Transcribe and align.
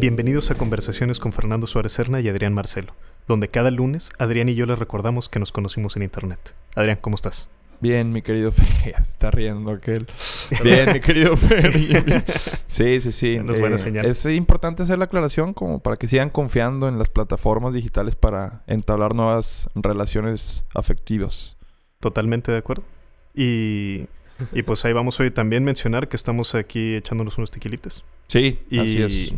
Bienvenidos 0.00 0.50
a 0.50 0.54
Conversaciones 0.54 1.18
con 1.18 1.32
Fernando 1.32 1.66
Suárez 1.66 1.92
Serna 1.92 2.20
y 2.20 2.28
Adrián 2.28 2.54
Marcelo, 2.54 2.94
donde 3.28 3.48
cada 3.48 3.70
lunes 3.70 4.10
Adrián 4.18 4.48
y 4.48 4.54
yo 4.54 4.64
les 4.64 4.78
recordamos 4.78 5.28
que 5.28 5.38
nos 5.38 5.52
conocimos 5.52 5.96
en 5.96 6.02
Internet. 6.02 6.54
Adrián, 6.74 6.98
¿cómo 7.00 7.16
estás? 7.16 7.48
Bien, 7.80 8.10
mi 8.12 8.22
querido 8.22 8.50
Fer. 8.52 8.94
Está 8.98 9.30
riendo 9.30 9.72
aquel. 9.72 10.06
Bien, 10.62 10.92
mi 10.92 11.00
querido 11.00 11.36
Fer. 11.36 11.72
Sí, 12.66 13.00
sí, 13.00 13.12
sí. 13.12 13.38
No 13.44 13.52
es 13.52 13.58
buena 13.60 13.76
Eh, 13.76 13.78
señal. 13.78 14.06
Es 14.06 14.24
importante 14.26 14.82
hacer 14.84 14.98
la 14.98 15.04
aclaración 15.04 15.52
como 15.54 15.80
para 15.80 15.96
que 15.96 16.08
sigan 16.08 16.30
confiando 16.30 16.88
en 16.88 16.98
las 16.98 17.08
plataformas 17.10 17.74
digitales 17.74 18.16
para 18.16 18.62
entablar 18.66 19.14
nuevas 19.14 19.68
relaciones 19.74 20.64
afectivas. 20.74 21.56
Totalmente 22.00 22.50
de 22.52 22.58
acuerdo. 22.58 22.84
Y, 23.34 24.06
y 24.52 24.62
pues 24.62 24.82
ahí 24.86 24.94
vamos 24.94 25.20
hoy 25.20 25.30
también 25.30 25.62
mencionar 25.64 26.08
que 26.08 26.16
estamos 26.16 26.54
aquí 26.54 26.94
echándonos 26.94 27.36
unos 27.36 27.50
tequilites. 27.50 28.02
Sí, 28.28 28.60
Y, 28.70 28.78
así 28.78 29.02
es. 29.02 29.34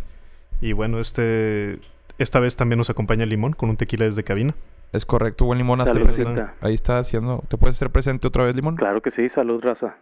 Y 0.63 0.73
bueno, 0.73 0.99
este 0.99 1.79
esta 2.19 2.41
vez 2.41 2.57
también 2.57 2.79
nos 2.79 2.89
acompaña 2.89 3.27
Limón 3.27 3.53
con 3.53 3.69
un 3.69 3.77
tequila 3.77 4.05
desde 4.05 4.23
cabina. 4.23 4.55
Es 4.93 5.05
correcto, 5.05 5.45
buen 5.45 5.59
limón. 5.59 5.85
Salud, 5.85 6.03
presente. 6.03 6.43
raza. 6.43 6.55
Ahí 6.61 6.75
está 6.75 6.99
haciendo. 6.99 7.43
¿Te 7.49 7.57
puedes 7.57 7.77
hacer 7.77 7.91
presente 7.91 8.29
otra 8.29 8.45
vez, 8.45 8.55
limón? 8.55 8.77
Claro 8.77 9.01
que 9.01 9.11
sí, 9.11 9.29
salud, 9.31 9.61
raza. 9.63 9.97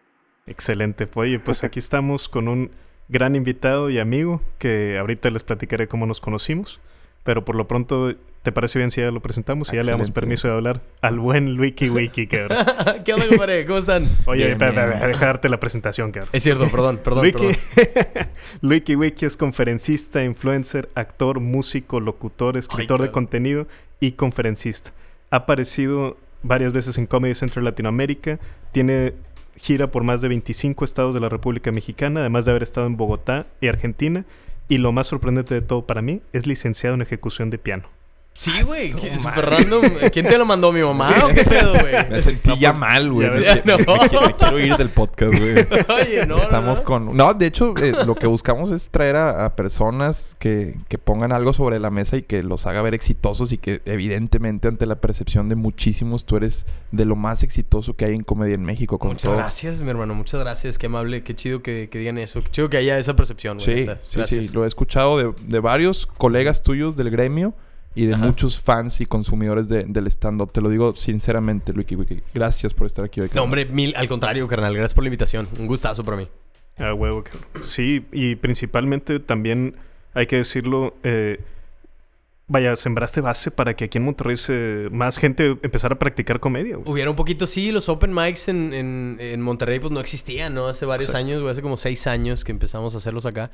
Excelente. 0.46 1.08
Oye, 1.14 1.38
pues 1.38 1.64
aquí 1.64 1.78
estamos 1.78 2.28
con 2.28 2.48
un 2.48 2.70
gran 3.08 3.36
invitado 3.36 3.88
y 3.88 3.98
amigo 3.98 4.42
que 4.58 4.98
ahorita 4.98 5.30
les 5.30 5.44
platicaré 5.44 5.88
cómo 5.88 6.06
nos 6.06 6.20
conocimos. 6.20 6.80
Pero 7.24 7.44
por 7.44 7.54
lo 7.54 7.66
pronto, 7.68 8.12
¿te 8.42 8.52
parece 8.52 8.78
bien 8.78 8.90
si 8.90 9.00
ya 9.00 9.10
lo 9.10 9.20
presentamos 9.20 9.72
y 9.72 9.76
ya 9.76 9.82
le 9.82 9.90
damos 9.90 10.10
permiso 10.10 10.48
de 10.48 10.54
hablar 10.54 10.80
al 11.02 11.18
buen 11.18 11.58
Wiki 11.58 11.90
Wiki, 11.90 12.26
cabrón? 12.26 12.58
¿Qué 13.04 13.12
onda, 13.14 13.26
compadre? 13.28 13.66
¿Cómo 13.66 13.78
están? 13.78 14.08
Oye, 14.26 14.44
Bien, 14.46 14.52
espera, 14.52 14.70
bien, 14.70 14.84
espera, 14.84 14.98
bien. 14.98 15.12
deja 15.12 15.26
darte 15.26 15.48
la 15.48 15.60
presentación, 15.60 16.12
cabrón. 16.12 16.30
Es 16.32 16.42
cierto, 16.42 16.68
perdón, 16.68 17.00
perdón, 17.04 17.24
Wiki, 17.24 17.48
perdón. 17.74 18.28
Wiki 18.62 18.96
Wiki 18.96 19.26
es 19.26 19.36
conferencista, 19.36 20.24
influencer, 20.24 20.88
actor, 20.94 21.40
músico, 21.40 22.00
locutor, 22.00 22.56
escritor 22.56 23.02
de 23.02 23.10
contenido 23.10 23.66
y 24.00 24.12
conferencista. 24.12 24.92
Ha 25.30 25.36
aparecido 25.36 26.16
varias 26.42 26.72
veces 26.72 26.98
en 26.98 27.06
Comedy 27.06 27.34
Central 27.34 27.64
Latinoamérica. 27.66 28.38
Tiene 28.72 29.14
gira 29.56 29.90
por 29.90 30.02
más 30.02 30.22
de 30.22 30.28
25 30.28 30.84
estados 30.84 31.14
de 31.14 31.20
la 31.20 31.28
República 31.28 31.70
Mexicana, 31.70 32.20
además 32.20 32.46
de 32.46 32.52
haber 32.52 32.62
estado 32.62 32.86
en 32.86 32.96
Bogotá 32.96 33.46
y 33.60 33.68
Argentina. 33.68 34.24
Y 34.68 34.78
lo 34.78 34.92
más 34.92 35.08
sorprendente 35.08 35.52
de 35.54 35.60
todo 35.60 35.86
para 35.86 36.00
mí 36.00 36.22
es 36.32 36.46
licenciado 36.46 36.94
en 36.94 37.02
ejecución 37.02 37.50
de 37.50 37.58
piano. 37.58 37.88
Sí, 38.32 38.52
güey. 38.64 38.94
que 38.94 39.08
Es 39.14 39.20
súper 39.22 39.44
random. 39.50 39.82
¿Quién 40.12 40.26
te 40.26 40.38
lo 40.38 40.46
mandó? 40.46 40.72
¿Mi 40.72 40.80
mamá 40.80 41.14
o 41.24 41.28
qué 41.28 41.44
pedo, 41.44 41.72
güey? 41.80 41.92
Me 42.10 42.20
sentí 42.22 42.56
ya 42.58 42.72
mal, 42.72 43.12
güey. 43.12 43.28
Me- 43.28 43.38
ves. 43.40 43.62
me- 43.66 43.76
me- 43.76 43.84
No. 43.84 43.96
me 44.02 44.08
quiero- 44.08 44.26
me 44.28 44.34
quiero 44.34 44.58
ir 44.60 44.76
del 44.78 44.88
podcast, 44.88 45.38
güey. 45.38 45.52
Oye, 46.00 46.24
no. 46.26 46.36
no, 46.38 46.42
Estamos 46.44 46.78
no. 46.78 46.84
con... 46.86 47.16
No, 47.16 47.34
de 47.34 47.46
hecho, 47.46 47.74
eh, 47.76 47.92
lo 48.06 48.14
que 48.14 48.26
buscamos 48.26 48.70
es 48.70 48.88
traer 48.88 49.16
a, 49.16 49.44
a 49.44 49.56
personas 49.56 50.36
que, 50.38 50.78
que 50.88 50.96
pongan 50.96 51.32
algo 51.32 51.52
sobre 51.52 51.78
la 51.80 51.90
mesa 51.90 52.16
y 52.16 52.22
que 52.22 52.42
los 52.42 52.66
haga 52.66 52.80
ver 52.80 52.94
exitosos 52.94 53.52
y 53.52 53.58
que 53.58 53.82
evidentemente 53.84 54.68
ante 54.68 54.86
la 54.86 54.96
percepción 55.02 55.50
de 55.50 55.56
muchísimos 55.56 56.24
tú 56.24 56.36
eres 56.38 56.64
de 56.92 57.04
lo 57.04 57.16
más 57.16 57.42
exitoso 57.42 57.94
que 57.94 58.06
hay 58.06 58.14
en 58.14 58.22
comedia 58.22 58.54
en 58.54 58.62
México. 58.64 58.98
Con 58.98 59.08
Muchas 59.10 59.24
todo. 59.24 59.36
gracias, 59.36 59.82
mi 59.82 59.90
hermano. 59.90 60.14
Muchas 60.14 60.40
gracias. 60.40 60.78
Qué 60.78 60.86
amable. 60.86 61.22
Qué 61.24 61.34
chido 61.36 61.62
que, 61.62 61.88
que 61.90 61.98
digan 61.98 62.16
eso. 62.16 62.40
Qué 62.42 62.48
chido 62.50 62.70
que 62.70 62.78
haya 62.78 62.96
esa 62.98 63.14
percepción, 63.16 63.58
güey. 63.62 63.86
Sí, 63.86 64.24
sí, 64.24 64.44
sí. 64.44 64.54
Lo 64.54 64.64
he 64.64 64.66
escuchado 64.66 65.18
de, 65.18 65.34
de 65.46 65.60
varios 65.60 66.06
colegas 66.06 66.62
tuyos 66.62 66.96
del 66.96 67.10
gremio 67.10 67.52
y 67.94 68.06
de 68.06 68.14
Ajá. 68.14 68.24
muchos 68.24 68.60
fans 68.60 69.00
y 69.00 69.06
consumidores 69.06 69.68
de- 69.68 69.84
del 69.84 70.06
stand-up. 70.06 70.52
Te 70.52 70.60
lo 70.60 70.68
digo 70.68 70.94
sinceramente, 70.94 71.72
Luiki 71.72 71.96
Wiki. 71.96 72.20
Gracias 72.34 72.72
por 72.74 72.86
estar 72.86 73.04
aquí 73.04 73.20
hoy. 73.20 73.30
No, 73.34 73.42
hombre, 73.42 73.66
mil. 73.66 73.94
Al 73.96 74.08
contrario, 74.08 74.46
carnal. 74.48 74.74
Gracias 74.74 74.94
por 74.94 75.04
la 75.04 75.08
invitación. 75.08 75.48
Un 75.58 75.66
gustazo 75.66 76.04
para 76.04 76.16
mí. 76.16 76.28
Ah, 76.78 76.94
huevo. 76.94 77.24
Sí, 77.62 78.06
y 78.12 78.36
principalmente 78.36 79.18
también 79.20 79.74
hay 80.14 80.26
que 80.26 80.36
decirlo. 80.36 80.94
eh, 81.02 81.40
vaya, 82.52 82.74
sembraste 82.74 83.20
base 83.20 83.50
para 83.52 83.74
que 83.74 83.84
aquí 83.84 83.98
en 83.98 84.04
Monterrey 84.04 84.36
se- 84.36 84.88
más 84.90 85.18
gente 85.18 85.56
empezara 85.62 85.94
a 85.94 85.98
practicar 86.00 86.40
comedia. 86.40 86.76
güey. 86.76 86.90
Hubiera 86.92 87.08
un 87.10 87.14
poquito, 87.16 87.46
sí, 87.46 87.70
los 87.70 87.88
open 87.88 88.12
mics 88.12 88.48
en, 88.48 88.72
en, 88.72 89.16
en 89.20 89.40
Monterrey 89.40 89.78
pues 89.78 89.92
no 89.92 90.00
existían, 90.00 90.54
¿no? 90.54 90.66
Hace 90.66 90.84
varios 90.84 91.10
Exacto. 91.10 91.26
años, 91.28 91.40
güey, 91.42 91.52
hace 91.52 91.62
como 91.62 91.76
seis 91.76 92.06
años 92.08 92.42
que 92.44 92.50
empezamos 92.50 92.94
a 92.94 92.98
hacerlos 92.98 93.24
acá. 93.26 93.50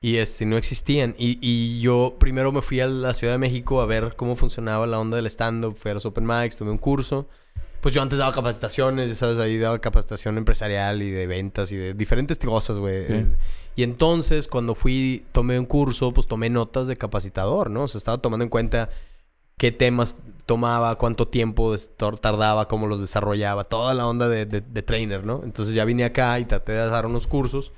Y 0.00 0.16
este, 0.16 0.44
no 0.44 0.56
existían. 0.56 1.14
Y, 1.18 1.38
y 1.40 1.80
yo 1.80 2.16
primero 2.18 2.52
me 2.52 2.60
fui 2.62 2.80
a 2.80 2.86
la 2.86 3.14
Ciudad 3.14 3.34
de 3.34 3.38
México 3.38 3.80
a 3.80 3.86
ver 3.86 4.14
cómo 4.16 4.36
funcionaba 4.36 4.86
la 4.86 4.98
onda 5.00 5.16
del 5.16 5.26
stand-up. 5.26 5.76
Fui 5.78 5.90
a 5.90 5.94
los 5.94 6.04
open 6.04 6.26
mics, 6.26 6.56
tomé 6.58 6.70
un 6.70 6.78
curso. 6.78 7.26
Pues 7.80 7.94
yo 7.94 8.00
antes 8.02 8.18
daba 8.18 8.32
capacitaciones, 8.32 9.10
ya 9.10 9.14
sabes, 9.16 9.38
ahí 9.38 9.58
daba 9.58 9.78
capacitación 9.78 10.38
empresarial 10.38 11.02
y 11.02 11.10
de 11.10 11.26
ventas 11.26 11.70
y 11.72 11.76
de 11.76 11.92
diferentes 11.94 12.38
cosas, 12.38 12.78
güey. 12.78 13.06
Sí. 13.06 13.26
Y 13.76 13.82
entonces, 13.82 14.48
cuando 14.48 14.74
fui, 14.74 15.24
tomé 15.32 15.58
un 15.58 15.66
curso, 15.66 16.12
pues 16.12 16.26
tomé 16.26 16.48
notas 16.48 16.86
de 16.86 16.96
capacitador, 16.96 17.70
¿no? 17.70 17.82
O 17.82 17.88
sea, 17.88 17.98
estaba 17.98 18.18
tomando 18.18 18.42
en 18.44 18.48
cuenta 18.48 18.88
qué 19.58 19.70
temas 19.70 20.20
tomaba, 20.46 20.94
cuánto 20.96 21.28
tiempo 21.28 21.74
tardaba, 22.20 22.68
cómo 22.68 22.86
los 22.86 23.00
desarrollaba, 23.00 23.64
toda 23.64 23.92
la 23.94 24.06
onda 24.06 24.28
de, 24.28 24.46
de- 24.46 24.60
de 24.62 24.82
trainer, 24.82 25.24
¿no? 25.24 25.42
Entonces 25.44 25.74
ya 25.74 25.84
vine 25.84 26.04
acá 26.04 26.38
y 26.40 26.44
traté 26.46 26.72
de 26.72 26.86
dar 26.88 27.04
unos 27.06 27.26
cursos. 27.26 27.72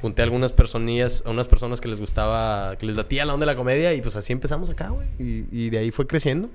Junté 0.00 0.22
a 0.22 0.24
algunas 0.24 0.52
personillas, 0.52 1.22
a 1.26 1.30
unas 1.30 1.48
personas 1.48 1.80
que 1.80 1.88
les 1.88 2.00
gustaba, 2.00 2.76
que 2.76 2.86
les 2.86 2.96
latía 2.96 3.24
la 3.24 3.34
onda 3.34 3.46
de 3.46 3.52
la 3.52 3.56
comedia 3.56 3.92
y 3.94 4.00
pues 4.00 4.14
así 4.16 4.32
empezamos 4.32 4.70
acá, 4.70 4.90
güey. 4.90 5.08
Y, 5.18 5.46
y 5.50 5.70
de 5.70 5.78
ahí 5.78 5.90
fue 5.90 6.06
creciendo. 6.06 6.48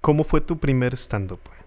¿Cómo 0.00 0.24
fue 0.24 0.40
tu 0.40 0.58
primer 0.58 0.94
stand-up? 0.94 1.40
güey? 1.46 1.58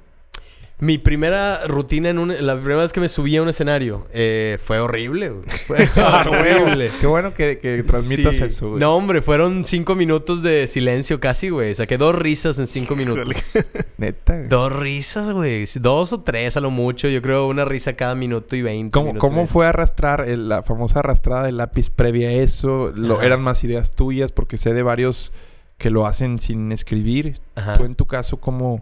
Mi 0.82 0.98
primera 0.98 1.68
rutina 1.68 2.10
en 2.10 2.20
un... 2.20 2.30
La 2.46 2.56
primera 2.56 2.78
vez 2.82 2.94
que 2.94 3.02
me 3.02 3.10
subí 3.10 3.36
a 3.36 3.42
un 3.42 3.50
escenario 3.50 4.08
eh, 4.14 4.58
fue 4.64 4.80
horrible, 4.80 5.30
güey. 5.30 5.44
Fue 5.68 5.90
horrible. 6.04 6.90
Qué 7.02 7.06
bueno 7.08 7.34
que, 7.34 7.60
que 7.60 7.84
transmitas 7.84 8.38
Sí. 8.38 8.44
eso, 8.44 8.70
güey. 8.70 8.80
No, 8.80 8.96
hombre, 8.96 9.22
fueron 9.22 9.66
cinco 9.66 9.96
minutos 9.96 10.42
de 10.42 10.68
silencio 10.68 11.20
casi, 11.20 11.50
güey. 11.50 11.76
Saqué 11.76 11.98
dos 11.98 12.16
risas 12.16 12.60
en 12.60 12.68
cinco 12.68 12.96
minutos. 12.96 13.28
Neta. 13.98 14.36
güey. 14.38 14.48
Dos 14.48 14.72
risas, 14.72 15.32
güey. 15.32 15.66
Dos 15.82 16.14
o 16.14 16.22
tres 16.22 16.56
a 16.56 16.62
lo 16.62 16.72
mucho. 16.72 17.10
Yo 17.10 17.22
creo 17.22 17.48
una 17.48 17.66
risa 17.66 17.94
cada 17.94 18.16
minuto 18.16 18.56
y 18.56 18.62
veinte. 18.62 18.94
¿Cómo, 18.94 19.18
cómo 19.18 19.48
fue 19.48 19.68
arrastrar 19.68 20.22
el- 20.30 20.48
la 20.48 20.64
famosa 20.64 21.00
arrastrada 21.00 21.44
del 21.44 21.58
lápiz 21.58 21.90
previa 21.90 22.30
a 22.30 22.34
eso? 22.34 22.94
Lo, 22.96 23.16
Ajá. 23.16 23.26
¿Eran 23.26 23.42
más 23.42 23.64
ideas 23.66 23.92
tuyas? 23.96 24.32
Porque 24.32 24.56
sé 24.58 24.74
de 24.74 24.84
varios 24.84 25.34
que 25.78 25.90
lo 25.90 26.06
hacen 26.08 26.40
sin 26.40 26.72
escribir. 26.72 27.40
Ajá. 27.56 27.74
Tú 27.74 27.84
en 27.84 27.96
tu 27.96 28.06
caso, 28.06 28.38
¿cómo... 28.38 28.82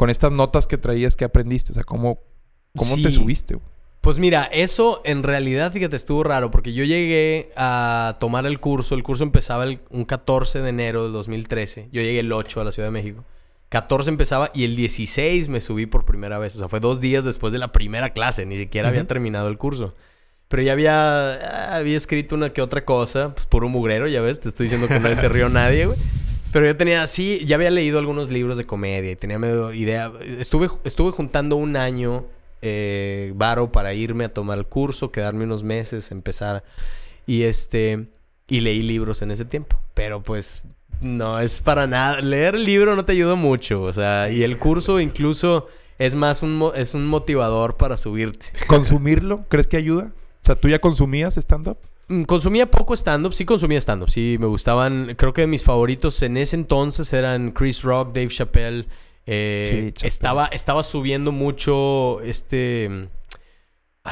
Con 0.00 0.08
estas 0.08 0.32
notas 0.32 0.66
que 0.66 0.78
traías, 0.78 1.14
¿qué 1.14 1.26
aprendiste? 1.26 1.72
O 1.72 1.74
sea, 1.74 1.84
¿cómo, 1.84 2.20
cómo 2.74 2.96
te 2.96 3.10
subiste? 3.12 3.56
güey? 3.56 3.66
Pues 4.00 4.18
mira, 4.18 4.44
eso 4.44 5.02
en 5.04 5.22
realidad, 5.22 5.72
fíjate, 5.72 5.94
estuvo 5.94 6.22
raro 6.24 6.50
porque 6.50 6.72
yo 6.72 6.84
llegué 6.84 7.52
a 7.54 8.16
tomar 8.18 8.46
el 8.46 8.58
curso. 8.60 8.94
El 8.94 9.02
curso 9.02 9.24
empezaba 9.24 9.64
el- 9.64 9.80
un 9.90 10.06
14 10.06 10.62
de 10.62 10.70
enero 10.70 11.02
del 11.02 11.12
2013. 11.12 11.90
Yo 11.92 12.00
llegué 12.00 12.20
el 12.20 12.32
8 12.32 12.62
a 12.62 12.64
la 12.64 12.72
Ciudad 12.72 12.88
de 12.88 12.92
México. 12.92 13.26
14 13.68 14.08
empezaba 14.08 14.50
y 14.54 14.64
el 14.64 14.74
16 14.74 15.48
me 15.48 15.60
subí 15.60 15.84
por 15.84 16.06
primera 16.06 16.38
vez. 16.38 16.56
O 16.56 16.58
sea, 16.60 16.68
fue 16.70 16.80
dos 16.80 16.98
días 17.02 17.26
después 17.26 17.52
de 17.52 17.58
la 17.58 17.70
primera 17.72 18.14
clase. 18.14 18.46
Ni 18.46 18.56
siquiera 18.56 18.88
había 18.88 19.02
Ujú. 19.02 19.08
terminado 19.08 19.48
el 19.48 19.58
curso. 19.58 19.94
Pero 20.48 20.62
ya 20.62 20.72
había, 20.72 21.76
había 21.76 21.98
escrito 21.98 22.34
una 22.36 22.54
que 22.54 22.62
otra 22.62 22.86
cosa. 22.86 23.34
Pues 23.34 23.44
puro 23.44 23.68
mugrero, 23.68 24.08
ya 24.08 24.22
ves. 24.22 24.40
Te 24.40 24.48
estoy 24.48 24.64
diciendo 24.64 24.88
que 24.88 24.98
no 24.98 25.14
se 25.14 25.28
rió 25.28 25.50
nadie, 25.50 25.84
güey. 25.84 25.98
Pero 26.52 26.66
yo 26.66 26.76
tenía, 26.76 27.06
sí, 27.06 27.44
ya 27.46 27.56
había 27.56 27.70
leído 27.70 27.98
algunos 27.98 28.30
libros 28.30 28.56
de 28.56 28.66
comedia 28.66 29.10
y 29.10 29.16
tenía 29.16 29.38
medio 29.38 29.72
idea. 29.72 30.12
Estuve, 30.20 30.68
estuve 30.84 31.12
juntando 31.12 31.56
un 31.56 31.76
año 31.76 32.26
eh, 32.62 33.32
varo 33.36 33.70
para 33.70 33.94
irme 33.94 34.24
a 34.24 34.34
tomar 34.34 34.58
el 34.58 34.66
curso, 34.66 35.12
quedarme 35.12 35.44
unos 35.44 35.62
meses, 35.62 36.10
empezar. 36.10 36.64
Y 37.26 37.42
este, 37.42 38.08
y 38.48 38.60
leí 38.60 38.82
libros 38.82 39.22
en 39.22 39.30
ese 39.30 39.44
tiempo. 39.44 39.78
Pero 39.94 40.22
pues 40.22 40.66
no 41.00 41.40
es 41.40 41.60
para 41.60 41.86
nada. 41.86 42.20
Leer 42.20 42.56
el 42.56 42.64
libro 42.64 42.96
no 42.96 43.04
te 43.04 43.12
ayuda 43.12 43.34
mucho. 43.34 43.82
O 43.82 43.92
sea, 43.92 44.30
y 44.30 44.42
el 44.42 44.58
curso 44.58 45.00
incluso 45.00 45.68
es 45.98 46.14
más 46.14 46.42
un, 46.42 46.72
es 46.74 46.94
un 46.94 47.06
motivador 47.06 47.76
para 47.76 47.96
subirte. 47.96 48.46
¿Consumirlo? 48.66 49.44
¿Crees 49.48 49.66
que 49.66 49.76
ayuda? 49.76 50.12
O 50.14 50.44
sea, 50.44 50.56
¿tú 50.56 50.68
ya 50.68 50.78
consumías 50.78 51.36
stand-up? 51.36 51.78
Mm, 52.10 52.22
Consumía 52.24 52.70
poco 52.70 52.94
stand-up, 52.94 53.32
sí 53.34 53.44
consumía 53.44 53.78
stand-up, 53.78 54.10
sí 54.10 54.36
me 54.40 54.46
gustaban. 54.46 55.14
Creo 55.16 55.32
que 55.32 55.46
mis 55.46 55.62
favoritos 55.64 56.20
en 56.22 56.36
ese 56.36 56.56
entonces 56.56 57.12
eran 57.12 57.52
Chris 57.52 57.82
Rock, 57.82 58.08
Dave 58.12 58.28
Chappelle. 58.28 58.86
eh, 59.26 59.68
Sí, 59.70 59.92
Chappelle. 59.92 60.08
estaba, 60.08 60.46
estaba 60.46 60.82
subiendo 60.82 61.30
mucho 61.32 62.20
este. 62.22 63.08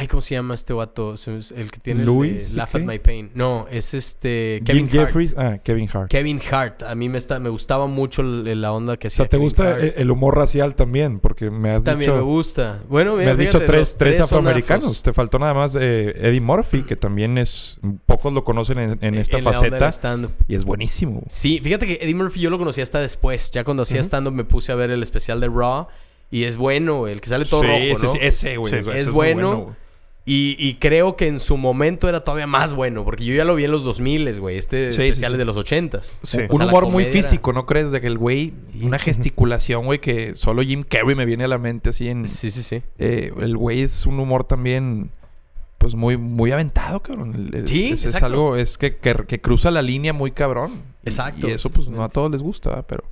Ay, 0.00 0.06
¿cómo 0.06 0.20
se 0.22 0.36
llama 0.36 0.54
este 0.54 0.72
vato? 0.72 1.14
Me- 1.26 1.60
El 1.60 1.72
que 1.72 1.80
tiene 1.80 2.00
el 2.02 2.06
de 2.06 2.12
Louis 2.12 2.54
Laugh 2.54 2.72
at 2.76 2.82
My 2.82 3.00
Pain. 3.00 3.32
No, 3.34 3.66
es 3.68 3.94
este. 3.94 4.62
Kevin 4.64 4.88
Jim 4.88 5.00
Hart. 5.00 5.08
Jeffries. 5.08 5.34
Ah, 5.36 5.58
Kevin 5.58 5.88
Hart. 5.92 6.08
Kevin 6.08 6.40
Hart. 6.52 6.84
A 6.84 6.94
mí 6.94 7.08
me, 7.08 7.18
está, 7.18 7.40
me 7.40 7.48
gustaba 7.48 7.88
mucho 7.88 8.22
el- 8.22 8.60
la 8.60 8.72
onda 8.72 8.96
que 8.96 9.06
o 9.06 9.08
hacía. 9.08 9.16
sea, 9.16 9.24
¿te 9.26 9.30
Kevin 9.38 9.44
gusta 9.46 9.76
el, 9.76 9.94
el 9.96 10.10
humor 10.12 10.36
racial 10.36 10.76
también? 10.76 11.18
Porque 11.18 11.50
me 11.50 11.70
has 11.70 11.82
También 11.82 12.12
dicho... 12.12 12.16
me 12.16 12.22
gusta. 12.22 12.78
Bueno, 12.88 13.14
Me 13.14 13.22
mira, 13.22 13.32
has 13.32 13.38
dicho 13.38 13.60
tres, 13.64 13.96
tres 13.98 14.20
afroamericanos. 14.20 15.02
Te 15.02 15.12
faltó 15.12 15.40
nada 15.40 15.52
más 15.54 15.74
eh, 15.74 16.14
Eddie 16.16 16.40
Murphy, 16.42 16.82
que 16.84 16.94
también 16.94 17.36
es... 17.36 17.80
Pocos 18.06 18.32
lo 18.32 18.44
conocen 18.44 18.78
en, 18.78 18.98
en 19.00 19.14
esta 19.16 19.38
En 19.38 19.42
faceta. 19.44 19.90
Y 20.46 20.54
es 20.54 20.64
buenísimo. 20.64 21.24
Sí, 21.28 21.58
fíjate 21.60 21.88
que 21.88 21.98
Eddie 22.00 22.14
Murphy 22.14 22.38
yo 22.38 22.50
lo 22.50 22.58
conocí 22.60 22.80
hasta 22.82 23.00
después. 23.00 23.50
Ya 23.50 23.64
cuando 23.64 23.82
hacía 23.82 24.00
stand-up 24.00 24.32
me 24.32 24.44
puse 24.44 24.70
a 24.70 24.76
ver 24.76 24.90
el 24.92 25.02
especial 25.02 25.40
de 25.40 25.48
Raw. 25.48 25.88
Y 26.30 26.44
es 26.44 26.56
bueno, 26.58 27.08
el 27.08 27.22
que 27.22 27.28
sale 27.30 27.46
todo 27.46 27.62
Sí, 27.62 27.66
rojo, 27.90 28.04
¿no? 28.04 28.12
sí, 28.12 28.18
ese, 28.20 28.56
güey. 28.58 28.72
Es 28.94 29.10
bueno. 29.10 29.74
Y, 30.30 30.56
y 30.58 30.74
creo 30.74 31.16
que 31.16 31.26
en 31.26 31.40
su 31.40 31.56
momento 31.56 32.06
era 32.08 32.20
todavía 32.22 32.46
más 32.46 32.74
bueno. 32.74 33.02
Porque 33.04 33.24
yo 33.24 33.34
ya 33.34 33.44
lo 33.46 33.54
vi 33.54 33.64
en 33.64 33.70
los 33.70 33.82
2000, 33.82 34.38
güey. 34.40 34.58
Este 34.58 34.92
Sí, 34.92 35.02
especial 35.04 35.32
sí, 35.32 35.34
es 35.34 35.38
de 35.38 35.44
los 35.46 35.56
80s. 35.56 36.12
Sí. 36.22 36.38
O 36.48 36.52
Un 36.52 36.56
sea, 36.58 36.66
humor 36.66 36.86
muy 36.86 37.04
era- 37.04 37.12
físico, 37.12 37.52
¿no 37.54 37.64
crees? 37.64 37.90
De 37.92 38.00
que 38.02 38.08
el 38.08 38.18
güey... 38.18 38.52
Una 38.82 38.98
gesticulación, 38.98 39.86
güey, 39.86 40.00
que 40.00 40.34
solo 40.34 40.62
Jim 40.62 40.84
Carrey 40.86 41.14
me 41.14 41.24
viene 41.24 41.44
a 41.44 41.48
la 41.48 41.56
mente 41.58 41.90
así 41.90 42.08
en... 42.08 42.28
Sí, 42.28 42.50
sí, 42.50 42.62
sí. 42.62 42.82
Eh, 42.98 43.32
el 43.40 43.56
güey 43.56 43.80
es 43.80 44.04
un 44.06 44.20
humor 44.20 44.44
también... 44.44 45.10
Pues 45.78 45.94
muy, 45.94 46.16
muy 46.16 46.50
aventado, 46.52 47.00
cabrón. 47.00 47.50
Es- 47.54 47.70
Sí, 47.70 47.92
es, 47.92 48.22
algo... 48.22 48.56
Es 48.56 48.76
que, 48.76 48.96
que, 48.96 49.14
que 49.26 49.40
cruza 49.40 49.70
la 49.70 49.80
línea 49.80 50.12
muy 50.12 50.32
cabrón. 50.32 50.82
Exacto, 51.04 51.48
Y, 51.48 51.52
eso, 51.52 51.70
pues, 51.70 51.88
no 51.88 52.02
a 52.04 52.08
todos 52.10 52.30
les 52.30 52.42
gusta, 52.42 52.70
¿verdad? 52.70 52.84
pero... 52.88 53.04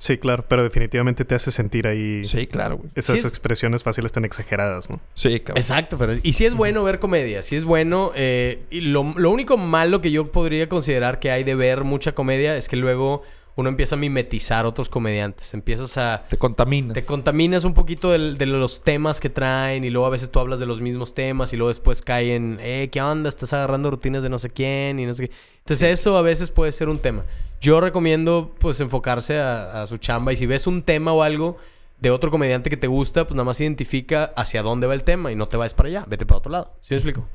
Sí, 0.00 0.16
claro, 0.16 0.44
pero 0.48 0.62
definitivamente 0.62 1.24
te 1.24 1.34
hace 1.34 1.50
sentir 1.50 1.88
ahí 1.88 2.22
Sí, 2.22 2.46
claro, 2.46 2.76
güey. 2.78 2.90
esas 2.94 3.14
Sí 3.16 3.26
es- 3.26 3.30
expresiones 3.32 3.82
fáciles 3.82 4.12
tan 4.12 4.24
exageradas, 4.24 4.88
¿no? 4.88 5.00
Sí, 5.12 5.40
cabrón. 5.40 5.58
Exacto, 5.60 5.98
pero... 5.98 6.14
Y 6.22 6.32
sí 6.34 6.46
es 6.46 6.54
bueno 6.54 6.84
ver 6.84 7.00
comedia. 7.00 7.42
Sí 7.42 7.56
es 7.56 7.64
bueno. 7.64 8.12
eh, 8.14 8.62
y 8.70 8.80
lo, 8.82 9.12
lo 9.16 9.30
único 9.30 9.56
malo 9.56 10.00
que 10.00 10.12
yo 10.12 10.30
podría 10.30 10.68
considerar 10.68 11.18
que 11.18 11.32
hay 11.32 11.42
de 11.42 11.56
ver 11.56 11.82
mucha 11.82 12.12
comedia 12.14 12.56
es 12.56 12.68
que 12.68 12.76
luego 12.76 13.22
uno 13.58 13.68
empieza 13.70 13.96
a 13.96 13.98
mimetizar 13.98 14.66
otros 14.66 14.88
comediantes. 14.88 15.52
Empiezas 15.52 15.98
a... 15.98 16.24
Te 16.30 16.38
contaminas. 16.38 16.94
Te 16.94 17.04
contaminas 17.04 17.64
un 17.64 17.74
poquito 17.74 18.12
de 18.12 18.46
los 18.46 18.82
temas 18.84 19.18
que 19.18 19.30
traen 19.30 19.82
y 19.82 19.90
luego 19.90 20.06
a 20.06 20.10
veces 20.10 20.30
tú 20.30 20.38
hablas 20.38 20.60
de 20.60 20.66
los 20.66 20.80
mismos 20.80 21.12
temas 21.12 21.52
y 21.52 21.56
luego 21.56 21.66
después 21.66 22.00
caen, 22.00 22.58
eh, 22.60 22.88
¿qué 22.92 23.02
onda? 23.02 23.28
Estás 23.28 23.52
agarrando 23.54 23.90
rutinas 23.90 24.22
de 24.22 24.28
no 24.28 24.38
sé 24.38 24.50
quién 24.50 25.00
y 25.00 25.06
no 25.06 25.12
sé 25.12 25.26
qué. 25.26 25.34
Entonces 25.58 25.90
eso 25.98 26.16
a 26.16 26.22
veces 26.22 26.52
puede 26.52 26.70
ser 26.70 26.88
un 26.88 27.00
tema. 27.00 27.24
Yo 27.60 27.80
recomiendo 27.80 28.54
pues 28.60 28.78
enfocarse 28.78 29.40
a, 29.40 29.82
a 29.82 29.86
su 29.88 29.96
chamba 29.98 30.32
y 30.32 30.36
si 30.36 30.46
ves 30.46 30.68
un 30.68 30.82
tema 30.82 31.12
o 31.12 31.24
algo 31.24 31.56
de 31.98 32.12
otro 32.12 32.30
comediante 32.30 32.70
que 32.70 32.76
te 32.76 32.86
gusta, 32.86 33.24
pues 33.26 33.34
nada 33.34 33.44
más 33.44 33.60
identifica 33.60 34.32
hacia 34.36 34.62
dónde 34.62 34.86
va 34.86 34.94
el 34.94 35.02
tema 35.02 35.32
y 35.32 35.34
no 35.34 35.48
te 35.48 35.56
vayas 35.56 35.74
para 35.74 35.88
allá, 35.88 36.04
vete 36.06 36.24
para 36.26 36.38
otro 36.38 36.52
lado. 36.52 36.74
¿Sí 36.82 36.94
me 36.94 36.98
explico? 36.98 37.26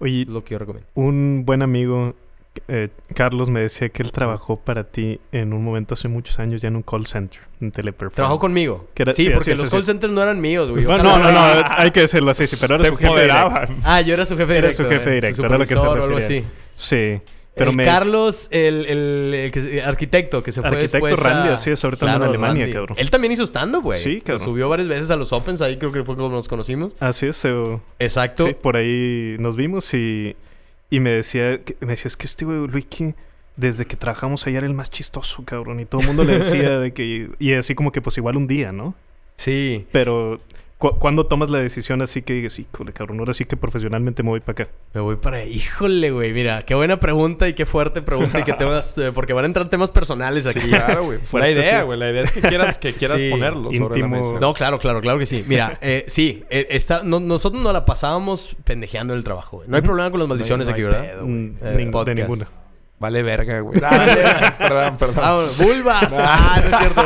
Oye, 0.00 0.20
Es 0.20 0.28
lo 0.28 0.42
que 0.44 0.52
yo 0.52 0.58
recomiendo. 0.58 0.86
un 0.96 1.44
buen 1.46 1.62
amigo, 1.62 2.14
eh, 2.68 2.88
Carlos, 3.14 3.50
me 3.50 3.60
decía 3.60 3.88
que 3.88 4.02
él 4.02 4.12
trabajó 4.12 4.56
para 4.60 4.84
ti 4.84 5.20
en 5.32 5.52
un 5.52 5.64
momento 5.64 5.94
hace 5.94 6.08
muchos 6.08 6.38
años 6.38 6.62
ya 6.62 6.68
en 6.68 6.76
un 6.76 6.82
call 6.82 7.06
center, 7.06 7.40
en 7.60 7.70
Teleperformance. 7.72 8.16
Trabajó 8.16 8.38
conmigo. 8.38 8.86
Que 8.94 9.02
era- 9.04 9.14
sí, 9.14 9.24
sí, 9.24 9.30
porque 9.30 9.52
así, 9.52 9.58
los 9.60 9.68
así, 9.68 9.76
call 9.76 9.84
centers 9.84 10.12
no 10.12 10.22
eran 10.22 10.40
míos, 10.40 10.70
güey. 10.70 10.84
No, 10.84 10.98
no, 10.98 11.18
no, 11.18 11.40
hay 11.68 11.90
que 11.90 12.00
decirlo 12.00 12.30
así, 12.30 12.46
sí, 12.46 12.56
pero 12.60 12.76
era 12.76 12.84
Te 12.84 12.90
su 12.90 12.96
jefe 12.96 13.12
directo. 13.12 13.36
empoderaban. 13.36 13.76
Ah, 13.84 14.00
yo 14.00 14.14
era 14.14 14.26
su 14.26 14.36
jefe 14.36 14.52
Era 14.52 14.68
directo. 14.68 14.82
su 14.84 14.88
jefe 14.88 15.10
directo, 15.10 15.44
era 15.46 15.58
lo 15.58 15.64
que 15.64 15.66
se 15.66 15.74
supervisor 15.76 15.98
o 15.98 16.02
algo 16.04 16.16
refería. 16.18 16.40
así. 16.40 16.48
Sí, 16.74 17.20
pero 17.54 17.70
el 17.72 17.76
me... 17.76 17.84
Carlos, 17.84 18.48
el, 18.52 18.86
el, 18.86 19.34
el 19.34 19.50
que 19.50 19.60
se- 19.60 19.82
arquitecto 19.82 20.42
que 20.42 20.52
se 20.52 20.60
fue 20.60 20.68
Arquitecto 20.70 21.06
después 21.06 21.20
Randy, 21.22 21.48
a- 21.50 21.54
así 21.54 21.70
es, 21.70 21.84
ahorita 21.84 22.06
anda 22.06 22.24
en 22.24 22.30
Alemania, 22.30 22.70
cabrón. 22.72 22.96
Él 22.98 23.10
también 23.10 23.32
hizo 23.32 23.42
stand-up, 23.44 23.82
güey. 23.82 23.98
Sí, 23.98 24.18
Se 24.18 24.20
cabrón. 24.22 24.44
subió 24.46 24.68
varias 24.68 24.88
veces 24.88 25.10
a 25.10 25.16
los 25.16 25.32
Opens, 25.32 25.60
ahí 25.60 25.76
creo 25.76 25.90
que 25.92 26.04
fue 26.04 26.14
como 26.16 26.28
nos 26.30 26.46
conocimos. 26.48 26.94
Así 27.00 27.26
es, 27.26 27.44
eh, 27.44 27.78
Exacto. 27.98 28.46
sí, 28.46 28.54
por 28.54 28.76
ahí 28.76 29.36
nos 29.40 29.56
vimos 29.56 29.92
y, 29.94 30.36
y 30.90 31.00
me 31.00 31.10
decía, 31.10 31.62
que- 31.62 31.76
me 31.80 31.88
decía, 31.92 32.08
es 32.08 32.16
que 32.16 32.26
este 32.26 32.44
güey, 32.44 32.66
Luiki, 32.66 33.14
desde 33.56 33.84
que 33.84 33.96
trabajamos 33.96 34.46
allá 34.46 34.58
era 34.58 34.66
el 34.66 34.74
más 34.74 34.90
chistoso, 34.90 35.44
cabrón. 35.44 35.80
Y 35.80 35.84
todo 35.84 36.00
el 36.00 36.06
mundo 36.08 36.24
le 36.24 36.38
decía 36.38 36.78
de 36.78 36.92
que, 36.92 37.30
y 37.38 37.52
así 37.54 37.74
como 37.74 37.92
que 37.92 38.00
pues 38.02 38.16
igual 38.18 38.36
un 38.36 38.46
día, 38.46 38.72
¿no? 38.72 38.94
Sí. 39.36 39.86
Pero, 39.92 40.40
cu- 40.80 40.98
¿cuándo 40.98 41.26
tomas 41.26 41.50
la 41.50 41.58
decisión 41.58 42.02
así 42.02 42.22
que 42.22 42.32
dices, 42.32 42.58
híjole, 42.58 42.92
cabrón, 42.92 43.20
ahora 43.20 43.32
sí 43.34 43.44
que 43.44 43.56
profesionalmente 43.56 44.24
me 44.24 44.30
voy 44.30 44.40
para 44.40 44.64
acá? 44.64 44.72
Me 44.94 45.00
voy 45.00 45.14
para... 45.16 45.44
Híjole, 45.44 46.10
güey. 46.10 46.32
Mira, 46.32 46.64
qué 46.64 46.74
buena 46.74 46.98
pregunta 46.98 47.46
y 47.48 47.54
qué 47.54 47.66
fuerte 47.66 48.02
pregunta 48.02 48.40
y 48.40 48.42
temas... 48.58 48.98
eh, 48.98 49.12
porque 49.14 49.32
van 49.32 49.44
a 49.44 49.46
entrar 49.46 49.68
temas 49.68 49.92
personales 49.92 50.46
aquí. 50.46 50.68
Claro, 50.68 51.04
güey. 51.04 51.20
La 51.34 51.48
idea, 51.50 51.80
sí. 51.80 51.86
güey. 51.86 51.98
La 51.98 52.10
idea 52.10 52.22
es 52.22 52.32
que 52.32 52.40
quieras, 52.40 52.78
que 52.78 52.92
quieras 52.94 53.18
Sí. 53.18 53.30
ponerlo 53.30 53.72
sobre 53.72 54.00
la 54.00 54.08
mesa. 54.08 54.32
No, 54.40 54.52
claro, 54.54 54.78
claro, 54.80 55.00
claro 55.00 55.18
que 55.20 55.26
sí. 55.26 55.44
Mira, 55.46 55.78
eh, 55.80 56.04
sí, 56.08 56.42
eh, 56.50 56.66
está, 56.70 57.02
no- 57.04 57.20
nosotros 57.20 57.62
nos 57.62 57.72
la 57.72 57.84
pasábamos 57.84 58.56
pendejeando 58.64 59.12
en 59.12 59.18
el 59.18 59.24
trabajo, 59.24 59.58
güey. 59.58 59.68
No 59.68 59.76
hay 59.76 59.82
problema 59.82 60.10
con 60.10 60.18
las 60.18 60.28
maldiciones 60.28 60.66
no 60.66 60.74
hay 60.74 60.80
aquí, 60.80 60.82
¿verdad? 60.82 61.02
pedo, 61.02 61.26
Mm, 61.26 61.56
Eh, 61.62 62.04
de 62.06 62.14
ninguna. 62.14 62.46
Vale 63.00 63.22
verga, 63.22 63.60
güey. 63.60 63.80
perdón, 64.58 64.98
perdón. 64.98 65.16
Vámonos. 65.16 65.56
¡Vulvas! 65.56 66.14
ah, 66.18 66.62
no 66.62 66.68
es 66.70 66.76
cierto. 66.76 67.02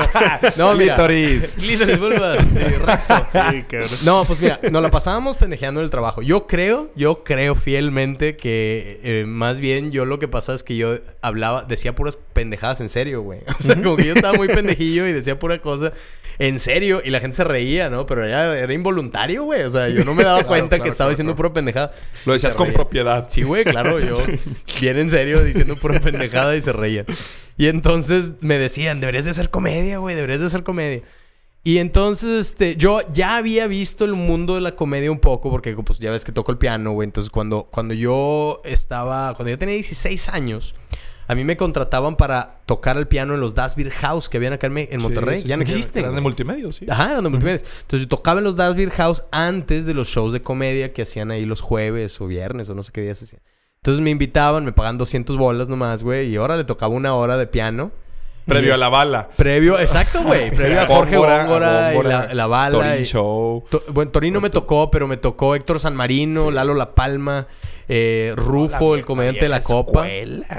No, 0.56 0.74
mira. 0.74 0.96
Clítoris. 0.96 1.54
Clítoris, 1.54 2.00
vulvas. 2.00 2.38
Sí, 2.42 2.58
recto. 3.54 3.82
Sí. 3.86 4.04
No, 4.04 4.24
pues 4.24 4.40
mira, 4.40 4.58
nos 4.72 4.82
la 4.82 4.90
pasábamos 4.90 5.36
pendejeando 5.36 5.78
en 5.80 5.84
el 5.84 5.90
trabajo. 5.90 6.20
Yo 6.20 6.48
creo, 6.48 6.90
yo 6.96 7.22
creo 7.22 7.54
fielmente 7.54 8.36
que 8.36 9.00
eh, 9.04 9.24
más 9.24 9.60
bien 9.60 9.92
yo 9.92 10.04
lo 10.04 10.18
que 10.18 10.26
pasa 10.26 10.52
es 10.54 10.64
que 10.64 10.74
yo 10.76 10.98
hablaba, 11.22 11.62
decía 11.62 11.94
puras 11.94 12.18
pendejadas 12.32 12.80
en 12.80 12.88
serio, 12.88 13.22
güey. 13.22 13.42
O 13.56 13.62
sea, 13.62 13.76
como 13.76 13.94
que 13.94 14.06
yo 14.06 14.14
estaba 14.14 14.36
muy 14.36 14.48
pendejillo 14.48 15.06
y 15.06 15.12
decía 15.12 15.38
pura 15.38 15.60
cosa 15.60 15.92
en 16.40 16.58
serio 16.58 17.02
y 17.04 17.10
la 17.10 17.20
gente 17.20 17.36
se 17.36 17.44
reía, 17.44 17.88
¿no? 17.90 18.06
Pero 18.06 18.24
era, 18.24 18.58
era 18.58 18.72
involuntario, 18.74 19.44
güey. 19.44 19.62
O 19.62 19.70
sea, 19.70 19.88
yo 19.88 20.04
no 20.04 20.14
me 20.14 20.24
daba 20.24 20.38
Claro, 20.38 20.48
cuenta 20.48 20.68
claro, 20.70 20.82
que 20.82 20.88
estaba 20.90 21.10
diciendo 21.10 21.36
pura 21.36 21.52
pendejada. 21.52 21.92
Lo 22.24 22.32
decías 22.32 22.56
con 22.56 22.72
propiedad. 22.72 23.26
Sí, 23.28 23.42
güey, 23.42 23.64
claro, 23.64 24.00
yo 24.00 24.18
bien 24.80 24.98
en 24.98 25.08
serio 25.08 25.44
diciendo 25.44 25.76
pura 25.84 26.00
pendejada 26.00 26.56
y 26.56 26.62
se 26.62 26.72
reían. 26.72 27.04
Y 27.58 27.68
entonces 27.68 28.32
me 28.40 28.58
decían, 28.58 29.00
deberías 29.00 29.26
de 29.26 29.32
hacer 29.32 29.50
comedia, 29.50 29.98
güey, 29.98 30.16
deberías 30.16 30.40
de 30.40 30.46
hacer 30.46 30.62
comedia. 30.62 31.02
Y 31.62 31.78
entonces, 31.78 32.46
este, 32.48 32.76
yo 32.76 33.00
ya 33.12 33.36
había 33.36 33.66
visto 33.66 34.06
el 34.06 34.14
mundo 34.14 34.54
de 34.54 34.62
la 34.62 34.76
comedia 34.76 35.10
un 35.10 35.18
poco, 35.18 35.50
porque 35.50 35.74
pues 35.74 35.98
ya 35.98 36.10
ves 36.10 36.24
que 36.24 36.32
toco 36.32 36.52
el 36.52 36.58
piano, 36.58 36.92
güey. 36.92 37.06
Entonces, 37.06 37.30
cuando, 37.30 37.64
cuando 37.64 37.92
yo 37.92 38.62
estaba, 38.64 39.34
cuando 39.34 39.50
yo 39.50 39.58
tenía 39.58 39.74
16 39.74 40.30
años, 40.30 40.74
a 41.26 41.34
mí 41.34 41.44
me 41.44 41.56
contrataban 41.56 42.16
para 42.16 42.60
tocar 42.64 42.96
el 42.96 43.06
piano 43.06 43.34
en 43.34 43.40
los 43.40 43.54
Das 43.54 43.76
Beer 43.76 43.90
House 43.90 44.30
que 44.30 44.38
habían 44.38 44.54
acá 44.54 44.68
en, 44.68 45.02
Monterrey. 45.02 45.38
Sí, 45.38 45.42
sí, 45.42 45.48
ya 45.48 45.56
no 45.58 45.66
sí, 45.66 45.72
existen. 45.72 46.04
Eran 46.04 46.14
de 46.14 46.20
multimedia, 46.22 46.72
sí. 46.72 46.86
Ajá, 46.88 47.12
eran 47.12 47.24
de 47.24 47.30
multimedia. 47.30 47.60
Entonces 47.82 48.00
yo 48.00 48.08
tocaba 48.08 48.40
en 48.40 48.44
los 48.44 48.56
Das 48.56 48.74
Beer 48.74 48.90
House 48.90 49.24
antes 49.30 49.84
de 49.84 49.92
los 49.92 50.08
shows 50.08 50.32
de 50.32 50.42
comedia 50.42 50.92
que 50.92 51.02
hacían 51.02 51.30
ahí 51.30 51.44
los 51.44 51.60
jueves 51.60 52.20
o 52.20 52.26
viernes 52.26 52.68
o 52.70 52.74
no 52.74 52.82
sé 52.82 52.92
qué 52.92 53.02
días 53.02 53.22
hacían. 53.22 53.42
Entonces 53.84 54.00
me 54.02 54.08
invitaban, 54.08 54.64
me 54.64 54.72
pagaban 54.72 54.96
200 54.96 55.36
bolas 55.36 55.68
nomás, 55.68 56.02
güey, 56.02 56.30
y 56.30 56.36
ahora 56.36 56.56
le 56.56 56.64
tocaba 56.64 56.94
una 56.94 57.12
hora 57.14 57.36
de 57.36 57.46
piano. 57.46 57.90
Previo 58.46 58.70
Y 58.70 58.72
a 58.72 58.76
la 58.78 58.88
bala. 58.88 59.28
Previo, 59.36 59.78
exacto, 59.78 60.22
güey. 60.22 60.50
Previo 60.56 60.80
a 60.80 60.86
Jorge 60.86 61.18
Góngora, 61.18 61.94
y 61.94 62.02
la, 62.02 62.32
la 62.32 62.46
bala. 62.46 62.70
Torin 62.70 63.02
y- 63.02 63.04
Show. 63.04 63.62
To- 63.70 63.82
bueno, 63.88 64.10
Torino 64.10 64.40
me 64.40 64.48
tocó, 64.48 64.90
pero 64.90 65.06
me 65.06 65.18
tocó 65.18 65.54
Héctor 65.54 65.80
San 65.80 65.94
Marino, 65.96 66.50
Lalo 66.50 66.72
La 66.72 66.94
Palma, 66.94 67.46
eh, 67.88 68.32
Rufo, 68.36 68.94
el 68.94 69.04
comediante 69.04 69.40
de 69.42 69.48
la 69.48 69.60
Copa. 69.60 70.06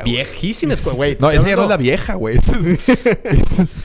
Viejísima 0.04 0.74
escuela, 0.74 0.96
güey. 0.98 1.18
No, 1.20 1.32
esa 1.32 1.48
ya 1.48 1.56
no 1.56 1.64
es 1.64 1.70
la 1.70 1.78
vieja, 1.78 2.14
güey. 2.16 2.38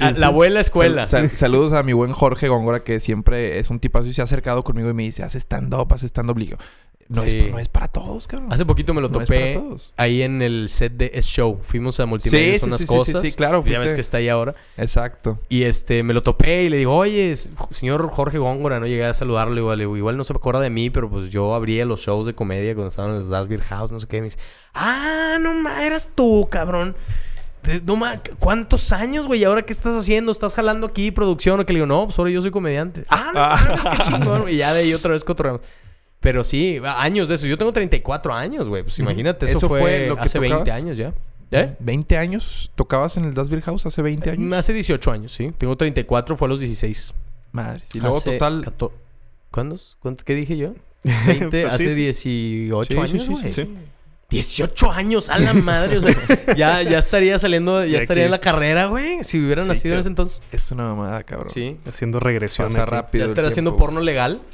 Ah, 0.00 0.12
la 0.16 0.26
abuela 0.28 0.61
escuela. 0.61 1.06
Sal- 1.06 1.28
sal- 1.30 1.37
saludos 1.37 1.73
a 1.73 1.82
mi 1.82 1.92
buen 1.92 2.12
Jorge 2.12 2.49
Góngora, 2.49 2.82
que 2.85 3.00
siempre 3.00 3.59
es 3.59 3.70
un 3.70 3.80
tipazo 3.80 4.06
y 4.06 4.12
se 4.12 4.20
ha 4.20 4.25
acercado 4.25 4.64
conmigo 4.64 4.90
y 4.90 4.94
me 4.94 5.02
dice, 5.04 5.23
haz 5.23 5.35
stand-up, 5.35 5.92
haz 5.92 6.02
stand-up. 6.02 6.37
No, 7.09 7.23
Sí. 7.23 7.38
es, 7.38 7.50
no 7.50 7.59
es 7.59 7.68
para 7.68 7.88
todos, 7.88 8.28
cabrón. 8.28 8.52
Hace 8.52 8.64
poquito 8.64 8.94
me 8.94 9.00
lo 9.00 9.09
No 9.09 9.20
es 9.20 9.26
topé 9.28 9.54
para 9.54 9.64
todos. 9.66 9.92
ahí 9.97 10.23
en 10.23 10.42
el 10.42 10.68
set 10.68 10.92
de 10.92 11.11
S 11.14 11.28
Show. 11.28 11.59
Fuimos 11.61 11.99
a 11.99 12.06
multimedia, 12.06 12.52
Sí, 12.54 12.61
son 12.61 12.68
sí, 12.68 12.70
unas 12.70 12.78
sí, 12.78 12.85
sí, 12.87 12.88
cosas. 12.88 13.23
sí, 13.23 13.30
sí, 13.30 13.37
claro, 13.37 13.64
Ya 13.64 13.80
ves 13.80 13.94
que 13.94 14.00
está 14.00 14.18
ahí 14.18 14.28
ahora. 14.28 14.54
Exacto. 14.76 15.40
Y 15.49 15.64
este, 15.64 16.04
me 16.04 16.14
lo 16.14 16.23
topé 16.23 16.62
y 16.62 16.68
le 16.68 16.76
digo, 16.76 16.94
oye, 16.97 17.35
señor 17.70 18.09
Jorge 18.11 18.38
Góngora, 18.38 18.78
no 18.78 18.87
llegué 18.87 19.04
a 19.06 19.12
saludarlo. 19.14 19.59
Igual, 19.59 19.80
igual 19.82 20.16
no 20.16 20.23
se 20.23 20.32
acuerda 20.32 20.61
de 20.61 20.70
mí, 20.70 20.88
pero 20.90 21.11
pues 21.11 21.30
yo 21.30 21.52
abría 21.52 21.85
los 21.85 22.00
shows 22.02 22.26
de 22.26 22.35
comedia 22.37 22.75
cuando 22.76 22.90
estaban 22.90 23.11
en 23.11 23.18
los 23.18 23.28
Das 23.30 23.49
Beer 23.49 23.62
House, 23.62 23.90
no 23.92 23.99
sé 24.00 24.06
qué. 24.06 24.18
Y 24.18 24.20
me 24.20 24.26
dice, 24.26 24.38
ah, 24.75 25.38
no 25.40 25.54
ma, 25.54 25.84
eras 25.87 26.10
tú, 26.14 26.49
cabrón. 26.50 26.94
No 27.84 27.96
ma, 27.96 28.20
¿cuántos 28.38 28.90
años, 28.92 29.26
güey? 29.26 29.40
¿Y 29.40 29.44
ahora 29.44 29.62
qué 29.62 29.72
estás 29.72 29.94
haciendo? 29.94 30.32
¿Estás 30.32 30.54
jalando 30.54 30.87
aquí 30.87 31.10
producción? 31.10 31.60
O 31.60 31.66
que 31.66 31.72
le 31.72 31.78
digo, 31.78 31.87
no, 31.87 32.06
pues 32.06 32.18
ahora 32.18 32.30
yo 32.30 32.40
soy 32.42 32.50
comediante. 32.50 33.04
Ah, 33.10 33.30
no 33.34 33.40
mames, 33.68 33.84
qué 33.84 34.04
chingón. 34.04 34.49
Y 34.49 34.56
ya 34.56 34.72
de 34.72 34.80
ahí 34.80 34.94
otra 34.94 35.12
vez 35.12 35.25
cotorreamos. 35.25 35.60
Pero 36.20 36.42
sí, 36.44 36.80
años 36.84 37.28
de 37.28 37.34
eso. 37.37 37.46
Yo 37.46 37.56
tengo 37.56 37.72
34 37.72 38.34
años, 38.34 38.68
güey. 38.68 38.82
Pues 38.82 38.99
imagínate, 38.99 39.46
eso, 39.46 39.58
Eso 39.58 39.68
fue, 39.68 39.80
fue 39.80 40.08
lo 40.08 40.16
que 40.16 40.22
hace 40.22 40.38
20 40.38 40.58
tocabas. 40.58 40.82
años 40.82 40.99
ya. 40.99 41.12
¿Eh? 41.52 41.75
20 41.80 42.16
años 42.18 42.70
tocabas 42.76 43.16
en 43.16 43.25
el 43.25 43.34
Das 43.34 43.50
Beer 43.50 43.62
House 43.62 43.84
hace 43.87 44.00
20 44.02 44.30
años. 44.30 44.52
Hace 44.58 44.72
18 44.72 45.10
años, 45.12 45.32
sí. 45.32 45.52
Tengo 45.58 45.76
34, 45.76 46.37
fue 46.37 46.46
a 46.46 46.49
los 46.50 46.60
16. 46.60 47.14
Madre. 47.52 47.82
Y 47.92 47.99
luego 48.00 48.16
Hace 48.18 48.32
total 48.32 48.62
14 48.64 48.94
¿Cuántos? 49.50 49.96
¿Cuánto- 50.00 50.25
¿Qué 50.25 50.34
dije 50.34 50.56
yo? 50.56 50.75
20, 51.26 51.49
Pues 51.62 51.75
hace 51.75 51.90
sí. 51.90 51.95
18 51.95 52.87
Sí, 53.07 53.09
sí, 53.09 53.16
años, 53.16 53.28
güey. 53.28 53.69
Sí. 54.30 54.37
18 54.37 54.92
años, 54.92 55.28
a 55.28 55.38
la 55.38 55.52
madre. 55.52 55.99
O 55.99 56.00
sea, 56.00 56.14
ya, 56.56 56.82
ya 56.82 56.99
estaría 56.99 57.38
saliendo, 57.38 57.84
ya 57.84 57.92
Ya 57.92 57.99
estaría 57.99 58.22
que- 58.22 58.26
en 58.26 58.30
la 58.30 58.40
carrera, 58.40 58.87
güey. 58.87 59.22
Si 59.25 59.38
hubieran 59.44 59.64
Sí, 59.64 59.68
nacido 59.70 59.94
en 59.94 60.00
ese 60.00 60.08
entonces. 60.08 60.42
Es 60.52 60.70
una 60.70 60.84
mamada, 60.84 61.22
cabrón. 61.25 61.50
Sí. 61.50 61.76
Haciendo 61.87 62.20
regresión. 62.20 62.68
Pasa 62.68 62.82
aquí. 62.82 62.90
rápido. 62.90 63.25
Ya 63.25 63.28
estaría 63.28 63.49
haciendo 63.49 63.76
porno 63.76 64.00
legal. 64.00 64.40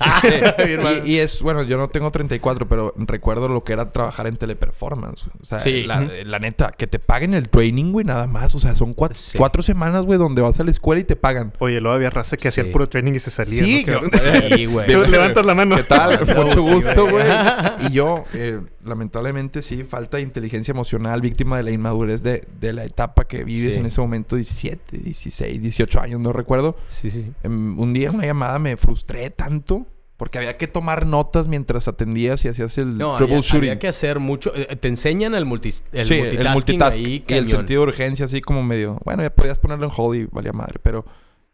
Mal. 0.82 1.02
Y, 1.06 1.12
y 1.12 1.18
es, 1.18 1.42
bueno, 1.42 1.62
yo 1.62 1.76
no 1.78 1.88
tengo 1.88 2.10
34, 2.10 2.66
pero 2.68 2.94
recuerdo 2.96 3.48
lo 3.48 3.64
que 3.64 3.72
era 3.74 3.92
trabajar 3.92 4.26
en 4.26 4.36
teleperformance. 4.36 5.26
O 5.40 5.44
sea, 5.44 5.60
Sí. 5.60 5.84
la, 5.84 6.38
neta, 6.38 6.72
que 6.76 6.86
te 6.86 6.98
paguen 6.98 7.34
el 7.34 7.48
training, 7.48 7.92
güey, 7.92 8.04
nada 8.06 8.26
más. 8.26 8.54
O 8.54 8.58
sea, 8.58 8.74
son 8.74 8.94
cuatro, 8.94 9.16
Sí. 9.18 9.38
cuatro 9.38 9.62
semanas, 9.62 10.04
güey, 10.06 10.18
donde 10.18 10.42
vas 10.42 10.58
a 10.60 10.64
la 10.64 10.70
escuela 10.70 11.00
y 11.00 11.04
te 11.04 11.16
pagan. 11.16 11.52
Oye, 11.58 11.80
luego 11.80 11.94
había 11.96 12.10
raza 12.10 12.36
que 12.36 12.48
hacía 12.48 12.64
el 12.64 12.70
puro 12.70 12.88
training 12.88 13.12
y 13.14 13.18
se 13.18 13.30
salía. 13.30 13.62
Sí, 13.64 13.84
¿no? 13.86 13.92
yo- 13.92 14.10
Cabrón. 14.10 14.50
Sí, 14.56 14.66
güey. 14.66 14.86
Tú 14.92 15.02
levantas 15.10 15.44
la 15.46 15.54
mano. 15.54 15.76
¿Qué 15.76 15.82
tal? 15.84 16.20
Mucho 16.36 16.62
gusto, 16.62 17.02
güey. 17.08 17.16
güey. 17.26 17.86
Y 17.88 17.92
yo, 17.92 18.24
eh, 18.34 18.60
lamentablemente, 18.84 19.62
sí, 19.66 19.84
falta 19.84 20.16
de 20.16 20.22
inteligencia 20.22 20.72
emocional, 20.72 21.20
víctima 21.20 21.56
de 21.58 21.62
la 21.64 21.70
inmadurez 21.70 22.22
de, 22.22 22.46
de 22.60 22.72
la 22.72 22.84
etapa 22.84 23.24
que 23.26 23.44
vives 23.44 23.74
Sí. 23.74 23.80
en 23.80 23.86
ese 23.86 24.00
momento, 24.00 24.36
17, 24.36 24.98
16, 24.98 25.60
18 25.62 26.00
años, 26.00 26.20
no 26.20 26.32
recuerdo. 26.32 26.76
Sí, 26.88 27.10
sí, 27.10 27.22
sí. 27.22 27.32
Em, 27.42 27.78
un 27.78 27.92
día 27.92 28.08
en 28.08 28.14
una 28.16 28.24
llamada 28.26 28.58
me 28.58 28.76
frustré 28.76 29.30
tanto 29.30 29.86
porque 30.16 30.38
había 30.38 30.56
que 30.56 30.66
tomar 30.66 31.04
notas 31.04 31.46
mientras 31.46 31.88
atendías 31.88 32.42
y 32.46 32.48
hacías 32.48 32.78
el 32.78 32.96
No, 32.96 33.16
había, 33.16 33.26
troubleshooting. 33.26 33.58
había 33.58 33.78
que 33.78 33.88
hacer 33.88 34.18
mucho. 34.18 34.50
eh, 34.56 34.74
Te 34.76 34.88
enseñan 34.88 35.34
el, 35.34 35.44
multis, 35.44 35.84
el 35.92 36.06
sí, 36.06 36.14
multitasking, 36.14 36.46
el 36.46 36.52
multitask 36.54 36.96
ahí, 36.96 37.24
y 37.28 37.32
el 37.34 37.48
sentido 37.48 37.82
de 37.82 37.88
urgencia, 37.88 38.24
así 38.24 38.40
como 38.40 38.62
medio. 38.62 38.98
Bueno, 39.04 39.22
ya 39.22 39.28
podías 39.30 39.58
ponerlo 39.58 39.84
en 39.84 39.92
hold 39.94 40.16
y 40.20 40.24
valía 40.24 40.52
madre, 40.54 40.78
pero 40.82 41.04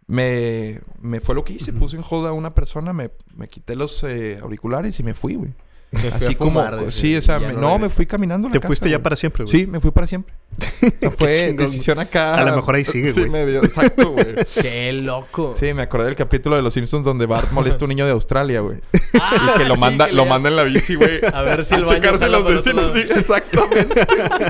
me, 0.07 0.81
me 1.01 1.21
fue 1.21 1.35
lo 1.35 1.45
que 1.45 1.55
hice. 1.55 1.73
Puse 1.73 1.97
en 1.97 2.03
hold 2.09 2.27
a 2.29 2.33
una 2.33 2.55
persona, 2.55 2.93
me, 2.93 3.11
me 3.35 3.49
quité 3.49 3.75
los 3.77 4.03
eh, 4.05 4.39
auriculares 4.41 4.99
y 5.01 5.03
me 5.03 5.15
fui, 5.15 5.35
güey. 5.35 5.53
Me 5.93 6.09
Así 6.09 6.35
como. 6.35 6.65
sí, 6.91 7.19
me- 7.29 7.53
no 7.53 7.61
no, 7.61 7.79
me 7.79 7.89
fui 7.91 8.07
caminando 8.07 8.49
a 8.49 8.51
la 8.51 8.53
Te 8.53 8.61
casa, 8.61 8.67
fuiste 8.69 8.89
ya 8.91 9.03
para 9.03 9.15
siempre, 9.15 9.45
güey. 9.45 9.55
Sí, 9.57 9.67
me 9.67 9.79
fui 9.79 9.91
para 9.91 10.07
siempre. 10.07 10.35
O 10.83 10.91
sea, 11.01 11.11
fue 11.13 11.53
decisión 11.53 11.99
acá. 12.01 12.35
A 12.35 12.45
lo 12.45 12.57
mejor 12.57 12.75
ahí 12.75 12.85
sigue, 12.85 13.13
Sí, 13.13 13.21
güey. 13.21 13.31
medio, 13.31 13.63
exacto, 13.63 14.11
güey. 14.11 14.35
Qué 14.63 14.93
loco. 14.95 15.55
Sí, 15.59 15.73
me 15.75 15.83
acordé 15.83 16.07
del 16.07 16.17
capítulo 16.17 16.57
de 16.57 16.63
Los 16.63 16.75
Simpsons 16.75 17.05
donde 17.05 17.27
Bart 17.27 17.53
molesta 17.53 17.85
a 17.85 17.87
un 17.87 17.91
niño 17.91 18.05
de 18.07 18.11
Australia, 18.13 18.61
güey. 18.61 18.79
Ah, 19.21 19.55
Y 19.55 19.63
que 19.63 19.69
lo 19.69 19.75
sí, 19.77 19.81
manda, 19.81 20.07
que 20.07 20.13
lo 20.13 20.25
le- 20.25 20.29
manda 20.31 20.49
en 20.49 20.57
la 20.57 20.63
bici, 20.65 20.95
güey. 20.97 21.21
A 21.33 21.43
ver 21.43 21.65
si 21.65 21.75
el 21.75 21.83
a 21.83 21.85
baño 21.85 21.97
checarse 21.97 22.29
los 22.29 22.45
vecinos. 22.45 22.91
Sí, 22.95 23.01
exactamente. 23.19 24.01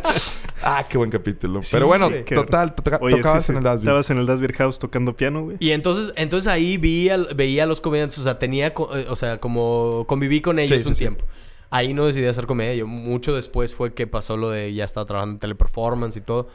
ah, 0.63 0.85
qué 0.89 0.97
buen 0.99 1.11
capítulo. 1.11 1.61
Pero 1.71 1.87
bueno, 1.87 2.09
total, 2.35 2.75
to- 2.75 2.83
Oye, 3.01 3.17
tocabas 3.17 3.49
en 3.51 3.57
el 3.59 3.63
Dasby. 3.63 3.81
Estabas 3.83 4.11
en 4.11 4.19
el 4.19 4.27
Dasbeer 4.27 4.53
House 4.55 4.79
tocando 4.79 5.15
piano, 5.15 5.43
güey. 5.43 5.57
Y 5.61 5.73
entonces, 5.73 6.13
entonces 6.17 6.49
ahí 6.49 6.77
vi 6.79 7.11
veía 7.35 7.65
a 7.65 7.67
los 7.67 7.81
comediantes, 7.81 8.19
o 8.19 8.23
sea, 8.23 8.39
tenía, 8.39 8.69
eh, 8.69 8.73
o 9.09 9.17
sea, 9.17 9.39
como 9.39 10.05
conviví 10.09 10.41
con 10.41 10.59
ellos 10.59 10.87
un 10.87 10.95
tiempo. 10.95 11.25
Ahí 11.73 11.95
no 11.95 12.07
decidí 12.07 12.27
hacer 12.27 12.47
comedia. 12.47 12.75
Yo 12.75 12.87
mucho 12.87 13.35
después 13.35 13.75
fue 13.75 13.95
que 13.95 14.07
pasó 14.07 14.37
lo 14.37 14.51
de 14.51 14.75
ya 14.75 14.85
estaba 14.85 15.07
trabajando 15.07 15.37
en 15.37 15.39
teleperformance 15.41 16.19
y 16.19 16.21
todo. 16.21 16.49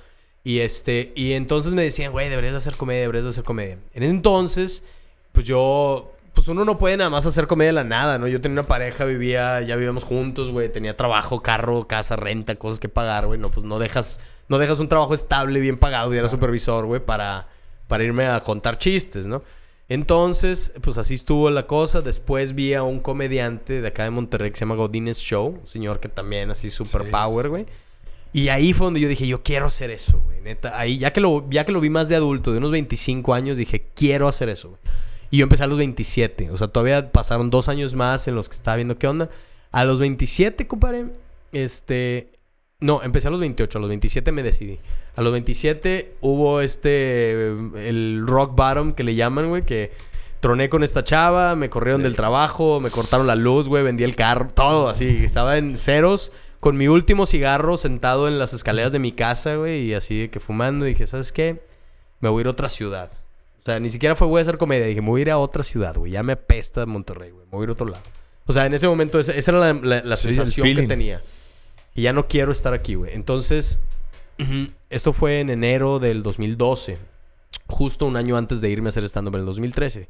Y 0.44 0.60
este, 0.60 1.12
y 1.16 1.34
entonces 1.34 1.74
me 1.74 1.84
decían, 1.84 2.12
güey, 2.12 2.30
deberías 2.30 2.54
de 2.54 2.60
hacer 2.60 2.76
comedia, 2.76 3.02
deberías 3.02 3.26
de 3.26 3.32
hacer 3.32 3.44
comedia. 3.44 3.80
En 3.94 4.04
ese 4.04 4.12
entonces, 4.12 4.86
pues 5.34 5.46
yo, 5.46 6.14
pues 6.34 6.48
uno 6.48 6.64
no 6.64 6.78
puede 6.78 6.98
nada 6.98 7.10
más 7.10 7.26
hacer 7.26 7.48
comedia 7.48 7.70
de 7.70 7.74
la 7.74 7.84
nada, 7.84 8.18
¿no? 8.18 8.28
Yo 8.28 8.40
tenía 8.40 8.62
una 8.62 8.68
pareja, 8.68 9.06
vivía, 9.06 9.60
ya 9.62 9.76
vivíamos 9.76 10.04
juntos, 10.04 10.52
güey, 10.52 10.72
tenía 10.72 10.96
trabajo, 10.96 11.42
carro, 11.42 11.88
casa, 11.88 12.16
renta, 12.16 12.56
cosas 12.56 12.80
que 12.80 12.88
pagar, 12.88 13.26
güey. 13.26 13.40
No, 13.40 13.50
pues 13.50 13.66
no 13.66 13.80
dejas, 13.80 14.20
no 14.48 14.58
dejas 14.60 14.80
un 14.80 14.88
trabajo 14.88 15.16
estable, 15.16 15.60
bien 15.60 15.78
pagado, 15.78 16.14
y 16.14 16.18
era 16.18 16.30
supervisor, 16.30 16.86
güey, 16.86 17.04
para, 17.04 17.48
para 17.88 18.04
irme 18.04 18.28
a 18.28 18.40
contar 18.40 18.78
chistes, 18.78 19.26
¿no? 19.26 19.42
Entonces, 19.90 20.74
pues 20.82 20.98
así 20.98 21.14
estuvo 21.14 21.50
la 21.50 21.66
cosa. 21.66 22.02
Después 22.02 22.56
vi 22.56 22.74
a 22.74 22.84
un 22.84 23.00
comediante 23.00 23.82
de 23.82 23.88
acá 23.88 24.04
de 24.04 24.10
Monterrey 24.10 24.52
que 24.52 24.58
se 24.58 24.66
llama 24.66 24.76
Godínez 24.76 25.18
Show. 25.20 25.60
Un 25.62 25.68
señor 25.68 26.00
que 26.00 26.10
también 26.10 26.52
así 26.52 26.70
super 26.70 27.04
Sí, 27.04 27.12
power, 27.12 27.50
güey. 27.50 27.66
Y 28.34 28.50
ahí 28.50 28.74
fue 28.74 28.86
donde 28.86 29.00
yo 29.00 29.08
dije, 29.08 29.26
yo 29.26 29.42
quiero 29.42 29.68
hacer 29.68 29.90
eso, 29.90 30.20
güey. 30.20 30.42
Neta, 30.42 30.78
ahí 30.78 30.98
ya 30.98 31.14
que, 31.14 31.22
lo, 31.22 31.50
ya 31.50 31.66
que 31.66 31.72
lo 31.72 31.80
vi 31.80 31.90
más 31.90 32.10
de 32.10 32.16
adulto, 32.16 32.52
de 32.52 32.58
unos 32.58 32.72
25 32.72 33.34
años, 33.34 33.58
dije, 33.58 33.88
quiero 33.96 34.28
hacer 34.28 34.50
eso, 34.50 34.70
güey. 34.70 34.82
Y 35.32 35.38
yo 35.38 35.44
empecé 35.44 35.64
a 35.64 35.68
los 35.68 35.78
27. 35.78 36.52
O 36.52 36.58
sea, 36.58 36.68
todavía 36.68 37.12
pasaron 37.12 37.50
dos 37.50 37.70
años 37.70 37.96
más 37.96 38.28
en 38.28 38.36
los 38.36 38.50
que 38.50 38.56
estaba 38.56 38.76
viendo 38.76 38.98
qué 38.98 39.08
onda. 39.08 39.30
A 39.72 39.86
los 39.86 40.00
27, 40.00 40.68
compadre, 40.68 41.06
este... 41.52 42.37
No, 42.80 43.02
empecé 43.04 43.28
a 43.28 43.32
los 43.32 43.40
28. 43.40 43.78
A 43.78 43.82
los 43.82 43.88
27 43.90 44.32
me 44.32 44.44
decidí. 44.44 44.80
A 45.16 45.22
los 45.22 45.32
27 45.32 46.16
hubo 46.22 46.62
este... 46.62 47.48
El 47.88 48.24
rock 48.28 48.56
bottom 48.56 48.94
que 48.94 49.04
le 49.04 49.16
llaman, 49.16 49.50
güey, 49.50 49.64
que... 49.64 49.92
Troné 50.40 50.70
con 50.70 50.84
esta 50.84 51.04
chava, 51.04 51.56
me 51.56 51.68
corrieron 51.72 52.04
del 52.04 52.16
trabajo, 52.16 52.80
me 52.80 52.92
cortaron 52.92 53.26
la 53.26 53.34
luz, 53.36 53.68
güey, 53.68 53.84
vendí 53.84 54.04
el 54.04 54.16
carro, 54.16 54.48
todo 54.54 54.88
así. 54.88 55.24
Estaba 55.26 55.58
en 55.58 55.78
ceros 55.78 56.32
con 56.60 56.78
mi 56.78 56.88
último 56.88 57.26
cigarro 57.26 57.76
sentado 57.76 58.28
en 58.28 58.38
las 58.38 58.54
escaleras 58.54 58.92
de 58.92 59.00
mi 59.00 59.12
casa, 59.14 59.56
güey, 59.56 59.86
y 59.86 59.94
así 59.96 60.20
de 60.22 60.30
que 60.30 60.40
fumando. 60.40 60.86
Y 60.86 60.90
dije, 60.90 61.08
¿sabes 61.08 61.32
qué? 61.32 61.64
Me 62.20 62.30
voy 62.30 62.42
a 62.42 62.42
ir 62.42 62.48
a 62.48 62.52
otra 62.52 62.70
ciudad. 62.70 63.12
O 63.60 63.64
sea, 63.64 63.80
ni 63.80 63.90
siquiera 63.90 64.16
fue 64.16 64.28
voy 64.28 64.38
a 64.38 64.42
hacer 64.44 64.60
comedia. 64.60 64.86
Dije, 64.86 65.02
me 65.02 65.08
voy 65.10 65.22
a 65.22 65.24
ir 65.24 65.32
a 65.32 65.40
otra 65.40 65.64
ciudad, 65.64 65.96
güey. 65.96 66.12
Ya 66.12 66.22
me 66.22 66.34
apesta 66.34 66.86
Monterrey, 66.86 67.32
güey. 67.32 67.46
Me 67.48 67.52
voy 67.54 67.62
a 67.62 67.64
ir 67.64 67.70
a 67.70 67.74
otro 67.74 67.88
lado. 67.88 68.04
O 68.46 68.54
sea, 68.54 68.68
en 68.68 68.76
ese 68.76 68.88
momento 68.88 69.20
esa, 69.20 69.32
esa 69.34 69.50
era 69.52 69.60
la, 69.60 69.74
la- 69.74 70.04
la 70.04 70.16
Sí, 70.16 70.28
el 70.28 70.36
sensación 70.36 70.68
que 70.76 70.84
tenía. 70.84 71.20
Y 71.98 72.04
ya 72.04 72.14
no 72.14 72.28
quiero 72.28 72.52
estar 72.54 72.74
aquí, 72.74 72.96
güey. 72.96 73.14
Entonces, 73.14 73.82
esto 74.90 75.14
fue 75.14 75.40
en 75.40 75.50
enero 75.50 76.00
del 76.00 76.24
2012. 76.24 76.98
Justo 77.68 78.06
un 78.06 78.16
año 78.16 78.38
antes 78.38 78.62
de 78.62 78.70
irme 78.70 78.88
a 78.88 78.90
hacer 78.90 79.04
stand-up 79.06 79.34
en 79.36 79.40
el 79.42 79.46
2013. 79.48 80.08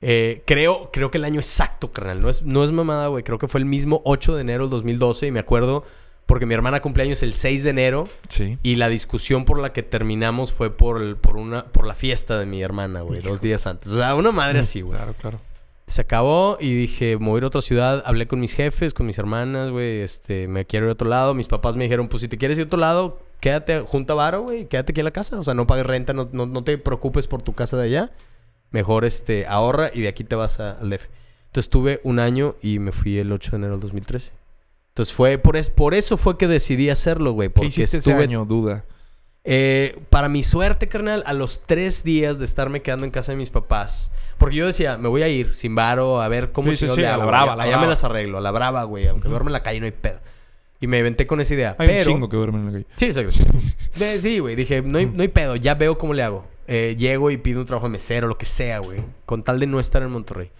Eh, 0.00 0.42
creo, 0.46 0.90
creo 0.92 1.10
que 1.12 1.18
el 1.18 1.24
año 1.24 1.38
exacto, 1.38 1.92
carnal. 1.92 2.20
No 2.20 2.28
es, 2.28 2.42
no 2.42 2.64
es 2.64 2.72
mamada, 2.72 3.06
güey. 3.06 3.22
Creo 3.22 3.38
que 3.38 3.46
fue 3.48 3.60
el 3.60 3.66
mismo 3.66 4.02
8 4.04 4.34
de 4.34 4.40
enero 4.40 4.64
del 4.64 4.70
2012. 4.70 5.28
Y 5.28 5.30
me 5.30 5.38
acuerdo 5.40 5.84
porque 6.26 6.44
mi 6.44 6.54
hermana 6.54 6.82
cumpleaños 6.82 7.22
el 7.22 7.34
6 7.34 7.62
de 7.64 7.70
enero. 7.70 8.08
Sí. 8.28 8.58
Y 8.64 8.74
la 8.74 8.88
discusión 8.88 9.44
por 9.44 9.60
la 9.60 9.72
que 9.72 9.82
terminamos 9.84 10.52
fue 10.52 10.76
por, 10.76 11.00
el- 11.00 11.16
por, 11.16 11.36
una, 11.36 11.66
por 11.66 11.86
la 11.86 11.94
fiesta 11.94 12.38
de 12.38 12.46
mi 12.46 12.62
hermana, 12.62 13.02
güey. 13.02 13.22
Dos 13.22 13.40
días 13.40 13.66
antes. 13.68 13.92
O 13.92 13.96
sea, 13.96 14.14
una 14.16 14.32
madre 14.32 14.58
así, 14.58 14.80
güey. 14.80 14.96
Claro, 14.96 15.14
claro. 15.20 15.40
Se 15.86 16.00
acabó 16.00 16.56
y 16.60 16.74
dije, 16.74 17.18
me 17.18 17.26
voy 17.26 17.36
a 17.36 17.38
ir 17.38 17.44
a 17.44 17.46
otra 17.48 17.60
ciudad. 17.62 18.02
Hablé 18.06 18.26
con 18.26 18.40
mis 18.40 18.54
jefes, 18.54 18.94
con 18.94 19.06
mis 19.06 19.18
hermanas, 19.18 19.70
güey. 19.70 20.00
Este, 20.00 20.48
me 20.48 20.64
quiero 20.64 20.86
ir 20.86 20.90
a 20.90 20.92
otro 20.92 21.08
lado. 21.08 21.34
Mis 21.34 21.48
papás 21.48 21.76
me 21.76 21.84
dijeron, 21.84 22.08
pues 22.08 22.22
si 22.22 22.28
te 22.28 22.38
quieres 22.38 22.56
ir 22.58 22.64
a 22.64 22.66
otro 22.66 22.78
lado, 22.78 23.20
quédate, 23.40 23.80
junta 23.80 24.14
varo, 24.14 24.42
güey. 24.42 24.66
Quédate 24.68 24.92
aquí 24.92 25.00
en 25.00 25.04
la 25.04 25.10
casa. 25.10 25.38
O 25.38 25.44
sea, 25.44 25.54
no 25.54 25.66
pagues 25.66 25.84
renta, 25.86 26.12
no, 26.12 26.28
no, 26.32 26.46
no 26.46 26.64
te 26.64 26.78
preocupes 26.78 27.26
por 27.26 27.42
tu 27.42 27.52
casa 27.54 27.76
de 27.76 27.84
allá. 27.84 28.12
Mejor, 28.70 29.04
este, 29.04 29.46
ahorra 29.46 29.90
y 29.92 30.00
de 30.02 30.08
aquí 30.08 30.24
te 30.24 30.34
vas 30.34 30.60
a- 30.60 30.78
al 30.80 30.88
DF. 30.88 31.08
Entonces 31.46 31.68
tuve 31.68 32.00
un 32.04 32.18
año 32.20 32.54
y 32.62 32.78
me 32.78 32.92
fui 32.92 33.18
el 33.18 33.30
8 33.30 33.50
de 33.50 33.56
enero 33.58 33.72
del 33.72 33.80
2013. 33.80 34.32
Entonces 34.88 35.14
fue, 35.14 35.36
por, 35.36 35.56
es, 35.56 35.68
por 35.68 35.92
eso 35.94 36.16
fue 36.16 36.38
que 36.38 36.48
decidí 36.48 36.88
hacerlo, 36.88 37.32
güey. 37.32 37.48
¿Qué 37.48 37.54
Porque 37.54 37.68
hiciste 37.68 37.98
estuve 37.98 38.14
ese 38.14 38.22
año? 38.22 38.44
Duda. 38.46 38.84
Eh, 39.44 39.98
para 40.10 40.28
mi 40.28 40.42
suerte, 40.42 40.88
carnal, 40.88 41.22
a 41.26 41.32
los 41.32 41.62
tres 41.62 42.04
días 42.04 42.38
de 42.38 42.44
estarme 42.44 42.82
quedando 42.82 43.04
en 43.04 43.10
casa 43.10 43.32
de 43.32 43.38
mis 43.38 43.50
papás. 43.50 44.12
Porque 44.38 44.56
yo 44.56 44.66
decía, 44.66 44.98
me 44.98 45.08
voy 45.08 45.22
a 45.22 45.28
ir 45.28 45.54
sin 45.54 45.74
varo, 45.74 46.20
a 46.20 46.28
ver 46.28 46.52
cómo 46.52 46.70
Sí, 46.70 46.76
sí, 46.76 46.88
sí, 46.88 47.00
le 47.00 47.06
a 47.06 47.10
la 47.10 47.22
hago, 47.22 47.26
brava, 47.26 47.52
a 47.52 47.56
la 47.56 47.62
Allá 47.64 47.72
brava. 47.72 47.82
me 47.82 47.88
las 47.88 48.04
arreglo, 48.04 48.38
a 48.38 48.40
la 48.40 48.50
brava, 48.50 48.84
güey. 48.84 49.06
Aunque 49.08 49.28
duerme 49.28 49.48
en 49.48 49.52
la 49.52 49.62
calle 49.62 49.80
no 49.80 49.86
hay 49.86 49.92
pedo. 49.92 50.20
Y 50.80 50.88
me 50.88 50.98
inventé 50.98 51.26
con 51.28 51.40
esa 51.40 51.54
idea. 51.54 51.76
Hay 51.78 51.86
pero... 51.86 52.10
un 52.10 52.14
chingo 52.16 52.28
que 52.28 52.36
duermen 52.36 52.60
en 52.62 52.66
la 52.66 52.72
calle. 52.72 52.86
Sí, 52.96 53.06
exacto. 53.06 53.32
Sí, 54.20 54.38
güey. 54.40 54.56
Dije, 54.56 54.82
no 54.82 54.98
hay, 54.98 55.06
no 55.06 55.22
hay 55.22 55.28
pedo. 55.28 55.54
Ya 55.54 55.74
veo 55.74 55.96
cómo 55.96 56.12
le 56.12 56.24
hago. 56.24 56.48
Eh, 56.66 56.96
llego 56.98 57.30
y 57.30 57.36
pido 57.36 57.60
un 57.60 57.66
trabajo 57.66 57.86
de 57.86 57.92
mesero, 57.92 58.26
lo 58.26 58.36
que 58.36 58.46
sea, 58.46 58.80
güey. 58.80 59.00
Con 59.26 59.44
tal 59.44 59.60
de 59.60 59.66
no 59.66 59.78
estar 59.78 60.02
en 60.02 60.10
Monterrey. 60.10 60.50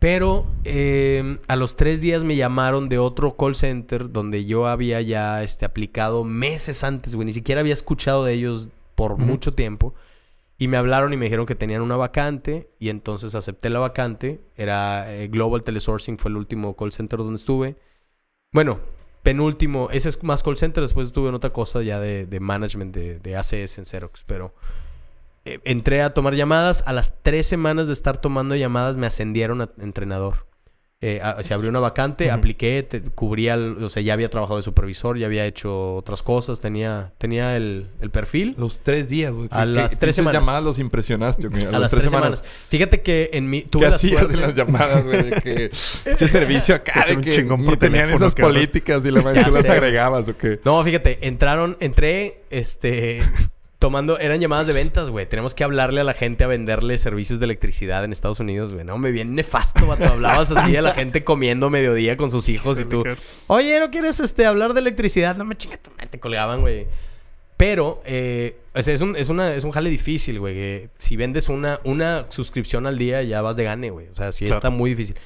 Pero 0.00 0.46
eh, 0.64 1.38
a 1.46 1.56
los 1.56 1.76
tres 1.76 2.00
días 2.00 2.24
me 2.24 2.34
llamaron 2.34 2.88
de 2.88 2.98
otro 2.98 3.36
call 3.36 3.54
center 3.54 4.10
donde 4.10 4.46
yo 4.46 4.66
había 4.66 5.02
ya 5.02 5.42
este, 5.42 5.66
aplicado 5.66 6.24
meses 6.24 6.84
antes, 6.84 7.14
güey. 7.14 7.26
Ni 7.26 7.34
siquiera 7.34 7.60
había 7.60 7.74
escuchado 7.74 8.24
de 8.24 8.32
ellos 8.32 8.70
por 8.94 9.18
mucho 9.18 9.52
tiempo. 9.52 9.94
Y 10.56 10.68
me 10.68 10.78
hablaron 10.78 11.12
y 11.12 11.18
me 11.18 11.26
dijeron 11.26 11.44
que 11.44 11.54
tenían 11.54 11.82
una 11.82 11.98
vacante. 11.98 12.70
Y 12.78 12.88
entonces 12.88 13.34
acepté 13.34 13.68
la 13.68 13.78
vacante. 13.78 14.40
Era 14.56 15.12
eh, 15.12 15.28
Global 15.28 15.62
Telesourcing, 15.62 16.16
fue 16.16 16.30
el 16.30 16.38
último 16.38 16.74
call 16.76 16.92
center 16.92 17.18
donde 17.18 17.36
estuve. 17.36 17.76
Bueno, 18.52 18.80
penúltimo. 19.22 19.90
Ese 19.92 20.08
es 20.08 20.22
más 20.22 20.42
call 20.42 20.56
center. 20.56 20.82
Después 20.82 21.08
estuve 21.08 21.28
en 21.28 21.34
otra 21.34 21.52
cosa 21.52 21.82
ya 21.82 22.00
de, 22.00 22.24
de 22.24 22.40
management 22.40 22.94
de, 22.94 23.18
de 23.18 23.36
ACS 23.36 23.76
en 23.76 23.84
Xerox. 23.84 24.24
Pero 24.24 24.54
eh, 25.44 25.58
entré 25.64 26.02
a 26.02 26.14
tomar 26.14 26.34
llamadas. 26.34 26.82
A 26.86 26.92
las 26.92 27.14
tres 27.22 27.46
semanas 27.46 27.86
de 27.88 27.92
estar 27.94 28.18
tomando 28.18 28.54
llamadas 28.56 28.96
me 28.96 29.06
ascendieron 29.06 29.60
a 29.62 29.70
entrenador. 29.80 30.46
Eh, 31.02 31.18
a- 31.22 31.42
se 31.42 31.54
abrió 31.54 31.70
una 31.70 31.80
vacante, 31.80 32.30
apliqué, 32.30 32.82
te- 32.82 33.00
cubría, 33.00 33.54
el- 33.54 33.82
o 33.82 33.88
sea, 33.88 34.02
ya 34.02 34.12
había 34.12 34.28
trabajado 34.28 34.58
de 34.58 34.62
supervisor, 34.62 35.16
ya 35.16 35.24
había 35.24 35.46
hecho 35.46 35.94
otras 35.94 36.22
cosas, 36.22 36.60
tenía, 36.60 37.14
tenía 37.16 37.56
el, 37.56 37.88
el 38.02 38.10
perfil. 38.10 38.54
Los 38.58 38.82
tres 38.82 39.08
días, 39.08 39.32
güey. 39.34 39.48
A 39.50 39.60
¿Qué- 39.60 39.66
las 39.70 39.98
tres 39.98 40.16
semanas. 40.16 40.42
llamadas 40.42 40.62
los 40.62 40.78
impresionaste, 40.78 41.48
güey? 41.48 41.64
A, 41.64 41.78
las 41.78 41.90
tres 41.90 42.02
semanas. 42.04 42.44
Fíjate 42.68 43.00
que 43.00 43.30
en 43.32 43.48
mi... 43.48 43.62
Tuve 43.62 43.84
¿Qué 43.84 43.88
la 43.90 43.96
hacías 43.96 44.18
suerte... 44.18 44.34
en 44.34 44.40
las 44.42 44.54
llamadas, 44.54 45.02
güey? 45.04 45.30
De 45.30 45.40
que... 45.40 45.70
Qué 46.18 46.28
servicio 46.28 46.74
acá, 46.74 47.06
de 47.08 47.18
que 47.22 47.32
chingón 47.34 47.60
ni 47.64 47.78
tenían 47.78 48.02
teléfono, 48.08 48.16
esas 48.26 48.34
cabrón. 48.34 48.56
políticas 48.56 49.02
y 49.02 49.10
la 49.10 49.20
tú 49.44 49.50
las 49.52 49.68
agregabas, 49.70 50.28
¿o 50.28 50.36
qué? 50.36 50.60
No, 50.66 50.84
fíjate, 50.84 51.26
entraron, 51.26 51.78
entré, 51.80 52.42
este... 52.50 53.22
tomando, 53.80 54.18
eran 54.18 54.38
llamadas 54.40 54.66
de 54.66 54.74
ventas, 54.74 55.08
güey. 55.08 55.26
Tenemos 55.26 55.54
que 55.54 55.64
hablarle 55.64 56.02
a 56.02 56.04
la 56.04 56.12
gente 56.12 56.44
a 56.44 56.46
venderle 56.46 56.98
servicios 56.98 57.40
de 57.40 57.46
electricidad 57.46 58.04
en 58.04 58.12
Estados 58.12 58.38
Unidos, 58.38 58.74
güey. 58.74 58.84
No, 58.84 58.98
me 58.98 59.10
viene 59.10 59.32
nefasto, 59.32 59.86
vato. 59.86 60.04
Hablabas 60.04 60.50
así 60.50 60.76
a 60.76 60.82
la 60.82 60.92
gente 60.92 61.24
comiendo 61.24 61.70
mediodía 61.70 62.18
con 62.18 62.30
sus 62.30 62.50
hijos 62.50 62.78
y 62.78 62.84
tú, 62.84 63.02
oye, 63.46 63.80
¿no 63.80 63.90
quieres 63.90 64.20
este, 64.20 64.44
hablar 64.44 64.74
de 64.74 64.80
electricidad? 64.80 65.34
No 65.34 65.46
me 65.46 65.56
chinga 65.56 65.78
tu 65.78 65.90
madre, 65.92 66.08
te 66.08 66.20
colgaban, 66.20 66.60
güey. 66.60 66.86
Pero, 67.56 68.02
eh, 68.04 68.58
o 68.74 68.82
sea, 68.82 68.92
es, 68.92 69.00
un, 69.00 69.16
es, 69.16 69.30
una, 69.30 69.54
es 69.54 69.64
un 69.64 69.70
jale 69.70 69.88
difícil, 69.88 70.38
güey. 70.38 70.54
que 70.54 70.90
Si 70.92 71.16
vendes 71.16 71.48
una, 71.48 71.80
una 71.82 72.26
suscripción 72.28 72.86
al 72.86 72.98
día, 72.98 73.22
ya 73.22 73.40
vas 73.40 73.56
de 73.56 73.64
gane, 73.64 73.90
güey. 73.90 74.08
O 74.08 74.14
sea, 74.14 74.30
sí 74.30 74.46
está 74.46 74.68
muy 74.68 74.90
difícil. 74.90 75.16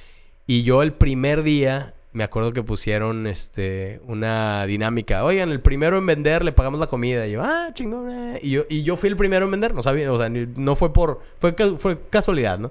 Y 0.46 0.62
yo 0.62 0.84
el 0.84 0.92
primer 0.92 1.42
día, 1.42 1.94
me 2.14 2.22
acuerdo 2.22 2.52
que 2.52 2.62
pusieron 2.62 3.26
este, 3.26 4.00
una 4.06 4.64
dinámica. 4.66 5.24
Oigan, 5.24 5.50
el 5.50 5.60
primero 5.60 5.98
en 5.98 6.06
vender 6.06 6.44
le 6.44 6.52
pagamos 6.52 6.78
la 6.78 6.86
comida. 6.86 7.26
Y 7.26 7.32
yo, 7.32 7.42
ah, 7.42 7.70
chingón. 7.74 8.08
eh". 8.08 8.38
Y 8.40 8.50
yo, 8.52 8.62
y 8.70 8.84
yo 8.84 8.96
fui 8.96 9.10
el 9.10 9.16
primero 9.16 9.44
en 9.46 9.50
vender. 9.50 9.74
No 9.74 9.82
sabía, 9.82 10.10
o 10.10 10.18
sea, 10.18 10.30
no 10.30 10.76
fue 10.76 10.92
por. 10.92 11.20
Fue, 11.40 11.54
fue 11.76 12.00
casualidad, 12.08 12.58
¿no? 12.60 12.70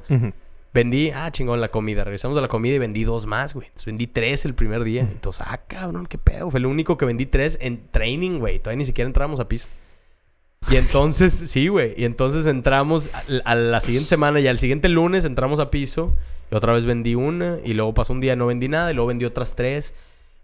Vendí, 0.73 1.11
ah, 1.11 1.29
chingón, 1.29 1.59
la 1.59 1.67
comida. 1.67 2.05
Regresamos 2.05 2.37
a 2.37 2.41
la 2.41 2.47
comida 2.47 2.75
y 2.75 2.79
vendí 2.79 3.03
dos 3.03 3.25
más, 3.25 3.53
güey. 3.53 3.67
Entonces 3.67 3.85
vendí 3.85 4.07
tres 4.07 4.45
el 4.45 4.55
primer 4.55 4.85
día. 4.85 5.01
Entonces, 5.01 5.45
ah, 5.45 5.57
cabrón, 5.67 6.05
qué 6.05 6.17
pedo. 6.17 6.49
Fue 6.49 6.59
el 6.59 6.65
único 6.65 6.97
que 6.97 7.05
vendí 7.05 7.25
tres 7.25 7.57
en 7.61 7.85
training, 7.91 8.39
güey. 8.39 8.59
Todavía 8.59 8.77
ni 8.79 8.85
siquiera 8.85 9.07
entramos 9.07 9.41
a 9.41 9.47
piso. 9.49 9.67
Y 10.71 10.75
entonces, 10.77 11.33
sí, 11.33 11.67
güey. 11.67 11.93
Y 11.97 12.05
entonces 12.05 12.47
entramos 12.47 13.09
a, 13.13 13.23
a 13.51 13.55
la 13.55 13.81
siguiente 13.81 14.09
semana 14.09 14.39
y 14.39 14.47
al 14.47 14.57
siguiente 14.57 14.89
lunes 14.89 15.25
entramos 15.25 15.59
a 15.59 15.69
piso. 15.71 16.15
Y 16.51 16.55
otra 16.55 16.73
vez 16.73 16.85
vendí 16.85 17.15
una. 17.15 17.57
Y 17.65 17.73
luego 17.73 17.93
pasó 17.93 18.13
un 18.13 18.21
día 18.21 18.35
no 18.35 18.47
vendí 18.47 18.67
nada. 18.69 18.91
Y 18.91 18.93
luego 18.93 19.07
vendí 19.07 19.25
otras 19.25 19.55
tres. 19.55 19.93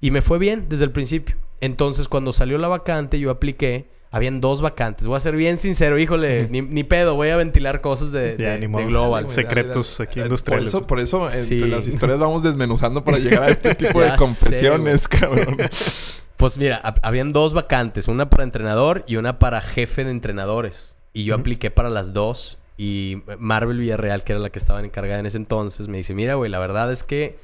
Y 0.01 0.11
me 0.11 0.21
fue 0.21 0.37
bien 0.39 0.65
desde 0.69 0.83
el 0.85 0.91
principio. 0.91 1.35
Entonces, 1.61 2.07
cuando 2.07 2.31
salió 2.33 2.57
la 2.57 2.67
vacante, 2.67 3.19
yo 3.19 3.31
apliqué. 3.31 3.87
Habían 4.11 4.41
dos 4.41 4.61
vacantes. 4.63 5.05
Voy 5.05 5.17
a 5.17 5.19
ser 5.19 5.35
bien 5.35 5.59
sincero, 5.59 5.99
híjole. 5.99 6.47
Ni, 6.49 6.61
ni 6.61 6.83
pedo. 6.83 7.13
Voy 7.15 7.29
a 7.29 7.35
ventilar 7.35 7.79
cosas 7.81 8.11
de, 8.11 8.37
de- 8.37 8.67
Global. 8.67 9.27
Secretos 9.27 9.99
aquí 9.99 10.15
Por 10.15 10.23
industriales. 10.23 10.69
eso, 10.69 10.87
por 10.87 10.99
eso 10.99 11.25
entre 11.25 11.41
Sí. 11.43 11.59
las 11.59 11.85
historias 11.85 12.17
vamos 12.19 12.41
desmenuzando 12.41 13.03
para 13.03 13.19
llegar 13.19 13.43
a 13.43 13.49
este 13.49 13.75
tipo 13.75 14.01
de 14.01 14.15
confesiones, 14.15 15.07
cabrón. 15.07 15.57
Pues 16.39 16.57
mira, 16.57 16.81
hab- 16.83 16.99
habían 17.03 17.33
dos 17.33 17.53
vacantes, 17.53 18.07
una 18.07 18.29
para 18.29 18.43
entrenador 18.45 19.03
y 19.07 19.17
una 19.17 19.39
para 19.39 19.59
jefe 19.61 20.05
de 20.05 20.11
entrenadores. 20.11 20.95
Y 21.11 21.25
yo 21.25 21.35
apliqué 21.35 21.69
para 21.69 21.89
las 21.89 22.13
dos. 22.13 22.59
Y 22.77 23.23
Marvel 23.39 23.77
Villarreal, 23.77 24.23
que 24.23 24.31
era 24.31 24.39
la 24.41 24.49
que 24.49 24.57
estaba 24.59 24.79
encargada 24.79 25.19
en 25.19 25.25
ese 25.25 25.35
entonces, 25.35 25.89
me 25.89 25.97
dice, 25.97 26.13
mira, 26.13 26.35
güey, 26.35 26.49
la 26.49 26.59
verdad 26.59 26.89
es 26.93 27.03
que 27.03 27.37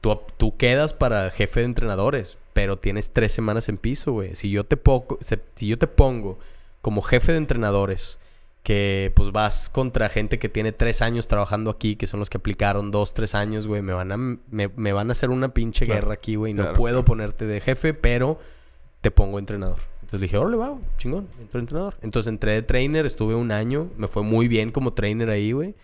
tú, 0.00 0.16
tú 0.36 0.56
quedas 0.56 0.92
para 0.92 1.30
jefe 1.32 1.58
de 1.58 1.66
entrenadores, 1.66 2.38
pero 2.52 2.76
tienes 2.76 3.10
tres 3.10 3.32
semanas 3.32 3.68
en 3.68 3.78
piso, 3.78 4.12
güey. 4.12 4.36
Si 4.36 4.48
yo 4.48 4.62
te 4.62 4.76
pongo, 4.76 5.18
si 5.56 5.66
yo 5.66 5.76
te 5.76 5.88
pongo 5.88 6.38
como 6.82 7.02
jefe 7.02 7.32
de 7.32 7.38
entrenadores, 7.38 8.20
que 8.66 9.12
pues 9.14 9.30
vas 9.30 9.70
contra 9.70 10.08
gente 10.08 10.40
que 10.40 10.48
tiene 10.48 10.72
tres 10.72 11.00
años 11.00 11.28
trabajando 11.28 11.70
aquí, 11.70 11.94
que 11.94 12.08
son 12.08 12.18
los 12.18 12.28
que 12.28 12.38
aplicaron 12.38 12.90
dos, 12.90 13.14
tres 13.14 13.36
años, 13.36 13.68
güey, 13.68 13.80
me 13.80 13.92
van 13.92 14.10
a, 14.10 14.16
me, 14.16 14.40
me 14.74 14.92
van 14.92 15.08
a 15.08 15.12
hacer 15.12 15.30
una 15.30 15.54
pinche 15.54 15.86
Claro, 15.86 16.00
guerra 16.00 16.14
aquí, 16.14 16.34
güey. 16.34 16.52
No 16.52 16.64
claro, 16.64 16.76
puedo 16.76 16.94
claro. 16.96 17.04
ponerte 17.04 17.46
de 17.46 17.60
jefe, 17.60 17.94
pero 17.94 18.40
te 19.02 19.12
pongo 19.12 19.38
entrenador. 19.38 19.78
Entonces 20.00 20.18
le 20.18 20.26
dije, 20.26 20.36
órale, 20.36 20.56
va, 20.56 20.76
chingón, 20.98 21.28
entro 21.40 21.60
entrenador. 21.60 21.94
Entonces 22.02 22.28
entré 22.28 22.54
de 22.54 22.62
trainer, 22.62 23.06
estuve 23.06 23.36
un 23.36 23.52
año, 23.52 23.88
me 23.96 24.08
fue 24.08 24.24
muy 24.24 24.48
bien 24.48 24.72
como 24.72 24.94
trainer 24.94 25.30
ahí, 25.30 25.52
güey. 25.52 25.76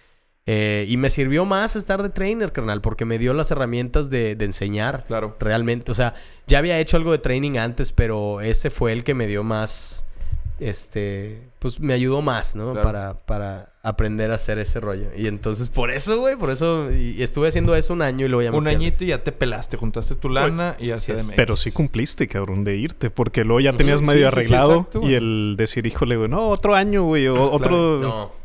Eh, 0.47 0.87
y 0.89 0.97
me 0.97 1.09
sirvió 1.09 1.45
más 1.45 1.77
estar 1.77 2.03
de 2.03 2.09
trainer, 2.09 2.51
carnal, 2.51 2.81
porque 2.81 3.05
me 3.05 3.17
dio 3.19 3.33
las 3.33 3.53
herramientas 3.53 4.11
de, 4.11 4.35
de 4.35 4.45
enseñar. 4.45 5.05
Claro. 5.07 5.37
Realmente, 5.39 5.93
o 5.93 5.95
sea, 5.95 6.15
ya 6.49 6.59
había 6.59 6.81
hecho 6.81 6.97
algo 6.97 7.13
de 7.13 7.19
training 7.19 7.59
antes, 7.59 7.93
pero 7.93 8.41
ese 8.41 8.71
fue 8.71 8.91
el 8.93 9.05
que 9.05 9.15
me 9.15 9.29
dio 9.29 9.45
más, 9.45 10.05
este, 10.69 11.41
pues 11.59 11.81
me 11.81 11.93
ayudó 11.95 12.23
más, 12.23 12.55
¿no? 12.57 12.73
Claro. 12.73 12.87
Para, 12.87 13.15
para 13.27 13.73
aprender 13.83 14.31
a 14.31 14.37
hacer 14.37 14.59
ese 14.59 14.79
rollo. 14.81 15.09
Y 15.17 15.27
entonces, 15.27 15.69
por 15.69 15.91
eso, 15.91 16.19
güey, 16.21 16.37
por 16.37 16.51
eso, 16.51 16.91
y, 16.93 17.17
y 17.19 17.23
estuve 17.23 17.49
haciendo 17.49 17.75
eso 17.75 17.93
un 17.93 18.03
año 18.03 18.27
y 18.27 18.29
luego 18.29 18.43
ya 18.43 18.51
me 18.53 18.59
Un 18.59 18.69
añito 18.69 19.05
y 19.05 19.09
ya 19.09 19.23
te 19.25 19.33
pelaste, 19.33 19.77
juntaste 19.77 20.15
tu 20.15 20.29
lana 20.29 20.77
y 20.79 20.89
ya 20.89 20.95
así 20.95 21.13
se. 21.19 21.35
Pero 21.35 21.57
sí 21.57 21.73
cumpliste, 21.73 22.29
cabrón, 22.29 22.65
de 22.65 22.77
irte. 22.77 23.11
Porque 23.11 23.45
luego 23.45 23.61
ya 23.61 23.73
tenías 23.73 24.01
Sí, 24.01 24.07
medio 24.07 24.29
sí, 24.29 24.33
sí, 24.33 24.39
arreglado. 24.39 24.77
exacto, 24.77 25.01
y 25.03 25.15
el 25.15 25.55
decir, 25.57 25.87
híjole, 25.87 26.17
güey, 26.17 26.29
no, 26.29 26.49
otro 26.49 26.75
año, 26.75 27.05
güey. 27.05 27.27
O 27.29 27.35
Pues, 27.35 27.49
otro. 27.53 27.99
No. 27.99 28.43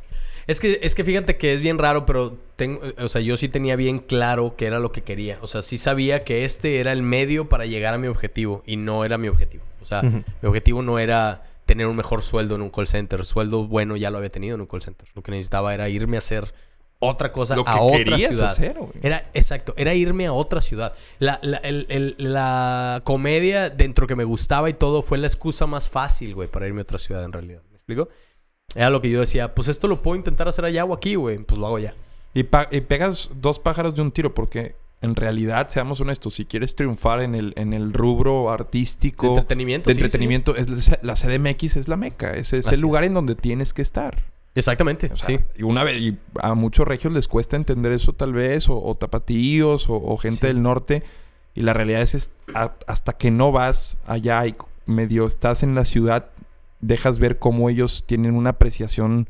Es 0.48 0.62
que, 0.62 0.80
es 0.82 0.96
que 0.96 1.04
fíjate 1.04 1.36
que 1.36 1.54
es 1.54 1.60
bien 1.62 1.78
raro, 1.78 2.06
pero 2.06 2.38
tengo, 2.56 2.80
o 3.00 3.10
sea, 3.10 3.20
yo 3.20 3.36
sí 3.36 3.50
tenía 3.50 3.76
bien 3.76 4.00
claro 4.00 4.56
qué 4.58 4.66
era 4.68 4.80
lo 4.80 4.94
que 4.94 5.02
quería. 5.02 5.38
O 5.42 5.48
sea, 5.48 5.62
sí 5.62 5.78
sabía 5.78 6.24
que 6.24 6.46
este 6.46 6.80
era 6.80 6.94
el 6.94 7.02
medio 7.02 7.50
para 7.50 7.66
llegar 7.66 7.94
a 7.94 7.98
mi 7.98 8.08
objetivo 8.08 8.64
y 8.66 8.78
no 8.78 9.04
era 9.04 9.18
mi 9.18 9.28
objetivo. 9.28 9.66
O 9.82 9.86
sea, 9.86 10.02
mi 10.04 10.24
objetivo 10.44 10.82
no 10.82 11.00
era 11.00 11.44
tener 11.68 11.86
un 11.86 11.96
mejor 11.96 12.24
sueldo 12.24 12.56
en 12.56 12.64
un 12.64 12.72
call 12.72 12.88
center. 12.88 13.24
Sueldo 13.26 13.68
bueno 13.68 13.96
ya 13.96 14.10
lo 14.10 14.18
había 14.18 14.32
tenido 14.32 14.56
en 14.56 14.62
un 14.62 14.68
call 14.68 14.82
center. 14.82 15.08
Lo 15.14 15.22
que 15.22 15.30
necesitaba 15.30 15.76
era 15.76 15.88
irme 15.90 16.18
a 16.18 16.20
hacer 16.20 16.52
otra 17.00 17.32
cosa 17.32 17.56
Lo 17.56 17.64
que 17.64 17.70
a 17.70 17.80
otra 17.80 18.18
ciudad. 18.18 18.48
hacer. 18.50 18.76
Era, 19.04 19.30
exacto, 19.36 19.76
era 19.78 19.94
irme 19.94 20.26
a 20.26 20.34
otra 20.34 20.62
ciudad. 20.62 20.94
La, 21.20 21.38
la, 21.44 21.58
el- 21.58 21.86
el- 21.90 22.16
la 22.18 23.02
comedia 23.04 23.70
dentro 23.70 24.08
que 24.08 24.16
me 24.16 24.24
gustaba 24.24 24.68
y 24.72 24.74
todo 24.74 25.04
fue 25.04 25.20
la 25.20 25.28
excusa 25.28 25.68
más 25.68 25.88
fácil, 25.90 26.34
güey, 26.34 26.48
para 26.48 26.66
irme 26.66 26.80
a 26.82 26.84
otra 26.84 26.98
ciudad 26.98 27.24
en 27.24 27.34
realidad. 27.34 27.62
¿Me 27.70 27.76
explico? 27.76 28.10
Era 28.76 28.90
lo 28.90 29.00
que 29.02 29.12
yo 29.12 29.20
decía, 29.20 29.54
pues 29.54 29.68
esto 29.68 29.88
lo 29.88 30.02
puedo 30.02 30.16
intentar 30.18 30.48
hacer 30.48 30.66
allá 30.66 30.86
o 30.86 30.94
aquí, 30.96 31.14
güey. 31.14 31.38
Pues 31.38 31.60
lo 31.60 31.68
hago 31.68 31.78
ya. 31.78 31.94
Y, 32.34 32.40
y 32.42 32.82
pegas 32.82 33.30
dos 33.36 33.60
pájaros 33.60 33.94
de 33.94 34.02
un 34.02 34.12
tiro 34.12 34.34
porque 34.34 34.76
en 35.02 35.16
realidad, 35.16 35.68
seamos 35.70 36.02
honestos, 36.02 36.34
si 36.36 36.46
quieres 36.46 36.76
triunfar 36.76 37.22
en 37.22 37.36
el, 37.36 37.54
en 37.56 37.74
el 37.74 37.94
rubro 37.94 38.50
artístico... 38.50 39.24
De 39.28 39.30
entretenimiento, 39.34 39.90
de 39.90 39.94
sí, 39.94 40.00
sí, 40.00 40.04
entretenimiento, 40.06 40.56
es 40.56 40.92
la- 41.04 41.14
CDMX 41.14 41.76
es 41.76 41.88
la 41.88 41.98
meca. 41.98 42.32
Es, 42.32 42.52
el 42.54 42.82
lugar 42.82 43.04
es. 43.04 43.08
en 43.10 43.14
donde 43.14 43.36
tienes 43.36 43.74
que 43.74 43.82
estar. 43.84 44.24
Exactamente, 44.56 45.12
O 45.14 45.18
sea, 45.18 45.38
sí. 45.38 45.44
Y 45.56 45.62
una 45.64 45.84
vez, 45.84 46.02
y 46.02 46.18
a 46.42 46.56
muchos 46.56 46.88
regios 46.88 47.14
les 47.14 47.28
cuesta 47.28 47.56
entender 47.56 47.92
eso 47.92 48.14
tal 48.14 48.34
vez, 48.34 48.70
o, 48.70 48.82
o 48.84 48.96
tapatíos, 48.96 49.88
o, 49.88 49.94
o 49.96 50.18
gente 50.18 50.48
del 50.48 50.64
norte. 50.64 51.04
Y 51.54 51.62
la 51.62 51.74
realidad 51.74 52.02
es, 52.02 52.16
es 52.16 52.32
a- 52.56 52.74
hasta 52.88 53.14
que 53.14 53.30
no 53.30 53.52
vas 53.52 54.00
allá 54.08 54.48
y 54.48 54.56
medio 54.88 55.28
estás 55.28 55.62
en 55.62 55.76
la 55.76 55.86
ciudad, 55.86 56.30
dejas 56.82 57.20
ver 57.20 57.38
cómo 57.38 57.70
ellos 57.70 58.04
tienen 58.08 58.34
una 58.36 58.52
apreciación 58.52 59.28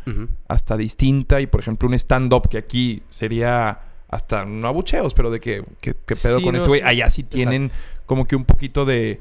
hasta 0.47 0.77
distinta. 0.77 1.41
Y 1.41 1.47
por 1.47 1.59
ejemplo, 1.59 1.89
un 1.89 1.93
stand-up 1.95 2.47
que 2.47 2.57
aquí 2.57 3.03
sería 3.09 3.81
hasta 4.09 4.45
no 4.45 4.67
abucheos, 4.67 5.13
pero 5.13 5.29
de 5.31 5.39
que, 5.39 5.63
que, 5.81 5.93
que 5.93 6.15
pedo 6.15 6.37
Sí, 6.37 6.43
con 6.43 6.53
no, 6.53 6.57
este 6.57 6.69
güey. 6.69 6.81
Allá 6.81 7.09
sí 7.09 7.23
tienen 7.23 7.71
como 8.05 8.25
que 8.25 8.35
un 8.35 8.45
poquito 8.45 8.85
de 8.85 9.19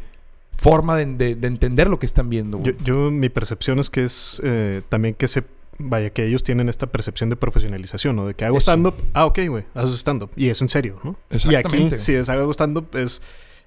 forma 0.56 0.96
de, 0.96 1.06
de- 1.06 1.34
de 1.34 1.48
entender 1.48 1.88
lo 1.88 1.98
que 1.98 2.06
están 2.06 2.30
viendo. 2.30 2.58
Yo, 2.62 2.72
güey. 2.72 2.84
yo- 2.84 3.10
mi 3.10 3.28
percepción 3.28 3.78
es 3.78 3.90
que 3.90 4.04
es 4.04 4.40
eh, 4.44 4.82
también 4.88 5.14
que 5.14 5.28
se. 5.28 5.42
Vaya, 5.78 6.08
que 6.08 6.24
ellos 6.24 6.42
tienen 6.42 6.70
esta 6.70 6.86
percepción 6.86 7.28
de 7.28 7.36
profesionalización, 7.36 8.16
¿no? 8.16 8.26
De 8.26 8.32
que 8.32 8.46
hago 8.46 8.56
Eso. 8.56 8.70
stand-up. 8.70 8.94
Ah, 9.12 9.26
ok, 9.26 9.40
güey. 9.48 9.64
Haces 9.74 9.96
stand-up. 9.98 10.30
Y 10.34 10.48
es 10.48 10.62
en 10.62 10.70
serio, 10.70 10.98
¿no? 11.04 11.16
Y 11.30 11.34
aquí, 11.34 11.48
Exactamente. 11.54 11.96
si 11.98 12.14
es 12.14 12.28
hago 12.30 12.50
stand-up, 12.54 12.88
es. 12.96 13.20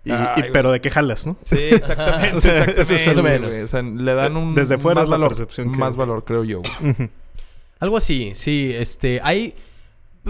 y- 0.04 0.12
Ay, 0.12 0.46
pero 0.52 0.72
de 0.72 0.82
qué 0.82 0.90
jalas, 0.90 1.28
¿no? 1.28 1.38
Sí, 1.44 1.60
exactamente. 1.60 2.36
O 2.38 2.40
sea, 2.42 2.52
eso 2.64 2.72
exactamente, 2.72 2.96
es 2.96 3.08
más 3.08 3.18
o 3.18 3.22
güey, 3.22 3.34
menos. 3.34 3.50
güey. 3.52 3.62
O 3.62 3.68
sea, 3.68 3.82
le 3.84 4.14
dan 4.16 4.38
un 4.38 4.56
Desde 4.56 4.80
fuera 4.80 5.02
más 5.02 5.04
es 5.04 5.10
la 5.10 5.18
valor, 5.18 5.30
percepción 5.30 5.72
que- 5.72 5.78
más 5.78 5.96
valor, 5.98 6.24
creo 6.26 6.44
yo. 6.46 6.62
Algo 7.80 7.98
así, 7.98 8.32
sí. 8.34 8.72
Este, 8.76 9.20
hay... 9.24 9.54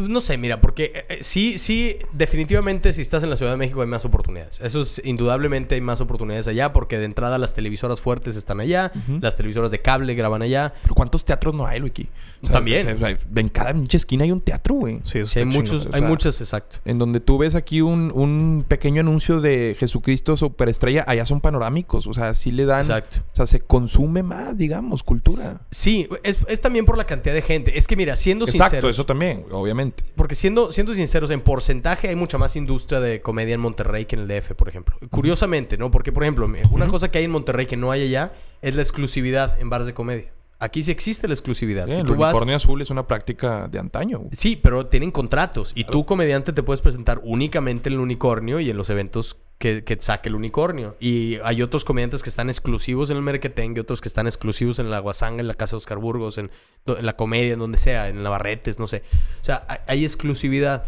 No 0.07 0.21
sé, 0.21 0.37
mira, 0.37 0.61
porque 0.61 0.91
eh, 0.95 1.05
eh, 1.09 1.17
sí, 1.21 1.57
sí, 1.57 1.97
definitivamente 2.13 2.93
si 2.93 3.01
estás 3.01 3.23
en 3.23 3.29
la 3.29 3.35
Ciudad 3.35 3.51
de 3.51 3.57
México 3.57 3.81
hay 3.81 3.87
más 3.87 4.05
oportunidades. 4.05 4.59
Eso 4.61 4.81
es, 4.81 5.01
indudablemente 5.03 5.75
hay 5.75 5.81
más 5.81 6.01
oportunidades 6.01 6.47
allá 6.47 6.73
porque 6.73 6.97
de 6.97 7.05
entrada 7.05 7.37
las 7.37 7.53
televisoras 7.53 8.01
fuertes 8.01 8.35
están 8.35 8.59
allá, 8.59 8.91
las 9.21 9.37
televisoras 9.37 9.71
de 9.71 9.81
cable 9.81 10.13
graban 10.15 10.41
allá. 10.41 10.73
Pero 10.81 10.95
¿cuántos 10.95 11.25
teatros 11.25 11.53
no 11.53 11.65
hay, 11.65 11.79
Luiki? 11.79 12.09
También. 12.51 12.95
o 12.95 12.97
sea, 12.97 13.17
en 13.35 13.49
cada 13.49 13.73
esquina 13.91 14.23
hay 14.23 14.31
un 14.31 14.41
teatro, 14.41 14.75
güey. 14.75 15.01
Sí, 15.03 15.19
Sí, 15.25 15.39
hay 15.39 15.45
muchos, 15.45 15.87
hay 15.91 16.01
muchas, 16.01 16.39
exacto. 16.41 16.77
En 16.85 16.97
donde 16.97 17.19
tú 17.19 17.37
ves 17.37 17.55
aquí 17.55 17.81
un, 17.81 18.11
un 18.13 18.65
pequeño 18.67 19.01
anuncio 19.01 19.41
de 19.41 19.75
Jesucristo 19.79 20.37
superestrella, 20.37 21.03
allá 21.07 21.25
son 21.25 21.41
panorámicos. 21.41 22.07
O 22.07 22.13
sea, 22.13 22.33
sí 22.33 22.51
le 22.51 22.65
dan. 22.65 22.79
Exacto. 22.79 23.17
O 23.31 23.35
sea, 23.35 23.47
se 23.47 23.61
consume 23.61 24.23
más, 24.23 24.57
digamos, 24.57 25.03
cultura. 25.03 25.61
Sí, 25.71 26.07
es, 26.23 26.39
es 26.47 26.61
también 26.61 26.85
por 26.85 26.97
la 26.97 27.05
cantidad 27.05 27.33
de 27.33 27.41
gente. 27.41 27.77
Es 27.77 27.87
que 27.87 27.95
mira, 27.95 28.15
siendo 28.15 28.45
Exacto, 28.45 28.63
sinceros, 28.69 28.95
eso 28.95 29.05
también, 29.05 29.45
obviamente. 29.51 29.88
Porque 30.15 30.35
siendo, 30.35 30.71
siendo 30.71 30.93
sinceros, 30.93 31.29
en 31.31 31.41
porcentaje 31.41 32.07
hay 32.09 32.15
mucha 32.15 32.37
más 32.37 32.55
industria 32.55 32.99
de 32.99 33.21
comedia 33.21 33.55
en 33.55 33.61
Monterrey 33.61 34.05
que 34.05 34.15
en 34.15 34.23
el 34.23 34.27
DF, 34.27 34.53
por 34.53 34.69
ejemplo. 34.69 34.95
Curiosamente, 35.09 35.77
¿no? 35.77 35.91
Porque, 35.91 36.11
por 36.11 36.23
ejemplo, 36.23 36.47
una 36.71 36.87
cosa 36.87 37.11
que 37.11 37.19
hay 37.19 37.25
en 37.25 37.31
Monterrey 37.31 37.65
que 37.65 37.77
no 37.77 37.91
hay 37.91 38.03
allá 38.03 38.31
es 38.61 38.75
la 38.75 38.81
exclusividad 38.81 39.59
en 39.59 39.69
bares 39.69 39.87
de 39.87 39.93
comedia. 39.93 40.31
Aquí 40.61 40.83
sí 40.83 40.91
existe 40.91 41.27
la 41.27 41.33
exclusividad. 41.33 41.85
Sí, 41.85 41.93
si 41.93 42.01
el 42.01 42.07
tú 42.07 42.15
vas, 42.15 42.31
unicornio 42.31 42.57
azul 42.57 42.81
es 42.81 42.89
una 42.89 43.07
práctica 43.07 43.69
de 43.69 43.79
antaño. 43.79 44.25
Sí, 44.33 44.57
pero 44.57 44.87
tienen 44.87 45.09
contratos. 45.09 45.71
Y 45.73 45.85
tú, 45.85 46.05
comediante, 46.05 46.51
te 46.51 46.63
puedes 46.63 46.81
presentar 46.81 47.21
únicamente 47.23 47.87
en 47.87 47.93
el 47.93 47.99
unicornio 47.99 48.59
y 48.59 48.69
en 48.69 48.75
los 48.75 48.89
eventos 48.89 49.37
que, 49.59 49.83
que 49.83 49.99
saque 49.99 50.29
el 50.29 50.35
unicornio. 50.35 50.95
Y 50.99 51.37
hay 51.43 51.61
otros 51.61 51.85
comediantes 51.85 52.23
que 52.23 52.29
están 52.29 52.49
exclusivos 52.49 53.09
en 53.09 53.17
el 53.17 53.23
Merquetengue, 53.23 53.81
otros 53.81 54.01
que 54.01 54.07
están 54.07 54.25
exclusivos 54.25 54.79
en 54.79 54.89
la 54.89 54.99
Guasanga, 54.99 55.41
en 55.41 55.47
la 55.47 55.53
Casa 55.53 55.75
de 55.75 55.77
Oscar 55.77 55.97
Burgos, 55.99 56.37
en, 56.37 56.49
la 56.85 57.15
comedia, 57.15 57.53
en 57.53 57.59
donde 57.59 57.77
sea, 57.77 58.07
en 58.07 58.23
Navarretes, 58.23 58.79
no 58.79 58.87
sé. 58.87 59.03
O 59.41 59.43
sea, 59.43 59.65
hay, 59.67 59.77
hay 59.85 60.03
exclusividad. 60.05 60.85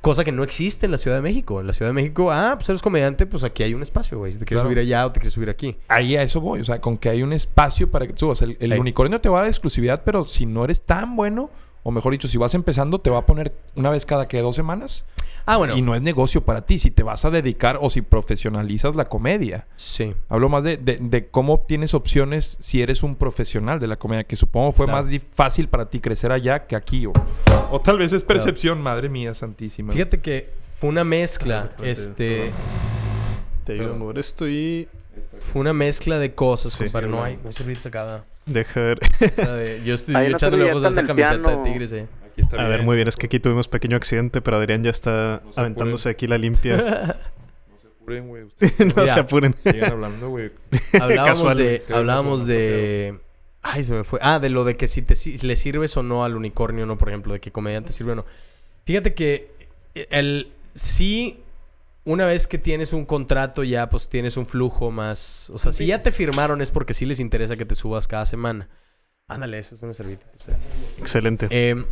Cosa 0.00 0.22
que 0.22 0.32
no 0.32 0.44
existe 0.44 0.84
en 0.84 0.92
la 0.92 0.98
Ciudad 0.98 1.16
de 1.16 1.22
México. 1.22 1.60
En 1.60 1.66
la 1.66 1.72
Ciudad 1.72 1.88
de 1.88 1.94
México, 1.94 2.30
ah, 2.30 2.52
pues 2.56 2.68
eres 2.68 2.82
comediante, 2.82 3.26
pues 3.26 3.42
aquí 3.42 3.62
hay 3.62 3.74
un 3.74 3.82
espacio, 3.82 4.18
güey. 4.18 4.32
Si 4.32 4.38
te 4.38 4.44
quieres 4.44 4.60
Claro. 4.62 4.70
subir 4.70 4.78
allá 4.78 5.06
o 5.06 5.12
te 5.12 5.18
quieres 5.18 5.32
subir 5.32 5.48
aquí. 5.48 5.76
Ahí 5.88 6.14
a 6.14 6.22
eso 6.22 6.40
voy. 6.40 6.60
O 6.60 6.64
sea, 6.64 6.80
con 6.80 6.98
que 6.98 7.08
hay 7.08 7.22
un 7.22 7.32
espacio 7.32 7.88
para 7.88 8.06
que 8.06 8.12
subas. 8.16 8.42
El, 8.42 8.56
el 8.60 8.78
unicornio 8.78 9.20
te 9.20 9.28
va 9.28 9.38
a 9.38 9.40
dar 9.40 9.48
exclusividad, 9.48 10.02
pero 10.04 10.24
si 10.24 10.44
no 10.46 10.62
eres 10.64 10.82
tan 10.82 11.16
bueno, 11.16 11.50
o 11.82 11.90
mejor 11.90 12.12
dicho, 12.12 12.28
si 12.28 12.38
vas 12.38 12.54
empezando, 12.54 13.00
te 13.00 13.10
va 13.10 13.18
a 13.18 13.26
poner 13.26 13.54
una 13.76 13.90
vez 13.90 14.06
cada 14.06 14.28
que 14.28 14.38
dos 14.40 14.54
semanas. 14.54 15.04
Ah, 15.46 15.58
bueno. 15.58 15.76
Y 15.76 15.82
no 15.82 15.94
es 15.94 16.00
negocio 16.02 16.42
para 16.44 16.64
ti. 16.64 16.78
Si 16.78 16.90
te 16.90 17.02
vas 17.02 17.24
a 17.24 17.30
dedicar 17.30 17.78
o 17.82 17.90
si 17.90 18.00
profesionalizas 18.02 18.94
la 18.94 19.04
comedia. 19.04 19.66
Sí. 19.76 20.14
Hablo 20.28 20.48
más 20.48 20.64
de, 20.64 20.76
de- 20.78 20.96
de 21.00 21.28
cómo 21.28 21.60
tienes 21.68 21.92
opciones 21.94 22.56
si 22.60 22.80
eres 22.82 23.02
un 23.02 23.14
profesional 23.16 23.78
de 23.78 23.86
la 23.86 23.96
comedia, 23.96 24.24
que 24.24 24.36
supongo 24.36 24.72
fue 24.72 24.86
Claro. 24.86 25.04
más 25.04 25.12
fácil 25.32 25.68
para 25.68 25.90
ti 25.90 26.00
crecer 26.00 26.32
allá 26.32 26.66
que 26.66 26.76
aquí. 26.76 27.04
O, 27.06 27.12
o 27.70 27.80
tal 27.80 27.98
vez 27.98 28.12
es 28.12 28.22
percepción, 28.24 28.80
madre 28.80 29.08
mía 29.08 29.34
santísima. 29.34 29.92
Fíjate 29.92 30.20
que 30.20 30.50
fue 30.80 30.88
una 30.88 31.04
mezcla, 31.04 31.70
este... 31.82 32.50
Te 33.64 33.72
ayudo 33.74 33.94
a 33.94 33.96
mover 33.96 34.18
esto 34.18 34.48
y 34.48 34.88
Fue 35.40 35.60
una 35.60 35.72
mezcla 35.72 36.18
de 36.18 36.34
cosas, 36.34 36.72
Sí. 36.72 36.84
compadre. 36.84 37.08
No 37.08 37.22
hay, 37.22 37.36
no 37.42 37.48
hay 37.48 37.52
servilleta 37.52 37.82
sacada. 37.84 38.24
dejar... 38.46 38.98
Esa 39.20 39.54
de- 39.54 39.82
yo 39.84 39.94
estoy 39.94 40.14
una 40.14 40.26
echándole 40.26 40.70
ojos 40.70 40.84
a 40.84 40.88
esa 40.88 41.04
camiseta 41.04 41.36
de 41.36 41.42
piano. 41.42 41.62
tigres, 41.62 41.92
eh. 41.92 42.06
Aquí 42.34 42.40
está 42.42 42.60
A 42.60 42.68
ver, 42.68 42.82
muy 42.82 42.96
bien. 42.96 43.06
Es 43.08 43.16
que 43.16 43.26
aquí 43.26 43.38
tuvimos 43.38 43.68
pequeño 43.68 43.96
accidente, 43.96 44.40
pero 44.42 44.56
Adrián 44.56 44.82
ya 44.82 44.90
está 44.90 45.40
No 45.44 45.52
aventándose 45.54 46.08
apuren. 46.10 46.14
aquí 46.16 46.26
la 46.26 46.38
limpia. 46.38 47.16
No 47.68 47.78
se 47.80 47.86
apuren, 47.88 48.28
güey. 48.28 48.42
Ustedes 48.60 48.80
no 48.80 49.02
Mira. 49.02 49.14
se 49.14 49.20
apuren. 49.20 49.54
sigan 49.62 49.92
hablando, 49.92 50.28
güey. 50.28 50.50
Hablábamos 51.00 51.56
de... 51.56 51.82
Hablábamos 51.88 52.46
de... 52.46 53.18
Ay, 53.62 53.82
se 53.82 53.92
me 53.94 54.04
fue. 54.04 54.18
Ah, 54.20 54.40
de 54.40 54.50
lo 54.50 54.64
de 54.64 54.76
que 54.76 54.88
si 54.88 55.00
te 55.00 55.14
si 55.14 55.38
le 55.38 55.56
sirves 55.56 55.96
o 55.96 56.02
no 56.02 56.22
al 56.24 56.36
unicornio, 56.36 56.84
¿no? 56.84 56.98
Por 56.98 57.08
ejemplo, 57.08 57.32
de 57.32 57.40
que 57.40 57.50
comediante 57.50 57.92
sirve 57.92 58.12
o 58.12 58.14
no. 58.16 58.26
Fíjate 58.84 59.14
que 59.14 59.50
el 60.10 60.52
sí, 60.74 61.40
una 62.04 62.26
vez 62.26 62.46
que 62.46 62.58
tienes 62.58 62.92
un 62.92 63.06
contrato, 63.06 63.64
ya 63.64 63.88
pues 63.88 64.10
tienes 64.10 64.36
un 64.36 64.44
flujo 64.46 64.90
más. 64.90 65.48
O 65.48 65.58
sea, 65.58 65.72
si 65.72 65.86
ya 65.86 66.02
te 66.02 66.12
firmaron 66.12 66.60
es 66.60 66.70
porque 66.70 66.92
sí 66.92 67.06
les 67.06 67.20
interesa 67.20 67.56
que 67.56 67.64
te 67.64 67.74
subas 67.74 68.06
cada 68.06 68.26
semana. 68.26 68.68
Ándale, 69.28 69.58
eso 69.58 69.76
es 69.76 69.82
una 69.82 69.94
servilleta. 69.94 70.26
Excelente. 70.98 71.48
Eh, 71.50 71.82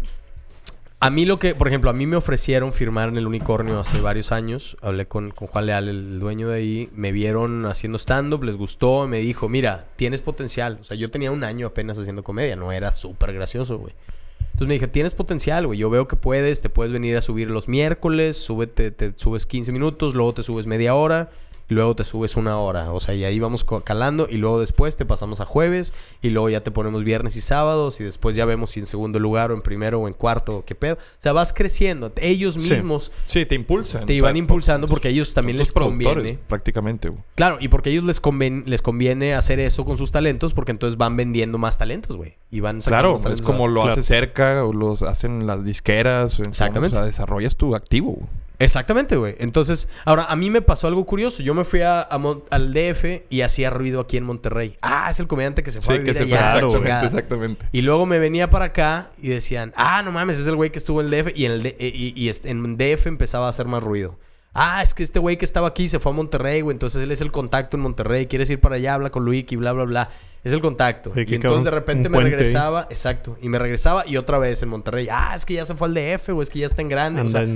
a 1.03 1.11
mí 1.11 1.27
lo 1.27 1.41
que, 1.41 1.57
por 1.57 1.67
ejemplo, 1.67 1.91
a 1.91 1.93
mí 1.93 2.07
me 2.07 2.15
ofrecieron 2.15 2.73
firmar 2.73 3.09
en 3.09 3.17
el 3.17 3.27
Unicornio 3.27 3.81
hace 3.81 4.01
varios 4.01 4.31
años. 4.31 4.77
Hablé 4.83 5.07
con, 5.07 5.33
con 5.33 5.49
Juan 5.49 5.67
Leal, 5.67 5.89
el 5.89 6.21
dueño 6.21 6.49
de 6.49 6.57
ahí. 6.59 6.91
Me 6.95 7.11
vieron 7.11 7.67
haciendo 7.67 7.99
stand-up, 7.99 8.45
les 8.45 8.57
gustó. 8.57 9.09
Me 9.09 9.19
dijo, 9.19 9.49
mira, 9.49 9.89
tienes 9.97 10.21
potencial. 10.21 10.79
O 10.81 10.85
sea, 10.85 10.97
yo 10.97 11.11
tenía 11.11 11.33
un 11.33 11.43
año 11.43 11.67
apenas 11.67 11.99
haciendo 11.99 12.23
comedia. 12.23 12.55
No 12.55 12.71
era 12.71 12.93
súper 12.93 13.33
gracioso, 13.33 13.79
güey. 13.79 13.97
Entonces 14.39 14.69
me 14.69 14.75
dije, 14.75 14.87
tienes 14.87 15.13
potencial, 15.13 15.67
güey. 15.67 15.77
Yo 15.77 15.91
veo 15.91 16.07
que 16.07 16.15
puedes. 16.15 16.61
Te 16.61 16.69
puedes 16.69 16.93
venir 16.93 17.17
a 17.17 17.21
subir 17.21 17.51
los 17.51 17.67
miércoles. 17.67 18.37
Súbete, 18.37 18.93
te 18.93 19.13
subes 19.17 19.45
15 19.45 19.73
minutos. 19.73 20.15
Luego 20.15 20.35
te 20.35 20.45
subes 20.45 20.67
media 20.69 20.95
hora. 20.95 21.31
Y 21.69 21.75
luego 21.75 21.97
te 21.97 22.05
subes 22.05 22.37
una 22.37 22.59
hora. 22.59 22.93
O 22.93 23.01
sea, 23.01 23.15
y 23.15 23.25
ahí 23.25 23.39
vamos 23.41 23.65
calando. 23.85 24.27
Y 24.29 24.37
luego 24.37 24.61
después 24.61 24.97
te 24.97 25.07
pasamos 25.07 25.41
a 25.41 25.47
jueves. 25.47 25.95
Y 26.21 26.31
luego 26.31 26.51
ya 26.51 26.63
te 26.63 26.71
ponemos 26.71 27.03
viernes 27.05 27.37
y 27.37 27.41
sábados. 27.41 28.01
Y 28.01 28.05
después 28.05 28.37
ya 28.37 28.45
vemos 28.45 28.71
si 28.71 28.81
en 28.81 28.87
segundo 28.87 29.19
lugar 29.19 29.51
o 29.53 29.55
en 29.55 29.63
primero 29.63 30.01
o 30.01 30.09
en 30.09 30.15
cuarto. 30.15 30.57
o 30.59 30.65
¿Qué 30.65 30.75
pedo? 30.75 30.95
O 30.95 30.99
sea, 31.21 31.33
vas 31.33 31.53
creciendo. 31.55 32.13
Ellos 32.17 32.57
mismos 32.59 33.13
Sí, 33.27 33.47
te 33.47 33.55
impulsan. 33.55 34.05
te 34.07 34.13
iban 34.13 34.35
sea, 34.35 34.39
impulsando 34.39 34.87
tus- 34.87 34.95
porque 34.95 35.09
a 35.09 35.11
ellos 35.13 35.33
también 35.35 35.57
les 35.57 35.73
tus 35.73 35.83
conviene. 35.83 36.39
Prácticamente, 36.49 37.09
güey. 37.09 37.23
Claro, 37.37 37.57
y 37.61 37.69
porque 37.69 37.89
a 37.91 37.93
ellos 37.93 38.05
les, 38.05 38.21
conven- 38.21 38.65
les 38.67 38.83
conviene 38.83 39.35
hacer 39.35 39.59
eso 39.61 39.85
con 39.85 39.97
sus 39.99 40.13
talentos. 40.13 40.53
Porque 40.53 40.73
entonces 40.73 40.99
van 40.99 41.17
vendiendo 41.17 41.57
más 41.59 41.79
talentos, 41.79 42.17
güey. 42.17 42.35
Y 42.51 42.61
van 42.61 42.83
sacando 42.83 43.01
Claro, 43.03 43.13
más 43.13 43.21
es 43.21 43.23
talentos. 43.25 43.47
como 43.47 43.69
lo 43.69 43.83
Claro. 43.83 43.93
hace 43.93 44.03
cerca 44.03 44.65
o 44.65 44.73
los 44.73 45.03
hacen 45.03 45.47
las 45.47 45.65
disqueras. 45.65 46.39
o 46.39 46.43
Exactamente. 46.43 46.97
O 46.97 46.99
sea, 46.99 47.07
desarrollas 47.07 47.57
tu 47.57 47.75
activo. 47.75 48.13
güey. 48.13 48.42
Exactamente, 48.63 49.17
güey. 49.17 49.35
Entonces, 49.39 49.89
ahora, 50.05 50.25
a 50.27 50.37
mí 50.37 50.51
me 50.51 50.63
pasó 50.63 50.87
algo 50.87 51.05
curioso. 51.05 51.43
Yo 51.43 51.55
me 51.55 51.65
fui 51.65 51.83
a, 51.83 52.01
al 52.01 52.73
DF 52.73 53.23
y 53.31 53.41
hacía 53.43 53.71
ruido 53.71 54.01
aquí 54.01 54.17
en 54.17 54.25
Monterrey. 54.25 54.77
Ah, 54.83 55.09
es 55.11 55.21
el 55.21 55.27
comediante 55.27 55.63
que 55.63 55.71
se 55.71 55.81
fue 55.81 55.95
a 55.97 55.99
vivir 55.99 56.17
allá, 56.17 56.27
Claro, 56.39 56.61
la 56.61 56.67
güey. 56.67 56.79
chingada. 56.83 57.07
exactamente. 57.07 57.67
Y 57.73 57.83
luego 57.83 58.07
me 58.07 58.19
venía 58.19 58.51
para 58.51 58.67
acá 58.67 59.11
y 59.21 59.29
decían, 59.29 59.73
ah, 59.77 60.03
no 60.03 60.13
mames, 60.13 60.39
es 60.39 60.47
el 60.47 60.57
güey 60.57 60.71
que 60.71 60.79
estuvo 60.79 61.01
en 61.01 61.13
el 61.13 61.25
DF. 61.25 61.33
Y 61.37 61.45
en, 61.47 61.53
el 61.53 61.63
D- 61.63 61.77
y, 61.79 62.13
y 62.17 62.31
en 62.45 62.77
DF 62.77 63.07
empezaba 63.07 63.47
a 63.47 63.51
hacer 63.51 63.67
más 63.67 63.83
ruido. 63.83 64.19
Ah, 64.55 64.83
es 64.83 64.93
que 64.93 65.03
este 65.03 65.19
güey 65.19 65.39
que 65.39 65.47
estaba 65.47 65.69
aquí 65.69 65.89
se 65.89 65.99
fue 65.99 66.13
a 66.13 66.15
Monterrey, 66.15 66.61
güey. 66.61 66.75
Entonces 66.75 67.01
él 67.03 67.11
es 67.11 67.23
el 67.23 67.33
contacto 67.33 67.79
en 67.79 67.83
Monterrey. 67.83 68.27
Quieres 68.27 68.51
ir 68.51 68.61
para 68.61 68.75
allá, 68.75 68.95
habla 68.95 69.09
con 69.11 69.25
Luis 69.25 69.47
y 69.51 69.57
bla, 69.57 69.73
bla, 69.73 69.85
bla. 69.85 70.11
Es 70.45 70.53
el 70.53 70.61
contacto. 70.61 71.11
Y 71.17 71.35
entonces 71.37 71.65
de 71.65 71.71
repente 71.71 72.09
me 72.11 72.21
regresaba, 72.21 72.87
exacto. 72.91 73.39
Y 73.41 73.49
me 73.49 73.59
regresaba 73.59 74.07
y 74.07 74.19
otra 74.19 74.39
vez 74.39 74.63
en 74.63 74.69
Monterrey. 74.69 75.09
Ah, 75.11 75.33
es 75.35 75.47
que 75.47 75.55
ya 75.55 75.65
se 75.65 75.75
fue 75.75 75.89
al 75.89 75.95
DF, 75.95 76.29
güey. 76.33 76.43
Es 76.43 76.51
que 76.51 76.59
ya 76.59 76.67
está 76.67 76.83
en 76.83 76.91
grande. 76.91 77.23
O 77.23 77.31
sea, 77.31 77.47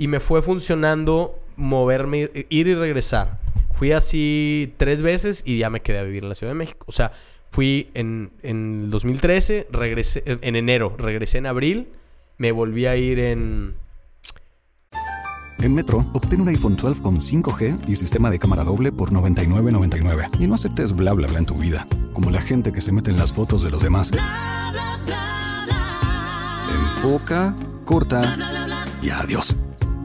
y 0.00 0.08
me 0.08 0.18
fue 0.18 0.40
funcionando 0.40 1.38
moverme, 1.56 2.30
ir 2.48 2.66
y 2.66 2.74
regresar. 2.74 3.38
Fui 3.70 3.92
así 3.92 4.72
tres 4.78 5.02
veces 5.02 5.42
y 5.44 5.58
ya 5.58 5.68
me 5.68 5.80
quedé 5.80 5.98
a 5.98 6.04
vivir 6.04 6.22
en 6.22 6.30
la 6.30 6.34
Ciudad 6.34 6.52
de 6.52 6.58
México. 6.58 6.86
O 6.88 6.92
sea, 6.92 7.12
fui 7.50 7.90
en, 7.92 8.30
en 8.42 8.84
el 8.84 8.90
2013, 8.90 9.66
regresé 9.70 10.22
en 10.24 10.56
enero, 10.56 10.96
regresé 10.96 11.36
en 11.36 11.44
abril, 11.44 11.88
me 12.38 12.50
volví 12.50 12.86
a 12.86 12.96
ir 12.96 13.18
en... 13.18 13.74
En 15.58 15.74
Metro, 15.74 16.06
obtén 16.14 16.40
un 16.40 16.48
iPhone 16.48 16.76
12 16.76 17.02
con 17.02 17.20
5G 17.20 17.86
y 17.86 17.94
sistema 17.94 18.30
de 18.30 18.38
cámara 18.38 18.64
doble 18.64 18.92
por 18.92 19.12
$99.99. 19.12 20.40
Y 20.40 20.46
no 20.46 20.54
aceptes 20.54 20.96
bla 20.96 21.12
bla 21.12 21.28
bla 21.28 21.40
en 21.40 21.44
tu 21.44 21.56
vida, 21.56 21.86
como 22.14 22.30
la 22.30 22.40
gente 22.40 22.72
que 22.72 22.80
se 22.80 22.90
mete 22.90 23.10
en 23.10 23.18
las 23.18 23.34
fotos 23.34 23.62
de 23.62 23.70
los 23.70 23.82
demás. 23.82 24.10
Enfoca, 26.72 27.54
corta 27.84 28.34
y 29.02 29.10
adiós. 29.10 29.54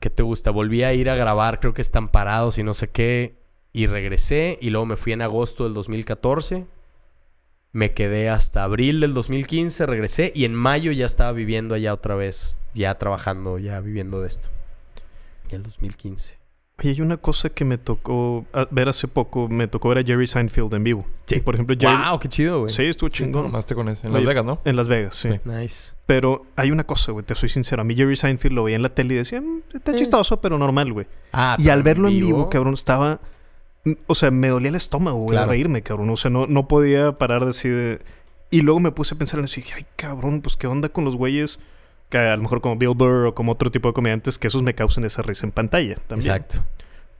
¿Qué 0.00 0.08
te 0.08 0.22
gusta? 0.22 0.50
Volví 0.50 0.82
a 0.82 0.94
ir 0.94 1.10
a 1.10 1.14
grabar, 1.14 1.60
creo 1.60 1.74
que 1.74 1.82
están 1.82 2.08
parados 2.08 2.58
y 2.58 2.62
no 2.62 2.72
sé 2.72 2.88
qué. 2.88 3.38
Y 3.72 3.86
regresé 3.86 4.58
y 4.60 4.70
luego 4.70 4.86
me 4.86 4.96
fui 4.96 5.12
en 5.12 5.20
agosto 5.20 5.64
del 5.64 5.74
2014. 5.74 6.66
Me 7.72 7.92
quedé 7.92 8.30
hasta 8.30 8.64
abril 8.64 9.00
del 9.00 9.12
2015, 9.12 9.86
regresé 9.86 10.32
y 10.34 10.46
en 10.46 10.54
mayo 10.54 10.90
ya 10.90 11.04
estaba 11.04 11.32
viviendo 11.32 11.74
allá 11.74 11.92
otra 11.92 12.16
vez, 12.16 12.58
ya 12.74 12.96
trabajando, 12.96 13.58
ya 13.58 13.78
viviendo 13.80 14.22
de 14.22 14.28
esto. 14.28 14.48
En 15.50 15.56
el 15.56 15.62
2015. 15.64 16.39
Oye, 16.80 16.90
hay 16.90 17.00
una 17.02 17.18
cosa 17.18 17.50
que 17.50 17.64
me 17.64 17.78
tocó 17.78 18.46
a- 18.52 18.66
ver 18.70 18.88
hace 18.88 19.06
poco. 19.06 19.48
Me 19.48 19.68
tocó 19.68 19.90
ver 19.90 19.98
a 19.98 20.02
Jerry 20.02 20.26
Seinfeld 20.26 20.72
en 20.74 20.82
vivo. 20.84 21.06
Sí. 21.26 21.36
Y, 21.36 21.40
por 21.40 21.54
ejemplo, 21.54 21.76
Jerry... 21.78 21.94
¡Wow! 21.94 22.18
¡Qué 22.18 22.28
chido, 22.28 22.60
güey! 22.60 22.72
Sí, 22.72 22.84
estuvo 22.84 23.08
chingón. 23.10 23.44
tomaste 23.44 23.74
con 23.74 23.88
eso. 23.88 24.06
En 24.06 24.12
Oye, 24.14 24.20
Las 24.24 24.28
Vegas, 24.28 24.44
¿no? 24.44 24.60
En 24.64 24.76
Las 24.76 24.88
Vegas, 24.88 25.14
sí. 25.14 25.28
Sí. 25.30 25.40
Nice. 25.44 25.92
Pero 26.06 26.46
hay 26.56 26.70
una 26.70 26.84
cosa, 26.84 27.12
güey. 27.12 27.24
Te 27.24 27.34
soy 27.34 27.48
sincero. 27.48 27.82
A 27.82 27.84
mí 27.84 27.94
Jerry 27.94 28.16
Seinfeld 28.16 28.54
lo 28.54 28.64
veía 28.64 28.76
en 28.76 28.82
la 28.82 28.88
tele 28.94 29.14
y 29.14 29.16
decía... 29.18 29.40
"Mm, 29.40 29.62
está 29.74 29.92
Eh. 29.92 29.96
chistoso, 29.96 30.40
pero 30.40 30.56
normal, 30.58 30.92
güey. 30.92 31.06
Ah, 31.32 31.56
Y 31.58 31.68
al 31.68 31.82
verlo 31.82 32.08
en 32.08 32.18
vivo, 32.18 32.48
cabrón, 32.48 32.74
estaba... 32.74 33.20
mm, 33.84 33.92
O 34.06 34.14
sea, 34.14 34.30
me 34.30 34.48
dolía 34.48 34.70
el 34.70 34.74
estómago, 34.76 35.18
güey, 35.18 35.30
Claro. 35.34 35.46
de 35.46 35.50
reírme, 35.52 35.82
cabrón. 35.82 36.10
O 36.10 36.16
sea, 36.16 36.30
no, 36.30 36.46
no 36.46 36.66
podía 36.66 37.18
parar 37.18 37.44
de 37.44 37.50
así 37.50 37.68
de... 37.68 38.00
Y 38.50 38.62
luego 38.62 38.80
me 38.80 38.90
puse 38.90 39.14
a 39.14 39.18
pensar 39.18 39.38
en 39.38 39.44
eso 39.44 39.60
y 39.60 39.62
dije, 39.62 39.74
ay, 39.76 39.86
cabrón, 39.96 40.40
pues 40.40 40.56
qué 40.56 40.66
onda 40.66 40.88
con 40.88 41.04
los 41.04 41.14
güeyes 41.16 41.60
que 42.10 42.18
a 42.18 42.36
lo 42.36 42.42
mejor 42.42 42.60
como 42.60 42.76
Bill 42.76 42.94
Burr 42.94 43.26
o 43.28 43.34
como 43.34 43.52
otro 43.52 43.70
tipo 43.70 43.88
de 43.88 43.94
comediantes, 43.94 44.36
que 44.36 44.48
esos 44.48 44.62
me 44.62 44.74
causen 44.74 45.04
esa 45.04 45.22
risa 45.22 45.46
en 45.46 45.52
pantalla 45.52 45.94
también. 46.06 46.30
Exacto. 46.32 46.62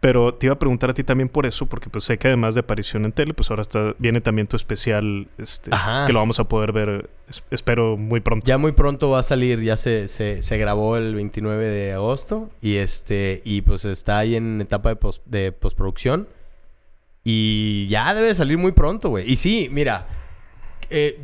Pero 0.00 0.32
te 0.32 0.46
iba 0.46 0.54
a 0.54 0.58
preguntar 0.58 0.88
a 0.88 0.94
ti 0.94 1.04
también 1.04 1.28
por 1.28 1.44
eso, 1.44 1.66
porque 1.66 1.90
pues 1.90 2.04
sé 2.04 2.16
que 2.16 2.28
además 2.28 2.54
de 2.54 2.60
aparición 2.60 3.04
en 3.04 3.12
tele, 3.12 3.34
pues 3.34 3.50
ahora 3.50 3.60
está, 3.60 3.94
viene 3.98 4.22
también 4.22 4.46
tu 4.46 4.56
especial, 4.56 5.28
este, 5.36 5.74
Ajá. 5.74 6.06
que 6.06 6.14
lo 6.14 6.20
vamos 6.20 6.40
a 6.40 6.44
poder 6.44 6.72
ver, 6.72 7.10
es- 7.28 7.44
espero, 7.50 7.98
muy 7.98 8.20
pronto. 8.20 8.46
Ya 8.46 8.56
muy 8.56 8.72
pronto 8.72 9.10
va 9.10 9.18
a 9.18 9.22
salir, 9.22 9.60
ya 9.60 9.76
se, 9.76 10.08
se, 10.08 10.40
se 10.40 10.56
grabó 10.56 10.96
el 10.96 11.14
29 11.14 11.66
de 11.66 11.92
agosto 11.92 12.48
y 12.62 12.76
este 12.76 13.42
y 13.44 13.60
pues 13.60 13.84
está 13.84 14.18
ahí 14.18 14.36
en 14.36 14.62
etapa 14.62 14.88
de, 14.88 14.96
pos- 14.96 15.20
de 15.26 15.52
postproducción 15.52 16.26
y 17.22 17.86
ya 17.88 18.14
debe 18.14 18.34
salir 18.34 18.56
muy 18.58 18.72
pronto, 18.72 19.10
güey. 19.10 19.30
Y 19.30 19.36
sí, 19.36 19.68
mira, 19.70 20.06
eh, 20.88 21.20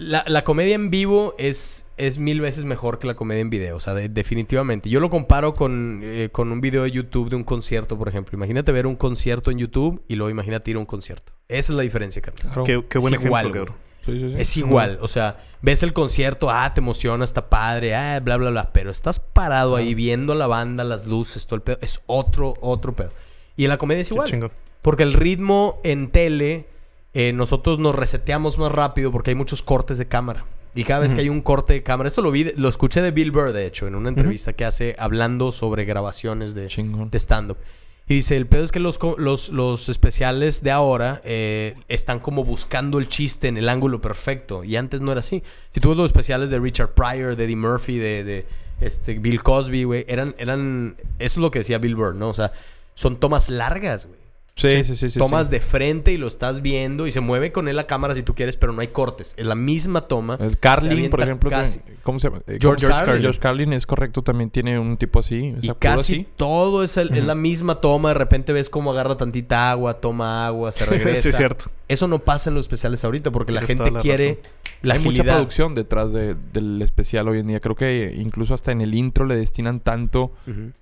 la, 0.00 0.24
la 0.26 0.44
comedia 0.44 0.74
en 0.74 0.88
vivo 0.90 1.34
es, 1.38 1.86
es 1.98 2.16
mil 2.18 2.40
veces 2.40 2.64
mejor 2.64 2.98
que 2.98 3.06
la 3.06 3.14
comedia 3.14 3.42
en 3.42 3.50
video, 3.50 3.76
o 3.76 3.80
sea, 3.80 3.92
de- 3.92 4.08
definitivamente. 4.08 4.88
Yo 4.88 4.98
lo 4.98 5.10
comparo 5.10 5.54
con, 5.54 6.00
eh, 6.02 6.30
con 6.32 6.50
un 6.50 6.60
video 6.62 6.84
de 6.84 6.90
YouTube 6.90 7.28
de 7.28 7.36
un 7.36 7.44
concierto, 7.44 7.98
por 7.98 8.08
ejemplo. 8.08 8.34
Imagínate 8.36 8.72
ver 8.72 8.86
un 8.86 8.96
concierto 8.96 9.50
en 9.50 9.58
YouTube 9.58 10.02
y 10.08 10.16
luego 10.16 10.30
imagínate 10.30 10.70
ir 10.70 10.76
a 10.78 10.80
un 10.80 10.86
concierto. 10.86 11.32
Esa 11.48 11.72
es 11.72 11.76
la 11.76 11.82
diferencia, 11.82 12.22
carnal. 12.22 12.42
Claro. 12.44 12.64
Qué, 12.64 12.82
qué 12.88 12.98
buen 12.98 13.12
Es 13.14 13.20
ejemplo, 13.20 13.26
igual, 13.28 13.52
cabrón. 13.52 13.74
Sí, 14.06 14.12
sí, 14.18 14.30
sí. 14.30 14.34
Es 14.38 14.56
igual, 14.56 14.98
o 15.02 15.08
sea, 15.08 15.36
ves 15.60 15.82
el 15.82 15.92
concierto, 15.92 16.48
ah, 16.50 16.72
te 16.72 16.80
emociona, 16.80 17.22
está 17.22 17.50
padre, 17.50 17.94
ah, 17.94 18.18
bla, 18.20 18.38
bla, 18.38 18.48
bla, 18.48 18.72
pero 18.72 18.90
estás 18.90 19.20
parado 19.20 19.76
ahí 19.76 19.94
viendo 19.94 20.34
la 20.34 20.46
banda, 20.46 20.82
las 20.84 21.04
luces, 21.04 21.46
todo 21.46 21.56
el 21.56 21.62
pedo, 21.62 21.78
es 21.82 22.00
otro, 22.06 22.54
otro 22.62 22.96
pedo. 22.96 23.12
Y 23.56 23.64
en 23.64 23.68
la 23.68 23.76
comedia 23.76 24.00
es 24.00 24.10
igual, 24.10 24.50
porque 24.80 25.02
el 25.02 25.12
ritmo 25.12 25.78
en 25.84 26.08
tele, 26.10 26.66
eh, 27.12 27.32
nosotros 27.32 27.78
nos 27.78 27.94
reseteamos 27.94 28.58
más 28.58 28.70
rápido 28.72 29.10
porque 29.10 29.30
hay 29.30 29.34
muchos 29.34 29.62
cortes 29.62 29.98
de 29.98 30.06
cámara. 30.06 30.44
Y 30.74 30.84
cada 30.84 31.00
vez 31.00 31.14
que 31.14 31.22
hay 31.22 31.28
un 31.28 31.40
corte 31.40 31.72
de 31.72 31.82
cámara, 31.82 32.06
esto 32.06 32.22
lo 32.22 32.30
vi, 32.30 32.52
lo 32.56 32.68
escuché 32.68 33.02
de 33.02 33.10
Bill 33.10 33.32
Burr, 33.32 33.52
de 33.52 33.66
hecho, 33.66 33.88
en 33.88 33.96
una 33.96 34.08
entrevista 34.08 34.52
que 34.52 34.64
hace 34.64 34.94
hablando 34.98 35.50
sobre 35.50 35.84
grabaciones 35.84 36.54
de, 36.54 36.68
stand-up. 37.14 37.58
Y 38.06 38.14
dice, 38.14 38.36
el 38.36 38.46
pedo 38.46 38.62
es 38.62 38.70
que 38.70 38.78
los, 38.78 38.98
los, 39.18 39.48
los 39.48 39.88
especiales 39.88 40.62
de 40.62 40.70
ahora 40.70 41.20
eh, 41.24 41.74
están 41.88 42.20
como 42.20 42.44
buscando 42.44 42.98
el 42.98 43.08
chiste 43.08 43.48
en 43.48 43.56
el 43.56 43.68
ángulo 43.68 44.00
perfecto. 44.00 44.62
Y 44.62 44.76
antes 44.76 45.00
no 45.00 45.10
era 45.10 45.20
así. 45.20 45.42
Si 45.72 45.80
tú 45.80 45.88
ves 45.88 45.98
los 45.98 46.06
especiales 46.06 46.50
de 46.50 46.60
Richard 46.60 46.90
Pryor, 46.94 47.34
de 47.34 47.44
Eddie 47.44 47.56
Murphy, 47.56 47.98
de, 47.98 48.24
de 48.24 48.46
este, 48.80 49.14
Bill 49.14 49.42
Cosby, 49.42 49.84
güey, 49.84 50.04
eran, 50.08 50.36
eran... 50.38 50.96
Eso 51.18 51.38
es 51.40 51.42
lo 51.42 51.50
que 51.50 51.60
decía 51.60 51.78
Bill 51.78 51.96
Burr, 51.96 52.14
¿no? 52.14 52.28
O 52.28 52.34
sea, 52.34 52.52
son 52.94 53.18
tomas 53.18 53.48
largas, 53.48 54.06
güey. 54.06 54.19
Sí, 54.54 54.84
sí, 54.84 54.94
sí. 54.96 55.08
sí, 55.10 55.18
tomas 55.18 55.46
sí. 55.46 55.52
de 55.52 55.60
frente 55.60 56.12
y 56.12 56.18
lo 56.18 56.26
estás 56.26 56.60
viendo 56.60 57.06
y 57.06 57.10
se 57.12 57.20
mueve 57.20 57.50
con 57.50 57.66
él 57.68 57.76
la 57.76 57.86
cámara 57.86 58.14
si 58.14 58.22
tú 58.22 58.34
quieres, 58.34 58.56
pero 58.58 58.72
no 58.72 58.82
hay 58.82 58.88
cortes. 58.88 59.34
Es 59.38 59.46
la 59.46 59.54
misma 59.54 60.02
toma. 60.02 60.36
El 60.38 60.58
Carlin, 60.58 61.08
por 61.10 61.22
ejemplo. 61.22 61.48
casi- 61.48 61.80
¿Cómo 62.02 62.18
se 62.18 62.28
llama? 62.28 62.42
Eh, 62.46 62.58
George 62.60 62.86
¿cómo 62.86 62.98
se- 62.98 63.04
Carlin. 63.06 63.22
George 63.22 63.40
Carlin 63.40 63.72
es 63.72 63.86
correcto, 63.86 64.22
también 64.22 64.50
tiene 64.50 64.78
un 64.78 64.96
tipo 64.98 65.20
así. 65.20 65.54
Y 65.62 65.68
casi 65.78 66.12
así. 66.14 66.26
todo 66.36 66.82
es, 66.82 66.96
el- 66.98 67.16
es 67.16 67.24
la 67.24 67.34
misma 67.34 67.76
toma. 67.76 68.08
De 68.10 68.14
repente 68.14 68.52
ves 68.52 68.68
cómo 68.68 68.90
agarra 68.90 69.16
tantita 69.16 69.70
agua, 69.70 69.94
toma 70.00 70.46
agua, 70.46 70.72
se 70.72 70.84
regresa. 70.86 71.22
sí, 71.22 71.28
es 71.30 71.36
cierto. 71.36 71.66
Eso 71.88 72.06
no 72.06 72.18
pasa 72.20 72.50
en 72.50 72.54
los 72.54 72.64
especiales 72.66 73.02
ahorita 73.04 73.30
porque 73.32 73.52
la 73.52 73.62
gente 73.62 73.90
la 73.90 74.00
quiere 74.00 74.28
razón. 74.40 74.52
la 74.82 74.94
Hay 74.94 75.00
mucha 75.00 75.24
producción 75.24 75.74
detrás 75.74 76.12
de- 76.12 76.36
del 76.52 76.80
especial 76.82 77.28
hoy 77.28 77.38
en 77.40 77.48
día. 77.48 77.60
Creo 77.60 77.74
que 77.74 78.14
incluso 78.16 78.54
hasta 78.54 78.70
en 78.72 78.80
el 78.80 78.94
intro 78.94 79.24
le 79.26 79.36
destinan 79.36 79.80
tanto 79.80 80.32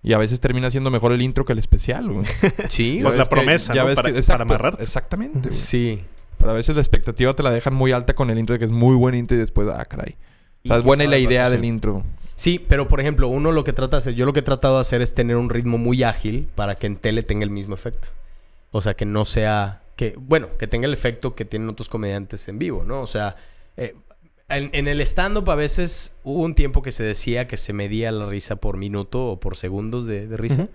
y 0.03 0.13
a 0.13 0.19
veces 0.19 0.41
termina 0.41 0.71
siendo 0.71 0.91
mejor 0.91 1.13
el 1.13 1.23
intro 1.23 1.45
que 1.45 1.53
el 1.53 1.59
especial. 1.59 2.09
güey. 2.11 2.27
Sí, 2.69 2.99
Pues 3.03 3.17
la 3.17 3.25
que- 3.25 3.29
promesa, 3.67 3.75
ya 3.75 3.83
¿no? 3.83 3.89
ves 3.89 3.97
Para- 3.97 4.09
que- 4.09 4.13
para 4.13 4.21
exacto, 4.21 4.43
amarrarte. 4.43 4.83
Exactamente. 4.83 5.49
güey. 5.49 5.53
sí. 5.61 6.03
Pero 6.39 6.53
a 6.53 6.55
veces 6.55 6.77
la 6.77 6.81
expectativa 6.83 7.35
te 7.35 7.43
la 7.43 7.51
dejan 7.51 7.75
muy 7.75 7.91
alta 7.91 8.15
con 8.15 8.31
el 8.31 8.39
intro 8.39 8.53
de 8.55 8.61
que 8.61 8.65
es 8.65 8.71
muy 8.71 8.95
buen 8.95 9.15
intro 9.17 9.37
y 9.37 9.41
después, 9.41 9.67
ah, 9.75 9.85
caray. 9.85 10.15
O 10.65 10.69
sea, 10.69 10.77
Y 10.77 10.79
es 10.81 10.85
buena 10.85 11.05
la 11.07 11.19
idea 11.19 11.51
del 11.51 11.65
intro. 11.65 12.05
Sí, 12.37 12.65
pero 12.69 12.87
por 12.87 13.01
ejemplo, 13.01 13.27
uno 13.27 13.51
lo 13.51 13.65
que 13.65 13.73
trata 13.73 13.97
de 13.97 14.01
hacer, 14.03 14.15
yo 14.15 14.25
lo 14.25 14.33
que 14.33 14.39
he 14.41 14.43
tratado 14.45 14.77
de 14.77 14.83
hacer 14.83 15.03
es 15.03 15.13
tener 15.15 15.37
un 15.37 15.51
ritmo 15.51 15.79
muy 15.79 16.05
ágil 16.05 16.47
para 16.55 16.77
que 16.77 16.87
en 16.87 16.95
tele 16.97 17.25
tenga 17.25 17.43
el 17.43 17.51
mismo 17.51 17.75
efecto. 17.75 18.09
O 18.71 18.81
sea, 18.81 18.95
que 18.95 19.05
no 19.05 19.25
sea, 19.25 19.83
que, 19.97 20.15
bueno, 20.17 20.47
que 20.59 20.69
tenga 20.69 20.87
el 20.87 20.93
efecto 20.93 21.35
que 21.35 21.45
tienen 21.45 21.69
otros 21.69 21.89
comediantes 21.89 22.47
en 22.47 22.61
vivo, 22.61 22.85
¿no? 22.85 23.01
O 23.01 23.07
sea, 23.09 23.35
eh, 23.77 23.97
en, 24.49 24.71
en 24.73 24.87
el 24.87 25.01
stand-up 25.01 25.51
a 25.51 25.57
veces 25.57 26.15
hubo 26.23 26.43
un 26.45 26.55
tiempo 26.55 26.83
que 26.83 26.93
se 26.93 27.03
decía 27.03 27.49
que 27.49 27.57
se 27.57 27.73
medía 27.73 28.13
la 28.13 28.27
risa 28.27 28.55
por 28.57 28.77
minuto 28.77 29.27
o 29.27 29.41
por 29.41 29.57
segundos 29.57 30.07
de, 30.07 30.29
de 30.29 30.37
risa. 30.37 30.69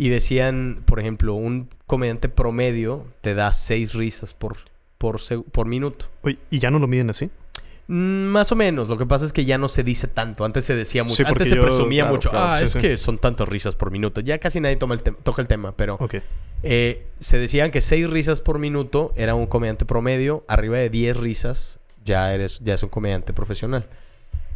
Y 0.00 0.08
decían, 0.08 0.82
por 0.86 0.98
ejemplo, 0.98 1.34
un 1.34 1.68
comediante 1.86 2.30
promedio 2.30 3.06
te 3.20 3.34
da 3.34 3.52
seis 3.52 3.92
risas 3.92 4.32
por, 4.32 4.56
por, 4.96 5.20
por 5.52 5.66
minuto. 5.66 6.06
Oye, 6.22 6.38
¿y 6.50 6.58
ya 6.58 6.70
no 6.70 6.78
lo 6.78 6.86
miden 6.86 7.10
así? 7.10 7.28
Mm, 7.86 8.28
Más 8.28 8.50
o 8.50 8.56
menos. 8.56 8.88
Lo 8.88 8.96
que 8.96 9.04
pasa 9.04 9.26
es 9.26 9.32
que 9.34 9.44
ya 9.44 9.58
no 9.58 9.68
se 9.68 9.84
dice 9.84 10.06
tanto. 10.08 10.46
Antes 10.46 10.64
se 10.64 10.74
decía 10.74 11.04
mucho. 11.04 11.16
Sí, 11.16 11.24
Antes 11.26 11.50
se 11.50 11.56
yo- 11.56 11.60
presumía 11.62 12.04
claro, 12.04 12.14
mucho. 12.14 12.30
claro, 12.30 12.46
ah, 12.46 12.56
sí, 12.58 12.64
es 12.64 12.70
sí. 12.70 12.78
que 12.78 12.96
son 12.96 13.18
tantas 13.18 13.46
risas 13.46 13.76
por 13.76 13.90
minuto. 13.90 14.22
Ya 14.22 14.38
casi 14.38 14.58
nadie 14.58 14.76
toma 14.76 14.94
el 14.94 15.02
toca 15.02 15.42
el 15.42 15.48
tema, 15.48 15.76
pero 15.76 15.96
Ok. 16.00 16.14
eh, 16.62 17.06
se 17.18 17.38
decían 17.38 17.70
que 17.70 17.82
seis 17.82 18.08
risas 18.08 18.40
por 18.40 18.58
minuto 18.58 19.12
era 19.16 19.34
un 19.34 19.46
comediante 19.46 19.84
promedio. 19.84 20.44
Arriba 20.48 20.78
de 20.78 20.88
10 20.88 21.16
risas 21.18 21.78
ya 22.06 22.32
eres 22.32 22.60
ya 22.60 22.72
es 22.72 22.82
un 22.82 22.88
comediante 22.88 23.34
profesional. 23.34 23.86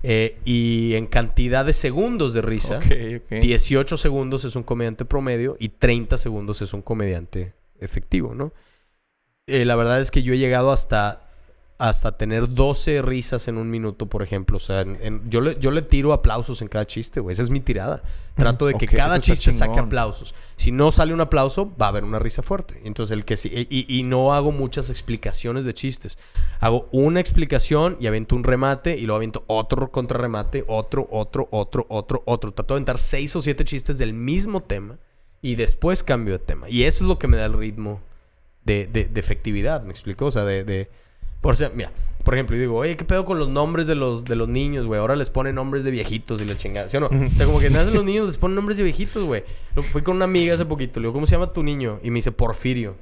Eh, 0.07 0.37
y 0.45 0.95
en 0.97 1.07
cantidad 1.07 1.65
de 1.65 1.73
segundos 1.73 2.35
de 2.35 2.43
risa, 2.43 2.77
Ok, 2.77 2.93
ok. 3.25 3.41
18 3.41 3.97
segundos 3.97 4.45
es 4.45 4.55
un 4.55 4.63
comediante 4.63 5.07
promedio 5.07 5.57
y 5.59 5.71
30 5.71 6.19
segundos 6.19 6.61
es 6.61 6.75
un 6.75 6.83
comediante 6.83 7.55
efectivo, 7.81 8.35
¿no? 8.35 8.53
Eh, 9.47 9.65
la 9.65 9.77
verdad 9.77 10.01
es 10.01 10.11
que 10.11 10.23
yo 10.23 10.35
he 10.35 10.39
llegado 10.39 10.73
hasta, 10.73 11.24
hasta 11.89 12.17
tener 12.17 12.49
12 12.49 13.03
risas 13.03 13.47
en 13.49 13.59
un 13.59 13.71
minuto, 13.71 14.07
por 14.07 14.23
ejemplo. 14.23 14.57
O 14.57 14.61
sea, 14.61 14.81
en- 14.83 14.99
en- 15.03 15.31
yo, 15.31 15.41
le, 15.41 15.59
yo 15.61 15.71
le 15.71 15.83
tiro 15.83 16.13
aplausos 16.13 16.63
en 16.63 16.69
cada 16.69 16.87
chiste, 16.87 17.21
güey. 17.21 17.33
Esa 17.35 17.43
es 17.43 17.51
mi 17.51 17.61
tirada. 17.61 18.03
Trato 18.37 18.67
de 18.67 18.75
que 18.75 18.87
cada 18.97 19.19
chiste 19.21 19.51
saque 19.53 19.79
aplausos. 19.87 20.35
Si 20.57 20.73
no 20.73 20.91
sale 20.91 21.13
un 21.15 21.21
aplauso, 21.21 21.73
va 21.81 21.87
a 21.87 21.89
haber 21.91 22.05
una 22.05 22.19
risa 22.19 22.43
fuerte. 22.43 22.81
Entonces, 22.85 23.15
el 23.17 23.25
que 23.25 23.37
sí. 23.37 23.51
Y, 23.71 23.87
y 23.99 24.03
no 24.03 24.33
hago 24.33 24.51
muchas 24.51 24.91
explicaciones 24.91 25.65
de 25.65 25.75
chistes. 25.75 26.19
Hago 26.61 26.89
una 26.91 27.21
explicación 27.21 27.97
y 28.01 28.07
avento 28.07 28.35
un 28.35 28.45
remate 28.45 28.97
y 28.97 29.03
luego 29.07 29.17
avento 29.17 29.45
otro 29.47 29.91
contrarremate, 29.93 30.65
otro, 30.67 31.07
otro, 31.11 31.49
otro, 31.51 31.87
otro, 31.89 32.23
otro. 32.27 32.53
Trato 32.53 32.75
de 32.75 32.79
aventar 32.79 32.99
seis 32.99 33.37
o 33.37 33.43
siete 33.43 33.65
chistes 33.65 33.99
del 33.99 34.15
mismo 34.15 34.63
tema 34.63 34.99
y 35.43 35.55
después 35.57 36.03
cambio 36.03 36.39
de 36.39 36.45
tema. 36.45 36.69
Y 36.71 36.85
eso 36.85 37.05
es 37.05 37.09
lo 37.09 37.19
que 37.19 37.29
me 37.29 37.37
da 37.37 37.45
el 37.47 37.53
ritmo 37.53 38.01
de, 38.65 38.87
de- 38.87 39.05
de 39.05 39.21
efectividad, 39.21 39.83
¿me 39.83 39.91
explico? 39.91 40.27
O 40.27 40.31
sea, 40.31 40.45
de... 40.45 40.65
de- 40.65 40.91
por, 41.45 41.57
ser- 41.57 41.73
mira, 41.75 41.93
por 42.25 42.33
ejemplo, 42.35 42.57
yo 42.57 42.63
digo, 42.63 42.77
oye, 42.77 42.97
¿qué 42.97 43.05
pedo 43.05 43.27
con 43.27 43.39
los 43.39 43.51
nombres 43.51 43.87
de 43.87 43.95
los, 43.95 44.25
de 44.25 44.35
los 44.35 44.49
niños, 44.49 44.87
güey? 44.87 44.99
Ahora 44.99 45.15
les 45.15 45.29
ponen 45.29 45.57
nombres 45.57 45.85
de 45.85 45.91
viejitos 45.91 46.41
y 46.41 46.47
la 46.47 46.57
chingada, 46.57 46.89
¿sí 46.89 46.97
o 46.97 47.01
no? 47.01 47.07
O 47.09 47.37
sea, 47.37 47.45
como 47.45 47.61
que 47.61 47.69
nacen 47.69 47.93
los 47.93 48.03
niños, 48.03 48.27
les 48.27 48.39
ponen 48.39 48.55
nombres 48.55 48.79
de 48.79 48.85
viejitos, 48.85 49.23
güey. 49.25 49.45
Fui 49.93 50.01
con 50.01 50.17
una 50.17 50.25
amiga 50.25 50.55
hace 50.55 50.65
poquito, 50.65 51.01
le 51.01 51.05
digo, 51.05 51.13
¿cómo 51.13 51.27
se 51.27 51.33
llama 51.37 51.53
tu 51.53 51.63
niño? 51.63 52.01
Y 52.03 52.11
me 52.11 52.15
dice, 52.17 52.33
Porfirio. 52.33 52.97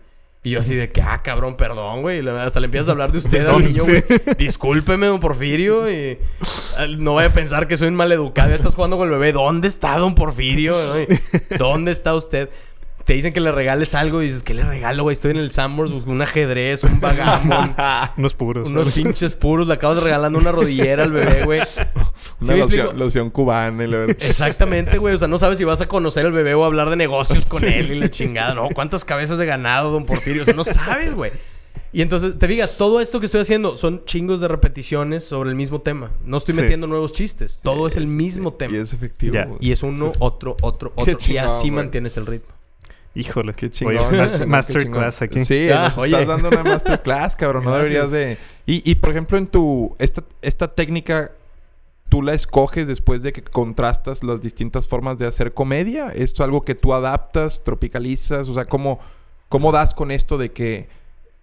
Y 0.45 0.51
yo 0.51 0.59
así 0.59 0.75
de 0.75 0.91
que, 0.91 1.01
ah, 1.01 1.23
cabrón, 1.23 1.57
perdón, 1.57 2.03
güey. 2.03 2.19
Hasta 2.29 2.59
le 2.59 2.65
empiezas 2.65 2.89
a 2.89 2.93
hablar 2.93 3.13
de 3.13 3.19
usted 3.19 3.47
al 3.47 3.63
niño, 3.65 3.85
sí. 3.85 3.93
güey. 3.93 4.03
Discúlpeme, 4.39 5.07
don 5.07 5.21
Porfirio. 5.21 5.89
Y 5.89 6.19
ah, 6.79 6.87
no 6.99 7.15
vaya 7.15 7.29
a 7.29 7.33
pensar 7.33 7.69
que 7.69 7.77
soy 7.77 7.87
un 7.87 7.95
maleducado. 7.95 8.49
Ya 8.49 8.57
estás 8.57 8.75
jugando 8.75 8.97
con 8.97 9.07
el 9.07 9.13
bebé. 9.13 9.31
¿Dónde 9.33 9.69
está 9.69 9.97
don 9.99 10.17
Porfirio? 10.17 10.77
¿Dónde 11.59 11.93
está 11.93 12.13
usted? 12.17 12.51
Te 13.05 13.15
dicen 13.15 13.33
que 13.33 13.41
le 13.41 13.51
regales 13.51 13.95
algo 13.95 14.23
y 14.23 14.27
dices, 14.27 14.43
¿qué 14.43 14.55
le 14.55 14.63
regalo, 14.65 15.03
güey? 15.03 15.13
Estoy 15.15 15.33
en 15.33 15.39
el 15.39 15.51
Sambors, 15.51 15.91
busco 15.91 16.11
un 16.11 16.23
ajedrez, 16.23 16.85
un 16.85 17.01
bagamon, 17.01 17.75
Unos 18.17 18.35
puros. 18.35 18.69
unos 18.69 18.93
pinches 18.93 19.35
puros. 19.35 19.67
Le 19.67 19.75
acabas 19.75 19.97
de 19.97 20.05
regalando 20.05 20.39
una 20.39 20.53
rodillera 20.53 21.03
al 21.03 21.13
bebé, 21.13 21.45
güey. 21.45 21.61
¿Sí 22.41 22.53
Una 22.53 22.67
me 22.67 22.93
loción, 22.99 23.31
cubana 23.31 23.85
y 23.85 23.89
la. 23.89 24.05
Exactamente, 24.05 24.99
güey. 24.99 25.15
O 25.15 25.19
sea, 25.19 25.29
no 25.29 25.39
sabes 25.39 25.59
si 25.59 25.65
vas 25.65 25.81
a 25.81 25.89
conocer 25.89 26.27
al 26.27 26.33
bebé 26.33 26.55
o 26.55 26.65
hablar 26.65 26.91
de 26.91 26.97
negocios 26.97 27.45
con 27.47 27.65
él 27.69 27.91
y 27.93 27.99
la 28.01 28.11
chingada, 28.11 28.55
¿no? 28.55 28.69
¿Cuántas 28.75 29.05
cabezas 29.05 29.39
de 29.39 29.47
ganado, 29.47 29.91
don 29.91 30.05
Porfirio? 30.07 30.43
O 30.43 30.45
sea, 30.45 30.55
no 30.55 30.65
sabes, 30.65 31.15
güey. 31.15 31.33
Y 31.95 32.01
entonces, 32.01 32.39
te 32.39 32.47
digas, 32.47 32.77
todo 32.79 33.01
esto 33.01 33.21
que 33.21 33.27
estoy 33.27 33.43
haciendo 33.43 33.77
son 33.77 34.05
chingos 34.07 34.41
de 34.41 34.49
repeticiones 34.49 35.25
sobre 35.25 35.51
el 35.51 35.57
mismo 35.57 35.83
tema. 35.83 36.11
No 36.25 36.39
estoy 36.39 36.55
Sí. 36.55 36.63
metiendo 36.63 36.87
nuevos 36.87 37.13
chistes. 37.13 37.61
Todo 37.63 37.87
es 37.87 37.97
el 37.99 38.07
mismo 38.07 38.55
tema. 38.55 38.75
Y 38.77 38.81
es 38.81 38.93
efectivo. 38.95 39.35
Güey. 39.47 39.59
Y 39.61 39.73
es 39.73 39.83
uno, 39.83 40.11
otro, 40.21 40.57
otro, 40.63 40.93
otro. 40.97 41.17
y 41.29 41.37
así 41.37 41.71
mantienes 41.71 42.17
el 42.17 42.25
ritmo. 42.27 42.55
Híjole. 43.15 43.53
Qué 43.55 43.71
chingón. 43.71 43.97
Oye, 44.11 44.27
qué 44.39 44.47
masterclass 44.47 45.19
chingón. 45.19 45.31
aquí. 45.31 45.45
Sí, 45.45 45.69
Ah, 45.71 45.85
nos 45.85 45.99
oye. 45.99 46.13
estás 46.13 46.27
dando 46.29 46.49
una 46.49 46.63
masterclass, 46.63 47.37
cabrón. 47.37 47.65
No 47.65 47.75
deberías 47.77 48.11
de... 48.11 48.39
Y, 48.67 48.89
y, 48.91 48.95
por 48.97 49.11
ejemplo, 49.11 49.37
en 49.39 49.47
tu... 49.47 49.95
Esta, 49.99 50.23
esta 50.41 50.75
técnica, 50.75 51.33
¿tú 52.09 52.23
la 52.23 52.33
escoges 52.35 52.89
después 52.89 53.23
de 53.23 53.33
que 53.33 53.43
contrastas 53.43 54.25
las 54.25 54.41
distintas 54.41 54.89
formas 54.89 55.19
de 55.19 55.27
hacer 55.27 55.53
comedia? 55.53 56.09
¿Esto 56.09 56.43
es 56.43 56.45
algo 56.45 56.65
que 56.65 56.75
tú 56.75 56.95
adaptas, 56.95 57.63
tropicalizas? 57.65 58.49
O 58.49 58.55
sea, 58.55 58.65
¿cómo, 58.65 58.99
cómo 59.49 59.73
das 59.73 59.95
con 59.95 60.11
esto 60.11 60.39
de 60.39 60.53
que... 60.53 60.89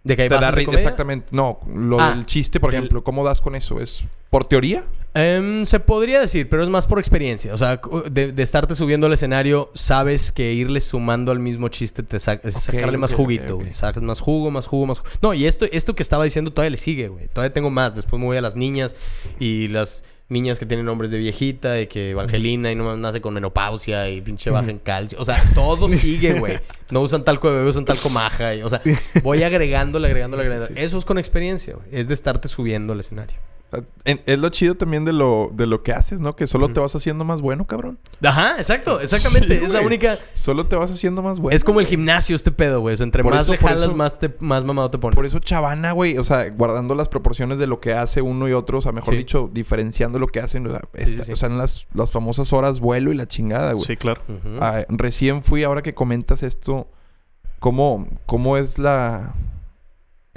De 0.03 0.15
que 0.15 0.23
hay 0.23 0.29
bases 0.29 0.55
de 0.55 0.65
comedia? 0.65 0.81
Exactamente. 0.81 1.27
No, 1.31 1.59
lo 1.73 1.99
Ah, 1.99 2.12
del 2.15 2.25
chiste, 2.25 2.59
por 2.59 2.71
del- 2.71 2.79
ejemplo. 2.79 3.03
¿Cómo 3.03 3.23
das 3.25 3.41
con 3.41 3.55
eso? 3.55 3.79
¿Es 3.81 4.03
por 4.29 4.45
teoría? 4.45 4.85
Em, 5.13 5.65
se 5.65 5.79
podría 5.79 6.19
decir, 6.21 6.47
pero 6.49 6.63
es 6.63 6.69
más 6.69 6.85
por 6.88 6.99
experiencia. 6.99 7.53
O 7.53 7.57
sea, 7.57 7.81
de, 8.09 8.31
de 8.31 8.43
estarte 8.43 8.75
subiendo 8.75 9.07
al 9.07 9.13
escenario, 9.13 9.71
sabes 9.73 10.31
que 10.31 10.53
irle 10.53 10.79
sumando 10.81 11.31
al 11.31 11.39
mismo 11.39 11.67
chiste 11.67 12.03
te 12.03 12.19
saca, 12.19 12.47
es 12.47 12.55
sacarle 12.55 12.97
más 12.97 13.13
juguito, 13.13 13.55
ok. 13.55 13.62
güey. 13.62 13.73
Sacas 13.73 14.03
más 14.03 14.19
jugo, 14.21 14.51
más 14.51 14.67
jugo, 14.67 14.85
más 14.85 14.99
jugo. 14.99 15.09
No, 15.21 15.33
y 15.33 15.47
esto, 15.47 15.65
esto 15.71 15.95
que 15.95 16.03
estaba 16.03 16.23
diciendo 16.23 16.51
todavía 16.53 16.69
le 16.71 16.77
sigue, 16.77 17.07
güey. 17.07 17.27
Todavía 17.27 17.51
tengo 17.51 17.69
más. 17.71 17.95
Después 17.95 18.19
me 18.19 18.25
voy 18.27 18.38
a 18.38 18.41
las 18.41 18.55
niñas 18.55 18.95
y 19.39 19.67
las, 19.69 20.03
niñas 20.29 20.59
que 20.59 20.65
tienen 20.65 20.85
nombres 20.85 21.09
de 21.11 21.17
viejita, 21.17 21.71
de 21.71 21.87
que 21.87 22.11
Evangelina 22.11 22.71
y 22.71 22.75
no 22.75 22.95
nace 22.97 23.19
con 23.19 23.33
menopausia 23.33 24.07
y 24.09 24.21
pinche 24.21 24.49
baja 24.51 24.69
en 24.69 24.77
calcio. 24.79 25.19
O 25.19 25.25
sea, 25.25 25.43
todo 25.55 25.89
sigue, 25.89 26.39
güey. 26.39 26.59
No 26.91 27.01
usan 27.01 27.23
talco 27.23 27.49
de 27.49 27.57
bebé, 27.57 27.69
usan 27.69 27.85
talco 27.85 28.09
maja. 28.09 28.53
y- 28.55 28.61
o 28.61 28.69
sea, 28.69 28.81
voy 29.23 29.43
agregándole, 29.43 30.07
agregándole, 30.07 30.43
agregándole. 30.43 30.83
Eso 30.83 30.97
es 30.97 31.05
con 31.05 31.17
experiencia, 31.17 31.73
güey. 31.75 31.87
Es 31.91 32.07
de 32.07 32.13
estarte 32.13 32.47
subiendo 32.47 32.93
al 32.93 32.99
escenario. 32.99 33.37
En- 34.03 34.21
Es 34.25 34.39
lo 34.39 34.49
chido 34.49 34.75
también 34.75 35.05
de 35.05 35.13
lo, 35.13 35.51
de 35.53 35.67
lo 35.67 35.84
que 35.84 35.93
haces, 35.93 36.19
¿no? 36.19 36.34
Que 36.34 36.47
solo 36.47 36.69
te 36.69 36.79
vas 36.79 36.95
haciendo 36.95 37.23
más 37.23 37.41
bueno, 37.41 37.67
cabrón. 37.67 37.99
Ajá, 38.23 38.55
exacto, 38.58 38.99
exactamente. 38.99 39.60
Sí, 39.60 39.65
es 39.65 39.69
la 39.71 39.82
única. 39.82 40.17
Solo 40.34 40.65
te 40.65 40.75
vas 40.75 40.89
haciendo 40.89 41.21
más 41.21 41.39
bueno. 41.39 41.55
es 41.55 41.63
como 41.63 41.79
el 41.79 41.86
gimnasio 41.86 42.36
este 42.36 42.51
pedo, 42.51 42.79
güey. 42.82 42.93
O 42.95 42.97
sea, 42.97 43.03
entre 43.03 43.21
Por 43.21 43.34
más 43.34 43.43
eso- 43.45 43.51
le 43.51 43.58
jalas, 43.60 43.82
eso- 43.84 43.95
más, 43.95 44.17
te, 44.17 44.34
más 44.39 44.63
mamado 44.63 44.89
te 44.89 44.97
pones. 44.97 45.15
Por 45.15 45.25
eso 45.25 45.38
Chavana, 45.39 45.91
güey, 45.91 46.17
o 46.17 46.23
sea, 46.23 46.49
guardando 46.49 46.95
las 46.95 47.10
proporciones 47.10 47.60
de 47.60 47.67
lo 47.67 47.79
que 47.79 47.93
hace 47.93 48.21
uno 48.23 48.47
y 48.49 48.53
otro, 48.53 48.79
o 48.79 48.82
sea, 48.82 48.91
mejor 48.91 49.13
Sí. 49.13 49.17
dicho, 49.19 49.49
diferenciando 49.53 50.17
lo 50.17 50.27
que 50.27 50.39
hacen, 50.39 50.65
o 50.65 50.71
sea, 50.71 50.82
Sí, 50.97 51.03
sí, 51.05 51.12
esta- 51.12 51.25
sí. 51.25 51.32
o 51.34 51.36
sea, 51.36 51.49
en 51.49 51.58
las, 51.60 51.86
las 51.93 52.12
famosas 52.12 52.51
horas 52.53 52.79
vuelo 52.79 53.12
y 53.12 53.15
la 53.15 53.27
chingada, 53.27 53.73
güey. 53.73 53.86
Sí, 53.86 53.97
claro. 53.97 54.21
Ah, 54.62 54.84
recién 54.89 55.43
fui, 55.43 55.63
ahora 55.63 55.84
que 55.84 55.93
comentas 55.93 56.41
esto, 56.41 56.88
¿cómo, 57.60 58.08
cómo 58.25 58.58
es 58.58 58.79
la... 58.79 59.36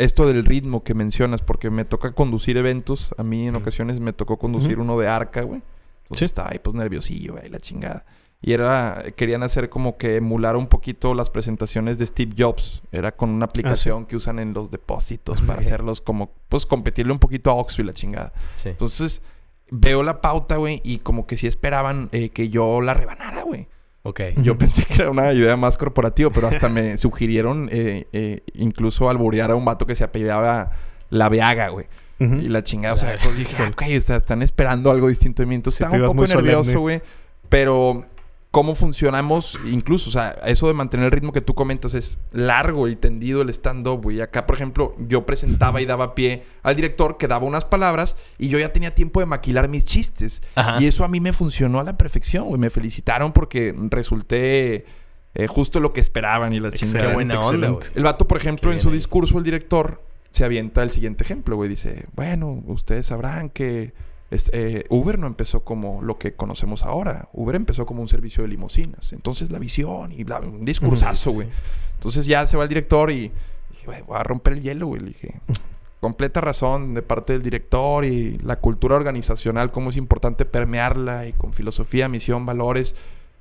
Esto 0.02 0.26
del 0.26 0.44
ritmo 0.44 0.82
que 0.82 0.94
mencionas, 0.94 1.42
porque 1.42 1.70
me 1.70 1.84
toca 1.84 2.12
conducir 2.12 2.56
eventos. 2.56 3.14
A 3.18 3.22
mí 3.22 3.46
en 3.48 3.56
ocasiones 3.56 4.00
me 4.00 4.12
tocó 4.12 4.38
conducir 4.38 4.78
uno 4.78 4.98
de 4.98 5.08
arca, 5.08 5.42
güey. 5.42 5.62
Entonces 6.02 6.18
Sí. 6.18 6.24
estaba 6.24 6.50
ahí 6.50 6.58
pues 6.58 6.74
nerviosillo, 6.74 7.34
güey, 7.34 7.48
la 7.48 7.60
chingada. 7.60 8.04
Y 8.44 8.52
era, 8.52 9.04
querían 9.16 9.44
hacer 9.44 9.68
como 9.68 9.96
que 9.96 10.16
emular 10.16 10.56
un 10.56 10.66
poquito 10.66 11.14
las 11.14 11.30
presentaciones 11.30 11.98
de 11.98 12.06
Steve 12.06 12.34
Jobs. 12.36 12.82
Era 12.90 13.12
con 13.14 13.30
una 13.30 13.44
aplicación 13.44 14.04
que 14.04 14.16
usan 14.16 14.40
en 14.40 14.52
los 14.52 14.70
depósitos 14.72 15.40
para 15.42 15.60
hacerlos 15.60 16.00
como, 16.00 16.32
pues 16.48 16.66
competirle 16.66 17.12
un 17.12 17.20
poquito 17.20 17.50
a 17.50 17.54
Oxxo 17.54 17.82
y 17.82 17.84
la 17.84 17.94
chingada. 17.94 18.32
Sí. 18.54 18.70
Entonces 18.70 19.22
veo 19.70 20.02
la 20.02 20.20
pauta, 20.20 20.56
güey, 20.56 20.80
y 20.84 20.98
como 20.98 21.26
que 21.26 21.36
sí 21.36 21.46
esperaban 21.46 22.08
eh, 22.10 22.30
que 22.30 22.48
yo 22.48 22.80
la 22.80 22.94
rebanara, 22.94 23.42
güey. 23.44 23.68
Ok. 24.04 24.20
Yo 24.42 24.58
pensé 24.58 24.84
que 24.84 24.94
era 24.94 25.10
una 25.10 25.32
idea 25.32 25.56
más 25.56 25.76
corporativa, 25.76 26.30
pero 26.30 26.48
hasta 26.48 26.68
me 26.68 26.96
sugirieron 26.98 27.68
eh, 27.70 28.08
eh, 28.12 28.42
incluso 28.54 29.08
alburear 29.08 29.50
a 29.50 29.54
un 29.54 29.64
vato 29.64 29.86
que 29.86 29.94
se 29.94 30.04
apellidaba 30.04 30.70
La 31.10 31.28
Veaga, 31.28 31.68
güey. 31.68 31.86
Y 32.18 32.48
la 32.48 32.62
chingada, 32.62 32.94
o 32.94 32.96
sea, 32.96 33.16
pues 33.20 33.36
dije, 33.36 33.56
ah, 33.58 33.68
ok, 33.72 33.82
o 33.98 34.00
sea, 34.00 34.18
están 34.18 34.42
esperando 34.42 34.92
algo 34.92 35.08
distinto 35.08 35.42
de 35.42 35.46
mí. 35.46 35.56
Entonces 35.56 35.78
Sí, 35.78 35.84
estaba 35.84 36.08
un 36.08 36.16
poco 36.16 36.28
nervioso, 36.28 36.78
güey. 36.78 37.02
Pero 37.48 38.06
cómo 38.52 38.74
funcionamos, 38.74 39.58
incluso, 39.66 40.10
o 40.10 40.12
sea, 40.12 40.36
eso 40.44 40.66
de 40.66 40.74
mantener 40.74 41.06
el 41.06 41.10
ritmo 41.10 41.32
que 41.32 41.40
tú 41.40 41.54
comentas 41.54 41.94
es 41.94 42.20
largo 42.32 42.86
y 42.86 42.96
tendido 42.96 43.40
el 43.40 43.48
stand-up, 43.48 44.02
güey. 44.02 44.20
Acá, 44.20 44.46
por 44.46 44.54
ejemplo, 44.54 44.94
yo 44.98 45.24
presentaba 45.24 45.80
y 45.80 45.86
daba 45.86 46.14
pie 46.14 46.44
al 46.62 46.76
director 46.76 47.16
que 47.16 47.28
daba 47.28 47.46
unas 47.46 47.64
palabras 47.64 48.18
y 48.36 48.48
yo 48.48 48.58
ya 48.58 48.70
tenía 48.70 48.94
tiempo 48.94 49.20
de 49.20 49.26
maquilar 49.26 49.68
mis 49.68 49.86
chistes. 49.86 50.42
Ajá. 50.54 50.82
Y 50.82 50.86
eso 50.86 51.02
a 51.02 51.08
mí 51.08 51.18
me 51.18 51.32
funcionó 51.32 51.80
a 51.80 51.84
la 51.84 51.96
perfección, 51.96 52.44
güey. 52.44 52.60
Me 52.60 52.68
felicitaron 52.68 53.32
porque 53.32 53.74
resulté 53.88 54.84
eh, 55.34 55.46
justo 55.46 55.80
lo 55.80 55.94
que 55.94 56.02
esperaban 56.02 56.52
y 56.52 56.60
la 56.60 56.72
chingada. 56.72 57.08
Qué 57.08 57.14
buena 57.14 57.40
onda, 57.40 57.70
güey. 57.70 57.84
El 57.94 58.02
vato, 58.02 58.28
por 58.28 58.36
ejemplo, 58.36 58.70
en 58.70 58.80
su 58.80 58.90
discurso, 58.90 59.38
el 59.38 59.44
director 59.44 60.02
se 60.30 60.44
avienta 60.44 60.82
el 60.82 60.90
siguiente 60.90 61.24
ejemplo, 61.24 61.56
güey. 61.56 61.70
Dice, 61.70 62.04
bueno, 62.14 62.62
ustedes 62.66 63.06
sabrán 63.06 63.48
que 63.48 63.94
es- 64.32 64.50
eh, 64.52 64.84
Uber 64.88 65.18
no 65.18 65.26
empezó 65.26 65.62
como 65.64 66.02
lo 66.02 66.18
que 66.18 66.34
conocemos 66.34 66.82
ahora. 66.84 67.28
Uber 67.32 67.54
empezó 67.56 67.86
como 67.86 68.00
un 68.02 68.08
servicio 68.08 68.42
de 68.42 68.48
limusinas. 68.48 69.12
Entonces 69.12 69.50
la 69.50 69.58
visión 69.58 70.12
y 70.12 70.24
bla, 70.24 70.40
un 70.40 70.64
discursazo, 70.64 71.30
güey. 71.32 71.48
Entonces 71.94 72.26
ya 72.26 72.46
se 72.46 72.56
va 72.56 72.64
el 72.64 72.68
director 72.68 73.10
y 73.10 73.30
dije, 73.70 73.86
güey, 73.86 74.02
voy 74.02 74.16
a 74.18 74.22
romper 74.22 74.54
el 74.54 74.62
hielo, 74.62 74.86
güey. 74.88 75.00
Le 75.02 75.08
dije, 75.08 75.40
completa 76.00 76.40
razón 76.40 76.94
de 76.94 77.02
parte 77.02 77.32
del 77.32 77.42
director 77.42 78.04
y 78.04 78.36
la 78.38 78.56
cultura 78.58 78.96
organizacional, 78.96 79.70
cómo 79.70 79.90
es 79.90 79.96
importante 79.96 80.44
permearla 80.44 81.26
y 81.28 81.32
con 81.32 81.52
filosofía, 81.52 82.08
misión, 82.08 82.44
valores. 82.44 82.96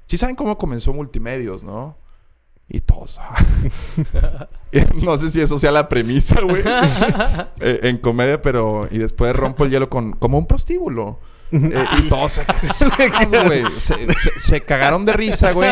Sí 0.06 0.18
saben 0.18 0.36
cómo 0.36 0.58
comenzó 0.58 0.94
Multimedios, 0.94 1.64
¿no? 1.64 1.96
Y 2.74 2.80
todos. 2.80 3.20
ah. 3.20 4.48
no 4.96 5.18
sé 5.18 5.30
si 5.30 5.42
eso 5.42 5.58
sea 5.58 5.72
la 5.72 5.90
premisa, 5.90 6.40
güey. 6.42 6.64
Eh, 7.60 7.80
en 7.84 7.98
comedia, 7.98 8.42
pero. 8.42 8.88
Y 8.90 8.98
después 8.98 9.36
rompo 9.36 9.66
el 9.66 9.72
hielo 9.72 9.90
con. 9.90 10.14
Como 10.14 10.38
un 10.38 10.48
prostíbulo. 10.48 11.20
Eh, 11.54 11.86
y 12.00 12.08
todos 12.08 12.32
se, 12.32 12.46
se- 12.62 12.86
güey. 13.44 13.64
Se- 13.78 14.08
se- 14.14 14.40
se 14.40 14.62
cagaron 14.62 15.04
de 15.04 15.12
risa, 15.12 15.52
güey. 15.52 15.70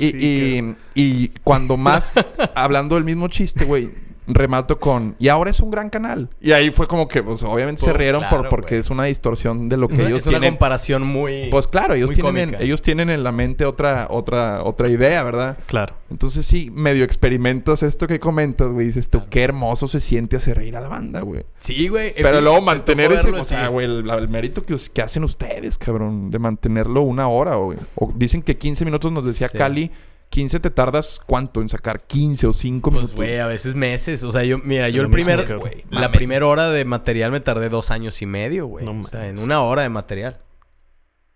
Y, 0.00 0.06
y- 0.16 0.76
y 0.96 1.28
cuando 1.44 1.76
más, 1.76 2.12
hablando 2.56 2.96
del 2.96 3.04
mismo 3.04 3.28
chiste, 3.28 3.64
güey, 3.64 3.90
remato 4.26 4.78
con, 4.78 5.16
y 5.18 5.28
ahora 5.28 5.50
es 5.50 5.60
un 5.60 5.70
gran 5.70 5.90
canal. 5.90 6.28
Y 6.40 6.52
ahí 6.52 6.70
fue 6.70 6.86
como 6.86 7.08
que, 7.08 7.22
pues, 7.22 7.42
obviamente 7.42 7.82
se 7.82 7.92
rieron 7.92 8.20
claro, 8.22 8.42
por, 8.42 8.48
porque 8.48 8.78
es 8.78 8.90
una 8.90 9.04
distorsión 9.04 9.68
de 9.68 9.76
lo 9.76 9.88
que 9.88 9.94
Es 9.94 10.00
una, 10.00 10.08
ellos 10.08 10.22
es 10.22 10.26
una 10.28 10.38
tienen. 10.38 10.50
comparación 10.54 11.02
muy. 11.06 11.48
Pues 11.50 11.66
claro, 11.66 11.94
ellos 11.94 12.12
tienen, 12.12 12.50
cómica. 12.50 12.62
ellos 12.64 12.82
tienen 12.82 13.10
en 13.10 13.24
la 13.24 13.32
mente 13.32 13.64
otra, 13.64 14.06
otra, 14.10 14.62
otra 14.62 14.88
idea, 14.88 15.22
¿verdad? 15.22 15.58
Claro. 15.66 15.94
Entonces 16.10 16.46
sí, 16.46 16.70
medio 16.72 17.04
experimentas 17.04 17.82
esto 17.82 18.06
que 18.06 18.18
comentas, 18.20 18.68
güey. 18.68 18.86
Dices 18.86 19.08
tú, 19.08 19.22
qué 19.30 19.42
hermoso 19.42 19.88
se 19.88 19.98
siente 20.00 20.36
hacer 20.36 20.58
reír 20.58 20.76
a 20.76 20.80
la 20.80 20.88
banda, 20.88 21.22
güey. 21.22 21.44
Sí, 21.58 21.88
güey. 21.88 22.12
Pero 22.20 22.40
luego 22.40 22.60
mantener 22.60 23.10
ese... 23.12 23.30
O 23.30 23.42
sea, 23.44 23.68
güey, 23.68 23.86
el, 23.86 24.08
el 24.08 24.28
mérito 24.28 24.64
que, 24.64 24.76
que 24.92 25.02
hacen 25.02 25.24
ustedes, 25.24 25.78
cabrón. 25.78 26.30
De 26.30 26.38
mantenerlo 26.38 27.02
una 27.02 27.28
hora, 27.28 27.54
güey. 27.56 27.78
O 27.94 28.12
dicen 28.14 28.42
que 28.42 28.56
15 28.56 28.84
minutos 28.84 29.10
nos 29.10 29.24
decía 29.24 29.48
Sí. 29.48 29.58
Cali. 29.58 29.90
15 30.32 30.60
te 30.60 30.70
tardas, 30.70 31.20
¿cuánto? 31.26 31.60
En 31.60 31.68
sacar 31.68 32.02
15 32.06 32.46
o 32.46 32.52
5 32.54 32.90
Pues, 32.90 32.94
minutos. 33.02 33.16
güey, 33.16 33.38
a 33.38 33.46
veces 33.46 33.74
meses. 33.74 34.22
O 34.22 34.32
sea, 34.32 34.42
yo, 34.44 34.56
mira, 34.58 34.86
Sí, 34.88 34.94
yo 34.94 35.02
el 35.02 35.10
primer, 35.10 35.58
güey. 35.58 35.84
la 35.90 36.10
primera 36.10 36.46
hora 36.46 36.70
de 36.70 36.86
material 36.86 37.30
me 37.30 37.40
tardé 37.40 37.68
dos 37.68 37.90
años 37.90 38.20
y 38.22 38.26
medio, 38.26 38.66
güey. 38.66 38.84
No 38.86 38.98
o 38.98 39.04
sea, 39.06 39.28
en 39.28 39.38
una 39.38 39.60
hora 39.60 39.82
de 39.82 39.90
material. 39.90 40.40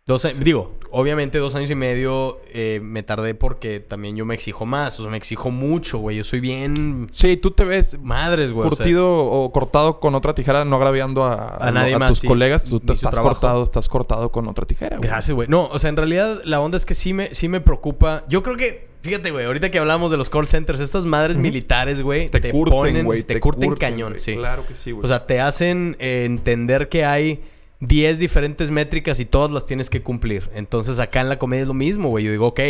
Dos 0.09 0.25
a- 0.25 0.29
Digo, 0.33 0.73
obviamente 0.92 1.38
dos 1.38 1.57
años 1.57 1.69
y 1.69 1.75
medio 1.75 2.38
eh, 2.55 2.79
me 2.81 3.03
tardé 3.03 3.35
porque 3.35 3.81
también 3.81 4.14
yo 4.14 4.25
me 4.25 4.35
exijo 4.35 4.64
más. 4.64 5.01
O 5.01 5.03
sea, 5.03 5.11
me 5.11 5.16
exijo 5.16 5.51
mucho, 5.51 5.99
güey. 5.99 6.16
Yo 6.19 6.23
soy 6.23 6.38
bien 6.38 7.09
Sí, 7.12 7.37
tú 7.37 7.51
te 7.51 7.64
ves 7.64 7.99
madres, 8.01 8.53
güey. 8.53 8.69
o 8.69 8.71
sea, 8.71 8.77
curtido 8.85 9.19
o 9.25 9.51
cortado 9.51 9.99
con 9.99 10.14
otra 10.14 10.33
tijera, 10.33 10.64
no 10.64 10.77
agraviando 10.77 11.25
a, 11.25 11.57
A 11.57 11.73
nadie 11.73 11.95
a 11.95 11.99
más, 11.99 12.11
tus 12.11 12.21
sí. 12.21 12.29
colegas. 12.29 12.62
Tú 12.66 12.79
te 12.79 12.92
estás 12.92 13.11
trabajo. 13.11 13.35
cortado, 13.35 13.64
estás 13.64 13.88
cortado 13.88 14.31
con 14.31 14.47
otra 14.47 14.64
tijera, 14.64 14.97
güey. 14.99 15.09
Gracias, 15.09 15.35
güey. 15.35 15.49
No, 15.49 15.66
o 15.66 15.79
sea, 15.81 15.90
en 15.90 15.97
realidad 15.97 16.40
la 16.45 16.61
onda 16.61 16.77
es 16.77 16.87
que 16.87 16.95
sí 16.95 17.12
me, 17.12 17.35
sí 17.35 17.49
me 17.49 17.61
preocupa. 17.61 18.23
Yo 18.29 18.45
creo 18.45 18.57
que, 18.57 18.87
fíjate, 19.03 19.33
güey, 19.33 19.45
ahorita 19.47 19.73
que 19.73 19.81
hablamos 19.81 20.12
de 20.12 20.19
los 20.19 20.31
call 20.31 20.47
centers, 20.47 20.79
estas 20.79 21.05
madres 21.05 21.37
militares, 21.37 22.01
güey, 22.01 22.29
Te, 22.29 22.53
curten, 22.53 22.73
ponen, 22.79 23.05
güey. 23.07 23.25
te, 23.25 23.40
curten, 23.40 23.75
cañón, 23.75 24.14
sí. 24.19 24.37
Claro 24.37 24.64
que 24.69 24.77
sí, 24.77 24.92
güey. 24.92 25.05
O 25.05 25.09
sea, 25.09 25.27
te 25.27 25.40
hacen 25.40 25.97
eh, 25.99 26.23
entender 26.27 26.88
que 26.88 27.05
hay 27.05 27.42
10 27.81 28.19
diferentes 28.19 28.71
métricas 28.71 29.21
y 29.21 29.25
todas 29.25 29.51
las 29.51 29.67
tienes 29.67 29.91
que 29.91 30.03
cumplir. 30.03 30.49
Entonces 30.55 30.99
acá 30.99 31.21
en 31.21 31.29
la 31.29 31.39
comedia 31.39 31.62
es 31.62 31.69
lo 31.69 31.75
mismo, 31.75 32.09
güey. 32.09 32.25
Yo 32.25 32.31
digo, 32.31 32.47
ok, 32.47 32.61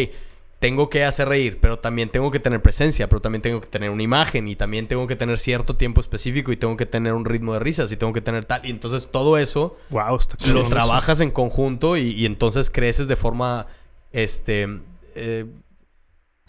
tengo 0.58 0.88
que 0.88 1.04
hacer 1.04 1.28
reír, 1.28 1.58
pero 1.60 1.78
también 1.78 2.08
tengo 2.08 2.30
que 2.30 2.40
tener 2.40 2.62
presencia, 2.62 3.08
pero 3.08 3.20
también 3.20 3.42
tengo 3.42 3.60
que 3.60 3.68
tener 3.68 3.90
una 3.90 4.02
imagen 4.02 4.48
y 4.48 4.56
también 4.56 4.88
tengo 4.88 5.06
que 5.06 5.14
tener 5.14 5.38
cierto 5.38 5.76
tiempo 5.76 6.00
específico 6.00 6.50
y 6.50 6.56
tengo 6.56 6.76
que 6.76 6.86
tener 6.86 7.12
un 7.12 7.24
ritmo 7.24 7.52
de 7.52 7.60
risas 7.60 7.92
y 7.92 7.96
tengo 7.96 8.12
que 8.12 8.22
tener 8.22 8.44
tal. 8.44 8.64
Y 8.64 8.70
entonces 8.70 9.08
todo 9.10 9.38
eso 9.38 9.76
Wow, 9.90 10.16
está 10.16 10.36
lo 10.52 10.64
trabajas 10.68 11.20
en 11.20 11.30
conjunto 11.30 11.96
y, 11.96 12.10
y 12.12 12.26
entonces 12.26 12.70
creces 12.70 13.06
de 13.08 13.16
forma, 13.16 13.66
este... 14.12 14.80
eh. 15.14 15.46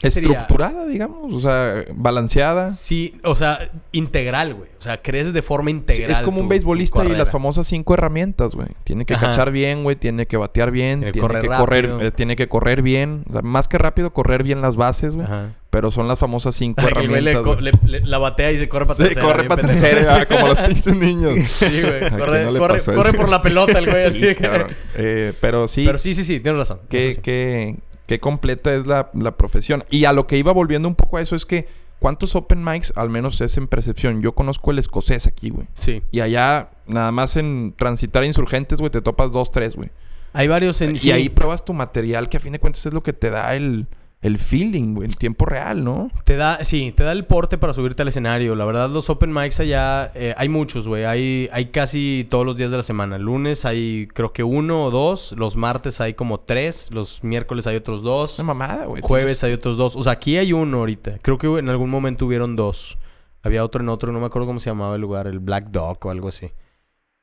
Estructurada, 0.01 0.85
digamos. 0.85 1.33
O 1.33 1.39
sea, 1.39 1.83
balanceada. 1.95 2.69
Sí, 2.69 3.19
o 3.23 3.33
sea, 3.35 3.71
integral, 3.91 4.53
güey. 4.53 4.69
O 4.77 4.81
sea, 4.81 5.01
creces 5.01 5.33
de 5.33 5.41
forma 5.41 5.71
Sí, 5.71 5.77
integral. 5.77 6.11
es 6.11 6.19
como 6.19 6.37
tu- 6.37 6.43
un 6.43 6.49
beisbolista 6.49 7.03
y 7.03 7.09
las 7.09 7.31
famosas 7.31 7.65
cinco 7.67 7.95
herramientas, 7.95 8.53
güey. 8.53 8.67
Tiene 8.83 9.05
que 9.05 9.15
Ajá. 9.15 9.27
cachar 9.31 9.51
bien, 9.51 9.83
güey. 9.83 9.95
Tiene 9.95 10.27
que 10.27 10.37
batear 10.37 10.69
bien. 10.69 10.99
Tiene 10.99 11.11
Tiene, 11.13 11.13
que 11.13 11.19
correr 11.19 11.41
que 11.41 11.47
correr, 11.47 11.85
rápido. 11.89 12.07
eh, 12.07 12.11
tiene 12.11 12.35
que 12.35 12.47
correr 12.47 12.81
bien. 12.83 13.23
O 13.27 13.33
sea, 13.33 13.41
más 13.41 13.67
que 13.67 13.79
rápido, 13.79 14.13
correr 14.13 14.43
bien 14.43 14.61
las 14.61 14.75
bases, 14.75 15.15
güey. 15.15 15.27
Pero 15.71 15.91
son 15.91 16.07
las 16.07 16.17
famosas 16.19 16.55
cinco 16.55 16.77
que 16.87 16.93
le, 17.07 17.17
herramientas. 17.17 17.43
co- 17.43 17.53
güey. 17.55 17.63
le- 17.65 17.99
le- 17.99 18.05
la 18.05 18.19
batea 18.19 18.51
y 18.51 18.57
se 18.59 18.69
corre 18.69 18.85
para 18.85 18.97
Sí, 18.97 19.03
tercera. 19.03 19.25
corre 19.25 19.43
para 19.45 19.61
tercera, 19.67 20.25
como 20.29 20.47
los 20.47 20.59
pinches 20.59 20.95
niños. 20.95 21.33
Sí, 21.47 21.81
güey. 21.81 21.95
¿A 22.05 22.09
quién 22.09 22.19
Corre, 22.19 22.45
no 22.45 22.51
le 22.51 22.59
corre, 22.59 22.79
corre 22.83 23.13
por 23.13 23.29
la 23.29 23.41
pelota 23.41 23.79
el 23.79 23.89
güey 23.89 24.05
así. 24.05 24.21
Sí, 24.23 24.35
que-. 24.35 24.67
Eh, 24.95 25.33
pero 25.41 25.67
sí, 25.67 25.85
Pero 25.87 25.97
sí, 25.97 26.13
sí, 26.13 26.23
sí, 26.23 26.39
tienes 26.39 26.59
razón. 26.59 26.81
Eso 26.91 27.21
sí. 27.23 27.75
Qué- 28.07 28.19
completa 28.19 28.73
es 28.73 28.87
la, 28.87 29.11
la 29.13 29.37
profesión. 29.37 29.83
Y 29.89 30.05
a 30.05 30.13
lo 30.13 30.25
que 30.25 30.37
iba 30.37 30.51
volviendo 30.51 30.87
un 30.87 30.95
poco 30.95 31.17
a 31.17 31.21
eso 31.21 31.35
es 31.35 31.45
que, 31.45 31.67
¿cuántos 31.99 32.35
open 32.35 32.63
mics, 32.63 32.91
al 32.95 33.09
menos 33.09 33.39
es 33.41 33.57
en 33.57 33.67
percepción? 33.67 34.21
Yo 34.21 34.33
conozco 34.33 34.71
el 34.71 34.79
escocés 34.79 35.27
aquí, 35.27 35.49
güey. 35.49 35.67
Sí. 35.73 36.01
Y 36.11 36.21
allá, 36.21 36.71
nada 36.87 37.11
más 37.11 37.35
en 37.35 37.73
transitar 37.77 38.23
insurgentes, 38.23 38.79
güey, 38.79 38.91
te 38.91 39.01
topas 39.01 39.31
dos, 39.31 39.51
tres, 39.51 39.75
güey. 39.75 39.89
Hay 40.33 40.47
varios 40.47 40.81
en... 40.81 40.95
Y 40.95 40.99
sí. 40.99 41.11
ahí 41.11 41.29
pruebas 41.29 41.63
tu 41.65 41.73
material, 41.73 42.29
que 42.29 42.37
a 42.37 42.39
fin 42.39 42.51
de 42.53 42.59
cuentas 42.59 42.85
es 42.85 42.93
lo 42.93 43.01
que 43.03 43.13
te 43.13 43.29
da 43.29 43.55
el, 43.55 43.87
el 44.21 44.39
feeling, 44.39 44.95
güey, 44.95 45.07
en 45.07 45.13
tiempo 45.15 45.45
real, 45.45 45.83
¿no? 45.83 46.09
Te 46.23 46.35
da, 46.35 46.63
sí, 46.63 46.91
te 46.91 47.03
da 47.03 47.11
el 47.11 47.25
porte 47.25 47.57
para 47.57 47.73
subirte 47.73 48.01
al 48.01 48.07
escenario. 48.07 48.55
La 48.55 48.65
verdad, 48.65 48.89
los 48.89 49.09
open 49.09 49.31
mics 49.31 49.59
allá, 49.59 50.11
eh, 50.15 50.33
hay 50.37 50.49
muchos, 50.49 50.87
güey. 50.87 51.05
Hay, 51.05 51.49
hay 51.53 51.67
casi 51.67 52.27
todos 52.29 52.45
los 52.45 52.57
días 52.57 52.71
de 52.71 52.77
la 52.77 52.83
semana. 52.83 53.17
Lunes 53.19 53.63
hay 53.65 54.07
creo 54.13 54.33
que 54.33 54.43
uno 54.43 54.85
o 54.85 54.91
dos. 54.91 55.35
Los 55.37 55.55
martes 55.55 56.01
hay 56.01 56.15
como 56.15 56.39
tres. 56.39 56.89
Los 56.91 57.23
miércoles 57.23 57.67
hay 57.67 57.75
otros 57.75 58.01
dos. 58.01 58.39
Una 58.39 58.47
mamada, 58.47 58.85
güey. 58.85 59.01
Jueves 59.03 59.43
hay 59.43 59.53
otros 59.53 59.77
dos. 59.77 59.95
O 59.95 60.01
sea, 60.01 60.13
aquí 60.13 60.37
hay 60.37 60.51
uno 60.51 60.79
ahorita. 60.79 61.19
Creo 61.21 61.37
que 61.37 61.47
en 61.47 61.69
algún 61.69 61.89
momento 61.91 62.25
hubieron 62.25 62.55
dos. 62.55 62.97
Había 63.43 63.63
otro 63.63 63.81
en 63.81 63.89
otro, 63.89 64.11
no 64.11 64.19
me 64.19 64.25
acuerdo 64.25 64.47
cómo 64.47 64.59
se 64.59 64.69
llamaba 64.69 64.95
el 64.95 65.01
lugar, 65.01 65.27
el 65.27 65.39
Black 65.39 65.69
Dog 65.69 65.99
o 66.05 66.09
algo 66.09 66.27
así. 66.27 66.51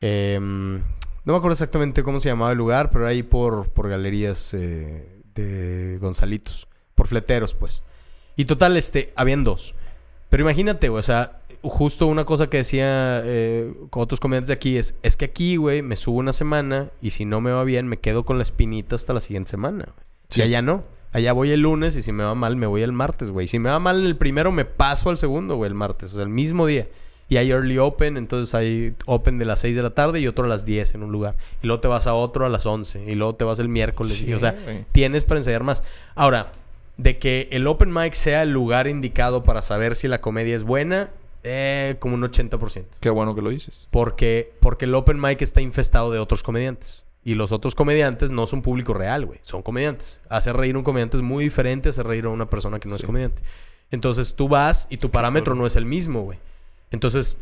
Em, 0.01 0.77
No 1.25 1.33
me 1.33 1.37
acuerdo 1.37 1.53
exactamente 1.55 2.03
cómo 2.03 2.21
se 2.21 2.29
llamaba 2.29 2.53
el 2.53 2.59
lugar, 2.59 2.91
pero 2.91 3.05
era 3.05 3.11
ahí 3.11 3.23
por, 3.23 3.71
por 3.71 3.89
galerías 3.89 4.55
eh, 4.55 5.23
de 5.35 5.99
Gonzalitos. 6.01 6.69
Por 7.05 7.09
fleteros, 7.11 7.53
pues. 7.53 7.83
Y 8.35 8.47
total, 8.47 8.79
este, 8.79 9.13
habían 9.15 9.45
dos. 9.45 9.75
Pero 10.31 10.43
imagínate, 10.43 10.89
güey, 10.89 11.01
o 11.01 11.03
sea, 11.03 11.41
justo 11.61 12.07
una 12.07 12.25
cosa 12.25 12.49
que 12.49 12.57
decía 12.57 13.21
eh, 13.25 13.75
con 13.91 14.03
otros 14.03 14.21
comediantes 14.21 14.49
de 14.49 14.55
aquí 14.55 14.79
es, 14.79 14.97
es 15.03 15.19
que 15.19 15.27
aquí, 15.27 15.57
güey, 15.57 15.83
me 15.83 15.97
subo 15.97 16.17
una 16.17 16.33
semana 16.33 16.89
y 17.03 17.11
si 17.11 17.27
no 17.27 17.43
me 17.43 17.51
va 17.51 17.63
bien, 17.65 17.89
me 17.89 17.99
quedo 17.99 18.25
con 18.25 18.39
la 18.39 18.43
espinita 18.43 18.97
hasta 18.97 19.13
la 19.13 19.21
siguiente 19.21 19.51
semana. 19.51 19.85
güey. 19.85 20.07
Y 20.35 20.41
allá 20.41 20.63
no. 20.63 20.85
Allá 21.13 21.35
voy 21.35 21.51
el 21.51 21.61
lunes 21.61 21.95
y 21.97 22.01
si 22.01 22.11
me 22.11 22.25
va 22.25 22.35
mal, 22.35 22.57
me 22.57 22.67
voy 22.67 22.81
el 22.81 22.93
martes, 22.93 23.31
güey. 23.31 23.49
Si 23.49 23.59
me 23.59 23.69
va 23.69 23.79
mal 23.81 24.01
en 24.01 24.07
el 24.07 24.17
primero, 24.17 24.51
me 24.51 24.65
paso 24.65 25.11
al 25.11 25.19
segundo, 25.19 25.57
güey, 25.57 25.69
el 25.69 25.75
martes. 25.75 26.13
O 26.13 26.15
sea, 26.15 26.23
el 26.23 26.31
mismo 26.31 26.65
día. 26.65 26.89
Y 27.29 27.37
hay 27.37 27.51
early 27.51 27.77
open, 27.77 28.17
entonces 28.17 28.55
hay 28.55 28.95
open 29.05 29.39
de 29.39 29.45
las 29.45 29.61
6 29.61 29.77
de 29.77 29.83
la 29.83 29.91
tarde 29.91 30.21
y 30.21 30.27
otro 30.27 30.47
a 30.47 30.49
las 30.49 30.65
10 30.65 30.95
en 30.95 31.03
un 31.03 31.13
lugar. 31.13 31.37
Y 31.63 31.67
luego 31.67 31.81
te 31.81 31.89
vas 31.89 32.07
a 32.07 32.15
otro 32.15 32.47
a 32.47 32.49
las 32.49 32.65
11. 32.65 33.05
Y 33.11 33.15
luego 33.15 33.35
te 33.35 33.45
vas 33.45 33.59
el 33.59 33.69
miércoles. 33.69 34.23
y, 34.23 34.33
o 34.35 34.41
sea, 34.41 34.57
tienes 34.93 35.25
para 35.25 35.39
ensayar 35.39 35.63
más. 35.63 35.83
Ahora, 36.15 36.53
de 36.97 37.19
que 37.19 37.49
el 37.51 37.67
open 37.67 37.93
mic 37.93 38.13
sea 38.13 38.43
el 38.43 38.51
lugar 38.51 38.87
indicado 38.87 39.43
para 39.43 39.63
saber 39.63 39.97
si 39.97 40.09
la 40.09 40.21
comedia 40.21 40.55
es 40.55 40.65
buena, 40.65 41.11
eh, 41.43 41.97
como 41.99 42.15
un 42.15 42.23
80%. 42.23 42.87
Qué 43.01 43.11
bueno 43.11 43.35
que 43.35 43.43
lo 43.43 43.51
dices. 43.51 43.89
Porque, 43.91 44.53
porque 44.61 44.87
el 44.87 44.95
open 44.95 45.21
mic 45.21 45.43
está 45.43 45.61
infestado 45.61 46.11
de 46.11 46.19
otros 46.19 46.43
comediantes. 46.43 47.05
Y 47.23 47.35
los 47.35 47.53
otros 47.53 47.75
comediantes 47.75 48.31
no 48.31 48.47
son 48.47 48.63
público 48.63 48.93
real, 48.93 49.25
güey. 49.27 49.41
Son 49.43 49.63
comediantes. 49.63 50.21
Hacer 50.29 50.57
reír 50.57 50.75
a 50.75 50.79
un 50.79 50.85
comediante 50.85 51.17
es 51.17 51.23
muy 51.23 51.45
diferente 51.45 51.89
a 51.89 51.91
hacer 51.91 52.07
reír 52.07 52.27
a 52.27 52.29
una 52.31 52.49
persona 52.49 52.79
que 52.79 52.89
no 52.89 52.97
es 52.97 53.05
comediante. 53.05 53.43
Entonces 53.91 54.35
tú 54.35 54.49
vas 54.49 54.87
y 54.91 54.99
tu 54.99 55.11
parámetro 55.11 55.55
no 55.55 55.67
es 55.67 55.77
el 55.77 55.87
mismo, 55.87 56.23
güey. 56.23 56.39
Entonces, 56.91 57.39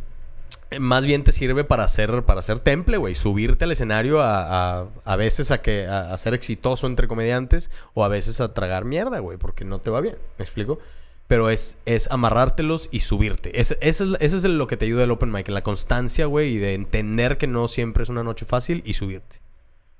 más 0.80 1.06
bien 1.06 1.24
te 1.24 1.32
sirve 1.32 1.64
para 1.64 1.84
hacer, 1.84 2.24
para 2.24 2.40
hacer 2.40 2.58
temple, 2.60 2.96
güey. 2.96 3.14
Subirte 3.14 3.64
al 3.64 3.72
escenario 3.72 4.20
a, 4.20 4.80
a, 4.80 4.88
a 5.04 5.16
veces 5.16 5.50
a, 5.50 5.62
que, 5.62 5.86
a, 5.86 6.16
ser 6.18 6.34
exitoso 6.34 6.86
entre 6.86 7.08
comediantes 7.08 7.70
o 7.94 8.04
a 8.04 8.08
veces 8.08 8.40
a 8.40 8.52
tragar 8.54 8.84
mierda, 8.84 9.18
güey, 9.20 9.38
porque 9.38 9.64
no 9.64 9.80
te 9.80 9.90
va 9.90 10.00
bien. 10.00 10.16
¿Me 10.38 10.44
explico? 10.44 10.78
Pero 11.26 11.50
es, 11.50 11.78
es 11.86 12.10
amarrártelos 12.10 12.88
y 12.92 13.00
subirte. 13.00 13.58
Es- 13.60 13.76
eso, 13.80 14.16
es, 14.20 14.32
es 14.34 14.44
lo 14.44 14.66
que 14.66 14.76
te 14.76 14.84
ayuda 14.84 15.04
el 15.04 15.10
open 15.10 15.32
mic, 15.32 15.48
la 15.48 15.62
constancia, 15.62 16.26
güey, 16.26 16.54
y 16.54 16.58
de 16.58 16.74
entender 16.74 17.38
que 17.38 17.46
no 17.46 17.68
siempre 17.68 18.02
es 18.02 18.08
una 18.08 18.22
noche 18.22 18.44
fácil 18.44 18.82
y 18.84 18.94
subirte. 18.94 19.40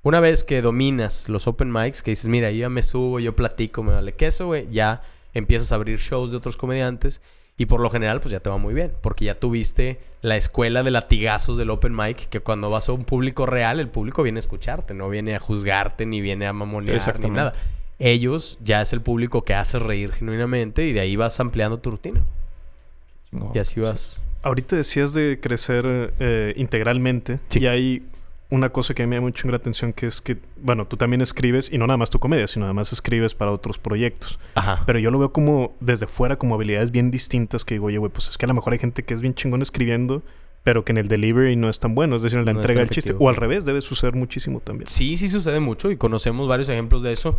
Una 0.01 0.19
vez 0.19 0.43
que 0.43 0.61
dominas 0.61 1.29
los 1.29 1.47
open 1.47 1.71
mics, 1.71 2.03
que 2.03 2.11
dices, 2.11 2.27
mira, 2.27 2.51
yo 2.51 2.57
ya 2.57 2.69
me 2.69 2.83
subo, 2.83 3.19
yo 3.19 3.35
platico, 3.35 3.83
me 3.83 3.93
vale 3.93 4.13
queso, 4.13 4.47
güey, 4.47 4.67
ya 4.69 5.01
empiezas 5.33 5.71
a 5.71 5.75
abrir 5.75 5.97
shows 5.97 6.31
de 6.31 6.37
otros 6.37 6.57
comediantes 6.57 7.21
y 7.57 7.67
por 7.67 7.79
lo 7.81 7.89
general, 7.89 8.19
pues 8.19 8.31
ya 8.31 8.39
te 8.39 8.49
va 8.49 8.57
muy 8.57 8.73
bien, 8.73 8.93
porque 9.01 9.25
ya 9.25 9.39
tuviste 9.39 9.99
la 10.21 10.35
escuela 10.37 10.81
de 10.83 10.89
latigazos 10.91 11.55
del 11.57 11.69
open 11.69 11.95
mic, 11.95 12.27
que 12.29 12.39
cuando 12.39 12.69
vas 12.69 12.89
a 12.89 12.93
un 12.93 13.05
público 13.05 13.45
real, 13.45 13.79
el 13.79 13.89
público 13.89 14.23
viene 14.23 14.39
a 14.39 14.41
escucharte, 14.41 14.93
no 14.93 15.07
viene 15.09 15.35
a 15.35 15.39
juzgarte, 15.39 16.05
ni 16.05 16.19
viene 16.21 16.47
a 16.47 16.53
mamonear, 16.53 17.19
ni 17.19 17.29
nada. 17.29 17.53
Ellos 17.99 18.57
ya 18.63 18.81
es 18.81 18.91
el 18.91 19.01
público 19.01 19.43
que 19.45 19.53
hace 19.53 19.77
reír 19.79 20.11
genuinamente 20.13 20.85
y 20.87 20.93
de 20.93 20.99
ahí 21.01 21.15
vas 21.15 21.39
ampliando 21.39 21.79
tu 21.79 21.91
rutina. 21.91 22.23
Y 23.53 23.59
así 23.59 23.79
vas. 23.79 24.19
Ahorita 24.41 24.75
decías 24.75 25.13
de 25.13 25.39
crecer 25.41 26.13
eh, 26.19 26.53
integralmente 26.57 27.39
Sí. 27.47 27.59
y 27.61 27.67
hay 27.67 28.03
una 28.53 28.69
cosa 28.69 28.93
que 28.93 29.07
me 29.07 29.15
llama 29.15 29.27
mucho 29.27 29.47
la 29.49 29.57
atención 29.57 29.93
que 29.93 30.05
es 30.05 30.21
que, 30.21 30.37
bueno, 30.61 30.85
tú 30.85 30.95
también 30.95 31.21
escribes 31.21 31.73
y 31.73 31.79
no 31.79 31.87
nada 31.87 31.97
más 31.97 32.11
tu 32.11 32.19
comedia, 32.19 32.47
sino 32.47 32.65
además 32.65 32.93
escribes 32.93 33.33
para 33.33 33.51
otros 33.51 33.79
proyectos. 33.79 34.39
Ajá. 34.53 34.83
Pero 34.85 34.99
yo 34.99 35.09
lo 35.09 35.17
veo 35.17 35.33
como 35.33 35.75
desde 35.79 36.05
fuera 36.05 36.37
como 36.37 36.53
habilidades 36.53 36.91
bien 36.91 37.09
distintas 37.09 37.65
que 37.65 37.75
digo, 37.75 37.87
oye, 37.87 37.97
güey, 37.97 38.11
pues 38.11 38.29
es 38.29 38.37
que 38.37 38.45
a 38.45 38.47
lo 38.47 38.53
mejor 38.53 38.73
hay 38.73 38.79
gente 38.79 39.03
que 39.03 39.15
es 39.15 39.21
bien 39.21 39.33
chingón 39.33 39.63
escribiendo, 39.63 40.21
pero 40.61 40.85
que 40.85 40.91
en 40.91 40.99
el 40.99 41.07
delivery 41.07 41.55
no 41.55 41.67
es 41.67 41.79
tan 41.79 41.95
bueno, 41.95 42.15
es 42.15 42.21
decir, 42.21 42.37
en 42.37 42.45
la 42.45 42.53
No 42.53 42.59
entrega 42.59 42.81
del 42.81 42.91
chiste. 42.91 43.15
O 43.17 43.27
al 43.27 43.35
revés, 43.35 43.65
debe 43.65 43.81
suceder 43.81 44.13
muchísimo 44.13 44.59
también. 44.59 44.87
Sí, 44.87 45.17
sí 45.17 45.29
sucede 45.29 45.59
mucho 45.59 45.89
y 45.89 45.97
conocemos 45.97 46.47
varios 46.47 46.69
ejemplos 46.69 47.01
de 47.01 47.11
eso. 47.11 47.35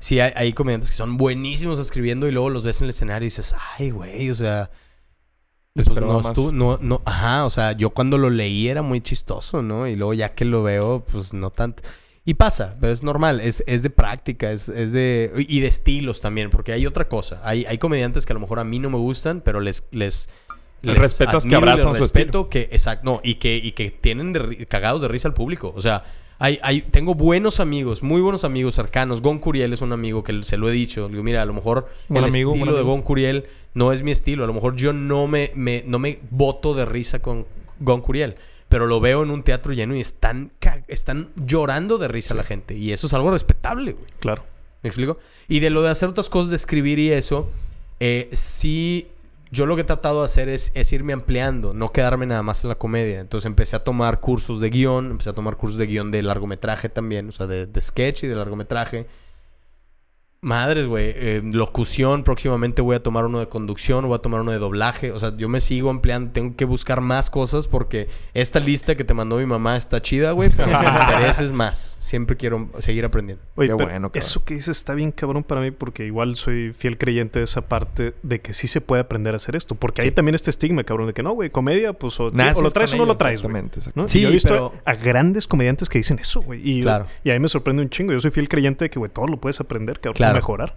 Sí, 0.00 0.18
hay, 0.18 0.32
hay 0.34 0.52
comediantes 0.52 0.90
que 0.90 0.96
son 0.96 1.16
buenísimos 1.16 1.78
escribiendo 1.78 2.26
y 2.26 2.32
luego 2.32 2.50
los 2.50 2.64
ves 2.64 2.80
en 2.80 2.86
el 2.86 2.90
escenario 2.90 3.24
y 3.24 3.28
dices, 3.28 3.54
ay, 3.78 3.90
güey, 3.90 4.30
o 4.30 4.34
sea... 4.34 4.68
Pues 5.84 6.00
no, 6.00 6.20
más. 6.20 6.26
estu- 6.26 6.52
no, 6.52 6.78
no, 6.80 7.02
ajá, 7.04 7.44
o 7.44 7.50
sea, 7.50 7.72
yo 7.72 7.90
cuando 7.90 8.18
lo 8.18 8.30
leí 8.30 8.68
era 8.68 8.82
muy 8.82 9.00
chistoso, 9.00 9.60
¿no? 9.62 9.86
Y 9.86 9.94
luego 9.94 10.14
ya 10.14 10.34
que 10.34 10.44
lo 10.44 10.62
veo, 10.62 11.04
pues 11.12 11.34
no 11.34 11.50
tanto. 11.50 11.82
Y 12.24 12.34
pasa, 12.34 12.74
pero 12.80 12.92
es 12.92 13.02
normal, 13.04 13.40
es, 13.40 13.62
es 13.68 13.82
de 13.82 13.90
práctica, 13.90 14.50
es, 14.50 14.68
es 14.68 14.92
de... 14.92 15.32
Y 15.48 15.60
de 15.60 15.68
estilos 15.68 16.20
también, 16.20 16.50
porque 16.50 16.72
hay 16.72 16.84
otra 16.84 17.08
cosa. 17.08 17.40
Hay, 17.44 17.64
hay 17.66 17.78
comediantes 17.78 18.26
que 18.26 18.32
a 18.32 18.34
lo 18.34 18.40
mejor 18.40 18.58
a 18.58 18.64
mí 18.64 18.80
no 18.80 18.90
me 18.90 18.98
gustan, 18.98 19.42
pero 19.42 19.60
les... 19.60 19.84
les 19.92 20.28
El 20.82 20.90
les 20.90 20.98
respeto 20.98 21.38
es 21.38 21.44
que 21.44 21.54
abrazan 21.54 21.94
su 21.94 22.02
respeto 22.02 22.48
que 22.48 22.68
exacto 22.72 23.04
no 23.04 23.20
y 23.22 23.36
que 23.36 23.56
y 23.56 23.72
que 23.72 23.90
tienen 23.90 24.32
de 24.32 24.66
cagados 24.66 25.02
de 25.02 25.08
risa 25.08 25.26
al 25.28 25.34
público 25.34 25.72
o 25.74 25.80
sea 25.80 26.04
hay, 26.38 26.58
hay 26.62 26.82
tengo 26.82 27.14
buenos 27.14 27.60
amigos 27.60 28.02
muy 28.02 28.20
buenos 28.20 28.44
amigos 28.44 28.74
cercanos 28.74 29.22
Gon 29.22 29.38
Curiel 29.38 29.72
es 29.72 29.80
un 29.80 29.92
amigo 29.92 30.22
que 30.22 30.42
se 30.42 30.58
lo 30.58 30.68
he 30.68 30.72
dicho 30.72 31.06
le 31.06 31.12
digo 31.12 31.24
mira 31.24 31.42
a 31.42 31.46
lo 31.46 31.54
mejor 31.54 31.88
el 32.10 32.22
amigo, 32.22 32.52
estilo 32.52 32.76
de. 32.76 32.82
Gon 32.82 33.02
Curiel 33.02 33.46
no 33.76 33.92
es 33.92 34.02
mi 34.02 34.10
estilo 34.10 34.42
a 34.42 34.46
lo 34.48 34.54
mejor 34.54 34.74
yo 34.74 34.92
no 34.92 35.28
me, 35.28 35.52
me 35.54 35.84
no 35.86 36.00
me 36.00 36.18
boto 36.30 36.74
de 36.74 36.84
risa 36.84 37.20
con 37.20 37.46
Gon 37.78 38.00
Curiel 38.00 38.36
pero 38.68 38.86
lo 38.86 38.98
veo 38.98 39.22
en 39.22 39.30
un 39.30 39.44
teatro 39.44 39.72
lleno 39.72 39.94
y 39.94 40.00
están 40.00 40.50
están 40.88 41.30
llorando 41.36 41.98
de 41.98 42.08
risa 42.08 42.34
la 42.34 42.42
gente 42.42 42.76
y 42.76 42.92
eso 42.92 43.06
es 43.06 43.14
algo 43.14 43.30
respetable 43.30 43.92
güey 43.92 44.06
Claro. 44.18 44.56
¿Me 44.82 44.88
explico? 44.88 45.18
Y 45.48 45.60
de 45.60 45.70
lo 45.70 45.82
de 45.82 45.88
hacer 45.88 46.08
otras 46.08 46.28
cosas, 46.28 46.50
de 46.50 46.56
escribir 46.56 47.00
y 47.00 47.10
eso, 47.10 47.50
eh, 47.98 48.28
sí, 48.30 49.08
yo 49.50 49.66
lo 49.66 49.74
que 49.74 49.82
he 49.82 49.84
tratado 49.84 50.20
de 50.20 50.26
hacer 50.26 50.48
es, 50.48 50.70
es 50.74 50.92
irme 50.92 51.12
ampliando, 51.12 51.74
no 51.74 51.92
quedarme 51.92 52.26
nada 52.26 52.44
más 52.44 52.62
en 52.62 52.68
la 52.68 52.76
comedia. 52.76 53.20
Entonces 53.20 53.46
empecé 53.46 53.74
a 53.74 53.84
tomar 53.84 54.20
cursos 54.20 54.60
de 54.60 54.70
guion, 54.70 55.10
empecé 55.10 55.30
a 55.30 55.32
tomar 55.32 55.56
cursos 55.56 55.78
de 55.78 55.86
guion 55.86 56.10
de 56.10 56.22
largometraje 56.22 56.88
también, 56.88 57.28
o 57.28 57.32
sea, 57.32 57.46
de, 57.46 57.66
de 57.66 57.80
sketch 57.80 58.24
y 58.24 58.26
de 58.28 58.36
largometraje. 58.36 59.06
Madres, 60.46 60.86
güey, 60.86 61.12
eh, 61.16 61.42
locución, 61.44 62.22
próximamente 62.22 62.80
voy 62.80 62.94
a 62.96 63.02
tomar 63.02 63.24
uno 63.24 63.40
de 63.40 63.48
conducción, 63.48 64.06
voy 64.06 64.14
a 64.14 64.18
tomar 64.18 64.40
uno 64.42 64.52
de 64.52 64.58
doblaje, 64.58 65.10
o 65.10 65.18
sea, 65.18 65.36
yo 65.36 65.48
me 65.48 65.60
sigo 65.60 65.90
ampliando, 65.90 66.30
tengo 66.30 66.54
que 66.54 66.64
buscar 66.64 67.00
más 67.00 67.30
cosas 67.30 67.66
porque 67.66 68.08
esta 68.32 68.60
lista 68.60 68.94
que 68.96 69.02
te 69.02 69.12
mandó 69.12 69.38
mi 69.38 69.46
mamá 69.46 69.76
está 69.76 70.00
chida, 70.00 70.30
güey, 70.30 70.50
pero 70.56 70.68
me 70.68 70.74
intereses 71.02 71.52
más, 71.52 71.96
siempre 71.98 72.36
quiero 72.36 72.70
seguir 72.78 73.04
aprendiendo. 73.04 73.42
Oye, 73.56 73.68
Qué 73.70 73.74
pero 73.76 73.88
bueno, 73.90 74.08
cabrón. 74.08 74.18
eso 74.22 74.44
que 74.44 74.54
dices 74.54 74.76
está 74.76 74.94
bien 74.94 75.10
cabrón 75.10 75.42
para 75.42 75.60
mí 75.60 75.72
porque 75.72 76.06
igual 76.06 76.36
soy 76.36 76.72
fiel 76.72 76.96
creyente 76.96 77.40
de 77.40 77.44
esa 77.44 77.62
parte 77.68 78.14
de 78.22 78.40
que 78.40 78.52
sí 78.52 78.68
se 78.68 78.80
puede 78.80 79.02
aprender 79.02 79.34
a 79.34 79.36
hacer 79.38 79.56
esto. 79.56 79.74
Porque 79.74 80.02
hay 80.02 80.12
también 80.12 80.34
este 80.36 80.50
estigma, 80.50 80.84
cabrón, 80.84 81.08
de 81.08 81.12
que 81.12 81.22
no, 81.24 81.32
güey, 81.32 81.50
comedia, 81.50 81.92
pues 81.92 82.20
o, 82.20 82.30
lo 82.30 82.70
traes 82.70 82.92
o 82.92 82.96
no 82.96 83.04
lo 83.04 83.16
traes, 83.16 83.42
güey. 83.42 83.50
Exactamente, 83.56 83.78
exacto. 83.80 84.00
¿no? 84.00 84.06
Sí, 84.08 84.20
Y 84.20 84.22
yo 84.22 84.28
he 84.28 84.32
visto 84.32 84.48
pero- 84.50 84.72
a 84.84 84.94
grandes 84.94 85.46
comediantes 85.48 85.88
que 85.88 85.98
dicen 85.98 86.18
eso, 86.20 86.40
güey. 86.42 86.60
Y, 86.62 86.82
Claro. 86.82 87.06
y 87.24 87.30
a 87.30 87.32
mí 87.34 87.40
me 87.40 87.48
sorprende 87.48 87.82
un 87.82 87.90
chingo. 87.90 88.12
Yo 88.12 88.20
soy 88.20 88.30
fiel 88.30 88.48
creyente 88.48 88.84
de 88.84 88.90
que, 88.90 88.98
güey, 89.00 89.10
todo 89.10 89.26
lo 89.26 89.40
puedes 89.40 89.58
aprender, 89.60 89.98
cabrón, 89.98 90.16
Claro. 90.16 90.35
Mejorar. 90.36 90.76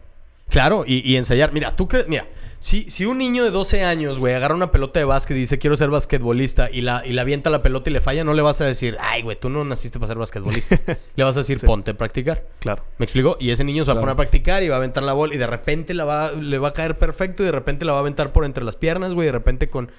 Claro, 0.50 0.84
y, 0.86 1.08
y 1.10 1.18
ensayar. 1.18 1.54
Mira, 1.54 1.76
tú 1.76 1.88
crees, 1.88 2.08
mira, 2.08 2.26
si, 2.58 2.90
si 2.90 3.06
un 3.06 3.20
niño 3.20 3.44
de 3.44 3.52
12 3.52 3.84
años, 3.84 4.18
güey, 4.18 4.34
agarra 4.34 4.56
una 4.56 4.72
pelota 4.72 5.00
de 5.00 5.06
básquet 5.06 5.38
y 5.38 5.42
dice 5.42 5.60
quiero 5.60 5.78
ser 5.78 5.90
basquetbolista 5.92 6.70
y 6.72 6.82
la, 6.82 7.04
y 7.06 7.14
la 7.14 7.22
avienta 7.22 7.52
la 7.52 7.62
pelota 7.62 7.90
y 7.90 7.94
le 7.94 8.02
falla, 8.02 8.24
no 8.24 8.34
le 8.34 8.42
vas 8.42 8.60
a 8.60 8.66
decir, 8.66 8.98
ay, 9.00 9.22
güey, 9.22 9.40
tú 9.40 9.50
no 9.50 9.64
naciste 9.64 10.00
para 10.00 10.10
ser 10.10 10.18
basquetbolista. 10.18 10.80
le 11.16 11.24
vas 11.24 11.36
a 11.38 11.42
decir, 11.42 11.60
ponte 11.62 11.92
a 11.92 11.94
practicar. 11.94 12.44
Claro. 12.60 12.84
¿Me 12.98 13.06
explico? 13.06 13.38
Y 13.40 13.52
ese 13.52 13.64
niño 13.64 13.86
se 13.86 13.92
va 13.92 14.00
a 14.00 14.02
poner 14.02 14.14
a 14.14 14.18
practicar 14.18 14.64
y 14.64 14.70
va 14.70 14.76
a 14.76 14.78
aventar 14.80 15.04
la 15.04 15.14
bola 15.14 15.36
y 15.36 15.38
de 15.38 15.48
repente 15.48 15.94
la 15.94 16.06
va, 16.06 16.32
le 16.32 16.58
va 16.58 16.70
a 16.70 16.74
caer 16.74 16.98
perfecto 16.98 17.44
y 17.44 17.46
de 17.46 17.52
repente 17.52 17.86
la 17.86 17.92
va 17.92 18.00
a 18.00 18.02
aventar 18.02 18.34
por 18.34 18.44
entre 18.44 18.64
las 18.64 18.76
piernas, 18.76 19.14
güey, 19.14 19.28
y 19.28 19.32
de 19.32 19.34
repente 19.34 19.70
con 19.70 19.92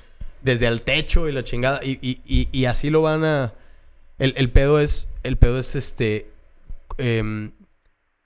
desde 0.43 0.67
el 0.67 0.83
techo 0.83 1.29
y 1.29 1.33
la 1.33 1.45
chingada 1.45 1.81
y, 1.85 1.99
y, 2.03 2.21
y, 2.27 2.49
y 2.51 2.65
así 2.65 2.91
lo 2.91 3.03
van 3.03 3.25
a... 3.25 3.55
El, 4.19 4.35
el 4.37 4.51
pedo 4.51 4.81
es, 4.81 5.09
el 5.23 5.37
pedo 5.37 5.59
es 5.61 5.77
este... 5.77 6.29
em, 6.99 7.53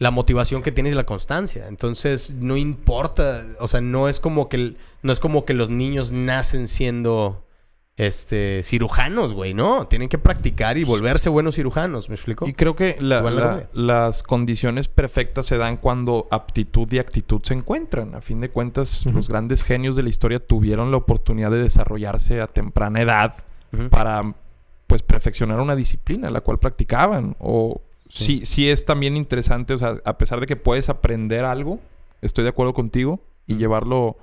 la 0.05 0.11
motivación 0.11 0.63
que 0.63 0.71
tienes 0.71 0.93
y 0.93 0.97
la 0.97 1.07
constancia. 1.07 1.67
Entonces, 1.69 2.37
no 2.37 2.57
importa, 2.57 3.43
o 3.59 3.67
sea, 3.69 3.81
no 3.81 4.09
es 4.09 4.21
como 4.21 4.49
que 4.51 4.77
no 5.03 5.13
es 5.13 5.19
como 5.19 5.45
que 5.47 5.55
los 5.55 5.71
niños 5.71 6.13
nacen 6.13 6.69
siendo 6.69 7.41
este 7.97 8.63
cirujanos, 8.65 9.35
güey, 9.35 9.55
no, 9.55 9.87
tienen 9.87 10.09
que 10.09 10.19
practicar 10.19 10.77
y 10.79 10.83
volverse 10.85 11.29
buenos 11.29 11.55
cirujanos, 11.55 12.09
¿me 12.09 12.17
explico? 12.17 12.45
Y 12.49 12.53
creo 12.53 12.75
que 12.75 12.97
la- 13.01 13.21
las 13.73 14.23
condiciones 14.25 14.89
perfectas 14.89 15.47
se 15.47 15.59
dan 15.59 15.77
cuando 15.77 16.27
aptitud 16.33 16.93
y 16.93 16.99
actitud 16.99 17.41
se 17.45 17.55
encuentran. 17.55 18.17
A 18.17 18.21
fin 18.21 18.41
de 18.41 18.49
cuentas, 18.51 19.07
los 19.07 19.29
grandes 19.29 19.63
genios 19.63 19.95
de 19.95 20.03
la 20.03 20.09
historia 20.09 20.41
tuvieron 20.45 20.91
la 20.91 20.97
oportunidad 20.97 21.53
de 21.53 21.59
desarrollarse 21.63 22.41
a 22.41 22.49
temprana 22.49 23.01
edad 23.01 23.35
para 23.91 24.35
pues 24.89 25.03
perfeccionar 25.03 25.61
una 25.61 25.77
disciplina 25.77 26.31
la 26.31 26.41
cual 26.41 26.59
practicaban. 26.59 27.37
O 27.39 27.81
sí, 28.09 28.45
sí 28.45 28.69
es 28.69 28.85
también 28.85 29.17
interesante, 29.17 29.75
o 29.75 29.79
sea, 29.79 29.95
a 30.05 30.19
pesar 30.19 30.41
de 30.41 30.47
que 30.47 30.57
puedes 30.57 30.89
aprender 30.89 31.45
algo, 31.45 31.81
estoy 32.23 32.45
de 32.45 32.51
acuerdo 32.51 32.75
contigo, 32.75 33.21
y 33.47 33.57
llevarlo 33.57 34.17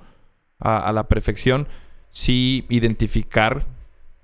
a, 0.58 0.78
a 0.78 0.92
la 0.92 1.08
perfección, 1.08 1.68
sí 2.10 2.66
identificar, 2.68 3.66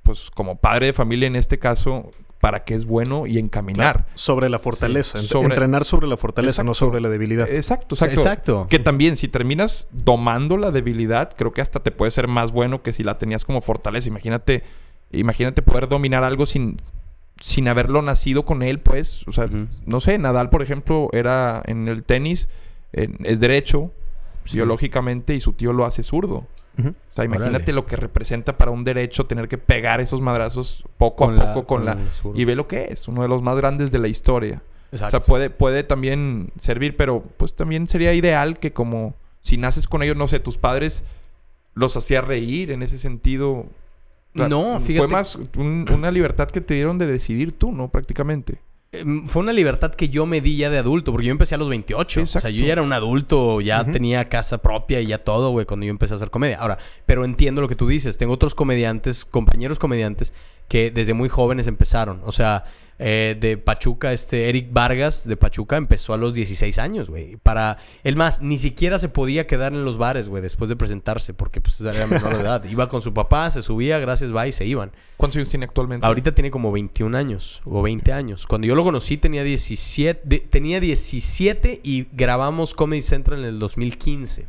pues 0.02 0.30
como 0.30 0.56
padre 0.56 0.86
de 0.86 0.92
familia 0.92 1.26
en 1.26 1.36
este 1.36 1.58
caso, 1.58 2.10
para 2.40 2.62
qué 2.64 2.74
es 2.74 2.84
bueno 2.84 3.26
y 3.26 3.38
encaminar. 3.38 4.06
Sobre 4.14 4.48
la 4.48 4.58
fortaleza. 4.60 5.18
Sí, 5.18 5.24
Ent- 5.26 5.28
sobre- 5.28 5.48
Entrenar 5.48 5.84
sobre 5.84 6.06
la 6.06 6.16
fortaleza, 6.16 6.62
no 6.62 6.72
sobre 6.74 7.00
la 7.00 7.08
debilidad. 7.08 7.50
Exacto, 7.50 7.96
sea, 7.96 8.06
exacto. 8.08 8.30
exacto. 8.30 8.66
Que 8.70 8.78
también, 8.78 9.16
si 9.16 9.26
terminas 9.28 9.88
domando 9.90 10.56
la 10.56 10.70
debilidad, 10.70 11.34
creo 11.36 11.52
que 11.52 11.60
hasta 11.60 11.80
te 11.80 11.90
puede 11.90 12.10
ser 12.12 12.28
más 12.28 12.52
bueno 12.52 12.82
que 12.82 12.92
si 12.92 13.02
la 13.02 13.18
tenías 13.18 13.44
como 13.44 13.60
fortaleza. 13.60 14.08
Imagínate, 14.08 14.62
imagínate 15.10 15.62
poder 15.62 15.88
dominar 15.88 16.22
algo 16.22 16.46
sin 16.46 16.76
sin 17.40 17.68
haberlo 17.68 18.02
nacido 18.02 18.44
con 18.44 18.62
él, 18.62 18.80
pues. 18.80 19.26
O 19.28 19.32
sea, 19.32 19.48
no 19.86 20.00
sé, 20.00 20.18
Nadal, 20.18 20.50
por 20.50 20.62
ejemplo, 20.62 21.08
era 21.12 21.62
en 21.66 21.88
el 21.88 22.02
tenis, 22.04 22.48
en- 22.92 23.16
es 23.24 23.40
derecho, 23.40 23.92
biológicamente, 24.52 25.34
y 25.34 25.40
su 25.40 25.52
tío 25.52 25.72
lo 25.72 25.84
hace 25.84 26.02
zurdo. 26.02 26.46
O 26.78 26.94
sea, 27.16 27.24
imagínate 27.24 27.56
Órale. 27.64 27.72
lo 27.72 27.86
que 27.86 27.96
representa 27.96 28.56
para 28.56 28.70
un 28.70 28.84
derecho 28.84 29.26
tener 29.26 29.48
que 29.48 29.58
pegar 29.58 30.00
esos 30.00 30.20
madrazos 30.20 30.84
poco 30.96 31.26
Con 31.26 31.40
a 31.40 31.52
poco 31.52 31.66
con, 31.66 31.84
con 31.84 31.86
la... 31.86 31.98
Y 32.34 32.44
ve 32.44 32.54
lo 32.54 32.68
que 32.68 32.86
es, 32.92 33.08
uno 33.08 33.22
de 33.22 33.28
los 33.28 33.42
más 33.42 33.56
grandes 33.56 33.90
de 33.90 33.98
la 33.98 34.06
historia. 34.06 34.62
Exacto. 34.92 35.16
O 35.16 35.20
sea, 35.20 35.26
puede, 35.26 35.50
puede 35.50 35.82
también 35.82 36.52
servir, 36.60 36.96
pero 36.96 37.24
pues 37.36 37.54
también 37.56 37.88
sería 37.88 38.14
ideal 38.14 38.60
que 38.60 38.72
como 38.72 39.16
si 39.42 39.56
naces 39.56 39.88
con 39.88 40.04
ellos, 40.04 40.16
no 40.16 40.28
sé, 40.28 40.38
tus 40.38 40.56
padres 40.56 41.02
los 41.74 41.96
hacía 41.96 42.20
reír 42.20 42.70
en 42.70 42.84
ese 42.84 42.96
sentido. 42.98 43.66
No, 44.34 44.80
fíjate. 44.80 44.98
Fue 44.98 45.08
más 45.08 45.36
un- 45.56 45.86
una 45.92 46.10
libertad 46.10 46.48
que 46.48 46.60
te 46.60 46.74
dieron 46.74 46.98
de 46.98 47.06
decidir 47.06 47.52
tú, 47.52 47.72
¿no? 47.72 47.88
Prácticamente. 47.90 48.60
Em, 48.92 49.26
Fue 49.28 49.42
una 49.42 49.52
libertad 49.52 49.90
que 49.94 50.08
yo 50.08 50.24
me 50.24 50.40
di 50.40 50.56
ya 50.56 50.70
de 50.70 50.78
adulto, 50.78 51.12
porque 51.12 51.26
yo 51.26 51.32
empecé 51.32 51.54
a 51.54 51.58
los 51.58 51.68
28. 51.68 52.24
Sí, 52.26 52.36
o 52.38 52.40
sea, 52.40 52.50
yo 52.50 52.64
ya 52.64 52.72
era 52.72 52.80
un 52.82 52.92
adulto, 52.94 53.60
ya 53.60 53.84
tenía 53.84 54.28
casa 54.30 54.58
propia 54.62 55.00
y 55.00 55.08
ya 55.08 55.18
todo, 55.18 55.50
güey, 55.50 55.66
cuando 55.66 55.84
yo 55.84 55.90
empecé 55.90 56.14
a 56.14 56.16
hacer 56.16 56.30
comedia. 56.30 56.56
Ahora, 56.58 56.78
pero 57.04 57.24
entiendo 57.26 57.60
lo 57.60 57.68
que 57.68 57.74
tú 57.74 57.86
dices. 57.86 58.16
Tengo 58.16 58.32
otros 58.32 58.54
comediantes, 58.54 59.26
compañeros 59.26 59.78
comediantes, 59.78 60.32
que 60.68 60.90
desde 60.90 61.12
muy 61.12 61.28
jóvenes 61.28 61.66
empezaron. 61.66 62.20
O 62.24 62.32
sea, 62.32 62.64
eh, 62.98 63.36
de 63.40 63.56
Pachuca, 63.58 64.12
este 64.12 64.48
Eric 64.48 64.68
Vargas 64.72 65.26
de 65.28 65.36
Pachuca 65.36 65.76
empezó 65.76 66.14
a 66.14 66.16
los 66.16 66.34
16 66.34 66.78
años, 66.78 67.10
güey. 67.10 67.36
Para, 67.36 67.78
el 68.04 68.16
más, 68.16 68.40
ni 68.42 68.58
siquiera 68.58 68.98
se 68.98 69.08
podía 69.08 69.46
quedar 69.46 69.72
en 69.72 69.84
los 69.84 69.98
bares, 69.98 70.28
güey, 70.28 70.42
después 70.42 70.68
de 70.68 70.76
presentarse, 70.76 71.34
porque 71.34 71.60
pues 71.60 71.80
era 71.80 72.06
menor 72.06 72.34
de 72.36 72.42
edad. 72.42 72.64
Iba 72.70 72.88
con 72.88 73.00
su 73.00 73.14
papá, 73.14 73.50
se 73.50 73.62
subía, 73.62 73.98
gracias, 73.98 74.32
bye, 74.32 74.48
y 74.48 74.52
se 74.52 74.66
iban. 74.66 74.90
¿Cuántos 75.16 75.36
años 75.36 75.48
tiene 75.48 75.64
actualmente? 75.66 76.06
Ahorita 76.06 76.32
tiene 76.34 76.50
como 76.50 76.72
21 76.72 77.16
años 77.16 77.62
o 77.64 77.82
20 77.82 78.12
años. 78.12 78.46
Cuando 78.46 78.66
yo 78.66 78.74
lo 78.74 78.84
conocí 78.84 79.16
tenía 79.16 79.42
17, 79.44 80.20
de- 80.24 80.38
tenía 80.40 80.80
17 80.80 81.80
y 81.82 82.06
grabamos 82.12 82.74
Comedy 82.74 83.02
Central 83.02 83.40
en 83.40 83.44
el 83.46 83.58
2015. 83.58 84.46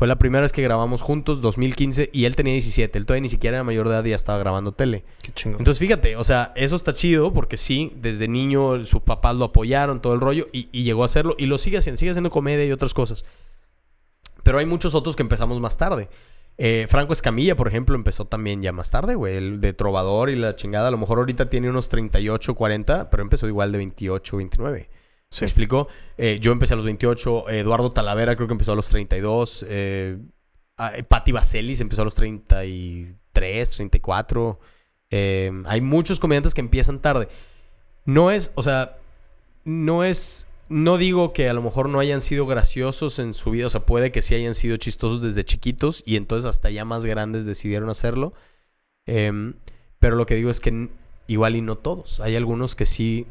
Fue 0.00 0.08
la 0.08 0.16
primera 0.16 0.40
vez 0.40 0.52
que 0.54 0.62
grabamos 0.62 1.02
juntos, 1.02 1.42
2015, 1.42 2.08
y 2.10 2.24
él 2.24 2.34
tenía 2.34 2.54
17. 2.54 2.96
Él 2.96 3.04
todavía 3.04 3.20
ni 3.20 3.28
siquiera 3.28 3.58
era 3.58 3.64
mayor 3.64 3.86
de 3.86 3.96
edad 3.96 4.04
y 4.06 4.08
ya 4.08 4.16
estaba 4.16 4.38
grabando 4.38 4.72
tele. 4.72 5.04
Qué 5.20 5.30
chingón. 5.32 5.60
Entonces, 5.60 5.78
fíjate, 5.78 6.16
o 6.16 6.24
sea, 6.24 6.54
eso 6.56 6.74
está 6.74 6.94
chido 6.94 7.34
porque 7.34 7.58
sí, 7.58 7.92
desde 7.96 8.26
niño 8.26 8.82
sus 8.86 9.02
papás 9.02 9.36
lo 9.36 9.44
apoyaron, 9.44 10.00
todo 10.00 10.14
el 10.14 10.22
rollo, 10.22 10.48
y, 10.54 10.70
y 10.72 10.84
llegó 10.84 11.02
a 11.02 11.04
hacerlo, 11.04 11.36
y 11.36 11.44
lo 11.44 11.58
sigue 11.58 11.76
haciendo, 11.76 11.98
sigue 11.98 12.12
haciendo 12.12 12.30
comedia 12.30 12.64
y 12.64 12.72
otras 12.72 12.94
cosas. 12.94 13.26
Pero 14.42 14.56
hay 14.56 14.64
muchos 14.64 14.94
otros 14.94 15.16
que 15.16 15.22
empezamos 15.22 15.60
más 15.60 15.76
tarde. 15.76 16.08
Eh, 16.56 16.86
Franco 16.88 17.12
Escamilla, 17.12 17.54
por 17.54 17.68
ejemplo, 17.68 17.94
empezó 17.94 18.24
también 18.24 18.62
ya 18.62 18.72
más 18.72 18.90
tarde, 18.90 19.16
güey, 19.16 19.36
el 19.36 19.60
de 19.60 19.74
Trovador 19.74 20.30
y 20.30 20.36
la 20.36 20.56
chingada. 20.56 20.88
A 20.88 20.90
lo 20.92 20.96
mejor 20.96 21.18
ahorita 21.18 21.50
tiene 21.50 21.68
unos 21.68 21.90
38, 21.90 22.54
40, 22.54 23.10
pero 23.10 23.22
empezó 23.22 23.46
igual 23.48 23.70
de 23.70 23.76
28, 23.76 24.38
29. 24.38 24.88
Sí. 25.30 25.42
¿Me 25.42 25.46
explicó? 25.46 25.88
Eh, 26.18 26.38
yo 26.40 26.52
empecé 26.52 26.74
a 26.74 26.76
los 26.76 26.84
28, 26.84 27.50
Eduardo 27.50 27.92
Talavera 27.92 28.34
creo 28.34 28.48
que 28.48 28.54
empezó 28.54 28.72
a 28.72 28.76
los 28.76 28.88
32, 28.88 29.64
eh, 29.68 30.18
eh, 30.94 31.02
Patti 31.02 31.32
Vaselis 31.32 31.80
empezó 31.80 32.02
a 32.02 32.04
los 32.04 32.14
33, 32.14 33.70
34. 33.70 34.58
Eh, 35.10 35.52
hay 35.66 35.80
muchos 35.80 36.20
comediantes 36.20 36.54
que 36.54 36.60
empiezan 36.60 37.00
tarde. 37.00 37.28
No 38.04 38.30
es, 38.30 38.52
o 38.54 38.62
sea, 38.62 38.98
no 39.64 40.04
es, 40.04 40.48
no 40.68 40.96
digo 40.96 41.32
que 41.32 41.48
a 41.48 41.54
lo 41.54 41.62
mejor 41.62 41.88
no 41.88 42.00
hayan 42.00 42.20
sido 42.20 42.46
graciosos 42.46 43.18
en 43.18 43.34
su 43.34 43.50
vida, 43.50 43.66
o 43.66 43.70
sea, 43.70 43.84
puede 43.84 44.12
que 44.12 44.22
sí 44.22 44.34
hayan 44.34 44.54
sido 44.54 44.76
chistosos 44.76 45.20
desde 45.20 45.44
chiquitos 45.44 46.02
y 46.06 46.16
entonces 46.16 46.48
hasta 46.48 46.70
ya 46.70 46.84
más 46.84 47.04
grandes 47.04 47.44
decidieron 47.44 47.90
hacerlo. 47.90 48.32
Em, 49.06 49.54
pero 49.98 50.16
lo 50.16 50.26
que 50.26 50.36
digo 50.36 50.50
es 50.50 50.60
que 50.60 50.88
igual 51.26 51.56
y 51.56 51.60
no 51.62 51.76
todos. 51.76 52.20
Hay 52.20 52.36
algunos 52.36 52.74
que 52.74 52.86
sí, 52.86 53.26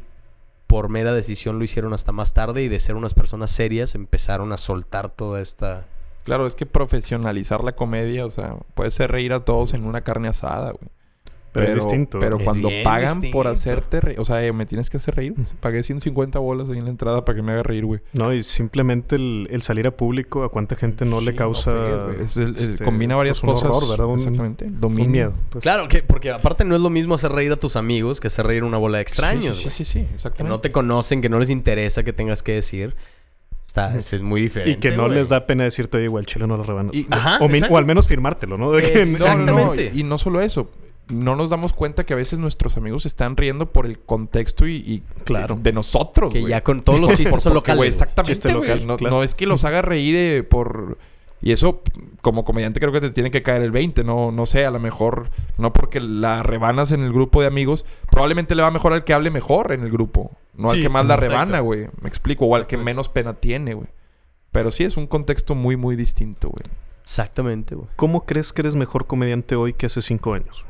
por 0.70 0.88
mera 0.88 1.12
decisión, 1.12 1.58
lo 1.58 1.64
hicieron 1.64 1.92
hasta 1.92 2.12
más 2.12 2.32
tarde 2.32 2.62
y 2.62 2.68
de 2.68 2.78
ser 2.78 2.94
unas 2.94 3.12
personas 3.12 3.50
serias 3.50 3.96
empezaron 3.96 4.52
a 4.52 4.56
soltar 4.56 5.10
toda 5.10 5.40
esta... 5.40 5.84
Claro, 6.22 6.46
es 6.46 6.54
que 6.54 6.64
profesionalizar 6.64 7.64
la 7.64 7.74
comedia, 7.74 8.24
o 8.24 8.30
sea, 8.30 8.54
puede 8.74 8.92
ser 8.92 9.10
reír 9.10 9.32
a 9.32 9.44
todos 9.44 9.74
en 9.74 9.84
una 9.84 10.02
carne 10.02 10.28
asada, 10.28 10.70
güey. 10.70 10.88
Pero 11.52 11.66
es 11.66 11.74
distinto. 11.74 12.18
Pero 12.20 12.38
Es 12.38 12.44
cuando 12.44 12.68
pagan 12.84 13.20
por 13.32 13.48
hacerte 13.48 14.00
reír, 14.00 14.20
o 14.20 14.24
sea, 14.24 14.40
eh, 14.44 14.52
me 14.52 14.66
tienes 14.66 14.88
que 14.88 14.98
hacer 14.98 15.16
reír. 15.16 15.34
Pagué 15.60 15.82
150 15.82 16.38
bolas 16.38 16.68
ahí 16.70 16.78
en 16.78 16.84
la 16.84 16.90
entrada 16.90 17.24
para 17.24 17.34
que 17.34 17.42
me 17.42 17.50
haga 17.52 17.64
reír, 17.64 17.84
güey. 17.84 18.00
No, 18.12 18.32
y 18.32 18.42
simplemente 18.44 19.16
el, 19.16 19.48
el 19.50 19.62
salir 19.62 19.86
a 19.88 19.90
público, 19.96 20.44
a 20.44 20.48
cuánta 20.48 20.76
gente 20.76 21.04
no 21.04 21.18
Sí, 21.18 21.26
le 21.26 21.34
causa. 21.34 21.72
Es- 22.20 22.36
es- 22.36 22.60
este, 22.70 22.84
combina 22.84 23.16
varias 23.16 23.40
pues, 23.40 23.48
un 23.48 23.54
cosas. 23.68 23.70
horror, 23.76 23.90
¿verdad? 23.90 24.06
Un- 24.06 24.18
Exactamente. 24.20 24.64
Un 24.66 24.80
Dominio. 24.80 25.10
miedo. 25.10 25.32
pues. 25.50 25.62
Claro, 25.62 25.88
que 25.88 26.02
porque 26.04 26.30
aparte 26.30 26.64
no 26.64 26.76
es 26.76 26.80
lo 26.82 26.90
mismo 26.90 27.14
hacer 27.16 27.32
reír 27.32 27.50
a 27.50 27.56
tus 27.56 27.74
amigos 27.74 28.20
que 28.20 28.28
hacer 28.28 28.46
reír 28.46 28.62
a 28.62 28.66
una 28.66 28.78
bola 28.78 28.98
de 28.98 29.02
extraños. 29.02 29.56
Sí, 29.58 29.64
sí, 29.70 29.70
sí, 29.70 29.84
sí, 29.84 30.00
que 30.06 30.14
exactamente. 30.14 30.48
no 30.56 30.60
te 30.60 30.70
conocen, 30.70 31.20
que 31.20 31.28
no 31.28 31.40
les 31.40 31.50
interesa 31.50 32.04
que 32.04 32.12
tengas 32.12 32.42
que 32.44 32.52
decir. 32.52 32.94
Está, 33.66 33.96
este, 33.96 34.16
es 34.16 34.22
muy 34.22 34.40
diferente. 34.40 34.72
Y 34.72 34.76
que 34.80 34.96
no 34.96 35.08
les 35.08 35.28
da 35.28 35.46
pena 35.46 35.62
decirte, 35.64 35.96
oye, 35.98 36.06
igual 36.06 36.26
chile 36.26 36.46
no 36.46 36.56
la 36.56 36.64
rebanas. 36.64 36.94
Y- 36.94 37.06
Ajá, 37.08 37.38
o, 37.40 37.76
al 37.76 37.86
menos 37.86 38.06
firmártelo, 38.08 38.58
¿no? 38.58 38.72
De 38.72 38.82
que- 38.82 39.00
Es- 39.02 39.20
No, 39.20 39.26
no, 39.26 39.34
no, 39.36 39.42
Exactamente. 39.42 39.92
Y 39.98 40.02
no 40.02 40.18
solo 40.18 40.40
eso. 40.40 40.70
No 41.10 41.36
nos 41.36 41.50
damos 41.50 41.72
cuenta 41.72 42.04
que 42.04 42.12
a 42.14 42.16
veces 42.16 42.38
nuestros 42.38 42.76
amigos 42.76 43.06
están 43.06 43.36
riendo 43.36 43.72
por 43.72 43.86
el 43.86 43.98
contexto 43.98 44.66
y, 44.66 44.76
y- 44.76 45.02
Claro. 45.24 45.58
de 45.60 45.72
nosotros, 45.72 46.32
Que 46.32 46.42
ya 46.42 46.62
con 46.62 46.80
todos 46.82 47.00
los 47.00 47.10
chistes 47.14 47.30
Por- 47.30 47.40
son 47.40 47.54
porque, 47.54 47.72
locales. 47.72 47.94
exactamente, 47.94 48.32
Chiste 48.32 48.54
güey. 48.54 48.68
local, 48.70 48.86
no, 48.86 48.96
claro. 48.96 49.16
no 49.16 49.22
es 49.22 49.34
que 49.34 49.46
los 49.46 49.64
haga 49.64 49.82
reír 49.82 50.14
eh, 50.16 50.42
por... 50.42 50.98
Y 51.42 51.52
eso, 51.52 51.80
como 52.20 52.44
comediante, 52.44 52.80
creo 52.80 52.92
que 52.92 53.00
te 53.00 53.08
tiene 53.10 53.30
que 53.30 53.40
caer 53.40 53.62
el 53.62 53.70
20. 53.70 54.04
No, 54.04 54.30
no 54.30 54.44
sé, 54.44 54.66
a 54.66 54.70
lo 54.70 54.78
mejor... 54.78 55.30
No 55.56 55.72
porque 55.72 55.98
la 55.98 56.42
rebanas 56.42 56.92
en 56.92 57.02
el 57.02 57.12
grupo 57.14 57.40
de 57.40 57.46
amigos. 57.46 57.86
Probablemente 58.10 58.54
le 58.54 58.62
va 58.62 58.70
mejor 58.70 58.92
al 58.92 59.04
que 59.04 59.14
hable 59.14 59.30
mejor 59.30 59.72
en 59.72 59.82
el 59.82 59.90
grupo. 59.90 60.32
No 60.54 60.68
al 60.68 60.76
Sí, 60.76 60.82
que 60.82 60.90
más 60.90 61.06
la 61.06 61.14
exacto. 61.14 61.32
rebana, 61.32 61.60
güey. 61.60 61.88
Me 62.02 62.08
explico. 62.10 62.44
O 62.44 62.54
al 62.56 62.66
que 62.66 62.76
menos 62.76 63.08
pena 63.08 63.32
tiene, 63.34 63.72
güey. 63.72 63.88
Pero 64.52 64.70
sí 64.70 64.84
es 64.84 64.98
un 64.98 65.06
contexto 65.06 65.54
muy, 65.54 65.76
muy 65.78 65.96
distinto, 65.96 66.48
güey. 66.50 66.76
Exactamente, 67.02 67.74
güey. 67.74 67.88
¿Cómo 67.96 68.26
crees 68.26 68.52
que 68.52 68.60
eres 68.60 68.74
mejor 68.74 69.06
comediante 69.06 69.56
hoy 69.56 69.72
que 69.72 69.86
hace 69.86 70.02
cinco 70.02 70.34
años? 70.34 70.66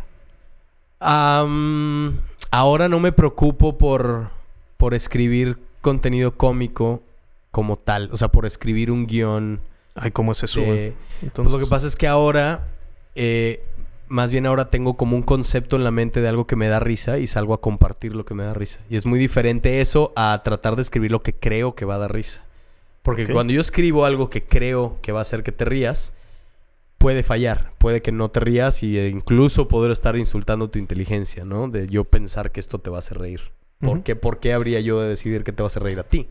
Ahora 1.01 2.89
no 2.89 3.01
me 3.01 3.13
preocupo 3.13 3.79
por, 3.79 4.29
por 4.77 4.95
escribir 4.95 5.59
contenido 5.81 6.37
cómico 6.37 7.03
como 7.51 7.77
tal. 7.77 8.09
O 8.13 8.17
sea, 8.17 8.29
por 8.29 8.47
escribir 8.47 8.91
un 8.91 9.07
guion. 9.07 9.61
Ay, 9.95 10.11
¿cómo 10.13 10.33
güey? 10.65 10.79
de- 10.79 10.95
Entonces, 11.23 11.51
Pues 11.51 11.53
lo 11.53 11.59
que 11.59 11.67
pasa 11.71 11.87
es 11.87 11.97
que 11.97 12.07
ahora, 12.07 12.69
eh, 13.15 13.63
más 14.09 14.31
bien 14.31 14.47
ahora 14.47 14.71
tengo 14.71 14.95
como 14.95 15.17
un 15.17 15.23
concepto 15.23 15.77
en 15.77 15.85
la 15.85 15.91
mente 15.91 16.21
de 16.21 16.29
algo 16.29 16.47
que 16.47 16.57
me 16.57 16.69
da 16.69 16.81
risa 16.81 17.19
y 17.19 17.27
salgo 17.27 17.55
a 17.55 17.61
compartir 17.61 18.15
lo 18.15 18.25
que 18.25 18.35
me 18.35 18.45
da 18.45 18.55
risa. 18.55 18.81
Y 18.89 18.97
es 18.97 19.07
muy 19.07 19.19
diferente 19.19 19.81
eso 19.81 20.13
a 20.17 20.41
tratar 20.45 20.77
de 20.77 20.83
escribir 20.83 21.13
lo 21.13 21.21
que 21.21 21.35
creo 21.35 21.75
que 21.75 21.85
va 21.85 21.97
a 21.97 21.99
dar 21.99 22.13
risa. 22.13 22.43
Porque 23.03 23.27
cuando 23.29 23.53
yo 23.53 23.61
escribo 23.61 24.05
algo 24.05 24.29
que 24.31 24.45
creo 24.45 24.99
que 25.03 25.13
va 25.13 25.21
a 25.21 25.23
hacer 25.23 25.43
que 25.43 25.53
te 25.53 25.65
rías, 25.65 26.13
puede 27.01 27.23
fallar. 27.23 27.73
Puede 27.79 28.03
que 28.03 28.13
no 28.13 28.31
te 28.31 28.41
rías 28.41 28.83
y 28.83 28.99
eh, 28.99 29.09
incluso 29.09 29.69
poder 29.69 29.91
estar 29.91 30.17
insultando 30.17 30.69
tu 30.69 30.79
inteligencia, 30.79 31.47
¿no? 31.47 31.67
De 31.67 31.89
yo 31.89 32.05
pensar 32.05 32.53
que 32.53 32.61
esto 32.61 32.79
te 32.79 32.91
va 32.91 32.97
a 32.97 32.99
hacer 32.99 33.19
reír. 33.19 33.41
¿Por, 33.81 34.03
qué, 34.03 34.17
¿Por 34.17 34.39
qué 34.39 34.53
habría 34.53 34.81
yo 34.81 35.01
de 35.01 35.09
decidir 35.09 35.43
que 35.43 35.53
te 35.53 35.63
va 35.63 35.67
a 35.67 35.69
hacer 35.69 35.83
reír 35.83 35.99
a 35.99 36.03
ti? 36.03 36.29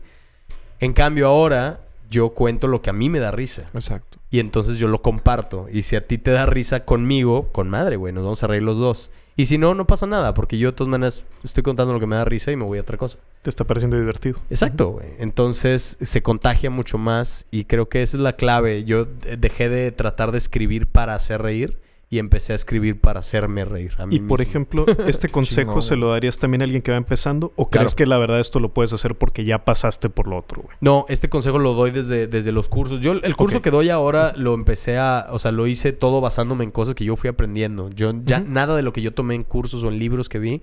En 0.78 0.92
cambio, 0.92 1.26
ahora 1.26 1.80
yo 2.08 2.30
cuento 2.30 2.68
lo 2.68 2.82
que 2.82 2.90
a 2.90 2.92
mí 2.92 3.08
me 3.08 3.18
da 3.18 3.32
risa. 3.32 3.68
Exacto. 3.74 4.18
Y 4.30 4.38
entonces 4.38 4.78
yo 4.78 4.86
lo 4.86 5.02
comparto. 5.02 5.66
Y 5.72 5.82
si 5.82 5.96
a 5.96 6.06
ti 6.06 6.18
te 6.18 6.30
da 6.30 6.46
risa 6.46 6.84
conmigo, 6.84 7.50
con 7.50 7.68
madre, 7.68 7.96
güey, 7.96 8.12
nos 8.12 8.22
vamos 8.22 8.42
a 8.44 8.46
reír 8.46 8.62
los 8.62 8.78
dos. 8.78 9.10
Y 9.34 9.46
si 9.46 9.58
no, 9.58 9.74
no 9.74 9.88
pasa 9.88 10.06
nada, 10.06 10.34
porque 10.34 10.56
yo 10.56 10.70
de 10.70 10.76
todas 10.76 10.90
maneras 10.90 11.24
estoy 11.42 11.64
contando 11.64 11.92
lo 11.92 11.98
que 11.98 12.06
me 12.06 12.14
da 12.14 12.24
risa 12.24 12.52
y 12.52 12.56
me 12.56 12.64
voy 12.64 12.78
a 12.78 12.82
otra 12.82 12.96
cosa. 12.96 13.18
Te 13.42 13.48
está 13.50 13.64
pareciendo 13.64 13.98
divertido. 13.98 14.38
Exacto, 14.50 14.88
güey. 14.90 15.06
Entonces 15.18 15.96
se 16.02 16.22
contagia 16.22 16.68
mucho 16.70 16.98
más 16.98 17.46
y 17.50 17.64
creo 17.64 17.88
que 17.88 18.02
esa 18.02 18.16
es 18.18 18.22
la 18.22 18.34
clave. 18.34 18.84
Yo 18.84 19.06
de- 19.06 19.36
dejé 19.38 19.68
de 19.68 19.92
tratar 19.92 20.30
de 20.32 20.38
escribir 20.38 20.86
para 20.86 21.14
hacer 21.14 21.40
reír 21.40 21.78
y 22.12 22.18
empecé 22.18 22.52
a 22.52 22.56
escribir 22.56 23.00
para 23.00 23.20
hacerme 23.20 23.64
reír. 23.64 23.92
A 23.98 24.04
mí 24.04 24.16
Y 24.16 24.18
por 24.18 24.40
ejemplo, 24.42 24.84
¿este 25.06 25.28
consejo 25.28 25.80
se 25.80 25.94
lo 25.96 26.10
darías 26.10 26.38
también 26.38 26.60
a 26.60 26.64
alguien 26.64 26.82
que 26.82 26.90
va 26.90 26.96
empezando? 26.98 27.52
¿O 27.56 27.70
crees 27.70 27.94
que 27.94 28.04
la 28.04 28.18
verdad 28.18 28.40
esto 28.40 28.58
lo 28.60 28.74
puedes 28.74 28.92
hacer 28.92 29.14
porque 29.14 29.44
ya 29.44 29.64
pasaste 29.64 30.10
por 30.10 30.26
lo 30.26 30.36
otro, 30.36 30.62
güey? 30.62 30.76
No, 30.80 31.06
este 31.08 31.28
consejo 31.30 31.58
lo 31.60 31.72
doy 31.74 31.92
desde, 31.92 32.26
desde 32.26 32.50
los 32.52 32.68
cursos. 32.68 33.00
Yo 33.00 33.12
el 33.12 33.36
curso 33.36 33.62
que 33.62 33.70
doy 33.70 33.90
ahora 33.90 34.34
lo 34.36 34.54
empecé 34.54 34.98
a, 34.98 35.28
o 35.30 35.38
sea, 35.38 35.52
lo 35.52 35.66
hice 35.68 35.92
todo 35.92 36.20
basándome 36.20 36.64
en 36.64 36.72
cosas 36.72 36.94
que 36.96 37.04
yo 37.04 37.14
fui 37.16 37.30
aprendiendo. 37.30 37.88
Yo 37.90 38.12
ya 38.24 38.40
nada 38.40 38.74
de 38.76 38.82
lo 38.82 38.92
que 38.92 39.02
yo 39.02 39.14
tomé 39.14 39.36
en 39.36 39.44
cursos 39.44 39.84
o 39.84 39.88
en 39.88 39.98
libros 40.00 40.28
que 40.28 40.40
vi 40.40 40.62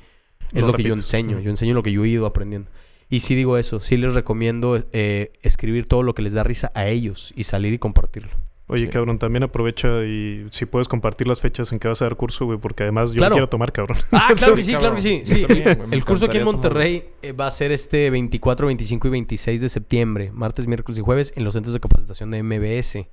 es 0.53 0.61
Lo 0.61 0.67
lo, 0.67 0.73
que 0.73 0.83
yo 0.83 0.93
enseño. 0.93 1.39
Yo 1.39 1.49
enseño 1.49 1.73
lo 1.73 1.83
que 1.83 1.91
yo 1.91 2.03
he 2.05 2.09
ido 2.09 2.25
aprendiendo. 2.25 2.69
Y 3.09 3.21
sí 3.21 3.35
digo 3.35 3.57
eso, 3.57 3.79
sí 3.79 3.95
les 3.97 4.13
recomiendo 4.13 4.83
eh, 4.91 5.31
escribir 5.41 5.85
todo 5.87 6.03
lo 6.03 6.13
que 6.13 6.21
les 6.21 6.33
da 6.33 6.43
risa 6.43 6.71
a 6.75 6.87
ellos 6.87 7.33
y 7.37 7.43
salir 7.43 7.71
y 7.73 7.79
compartirlo. 7.79 8.31
Oye, 8.69 8.85
Sí. 8.85 8.91
cabrón, 8.91 9.17
también 9.17 9.43
aprovecha 9.43 10.03
y 10.03 10.45
si 10.51 10.65
puedes 10.65 10.89
compartir 10.89 11.25
las 11.25 11.39
fechas 11.39 11.71
en 11.71 11.79
que 11.79 11.87
vas 11.87 12.01
a 12.01 12.05
dar 12.05 12.17
curso, 12.17 12.43
güey, 12.45 12.57
porque 12.59 12.83
además 12.83 13.11
yo 13.11 13.19
Claro. 13.19 13.29
lo 13.29 13.35
quiero 13.37 13.49
tomar, 13.49 13.71
cabrón. 13.71 13.97
Ah, 14.11 14.33
claro 14.35 14.55
que 14.55 14.61
sí, 14.63 14.75
claro 14.75 14.95
que 14.95 15.01
sí. 15.01 15.21
Sí, 15.23 15.45
también, 15.47 15.67
el, 15.69 15.75
güey, 15.77 15.87
me 15.87 15.95
el 15.95 16.03
curso 16.03 16.25
aquí 16.25 16.37
en 16.37 16.43
Monterrey 16.43 17.05
eh, 17.21 17.31
va 17.31 17.47
a 17.47 17.51
ser 17.51 17.71
este 17.71 18.09
24, 18.09 18.67
25 18.67 19.07
y 19.07 19.11
26 19.11 19.61
de 19.61 19.69
septiembre, 19.69 20.31
martes, 20.33 20.67
miércoles 20.67 20.99
y 20.99 21.01
jueves, 21.01 21.31
en 21.37 21.45
los 21.45 21.53
centros 21.53 21.73
de 21.73 21.79
capacitación 21.79 22.29
de 22.29 22.43
MBS. 22.43 23.07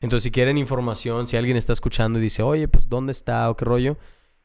Entonces, 0.00 0.22
si 0.22 0.30
quieren 0.30 0.58
información, 0.58 1.26
si 1.26 1.36
alguien 1.36 1.56
está 1.56 1.72
escuchando 1.72 2.20
y 2.20 2.22
dice, 2.22 2.44
oye, 2.44 2.68
pues, 2.68 2.88
¿dónde 2.88 3.10
está 3.10 3.50
o 3.50 3.56
qué 3.56 3.64
rollo? 3.64 3.96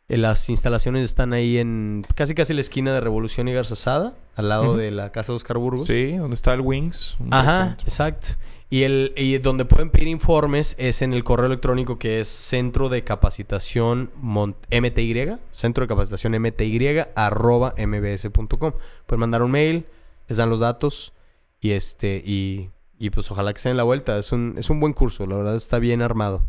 Eh, 0.10 0.18
Las 0.18 0.50
instalaciones 0.50 1.04
están 1.04 1.34
ahí 1.34 1.58
en 1.58 2.06
casi 2.16 2.36
casi 2.36 2.54
la 2.54 2.62
esquina 2.62 2.94
de 2.94 3.00
Revolución 3.00 3.48
y 3.48 3.54
Garzazada, 3.54 4.16
al 4.36 4.50
lado 4.50 4.76
de 4.76 4.92
la 4.92 5.12
casa 5.12 5.32
de 5.32 5.38
Oscar 5.38 5.58
Burgos. 5.58 5.88
Sí, 5.88 6.14
donde 6.14 6.36
está 6.36 6.54
el 6.54 6.62
Wings. 6.62 7.16
Ajá, 7.32 7.78
exacto. 7.84 8.30
Y, 8.72 8.84
el, 8.84 9.14
y 9.18 9.38
donde 9.40 9.66
pueden 9.66 9.90
pedir 9.90 10.08
informes 10.08 10.76
es 10.78 11.02
en 11.02 11.14
el 11.14 11.24
correo 11.24 11.48
electrónico 11.48 11.98
que 11.98 12.20
es 12.20 12.28
Centro 12.28 12.88
de 12.90 13.04
Capacitación 13.04 14.12
MTY, 14.22 15.38
Centro 15.52 15.84
de 15.84 15.88
Capacitación 15.88 16.40
MTY, 16.40 17.00
arroba 17.16 17.74
mbs.com. 17.78 18.74
Pueden 19.08 19.20
mandar 19.20 19.42
un 19.42 19.52
mail, 19.52 19.86
les 20.28 20.38
dan 20.38 20.52
los 20.52 20.60
datos 20.60 21.14
y 21.60 21.72
este 21.72 22.22
y, 22.24 22.70
y 23.00 23.10
pues 23.10 23.32
ojalá 23.32 23.54
que 23.54 23.60
se 23.60 23.70
den 23.70 23.78
la 23.78 23.84
vuelta. 23.84 24.20
Es 24.20 24.32
un, 24.32 24.54
es 24.58 24.70
un 24.70 24.80
buen 24.80 24.94
curso, 24.94 25.26
la 25.26 25.36
verdad 25.38 25.56
está 25.56 25.80
bien 25.80 26.04
armado. 26.04 26.44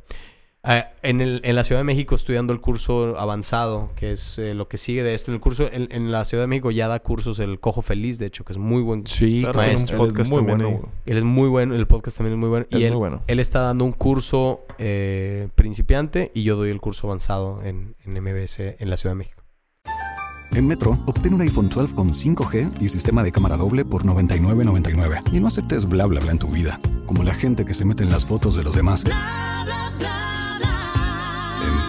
Ah, 0.62 0.90
en, 1.02 1.22
el, 1.22 1.40
en 1.42 1.56
la 1.56 1.64
Ciudad 1.64 1.80
de 1.80 1.84
México 1.84 2.14
estoy 2.14 2.34
dando 2.34 2.52
el 2.52 2.61
curso 2.61 3.18
avanzado, 3.18 3.92
que 3.96 4.12
es 4.12 4.38
eh, 4.38 4.52
lo 4.54 4.68
que 4.68 4.76
sigue 4.76 5.02
de 5.02 5.14
esto. 5.14 5.30
En 5.30 5.36
el 5.36 5.40
curso, 5.40 5.70
en, 5.72 5.88
en 5.90 6.12
la 6.12 6.26
Ciudad 6.26 6.42
de 6.44 6.48
México 6.48 6.70
ya 6.70 6.86
da 6.86 6.98
cursos 7.00 7.38
el 7.38 7.61
Cojo 7.61 7.80
Feliz, 7.80 8.18
de 8.18 8.26
hecho, 8.26 8.44
que 8.44 8.52
es 8.52 8.58
muy 8.58 8.82
buen 8.82 9.06
Sí, 9.06 9.40
Claro, 9.40 9.61
un 9.61 9.64
él 9.64 9.70
es 9.76 9.90
podcast 9.92 10.30
muy 10.30 10.38
también 10.44 10.58
bueno. 10.58 10.80
ahí. 10.84 10.90
él 11.06 11.16
es 11.16 11.24
muy 11.24 11.48
bueno, 11.48 11.74
el 11.74 11.86
podcast 11.86 12.18
también 12.18 12.34
es 12.34 12.40
muy 12.40 12.50
bueno. 12.50 12.66
Es 12.70 12.78
y 12.78 12.84
él, 12.84 12.90
muy 12.92 12.98
bueno. 12.98 13.22
él 13.26 13.40
está 13.40 13.61
dando 13.61 13.86
un 13.86 13.92
curso 13.92 14.61
eh, 14.76 15.48
principiante 15.54 16.30
y 16.34 16.42
yo 16.42 16.56
doy 16.56 16.68
el 16.68 16.80
curso 16.80 17.06
avanzado 17.06 17.62
en, 17.64 17.94
en 18.04 18.22
MBS 18.22 18.61
en 18.61 18.90
la 18.90 18.98
Ciudad 18.98 19.14
de 19.14 19.18
México. 19.18 19.42
En 20.52 20.66
Metro, 20.66 20.98
obtén 21.06 21.32
un 21.32 21.40
iPhone 21.42 21.68
12 21.70 21.94
con 21.94 22.08
5G 22.12 22.82
y 22.82 22.88
sistema 22.88 23.22
de 23.22 23.30
cámara 23.32 23.56
doble 23.56 23.84
por 23.84 24.04
$99.99. 24.04 25.22
Y 25.32 25.40
no 25.40 25.46
aceptes 25.46 25.86
bla 25.86 26.04
bla 26.06 26.20
bla 26.20 26.32
en 26.32 26.38
tu 26.38 26.48
vida, 26.48 26.78
como 27.06 27.22
la 27.22 27.34
gente 27.34 27.64
que 27.64 27.72
se 27.72 27.84
mete 27.84 28.02
en 28.02 28.11
las 28.11 28.26
fotos 28.26 28.56
de 28.56 28.64
los 28.64 28.74
demás. 28.74 29.04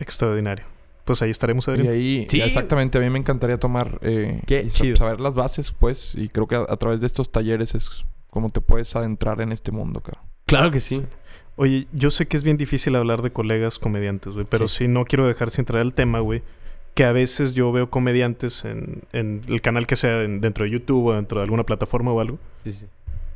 Extraordinario. 0.00 0.64
Pues 1.04 1.22
ahí 1.22 1.30
estaremos, 1.30 1.66
Y 1.68 1.70
Adrián. 1.70 1.94
ahí, 1.94 2.26
Sí. 2.28 2.38
ya 2.38 2.44
exactamente, 2.46 2.98
a 2.98 3.00
mí 3.00 3.10
me 3.10 3.18
encantaría 3.18 3.58
tomar... 3.58 3.98
Eh, 4.02 4.42
Qué 4.46 4.62
y 4.62 4.70
chido. 4.70 4.96
Saber 4.96 5.20
las 5.20 5.34
bases, 5.34 5.70
pues, 5.72 6.14
y 6.14 6.28
creo 6.28 6.46
que 6.46 6.56
a, 6.56 6.60
a 6.68 6.76
través 6.76 7.00
de 7.00 7.06
estos 7.06 7.30
talleres 7.32 7.74
es 7.74 8.04
como 8.28 8.50
te 8.50 8.60
puedes 8.60 8.94
adentrar 8.96 9.40
en 9.40 9.50
este 9.52 9.72
mundo, 9.72 10.00
cabrón. 10.00 10.24
Claro 10.46 10.70
que 10.70 10.80
sí. 10.80 10.96
Sí. 10.96 11.04
Oye, 11.56 11.86
yo 11.92 12.10
sé 12.10 12.26
que 12.26 12.36
es 12.36 12.42
bien 12.44 12.56
difícil 12.56 12.94
hablar 12.96 13.22
de 13.22 13.32
colegas 13.32 13.78
comediantes, 13.78 14.32
güey, 14.34 14.46
pero 14.48 14.68
sí. 14.68 14.88
no 14.88 15.04
quiero 15.04 15.26
dejar 15.26 15.50
sin 15.50 15.64
traer 15.64 15.84
el 15.84 15.94
tema, 15.94 16.20
güey, 16.20 16.42
que 16.94 17.04
a 17.04 17.12
veces 17.12 17.54
yo 17.54 17.70
veo 17.72 17.90
comediantes 17.90 18.64
en, 18.64 19.02
en 19.12 19.42
el 19.48 19.60
canal 19.60 19.86
que 19.86 19.96
sea 19.96 20.22
en- 20.22 20.40
dentro 20.40 20.64
de 20.64 20.70
YouTube 20.70 21.06
o 21.06 21.12
dentro 21.14 21.38
de 21.40 21.44
alguna 21.44 21.64
plataforma 21.64 22.12
o 22.12 22.20
algo, 22.20 22.38
Sí, 22.64 22.72
sí. 22.72 22.86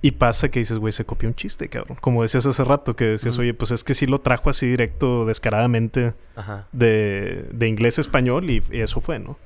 Y 0.06 0.10
pasa 0.12 0.50
que 0.50 0.58
dices, 0.58 0.78
güey, 0.78 0.92
se 0.92 1.04
copió 1.06 1.28
un 1.28 1.34
chiste, 1.34 1.68
cabrón. 1.68 1.96
Como 2.00 2.22
decías 2.22 2.44
hace 2.44 2.62
rato, 2.62 2.94
que 2.94 3.04
decías, 3.06 3.38
oye, 3.38 3.54
pues 3.54 3.70
es 3.70 3.82
que 3.84 3.94
sí 3.94 4.06
lo 4.06 4.20
trajo 4.20 4.50
así 4.50 4.66
directo, 4.66 5.24
descaradamente, 5.24 6.12
Ajá. 6.36 6.66
de, 6.72 7.46
de 7.52 7.68
inglés 7.68 7.96
a 7.96 8.02
español, 8.02 8.50
y, 8.50 8.62
y 8.70 8.80
eso 8.80 9.00
fue, 9.00 9.18
¿no? 9.18 9.38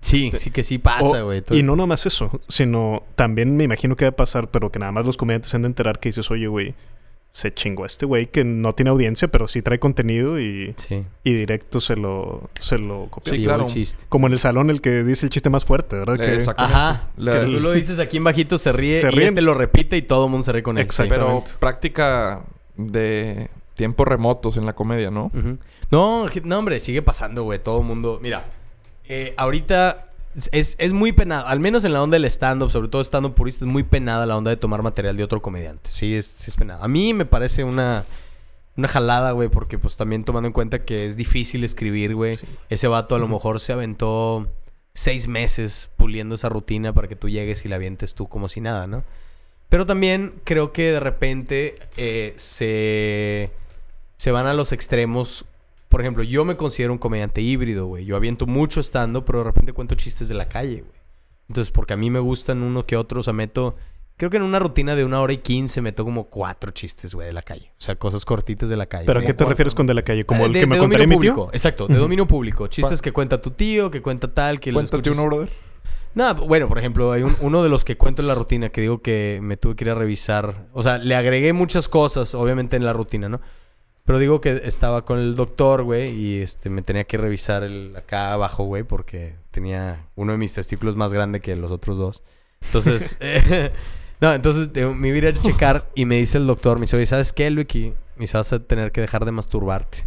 Sí, 0.00 0.26
Este- 0.26 0.38
sí 0.38 0.50
que 0.52 0.62
sí 0.62 0.78
pasa, 0.78 1.22
güey. 1.22 1.42
Y 1.50 1.62
no 1.64 1.74
nomás 1.74 2.06
eso, 2.06 2.40
sino 2.46 3.02
también 3.16 3.56
me 3.56 3.64
imagino 3.64 3.96
que 3.96 4.04
va 4.04 4.10
a 4.10 4.16
pasar, 4.16 4.50
pero 4.50 4.70
que 4.70 4.78
nada 4.78 4.92
más 4.92 5.04
los 5.04 5.16
comediantes 5.16 5.50
se 5.50 5.56
han 5.56 5.62
de 5.62 5.68
enterar 5.68 5.98
que 5.98 6.10
dices, 6.10 6.30
oye, 6.30 6.46
güey, 6.46 6.74
se 7.36 7.52
chingó 7.52 7.82
a 7.82 7.86
este 7.88 8.06
güey 8.06 8.26
que 8.26 8.44
no 8.44 8.76
tiene 8.76 8.90
audiencia, 8.90 9.26
pero 9.26 9.48
sí 9.48 9.60
trae 9.60 9.80
contenido 9.80 10.38
y, 10.38 10.72
Sí. 10.76 11.04
y 11.24 11.34
directo 11.34 11.80
se 11.80 11.96
lo, 11.96 12.48
se 12.60 12.78
lo 12.78 13.08
copió. 13.10 13.32
Sí, 13.34 13.42
claro. 13.42 13.64
Un 13.64 13.70
chiste. 13.70 14.04
Como 14.08 14.28
en 14.28 14.34
el 14.34 14.38
salón 14.38 14.70
el 14.70 14.80
que 14.80 15.02
dice 15.02 15.26
el 15.26 15.30
chiste 15.30 15.50
más 15.50 15.64
fuerte, 15.64 15.96
¿verdad? 15.96 16.16
Que- 16.16 16.32
Exactamente. 16.36 16.78
Ajá. 16.78 17.08
La- 17.16 17.40
Que 17.40 17.46
tú 17.46 17.50
lo 17.60 17.72
dices 17.72 17.98
aquí 17.98 18.18
en 18.18 18.24
bajito, 18.24 18.56
se 18.56 18.70
ríe 18.70 19.00
Se 19.00 19.08
y 19.08 19.10
ríen. 19.10 19.28
este 19.30 19.40
lo 19.42 19.54
repite 19.54 19.96
y 19.96 20.02
todo 20.02 20.26
el 20.26 20.30
mundo 20.30 20.44
se 20.44 20.52
ríe 20.52 20.62
con 20.62 20.78
él. 20.78 20.84
Exacto. 20.84 21.10
Pero 21.12 21.24
Exactamente. 21.26 21.58
práctica 21.58 22.42
de 22.76 23.50
tiempos 23.74 24.06
remotos 24.06 24.56
en 24.56 24.64
la 24.66 24.74
comedia, 24.74 25.10
¿no? 25.10 25.32
No, 25.90 26.26
no, 26.44 26.58
hombre, 26.58 26.78
sigue 26.78 27.02
pasando, 27.02 27.42
güey. 27.42 27.58
Todo 27.58 27.80
el 27.80 27.84
mundo. 27.86 28.20
Mira, 28.22 28.44
eh, 29.08 29.34
ahorita 29.36 30.06
es, 30.52 30.76
es 30.78 30.92
muy 30.92 31.12
penado, 31.12 31.46
al 31.46 31.60
menos 31.60 31.84
en 31.84 31.92
la 31.92 32.02
onda 32.02 32.16
del 32.16 32.24
stand-up, 32.26 32.70
sobre 32.70 32.88
todo 32.88 33.02
stand-up 33.02 33.34
purista, 33.34 33.64
es 33.64 33.70
muy 33.70 33.82
penada 33.82 34.26
la 34.26 34.36
onda 34.36 34.50
de 34.50 34.56
tomar 34.56 34.82
material 34.82 35.16
de 35.16 35.24
otro 35.24 35.42
comediante. 35.42 35.88
Sí, 35.90 36.14
es, 36.14 36.26
sí 36.26 36.50
es 36.50 36.56
penada. 36.56 36.84
A 36.84 36.88
mí 36.88 37.14
me 37.14 37.24
parece 37.24 37.64
una, 37.64 38.04
una 38.76 38.88
jalada, 38.88 39.32
güey, 39.32 39.48
porque 39.48 39.78
pues 39.78 39.96
también 39.96 40.24
tomando 40.24 40.46
en 40.46 40.52
cuenta 40.52 40.84
que 40.84 41.06
es 41.06 41.16
difícil 41.16 41.64
escribir, 41.64 42.14
güey. 42.14 42.38
Ese 42.68 42.88
vato 42.88 43.14
a 43.14 43.18
lo 43.18 43.28
mejor 43.28 43.60
se 43.60 43.72
aventó 43.72 44.48
seis 44.92 45.28
meses 45.28 45.90
puliendo 45.96 46.34
esa 46.36 46.48
rutina 46.48 46.92
para 46.92 47.08
que 47.08 47.16
tú 47.16 47.28
llegues 47.28 47.64
y 47.64 47.68
la 47.68 47.76
avientes 47.76 48.14
tú 48.14 48.28
como 48.28 48.48
si 48.48 48.60
nada, 48.60 48.86
¿no? 48.86 49.04
Pero 49.68 49.86
también 49.86 50.40
creo 50.44 50.72
que 50.72 50.92
de 50.92 51.00
repente 51.00 51.76
eh, 51.96 52.32
se, 52.36 53.50
se 54.16 54.30
van 54.30 54.46
a 54.46 54.54
los 54.54 54.72
extremos. 54.72 55.46
Por 55.94 56.00
ejemplo, 56.00 56.24
yo 56.24 56.44
me 56.44 56.56
considero 56.56 56.92
un 56.92 56.98
comediante 56.98 57.40
híbrido, 57.40 57.86
güey. 57.86 58.04
Yo 58.04 58.16
aviento 58.16 58.46
mucho 58.46 58.80
estando, 58.80 59.24
pero 59.24 59.38
de 59.38 59.44
repente 59.44 59.72
cuento 59.72 59.94
chistes 59.94 60.28
de 60.28 60.34
la 60.34 60.48
calle, 60.48 60.80
güey. 60.80 60.98
Entonces, 61.48 61.70
porque 61.70 61.92
a 61.94 61.96
mí 61.96 62.10
me 62.10 62.18
gustan 62.18 62.62
uno 62.64 62.84
que 62.84 62.96
otro, 62.96 63.20
o 63.20 63.22
sea, 63.22 63.32
meto... 63.32 63.76
Creo 64.16 64.28
que 64.28 64.38
en 64.38 64.42
una 64.42 64.58
rutina 64.58 64.96
de 64.96 65.04
una 65.04 65.20
hora 65.20 65.32
y 65.34 65.38
quince 65.38 65.80
meto 65.80 66.04
como 66.04 66.24
cuatro 66.30 66.72
chistes, 66.72 67.14
güey, 67.14 67.28
de 67.28 67.32
la 67.32 67.42
calle. 67.42 67.70
O 67.78 67.80
sea, 67.80 67.94
cosas 67.94 68.24
cortitas 68.24 68.68
de 68.68 68.76
la 68.76 68.86
calle. 68.86 69.06
¿Pero 69.06 69.20
a 69.20 69.22
qué 69.22 69.28
te 69.28 69.34
cuatro. 69.34 69.50
refieres 69.50 69.72
con 69.76 69.86
de 69.86 69.94
la 69.94 70.02
calle? 70.02 70.26
¿Como 70.26 70.42
Eh, 70.42 70.46
el 70.46 70.52
de- 70.54 70.58
que 70.60 70.66
me 70.66 70.78
dominio 70.78 70.98
mi 71.06 71.16
tío? 71.20 71.32
público. 71.34 71.50
Exacto, 71.52 71.86
de 71.86 71.94
dominio 71.94 72.26
público. 72.26 72.66
Chistes 72.66 73.00
que 73.00 73.12
cuenta 73.12 73.40
tu 73.40 73.52
tío, 73.52 73.88
que 73.92 74.02
cuenta 74.02 74.34
tal, 74.34 74.58
que 74.58 74.72
lo 74.72 74.78
Cuéntate 74.78 74.96
escuchas- 75.10 75.16
uno, 75.18 75.26
brother. 75.28 75.52
no, 76.14 76.34
bueno, 76.34 76.66
por 76.68 76.78
ejemplo, 76.78 77.12
hay 77.12 77.22
un- 77.22 77.36
uno 77.40 77.62
de 77.62 77.68
los 77.68 77.84
que 77.84 77.96
cuento 77.96 78.20
en 78.20 78.26
la 78.26 78.34
rutina 78.34 78.68
que 78.70 78.80
digo 78.80 79.00
que 79.00 79.38
me 79.40 79.56
tuve 79.56 79.76
que 79.76 79.84
ir 79.84 79.90
a 79.90 79.94
revisar. 79.94 80.66
O 80.72 80.82
sea, 80.82 80.98
le 80.98 81.14
agregué 81.14 81.52
muchas 81.52 81.88
cosas, 81.88 82.34
obviamente, 82.34 82.74
en 82.76 82.84
la 82.84 82.92
rutina, 82.92 83.28
¿no? 83.28 83.40
Pero 84.04 84.18
digo 84.18 84.40
que 84.40 84.60
estaba 84.64 85.04
con 85.06 85.18
el 85.18 85.34
doctor, 85.34 85.82
güey, 85.82 86.10
y 86.10 86.42
este 86.42 86.68
me 86.68 86.82
tenía 86.82 87.04
que 87.04 87.16
revisar 87.16 87.62
el 87.62 87.96
acá 87.96 88.34
abajo, 88.34 88.64
güey, 88.64 88.82
porque 88.82 89.36
tenía 89.50 90.08
uno 90.14 90.32
de 90.32 90.38
mis 90.38 90.52
testículos 90.52 90.94
más 90.94 91.12
grande 91.12 91.40
que 91.40 91.56
los 91.56 91.70
otros 91.70 91.96
dos. 91.96 92.22
Entonces, 92.66 93.16
eh, 93.20 93.72
no, 94.20 94.34
entonces 94.34 94.68
eh, 94.74 94.86
me 94.86 95.08
iba 95.08 95.14
a 95.14 95.18
ir 95.18 95.26
a 95.28 95.32
checar 95.32 95.88
y 95.94 96.04
me 96.04 96.16
dice 96.16 96.36
el 96.36 96.46
doctor, 96.46 96.78
me 96.78 96.82
dice, 96.82 96.96
oye, 96.96 97.06
¿sabes 97.06 97.32
qué, 97.32 97.50
Luiki? 97.50 97.94
Me 98.16 98.22
dice, 98.22 98.36
vas 98.36 98.52
a 98.52 98.58
tener 98.58 98.92
que 98.92 99.00
dejar 99.00 99.24
de 99.24 99.32
masturbarte. 99.32 100.06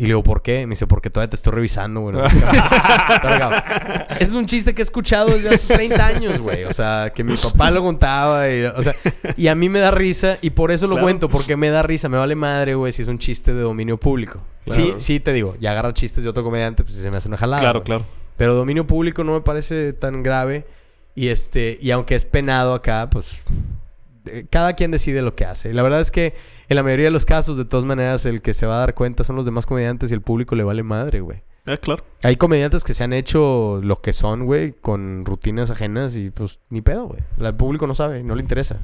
Y 0.00 0.04
le 0.04 0.08
digo, 0.08 0.22
¿por 0.22 0.40
qué? 0.40 0.66
Me 0.66 0.70
dice, 0.70 0.86
porque 0.86 1.10
todavía 1.10 1.28
te 1.28 1.36
estoy 1.36 1.52
revisando, 1.52 2.00
güey. 2.00 2.16
no 2.16 2.28
sé 2.30 2.36
qué". 2.38 2.56
Está 3.14 3.20
regado. 3.22 4.06
Ese 4.12 4.22
es 4.22 4.32
un 4.32 4.46
chiste 4.46 4.74
que 4.74 4.80
he 4.80 4.84
escuchado 4.84 5.28
desde 5.28 5.50
hace 5.50 5.74
30 5.74 6.06
años, 6.06 6.40
güey. 6.40 6.64
O 6.64 6.72
sea, 6.72 7.12
que 7.14 7.22
mi 7.22 7.36
papá 7.36 7.70
lo 7.70 7.82
contaba. 7.82 8.48
Y, 8.50 8.64
o 8.64 8.80
sea, 8.82 8.94
y 9.36 9.48
a 9.48 9.54
mí 9.54 9.68
me 9.68 9.78
da 9.80 9.90
risa. 9.90 10.38
Y 10.40 10.50
por 10.50 10.70
eso 10.70 10.86
lo 10.86 10.92
Claro. 10.92 11.04
cuento. 11.04 11.28
Porque 11.28 11.54
me 11.56 11.68
da 11.68 11.82
risa. 11.82 12.08
Me 12.08 12.16
vale 12.16 12.34
madre, 12.34 12.74
güey, 12.76 12.92
si 12.92 13.02
es 13.02 13.08
un 13.08 13.18
chiste 13.18 13.52
de 13.52 13.60
dominio 13.60 13.98
público. 13.98 14.40
Sí, 14.66 14.82
Claro. 14.84 14.98
sí, 14.98 15.20
te 15.20 15.32
digo. 15.34 15.54
Ya 15.60 15.72
agarra 15.72 15.92
chistes 15.92 16.24
de 16.24 16.30
otro 16.30 16.42
comediante, 16.44 16.82
pues 16.82 16.94
se 16.94 17.10
me 17.10 17.18
hace 17.18 17.28
una 17.28 17.36
jalada. 17.36 17.60
Claro, 17.60 17.82
claro. 17.82 18.04
Pero 18.38 18.54
dominio 18.54 18.86
público 18.86 19.22
no 19.22 19.34
me 19.34 19.42
parece 19.42 19.92
tan 19.92 20.22
grave. 20.22 20.64
Y 21.14 21.28
este, 21.28 21.76
y 21.82 21.90
aunque 21.90 22.14
es 22.14 22.24
penado 22.24 22.72
acá, 22.72 23.10
pues 23.10 23.42
eh, 24.26 24.46
cada 24.48 24.72
quien 24.74 24.90
decide 24.92 25.20
lo 25.20 25.34
que 25.34 25.44
hace. 25.44 25.70
Y 25.70 25.72
la 25.74 25.82
verdad 25.82 26.00
es 26.00 26.10
que 26.10 26.34
en 26.70 26.76
la 26.76 26.84
mayoría 26.84 27.06
de 27.06 27.10
los 27.10 27.26
casos, 27.26 27.56
de 27.56 27.64
todas 27.64 27.84
maneras, 27.84 28.24
el 28.26 28.42
que 28.42 28.54
se 28.54 28.64
va 28.64 28.76
a 28.76 28.78
dar 28.78 28.94
cuenta 28.94 29.24
son 29.24 29.34
los 29.34 29.44
demás 29.44 29.66
comediantes 29.66 30.12
y 30.12 30.14
el 30.14 30.20
público 30.22 30.54
le 30.54 30.62
vale 30.62 30.84
madre, 30.84 31.20
güey. 31.20 31.42
Ah, 31.66 31.76
claro. 31.76 32.04
Hay 32.22 32.36
comediantes 32.36 32.84
que 32.84 32.94
se 32.94 33.02
han 33.02 33.12
hecho 33.12 33.80
lo 33.82 34.00
que 34.00 34.12
son, 34.12 34.46
güey, 34.46 34.72
con 34.72 35.24
rutinas 35.24 35.72
ajenas 35.72 36.14
y 36.14 36.30
pues 36.30 36.60
ni 36.70 36.80
pedo, 36.80 37.08
güey. 37.08 37.20
El 37.40 37.56
público 37.56 37.88
no 37.88 37.94
sabe, 37.96 38.22
no 38.22 38.36
le 38.36 38.42
interesa. 38.42 38.78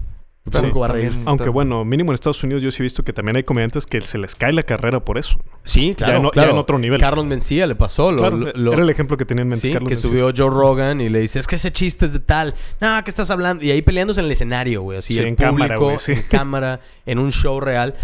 Sí, 0.47 0.53
también- 0.53 0.89
reírse. 0.93 1.25
Aunque 1.27 1.49
bueno, 1.49 1.85
mínimo 1.85 2.13
en 2.13 2.15
Estados 2.15 2.43
Unidos 2.45 2.63
yo 2.63 2.71
sí 2.71 2.81
he 2.81 2.85
visto 2.85 3.03
que 3.03 3.13
también 3.13 3.37
hay 3.37 3.43
comediantes 3.43 3.85
que 3.85 4.01
se 4.01 4.17
les 4.17 4.35
cae 4.37 4.53
la 4.53 4.63
carrera 4.63 5.05
por 5.05 5.19
eso. 5.19 5.39
Sí, 5.65 5.95
claro, 5.97 6.23
ya 6.23 6.31
claro. 6.31 6.53
en 6.53 6.59
otro 6.59 6.79
nivel. 6.79 7.01
Carlos 7.01 7.27
Mencía 7.27 7.67
le 7.67 7.75
pasó. 7.75 8.13
Lo, 8.13 8.19
Claro, 8.19 8.37
lo- 8.37 8.53
lo- 8.53 8.73
era 8.73 8.83
el 8.83 8.91
ejemplo 8.91 9.17
que 9.17 9.25
tenía 9.25 9.43
en 9.43 9.49
mente 9.49 9.63
Sí, 9.67 9.73
Carlos 9.73 9.89
que 9.89 9.95
Mencía. 9.97 10.09
subió 10.11 10.33
Joe 10.37 10.51
Rogan 10.57 11.01
y 11.01 11.09
le 11.09 11.19
dice, 11.21 11.41
es 11.41 11.47
que 11.49 11.57
ese 11.57 11.73
chiste 11.73 12.07
es 12.07 12.13
de 12.13 12.21
tal. 12.21 12.55
No, 12.81 13.03
¿qué 13.03 13.11
estás 13.11 13.31
hablando? 13.31 13.65
Y 13.65 13.73
ahí 13.73 13.83
peleándose 13.83 14.21
en 14.21 14.27
el 14.27 14.33
escenario, 14.33 14.83
güey. 14.83 14.99
Así, 14.99 15.15
Sí, 15.15 15.21
el 15.21 15.27
en 15.27 15.35
público, 15.37 15.53
cámara, 15.57 15.77
güey, 15.79 15.99
sí. 15.99 16.13
en 16.13 16.23
cámara, 16.31 16.81
en 17.07 17.19
un 17.19 17.33
show 17.33 17.61
real. 17.61 17.95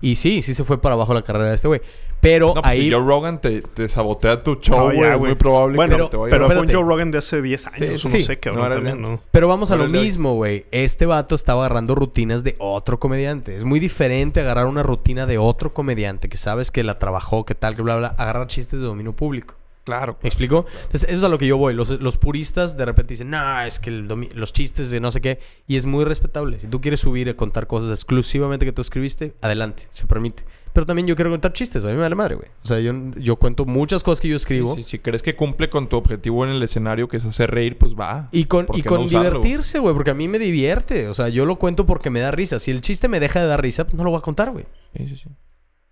Y 0.00 0.14
sí, 0.14 0.40
sí 0.40 0.54
se 0.54 0.64
fue 0.64 0.80
para 0.80 0.94
abajo 0.94 1.12
la 1.12 1.20
carrera 1.20 1.50
de 1.50 1.56
este 1.56 1.68
güey. 1.68 1.82
Pero 2.20 2.48
No, 2.48 2.54
pues 2.62 2.66
ahí... 2.66 2.82
si 2.82 2.90
Joe 2.92 3.04
Rogan 3.04 3.40
te, 3.40 3.62
te 3.62 3.88
sabotea 3.88 4.42
tu 4.42 4.56
show, 4.56 4.92
güey, 4.92 5.10
es 5.10 5.18
muy 5.18 5.34
probable 5.34 5.76
Bueno, 5.76 5.96
que 6.06 6.10
te 6.10 6.16
vaya 6.16 6.30
pero 6.30 6.46
a- 6.46 6.48
fue 6.50 6.58
un. 6.60 6.66
Joe 6.70 6.82
Rogan 6.82 7.10
de 7.10 7.18
hace 7.18 7.40
10 7.40 7.66
años. 7.68 8.00
Sí, 8.02 8.08
no 8.08 8.14
sí. 8.14 8.24
sé, 8.24 8.38
cabrón, 8.38 9.00
No. 9.00 9.20
Pero 9.30 9.48
vamos 9.48 9.70
a 9.70 9.76
lo 9.76 9.86
mismo, 9.88 10.34
güey. 10.34 10.66
Este 10.70 11.06
vato 11.06 11.34
estaba 11.34 11.64
agarrando 11.64 11.94
rutinas 11.94 12.44
de 12.44 12.56
otro 12.58 12.98
comediante. 12.98 13.56
Es 13.56 13.64
muy 13.64 13.80
diferente 13.80 14.40
agarrar 14.40 14.66
una 14.66 14.82
rutina 14.82 15.26
de 15.26 15.38
otro 15.38 15.72
comediante 15.72 16.28
que 16.28 16.36
sabes 16.36 16.70
que 16.70 16.84
la 16.84 16.98
trabajó, 16.98 17.44
que 17.44 17.54
tal, 17.54 17.74
que 17.76 17.82
bla, 17.82 17.96
bla, 17.96 18.08
agarrar 18.18 18.46
chistes 18.48 18.80
de 18.80 18.86
dominio 18.86 19.14
público. 19.14 19.54
Claro. 19.84 20.18
¿Me 20.22 20.28
explico? 20.28 20.66
Entonces, 20.84 21.04
eso 21.08 21.18
es 21.18 21.22
a 21.24 21.28
lo 21.30 21.38
que 21.38 21.46
yo 21.46 21.56
voy. 21.56 21.72
Los, 21.74 21.88
los 22.00 22.18
puristas 22.18 22.76
de 22.76 22.84
repente 22.84 23.14
dicen, 23.14 23.30
no, 23.30 23.62
es 23.62 23.80
que 23.80 23.88
el 23.90 24.06
los 24.34 24.52
chistes 24.52 24.90
de 24.90 25.00
no 25.00 25.10
sé 25.10 25.20
qué. 25.22 25.40
Y 25.66 25.76
es 25.76 25.86
muy 25.86 26.04
respetable. 26.04 26.58
Si 26.58 26.66
tú 26.66 26.80
quieres 26.82 27.00
subir 27.00 27.28
a 27.30 27.34
contar 27.34 27.66
cosas 27.66 27.90
exclusivamente 27.90 28.66
que 28.66 28.72
tú 28.72 28.82
escribiste, 28.82 29.34
adelante, 29.40 29.84
se 29.90 30.06
permite. 30.06 30.44
Pero 30.72 30.86
también 30.86 31.06
yo 31.08 31.16
quiero 31.16 31.30
contar 31.30 31.52
chistes. 31.52 31.84
A 31.84 31.88
mí 31.88 31.94
me 31.94 32.00
vale 32.00 32.14
madre, 32.14 32.36
güey. 32.36 32.48
O 32.62 32.66
sea, 32.66 32.78
yo, 32.80 32.92
yo 33.16 33.36
cuento 33.36 33.64
muchas 33.64 34.02
cosas 34.02 34.20
que 34.20 34.28
yo 34.28 34.36
escribo. 34.36 34.76
Sí, 34.76 34.84
sí, 34.84 34.90
si 34.90 34.98
crees 35.00 35.22
que 35.22 35.34
cumple 35.34 35.68
con 35.68 35.88
tu 35.88 35.96
objetivo 35.96 36.44
en 36.44 36.50
el 36.50 36.62
escenario, 36.62 37.08
que 37.08 37.16
es 37.16 37.24
hacer 37.24 37.50
reír, 37.50 37.76
pues 37.76 37.94
va. 37.94 38.28
Y 38.30 38.44
con, 38.44 38.66
¿Por 38.66 38.78
y 38.78 38.82
con 38.82 39.02
no 39.02 39.08
divertirse, 39.08 39.78
güey, 39.80 39.94
porque 39.94 40.10
a 40.10 40.14
mí 40.14 40.28
me 40.28 40.38
divierte. 40.38 41.08
O 41.08 41.14
sea, 41.14 41.28
yo 41.28 41.44
lo 41.46 41.56
cuento 41.56 41.86
porque 41.86 42.10
me 42.10 42.20
da 42.20 42.30
risa. 42.30 42.58
Si 42.58 42.70
el 42.70 42.82
chiste 42.82 43.08
me 43.08 43.18
deja 43.20 43.40
de 43.40 43.46
dar 43.46 43.60
risa, 43.60 43.84
pues 43.84 43.94
no 43.94 44.04
lo 44.04 44.10
voy 44.10 44.18
a 44.18 44.22
contar, 44.22 44.52
güey. 44.52 44.66
Sí, 44.96 45.08
sí, 45.08 45.16
sí. 45.16 45.28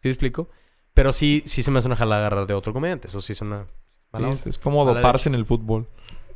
¿Sí 0.02 0.08
explico? 0.08 0.48
Pero 0.94 1.12
sí, 1.12 1.42
sí 1.46 1.62
se 1.62 1.70
me 1.70 1.78
hace 1.78 1.88
una 1.88 1.96
jala 1.96 2.18
agarrar 2.18 2.46
de 2.46 2.54
otro 2.54 2.72
comediante. 2.72 3.08
Eso 3.08 3.20
sí 3.20 3.32
es 3.32 3.40
una... 3.40 3.66
mala 4.12 4.28
Sí, 4.28 4.32
onda. 4.34 4.42
es, 4.46 4.58
como 4.58 4.84
doparse 4.84 5.28
en 5.28 5.34
el 5.34 5.44
fútbol. 5.44 5.88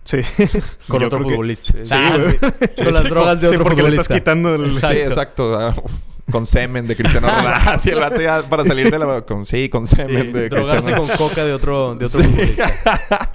Sí. 0.05 0.19
Con 0.89 1.01
Yo 1.01 1.07
otro 1.07 1.19
que- 1.21 1.25
futbolista. 1.31 1.73
Sí, 1.85 1.93
Ah, 1.95 2.17
sí. 2.31 2.83
Con 2.85 2.93
las 2.95 3.05
drogas 3.05 3.41
de 3.41 3.49
Sí, 3.49 3.55
otro 3.55 3.65
porque 3.65 3.83
le 3.83 3.89
futbolista. 3.91 4.03
estás 4.03 4.17
quitando 4.19 4.55
el... 4.55 4.73
Sí, 4.73 4.87
exacto. 4.87 5.55
ah, 5.59 5.75
Con 6.31 6.47
semen 6.47 6.87
de 6.87 6.97
Cristiano 6.97 7.29
Ronaldo. 7.37 7.81
Sí, 7.83 7.91
el 7.91 7.99
vato 8.01 8.21
ya 8.21 8.43
para 8.49 8.65
salir 8.65 8.91
de 8.91 8.99
la... 8.99 9.23
Con, 9.23 9.45
sí, 9.47 9.69
con 9.69 9.87
semen 9.87 10.33
de 10.33 10.49
drogarse 10.49 10.93
Cristiano 10.93 11.07
con 11.19 11.29
coca 11.29 11.45
de 11.45 11.53
otro, 11.53 11.95
de 11.95 12.07
otro 12.07 12.21
Sí. 12.23 12.27
futbolista. 12.29 13.31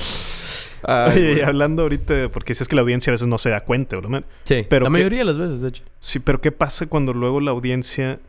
Ay, 0.84 1.12
Oye, 1.20 1.34
y 1.40 1.42
hablando 1.42 1.84
ahorita, 1.84 2.30
porque 2.32 2.54
si 2.56 2.64
es 2.64 2.70
que 2.70 2.76
la 2.76 2.82
audiencia 2.82 3.12
a 3.12 3.14
veces 3.16 3.28
no 3.28 3.38
se 3.38 3.50
da 3.50 3.62
cuenta, 3.62 3.98
¿verdad? 3.98 4.24
Sí, 4.46 4.66
Pero 4.70 4.86
la 4.86 4.90
que- 4.90 4.94
mayoría 4.94 5.20
de 5.20 5.26
las 5.26 5.38
veces, 5.38 5.62
de 5.62 5.70
hecho. 5.70 5.84
Sí, 6.00 6.20
pero 6.20 6.40
¿qué 6.40 6.52
pasa 6.52 6.86
cuando 6.86 7.14
luego 7.14 7.42
la 7.42 7.52
audiencia 7.52 8.20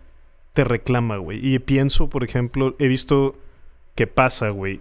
te 0.55 0.65
reclama, 0.65 1.19
güey? 1.19 1.39
Y 1.55 1.59
pienso, 1.61 2.09
por 2.09 2.25
ejemplo, 2.25 2.75
he 2.79 2.89
visto 2.89 3.37
que 3.95 4.07
pasa, 4.07 4.49
güey. 4.49 4.81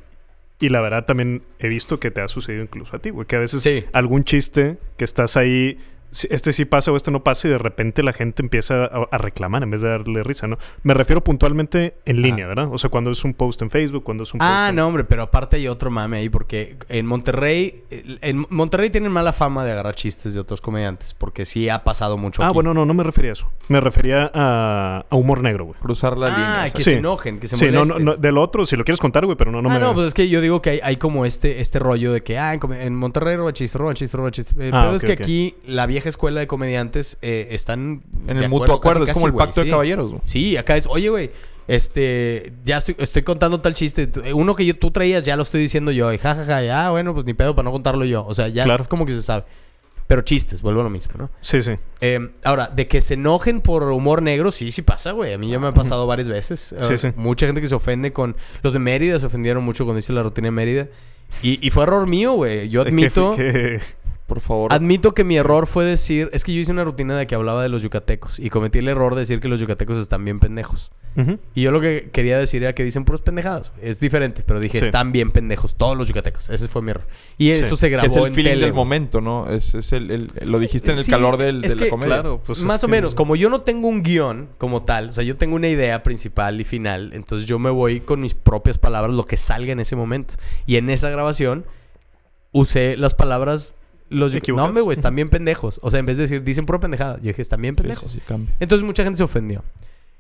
Y 0.60 0.70
la 0.70 0.82
verdad 0.82 1.06
también 1.06 1.44
he 1.60 1.68
visto 1.68 2.00
que 2.00 2.10
te 2.10 2.22
ha 2.22 2.28
sucedido 2.28 2.64
incluso 2.64 2.96
a 2.96 3.00
ti, 3.00 3.12
güey. 3.12 3.28
Que 3.28 3.36
a 3.36 3.40
veces 3.40 3.62
Sí. 3.62 3.86
algún 3.94 4.24
chiste 4.24 4.78
que 4.98 5.04
estás 5.06 5.38
ahí, 5.38 5.78
este 6.12 6.54
sí 6.54 6.66
pasa 6.66 6.92
o 6.92 6.96
este 6.98 7.12
no 7.12 7.24
pasa, 7.24 7.48
y 7.48 7.52
de 7.52 7.58
repente 7.58 8.02
la 8.04 8.14
gente 8.14 8.42
empieza 8.42 8.86
a, 8.86 9.08
a 9.12 9.18
reclamar 9.18 9.64
en 9.64 9.72
vez 9.72 9.82
de 9.82 9.90
darle 9.90 10.24
risa, 10.24 10.48
¿no? 10.48 10.58
Me 10.84 10.94
refiero 10.94 11.24
puntualmente 11.24 11.96
en 12.06 12.22
línea, 12.22 12.48
¿verdad? 12.48 12.70
O 12.72 12.78
sea, 12.78 12.90
cuando 12.90 13.12
es 13.12 13.24
un 13.24 13.34
post 13.34 13.62
en 13.62 13.70
Facebook, 13.70 14.04
cuando 14.04 14.24
es 14.24 14.34
un 14.34 14.40
post 14.40 14.50
Ah, 14.52 14.68
en- 14.70 14.76
no, 14.78 14.88
hombre, 14.88 15.04
pero 15.04 15.24
aparte 15.24 15.58
hay 15.58 15.68
otro 15.68 15.92
mame 15.92 16.18
ahí 16.18 16.30
porque 16.30 16.78
en 16.90 17.06
Monterrey, 17.06 17.84
en 17.90 18.46
Monterrey 18.50 18.90
tienen 18.90 19.12
mala 19.12 19.34
fama 19.34 19.66
de 19.66 19.72
agarrar 19.74 19.96
chistes 19.96 20.34
de 20.34 20.40
otros 20.40 20.62
comediantes 20.62 21.14
porque 21.14 21.46
sí 21.46 21.70
ha 21.70 21.84
pasado 21.84 22.18
mucho. 22.18 22.42
Ah, 22.42 22.48
aquí. 22.48 22.54
bueno, 22.56 22.74
no, 22.74 22.86
no 22.86 22.94
me 22.94 23.04
refería 23.04 23.32
a 23.32 23.34
eso. 23.34 23.50
Me 23.68 23.82
refería 23.82 24.32
a, 24.34 25.06
a 25.10 25.16
humor 25.16 25.42
negro, 25.44 25.66
güey. 25.66 25.80
Cruzar 25.80 26.18
la 26.18 26.28
Ah, 26.28 26.30
línea. 26.38 26.64
que 26.66 26.70
¿sabes? 26.70 26.84
Sí. 26.86 26.92
se 26.92 26.98
enojen, 26.98 27.40
que 27.40 27.48
se 27.48 27.58
Sí, 27.58 27.66
no, 27.66 27.80
molesten. 27.80 28.06
no, 28.06 28.12
no, 28.14 28.18
del 28.18 28.38
otro, 28.38 28.66
si 28.66 28.76
lo 28.78 28.84
quieres 28.84 29.00
contar, 29.02 29.26
güey, 29.26 29.38
pero 29.38 29.52
no, 29.52 29.62
no 29.62 29.70
ah, 29.70 29.74
me... 29.74 29.80
no, 29.80 29.94
pues 29.94 30.08
es 30.08 30.14
que 30.14 30.30
yo 30.30 30.42
digo 30.42 30.62
que 30.62 30.70
hay, 30.72 30.80
hay 30.84 30.96
como 30.98 31.26
este, 31.26 31.60
este 31.60 31.80
rollo 31.80 32.14
de 32.14 32.24
que, 32.24 32.38
ah, 32.40 32.54
en, 32.54 32.96
Monterrey 32.96 33.36
roba 33.36 33.52
chiste, 33.54 33.78
roba 33.78 33.94
chiste, 33.94 34.16
roba 34.18 34.32
chiste. 34.32 34.70
Ah, 34.72 34.92
es 34.96 35.04
que 35.04 35.12
aquí 35.14 35.56
la 35.66 35.86
vieja 35.98 36.10
escuela 36.10 36.40
de 36.40 36.48
comediantes 36.48 37.18
eh, 37.22 37.48
están... 37.52 38.04
En 38.28 38.38
el 38.38 38.50
mutuo 38.50 38.76
acuerdo. 38.76 39.02
casi, 39.02 39.12
Es 39.12 39.14
como 39.14 39.28
el 39.28 39.34
casi, 39.34 39.46
pacto 39.46 39.62
de 39.62 39.66
sí. 39.66 39.72
caballeros. 39.72 40.14
Sí, 40.26 40.58
acá 40.58 40.78
es, 40.78 40.88
oye, 40.88 41.10
güey, 41.10 41.32
este, 41.68 42.54
ya 42.64 42.78
estoy, 42.78 42.96
estoy 43.00 43.24
contando 43.24 43.60
tal 43.62 43.74
chiste. 43.74 44.10
Eh, 44.24 44.34
Uno 44.34 44.56
que 44.56 44.66
yo, 44.66 44.78
tú 44.78 44.92
traías, 44.92 45.24
ya 45.24 45.36
lo 45.36 45.44
estoy 45.44 45.62
diciendo 45.62 45.92
yo. 45.92 46.12
Y 46.14 46.18
jajaja, 46.18 46.62
ya, 46.64 46.90
bueno, 46.92 47.14
pues 47.14 47.26
ni 47.26 47.34
pedo 47.34 47.56
para 47.56 47.66
no 47.66 47.72
contarlo 47.72 48.06
yo. 48.06 48.26
O 48.26 48.34
sea, 48.34 48.48
ya 48.48 48.64
Claro. 48.64 48.82
es 48.82 48.88
como 48.88 49.06
que 49.06 49.12
se 49.12 49.22
sabe. 49.22 49.44
Pero 50.08 50.22
chistes, 50.22 50.62
vuelvo 50.62 50.80
a 50.80 50.84
lo 50.86 50.90
mismo, 50.90 51.16
¿no? 51.18 51.30
Sí, 51.42 51.62
sí. 51.62 51.74
Eh, 52.00 52.30
ahora, 52.46 52.68
de 52.68 52.88
que 52.88 53.02
se 53.02 53.16
enojen 53.16 53.60
por 53.60 53.84
humor 53.92 54.22
negro, 54.22 54.54
sí, 54.54 54.72
sí 54.72 54.82
pasa, 54.82 55.12
güey. 55.12 55.34
A 55.34 55.38
mí 55.38 55.50
ya 55.50 55.60
me 55.60 55.68
ha 55.68 55.74
pasado 55.74 56.08
varias 56.08 56.30
veces. 56.30 56.74
Sí, 56.82 56.98
sí. 56.98 57.10
Mucha 57.18 57.46
gente 57.46 57.60
que 57.60 57.68
se 57.68 57.76
ofende 57.76 58.14
con... 58.14 58.38
Los 58.64 58.72
de 58.72 58.80
Mérida 58.80 59.20
se 59.20 59.26
ofendieron 59.26 59.66
mucho 59.66 59.84
cuando 59.84 60.00
hice 60.00 60.14
la 60.14 60.24
rutina 60.24 60.48
de 60.48 60.52
Mérida. 60.52 60.88
Y, 61.44 61.60
y 61.66 61.72
fue 61.72 61.84
error 61.84 62.08
mío, 62.08 62.32
güey. 62.34 62.70
Yo 62.70 62.84
admito... 62.84 63.36
Por 64.28 64.42
favor. 64.42 64.74
Admito 64.74 65.14
que 65.14 65.24
mi 65.24 65.38
error 65.38 65.68
fue 65.68 65.86
decir... 65.86 66.30
Es 66.34 66.44
que 66.44 66.54
yo 66.54 66.60
hice 66.60 66.74
una 66.74 66.84
rutina 66.84 67.18
de 67.18 67.26
que 67.28 67.36
hablaba 67.36 67.64
de 67.64 67.70
los 67.70 67.82
yucatecos. 67.82 68.40
Y 68.40 68.50
cometí 68.50 68.80
el 68.80 68.90
error 68.90 69.16
de 69.16 69.22
decir 69.22 69.40
que 69.40 69.48
los 69.48 69.60
yucatecos 69.62 69.98
están 69.98 70.26
bien 70.26 70.40
pendejos. 70.40 70.92
Y 71.56 71.64
yo 71.64 71.72
lo 71.72 71.82
que 71.82 72.12
quería 72.12 72.38
decir 72.38 72.62
era 72.62 72.76
que 72.76 72.84
dicen 72.84 73.04
puras 73.04 73.22
pendejadas. 73.22 73.72
Es 73.82 74.00
diferente, 74.00 74.44
pero 74.46 74.60
dije, 74.60 74.78
Sí. 74.78 74.86
están 74.86 75.12
bien 75.12 75.32
pendejos 75.32 75.74
todos 75.76 75.98
los 75.98 76.06
yucatecos. 76.08 76.48
Ese 76.52 76.68
fue 76.68 76.84
mi 76.84 76.92
error. 76.92 77.08
Y 77.40 77.46
Sí. 77.46 77.52
eso 77.62 77.76
se 77.76 77.90
grabó 77.90 78.08
es 78.08 78.16
el 78.18 78.26
en 78.28 78.34
feeling 78.36 78.50
tele, 78.52 78.62
del 78.66 78.72
güey. 78.74 78.76
momento, 78.86 79.20
¿no? 79.20 79.50
Es, 79.50 79.74
es 79.74 79.94
el, 79.94 80.12
el- 80.12 80.32
Lo 80.46 80.60
dijiste 80.60 80.92
en 80.92 81.00
el 81.00 81.06
Sí, 81.06 81.10
calor 81.10 81.38
del, 81.38 81.64
es 81.66 81.72
de 81.72 81.76
la 81.78 81.84
que- 81.86 81.90
comedia. 81.90 82.16
Claro, 82.18 82.44
pues 82.46 82.62
Más 82.62 82.76
es 82.76 82.84
o 82.84 82.88
que- 82.88 82.92
menos, 82.92 83.16
como 83.16 83.36
yo 83.36 83.50
no 83.50 83.62
tengo 83.62 83.88
un 83.88 84.04
guion 84.04 84.50
como 84.60 84.84
tal, 84.84 85.10
o 85.10 85.12
sea, 85.12 85.24
yo 85.24 85.36
tengo 85.38 85.56
una 85.56 85.70
idea 85.70 86.04
principal 86.04 86.62
y 86.62 86.66
final, 86.66 87.12
entonces 87.14 87.48
yo 87.48 87.58
me 87.58 87.72
voy 87.72 88.02
con 88.02 88.20
mis 88.22 88.36
propias 88.36 88.78
palabras, 88.78 89.16
lo 89.16 89.26
que 89.26 89.38
salga 89.38 89.72
en 89.72 89.80
ese 89.80 89.96
momento. 89.96 90.36
Y 90.68 90.76
en 90.76 90.88
esa 90.92 91.10
grabación 91.10 91.66
usé 92.52 92.96
las 92.98 93.16
palabras... 93.16 93.74
Los 94.10 94.32
¿Te 94.32 94.42
yuc- 94.42 94.56
no, 94.56 94.66
hombre, 94.66 94.82
güey, 94.82 94.96
están 94.98 95.16
bien 95.16 95.30
pendejos. 95.30 95.80
O 95.84 95.92
sea, 95.92 96.00
en 96.00 96.06
vez 96.06 96.18
de 96.18 96.24
decir, 96.24 96.44
dicen 96.44 96.66
pura 96.66 96.80
pendejada, 96.80 97.18
yo 97.18 97.24
dije, 97.24 97.42
están 97.42 97.62
bien 97.62 97.76
pendejos. 97.76 98.12
sí, 98.12 98.20
sí, 98.20 98.24
cambia. 98.28 98.56
Entonces 98.60 98.86
mucha 98.86 99.04
gente 99.04 99.18
se 99.18 99.24
ofendió. 99.24 99.64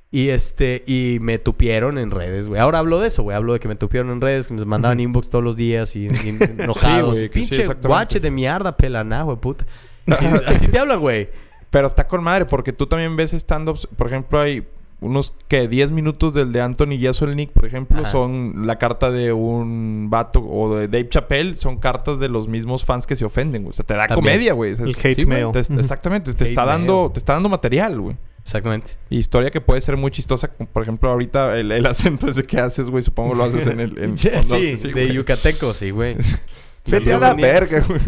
Y 0.09 0.29
este, 0.29 0.83
y 0.87 1.17
me 1.21 1.37
tupieron 1.37 1.97
en 1.97 2.11
redes, 2.11 2.47
güey. 2.47 2.61
Ahora 2.61 2.79
hablo 2.79 2.99
de 2.99 3.07
eso, 3.07 3.23
güey. 3.23 3.35
Hablo 3.35 3.53
de 3.53 3.59
que 3.59 3.67
me 3.67 3.75
tupieron 3.75 4.09
en 4.11 4.21
redes, 4.21 4.47
que 4.47 4.53
me 4.53 4.63
mandaban 4.65 4.99
inbox 5.01 5.29
todos 5.29 5.43
los 5.43 5.57
días 5.57 5.95
y, 5.97 6.05
y 6.07 6.09
enojados. 6.59 7.17
Pinche 7.31 7.65
guache 7.67 8.19
de 8.21 8.31
mierda, 8.31 8.75
pelaná, 8.77 9.23
güey, 9.23 9.37
puta. 9.37 9.65
Sí, 10.07 10.25
así 10.45 10.67
te 10.69 10.79
hablan, 10.79 11.01
güey. 11.01 11.29
Pero 11.69 11.87
está 11.87 12.07
con 12.07 12.23
madre, 12.23 12.45
porque 12.45 12.71
tú 12.71 12.87
también 12.87 13.17
ves 13.17 13.33
stand-ups. 13.33 13.87
Por 13.97 14.07
ejemplo, 14.07 14.39
hay 14.39 14.65
unos 14.99 15.35
que 15.47 15.67
10 15.67 15.91
minutos 15.91 16.33
del 16.33 16.51
de 16.51 16.61
Anthony 16.61 16.97
Jeselnik, 16.99 17.51
por 17.51 17.65
ejemplo, 17.65 17.99
Ajá. 18.01 18.09
son 18.09 18.65
la 18.65 18.77
carta 18.79 19.11
de 19.11 19.31
un 19.31 20.07
vato 20.09 20.39
o 20.41 20.75
de 20.75 20.87
Dave 20.87 21.07
Chappelle, 21.09 21.53
son 21.53 21.77
cartas 21.77 22.19
de 22.19 22.29
los 22.29 22.47
mismos 22.47 22.83
fans 22.83 23.05
que 23.05 23.15
se 23.15 23.23
ofenden, 23.23 23.61
güey. 23.63 23.69
O 23.71 23.73
sea, 23.73 23.85
te 23.85 23.93
da 23.93 24.07
También. 24.07 24.33
comedia, 24.35 24.53
güey. 24.53 24.75
Sea, 24.75 24.85
El 24.85 24.91
es- 24.91 25.05
hate 25.05 25.21
sí, 25.21 25.27
mail. 25.27 25.51
te- 25.51 25.59
exactamente, 25.59 26.33
te 26.33 26.43
Hate 26.45 26.49
está 26.51 26.65
mail. 26.65 26.77
dando, 26.79 27.11
te 27.13 27.19
está 27.19 27.33
dando 27.33 27.49
material, 27.49 27.99
güey. 28.01 28.15
Exactamente. 28.41 28.93
Historia 29.09 29.51
que 29.51 29.59
puede 29.61 29.81
ser 29.81 29.97
muy 29.97 30.09
chistosa. 30.09 30.47
Por 30.47 30.81
ejemplo, 30.81 31.11
ahorita 31.11 31.57
el, 31.59 31.71
el 31.71 31.85
acento 31.85 32.29
ese 32.29 32.43
que 32.43 32.59
haces, 32.59 32.89
güey, 32.89 33.03
supongo 33.03 33.35
lo 33.35 33.43
haces 33.43 33.67
en 33.67 33.79
el. 33.81 33.97
en- 33.99 34.17
Sí, 34.17 34.29
así, 34.29 34.77
de 34.77 34.91
güey. 34.93 35.13
yucateco, 35.13 35.73
sí, 35.73 35.91
güey. 35.91 36.15
Vete 36.89 37.13
a 37.13 37.19
la 37.19 37.33
verga, 37.33 37.83
güey. 37.87 37.99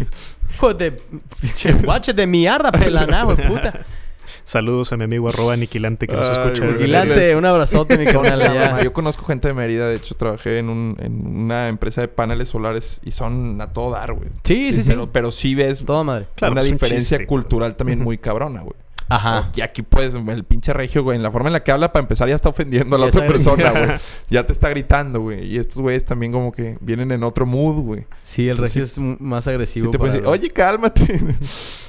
Hijo 0.54 0.72
de... 0.74 0.92
pinche 1.40 1.72
Guache 1.74 2.14
de 2.14 2.26
mierda, 2.26 2.72
pelaná, 2.72 3.24
güey, 3.24 3.36
puta. 3.46 3.80
Saludos 4.44 4.92
a 4.92 4.96
mi 4.96 5.04
amigo 5.04 5.28
arroba 5.28 5.52
aniquilante 5.54 6.06
que 6.06 6.16
nos 6.16 6.28
Ay, 6.28 6.48
escucha. 6.52 6.66
Vigilante, 6.66 7.36
un 7.36 7.44
abrazote, 7.44 7.98
mi 7.98 8.04
canal. 8.12 8.82
Yo 8.82 8.92
conozco 8.92 9.24
gente 9.24 9.48
de 9.48 9.54
Mérida, 9.54 9.88
de 9.88 9.96
hecho 9.96 10.14
trabajé 10.14 10.58
en, 10.58 10.68
un, 10.68 10.96
en 11.00 11.26
una 11.26 11.68
empresa 11.68 12.00
de 12.00 12.08
paneles 12.08 12.48
solares 12.48 13.00
y 13.04 13.10
son 13.12 13.60
a 13.60 13.72
todo 13.72 13.92
dar, 13.92 14.12
güey. 14.12 14.28
Sí, 14.44 14.72
sí, 14.72 14.82
sí. 14.82 14.88
Pero, 14.90 15.10
pero 15.12 15.30
sí 15.30 15.54
ves 15.54 15.84
Toda 15.84 16.02
madre. 16.04 16.26
Claro, 16.34 16.52
una 16.52 16.62
un 16.62 16.68
diferencia 16.72 17.18
chiste, 17.18 17.26
cultural 17.26 17.76
también 17.76 18.00
muy 18.00 18.18
cabrona, 18.18 18.60
güey. 18.60 18.74
Ajá. 19.12 19.50
Y 19.56 19.60
aquí 19.60 19.82
puedes, 19.82 20.14
el 20.14 20.44
pinche 20.44 20.72
regio, 20.72 21.02
güey, 21.02 21.16
en 21.16 21.22
la 21.24 21.32
forma 21.32 21.48
en 21.48 21.54
la 21.54 21.64
que 21.64 21.72
habla, 21.72 21.92
para 21.92 22.04
empezar, 22.04 22.28
ya 22.28 22.36
está 22.36 22.48
ofendiendo 22.48 22.94
a 22.94 22.98
la 23.00 23.08
Ya 23.08 23.18
otra 23.18 23.26
persona, 23.28 23.70
güey. 23.72 23.90
Ya 24.30 24.46
te 24.46 24.52
está 24.52 24.68
gritando, 24.68 25.20
güey. 25.20 25.46
Y 25.52 25.58
estos 25.58 25.80
güeyes 25.80 26.04
también 26.04 26.30
como 26.30 26.52
que 26.52 26.78
vienen 26.80 27.10
en 27.10 27.24
otro 27.24 27.44
mood, 27.44 27.82
güey. 27.82 28.06
Sí, 28.22 28.48
el 28.48 28.56
regio 28.56 28.86
Sí. 28.86 29.00
es 29.02 29.20
más 29.20 29.48
Y 29.48 29.50
agresivo. 29.50 29.90
te 29.90 29.98
puedes 29.98 30.14
para 30.14 30.30
decir, 30.30 30.40
oye, 30.44 30.50
cálmate. 30.52 31.20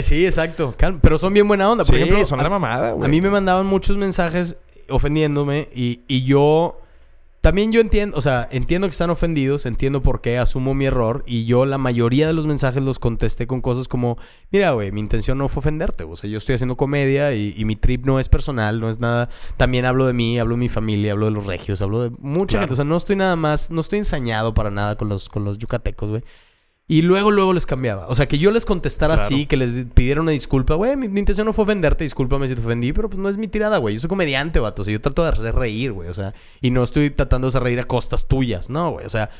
Sí, 0.00 0.24
exacto. 0.26 0.74
Pero 1.00 1.18
son 1.18 1.32
bien 1.34 1.46
buena 1.48 1.70
onda. 1.70 1.84
Por 1.84 1.94
sí, 1.96 2.02
ejemplo, 2.02 2.24
son 2.26 2.42
la 2.42 2.50
mamada, 2.50 2.92
güey. 2.92 3.06
A 3.06 3.08
mí 3.08 3.20
me 3.20 3.30
mandaban 3.30 3.66
muchos 3.66 3.96
mensajes 3.96 4.56
ofendiéndome 4.88 5.68
y, 5.74 6.00
y 6.08 6.22
yo 6.24 6.80
También 7.40 7.70
yo 7.70 7.80
entiendo, 7.80 8.16
o 8.16 8.20
sea, 8.20 8.48
entiendo 8.50 8.88
que 8.88 8.90
están 8.90 9.10
ofendidos, 9.10 9.66
entiendo 9.66 10.02
por 10.02 10.20
qué, 10.20 10.36
asumo 10.38 10.74
mi 10.74 10.86
error 10.86 11.22
y 11.28 11.44
yo 11.44 11.64
la 11.64 11.78
mayoría 11.78 12.26
de 12.26 12.32
los 12.32 12.44
mensajes 12.44 12.82
los 12.82 12.98
contesté 12.98 13.46
con 13.46 13.60
cosas 13.60 13.86
como, 13.86 14.18
mira, 14.50 14.72
güey, 14.72 14.90
mi 14.90 14.98
intención 15.00 15.38
no 15.38 15.48
fue 15.48 15.60
ofenderte, 15.60 16.02
o 16.02 16.16
sea, 16.16 16.28
yo 16.28 16.38
estoy 16.38 16.56
haciendo 16.56 16.76
comedia 16.76 17.34
y, 17.34 17.54
y 17.56 17.64
mi 17.64 17.76
trip 17.76 18.04
no 18.04 18.18
es 18.18 18.28
personal, 18.28 18.80
no 18.80 18.90
es 18.90 18.98
nada, 18.98 19.28
también 19.56 19.84
hablo 19.84 20.06
de 20.08 20.12
mí, 20.12 20.40
hablo 20.40 20.56
de 20.56 20.60
mi 20.60 20.68
familia, 20.68 21.12
hablo 21.12 21.26
de 21.26 21.32
los 21.32 21.46
regios, 21.46 21.80
hablo 21.82 22.02
de 22.02 22.10
mucha 22.18 22.58
Claro. 22.58 22.62
gente, 22.62 22.72
o 22.72 22.76
sea, 22.76 22.84
no 22.84 22.96
estoy 22.96 23.14
nada 23.14 23.36
más, 23.36 23.70
no 23.70 23.80
estoy 23.80 23.98
ensañado 24.00 24.52
para 24.52 24.72
nada 24.72 24.96
con 24.96 25.08
los, 25.08 25.28
con 25.28 25.44
los 25.44 25.56
yucatecos, 25.58 26.10
güey. 26.10 26.24
Y 26.88 27.02
luego, 27.02 27.32
luego 27.32 27.52
les 27.52 27.66
cambiaba. 27.66 28.06
O 28.06 28.14
sea, 28.14 28.26
que 28.28 28.38
yo 28.38 28.52
les 28.52 28.64
contestara 28.64 29.14
Claro. 29.14 29.26
así, 29.26 29.46
que 29.46 29.56
les 29.56 29.74
di- 29.74 29.84
pidiera 29.86 30.20
una 30.20 30.30
disculpa. 30.30 30.74
Güey, 30.76 30.94
mi, 30.96 31.08
mi 31.08 31.18
intención 31.18 31.44
no 31.44 31.52
fue 31.52 31.64
ofenderte, 31.64 32.04
discúlpame 32.04 32.46
si 32.48 32.54
te 32.54 32.60
ofendí, 32.60 32.92
pero 32.92 33.08
pues 33.10 33.20
no 33.20 33.28
es 33.28 33.36
mi 33.38 33.48
tirada, 33.48 33.78
güey. 33.78 33.94
Yo 33.96 34.00
soy 34.00 34.08
comediante, 34.08 34.60
vato. 34.60 34.82
O 34.82 34.84
sea, 34.84 34.92
yo 34.92 35.00
trato 35.00 35.24
de 35.24 35.30
hacer 35.30 35.54
reír, 35.56 35.92
güey. 35.92 36.08
O 36.08 36.14
sea, 36.14 36.32
y 36.60 36.70
no 36.70 36.84
estoy 36.84 37.10
tratando 37.10 37.46
de 37.46 37.48
hacer 37.50 37.64
reír 37.64 37.80
a 37.80 37.84
costas 37.84 38.28
tuyas, 38.28 38.70
no, 38.70 38.90
güey. 38.92 39.04
O 39.06 39.10
sea, 39.10 39.30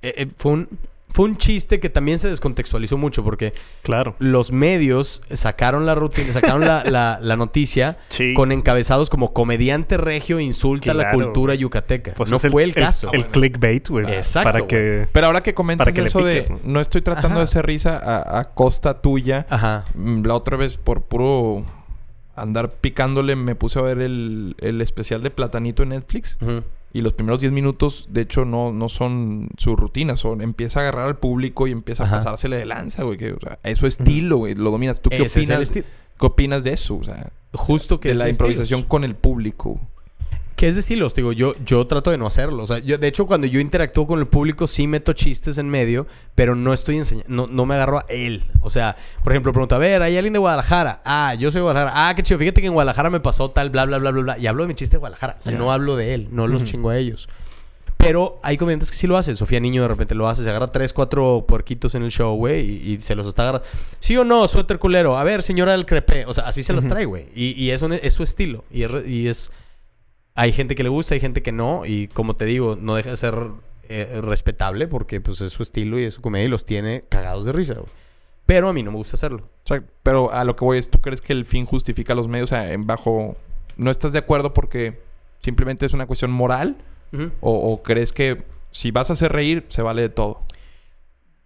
eh, 0.00 0.14
eh, 0.16 0.28
fue, 0.38 0.52
un, 0.52 0.68
fue 1.14 1.26
un 1.26 1.36
chiste 1.38 1.78
que 1.78 1.88
también 1.88 2.18
se 2.18 2.28
descontextualizó 2.28 2.98
mucho 2.98 3.22
porque 3.22 3.52
Claro. 3.84 4.16
los 4.18 4.50
medios 4.50 5.22
sacaron 5.32 5.86
la 5.86 5.94
rutina, 5.94 6.32
sacaron 6.32 6.62
la, 6.62 6.82
la- 6.84 7.20
la 7.22 7.36
noticia 7.36 7.96
Sí. 8.08 8.34
con 8.34 8.50
encabezados 8.50 9.10
como 9.10 9.32
comediante 9.32 9.96
regio 9.96 10.40
insulta 10.40 10.90
a 10.90 10.94
la 10.94 11.04
Claro, 11.04 11.18
cultura 11.18 11.54
yucateca. 11.54 12.14
Pues 12.14 12.30
no 12.32 12.40
fue 12.40 12.64
el, 12.64 12.74
caso. 12.74 13.12
El, 13.12 13.26
clickbait, 13.28 13.88
güey. 13.88 14.12
Exacto, 14.12 14.50
Para 14.52 14.66
que... 14.66 15.06
Pero 15.12 15.26
ahora 15.28 15.42
que 15.44 15.54
comentas 15.54 15.84
Para 15.84 15.94
que 15.94 16.02
le 16.02 16.08
eso 16.08 16.18
piques, 16.18 16.48
de 16.48 16.54
¿no? 16.54 16.60
no 16.64 16.80
estoy 16.80 17.00
tratando 17.02 17.28
Ajá. 17.28 17.38
de 17.38 17.44
hacer 17.44 17.64
risa 17.64 17.96
a, 17.96 18.40
a 18.40 18.44
costa 18.52 19.00
tuya. 19.00 19.46
Ajá. 19.48 19.84
Mm, 19.94 20.24
La 20.26 20.34
otra 20.34 20.56
vez 20.56 20.76
por 20.78 21.02
puro 21.02 21.64
andar 22.34 22.72
picándole 22.72 23.36
me 23.36 23.54
puse 23.54 23.78
a 23.78 23.82
ver 23.82 23.98
el, 24.00 24.56
el 24.58 24.80
especial 24.80 25.22
de 25.22 25.30
Platanito 25.30 25.84
en 25.84 25.90
Netflix. 25.90 26.36
Ujú. 26.42 26.64
Y 26.94 27.00
los 27.00 27.12
primeros 27.12 27.40
10 27.40 27.52
minutos, 27.52 28.06
de 28.10 28.20
hecho, 28.20 28.44
no, 28.44 28.72
no 28.72 28.88
son 28.88 29.48
su 29.58 29.74
rutina. 29.74 30.16
Son, 30.16 30.40
empieza 30.40 30.78
a 30.78 30.82
agarrar 30.84 31.08
al 31.08 31.18
público 31.18 31.66
y 31.66 31.72
empieza 31.72 32.04
Ajá. 32.04 32.14
a 32.14 32.18
pasársele 32.20 32.56
de 32.56 32.64
lanza, 32.66 33.02
güey. 33.02 33.18
Que, 33.18 33.32
o 33.32 33.40
sea, 33.40 33.58
es 33.64 33.78
su 33.78 33.86
estilo, 33.88 34.36
güey. 34.38 34.54
Lo 34.54 34.70
dominas. 34.70 35.02
¿Tú 35.02 35.10
qué 35.10 35.22
opinas? 35.22 35.70
¿Qué 35.70 35.84
opinas 36.20 36.62
de 36.62 36.72
eso? 36.72 36.96
O 36.96 37.02
sea, 37.04 37.32
Justo 37.52 37.98
que 37.98 38.08
de 38.08 38.12
es 38.12 38.18
la 38.18 38.24
de 38.26 38.30
improvisación 38.30 38.78
estilos. 38.78 38.88
con 38.88 39.02
el 39.04 39.16
público. 39.16 39.80
Que 40.56 40.68
es 40.68 40.74
de 40.74 40.80
estilos, 40.80 41.14
digo, 41.14 41.32
yo, 41.32 41.54
yo 41.64 41.84
trato 41.88 42.12
de 42.12 42.18
no 42.18 42.28
hacerlo. 42.28 42.62
O 42.62 42.66
sea, 42.68 42.78
yo, 42.78 42.96
de 42.96 43.08
hecho, 43.08 43.26
cuando 43.26 43.46
yo 43.48 43.58
interactúo 43.58 44.06
con 44.06 44.20
el 44.20 44.28
público, 44.28 44.68
sí 44.68 44.86
meto 44.86 45.12
chistes 45.12 45.58
en 45.58 45.68
medio, 45.68 46.06
pero 46.36 46.54
no 46.54 46.72
estoy 46.72 46.96
enseñando, 46.96 47.28
no, 47.28 47.46
no 47.48 47.66
me 47.66 47.74
agarro 47.74 47.98
a 47.98 48.04
él. 48.08 48.44
O 48.60 48.70
sea, 48.70 48.96
por 49.24 49.32
ejemplo, 49.32 49.52
pregunto, 49.52 49.74
a 49.74 49.78
ver, 49.78 50.02
¿hay 50.02 50.16
alguien 50.16 50.32
de 50.32 50.38
Guadalajara? 50.38 51.02
Ah, 51.04 51.34
yo 51.34 51.50
soy 51.50 51.58
de 51.58 51.62
Guadalajara. 51.64 52.08
Ah, 52.08 52.14
qué 52.14 52.22
chido, 52.22 52.38
fíjate 52.38 52.60
que 52.60 52.68
en 52.68 52.72
Guadalajara 52.72 53.10
me 53.10 53.18
pasó 53.18 53.50
tal, 53.50 53.70
bla, 53.70 53.84
bla, 53.84 53.98
bla, 53.98 54.12
bla, 54.12 54.22
bla. 54.22 54.38
Y 54.38 54.46
hablo 54.46 54.62
de 54.62 54.68
mi 54.68 54.74
chiste 54.76 54.94
de 54.96 55.00
Guadalajara. 55.00 55.36
O 55.40 55.42
sea, 55.42 55.52
no 55.52 55.72
hablo 55.72 55.96
de 55.96 56.14
él, 56.14 56.28
no 56.30 56.46
los 56.46 56.62
chingo 56.62 56.90
a 56.90 56.96
ellos. 56.98 57.28
Pero 57.96 58.38
hay 58.42 58.56
comediantes 58.56 58.90
que 58.90 58.96
sí 58.96 59.06
lo 59.06 59.16
hacen. 59.16 59.34
Sofía 59.34 59.60
Niño 59.60 59.82
de 59.82 59.88
repente 59.88 60.14
lo 60.14 60.28
hace. 60.28 60.44
Se 60.44 60.50
agarra 60.50 60.70
tres, 60.70 60.92
cuatro 60.92 61.46
puerquitos 61.48 61.94
en 61.94 62.02
el 62.02 62.10
show, 62.10 62.36
güey. 62.36 62.60
Y, 62.60 62.92
y 62.92 63.00
se 63.00 63.14
los 63.14 63.26
está 63.26 63.42
agarrando. 63.42 63.66
¿Sí 63.98 64.14
o 64.18 64.24
no? 64.24 64.46
Suéter 64.46 64.78
culero. 64.78 65.16
A 65.16 65.24
ver, 65.24 65.42
señora 65.42 65.72
del 65.72 65.86
crepé. 65.86 66.26
O 66.26 66.34
sea, 66.34 66.44
así 66.44 66.62
se 66.62 66.74
las 66.74 66.86
trae, 66.86 67.06
güey. 67.06 67.28
Y, 67.34 67.52
y 67.52 67.70
eso 67.70 67.90
es 67.90 68.12
su 68.12 68.22
estilo. 68.22 68.64
Y 68.70 68.82
es, 68.82 68.90
re- 68.90 69.08
y 69.08 69.28
es... 69.28 69.50
Hay 70.34 70.52
gente 70.52 70.74
que 70.74 70.82
le 70.82 70.88
gusta, 70.88 71.14
hay 71.14 71.20
gente 71.20 71.42
que 71.42 71.52
no. 71.52 71.86
Y 71.86 72.08
como 72.08 72.34
te 72.36 72.44
digo, 72.44 72.76
no 72.80 72.96
deja 72.96 73.10
de 73.10 73.16
ser 73.16 73.34
eh, 73.88 74.20
respetable 74.22 74.88
porque 74.88 75.20
pues 75.20 75.40
es 75.40 75.52
su 75.52 75.62
estilo 75.62 75.98
y 75.98 76.04
es 76.04 76.14
su 76.14 76.22
comedia 76.22 76.46
y 76.46 76.48
los 76.48 76.64
tiene 76.64 77.04
cagados 77.08 77.44
de 77.44 77.52
risa, 77.52 77.74
güey. 77.74 77.90
Pero 78.46 78.68
a 78.68 78.72
mí 78.72 78.82
no 78.82 78.90
me 78.90 78.98
gusta 78.98 79.14
hacerlo. 79.14 79.42
O 79.42 79.66
sea, 79.66 79.82
pero 80.02 80.32
a 80.32 80.44
lo 80.44 80.54
que 80.56 80.64
voy 80.64 80.78
es, 80.78 80.90
¿tú 80.90 81.00
crees 81.00 81.22
que 81.22 81.32
el 81.32 81.46
fin 81.46 81.64
justifica 81.64 82.14
los 82.14 82.28
medios? 82.28 82.50
O 82.50 82.54
sea, 82.54 82.72
en 82.72 82.86
bajo... 82.86 83.36
¿No 83.76 83.90
estás 83.90 84.12
de 84.12 84.18
acuerdo 84.18 84.52
porque 84.52 85.00
simplemente 85.40 85.86
es 85.86 85.94
una 85.94 86.06
cuestión 86.06 86.30
moral? 86.30 86.76
¿O, 87.40 87.52
o 87.52 87.82
crees 87.84 88.12
que 88.12 88.42
si 88.70 88.90
vas 88.90 89.08
a 89.08 89.12
hacer 89.12 89.30
reír, 89.30 89.64
se 89.68 89.82
vale 89.82 90.02
de 90.02 90.08
todo? 90.08 90.42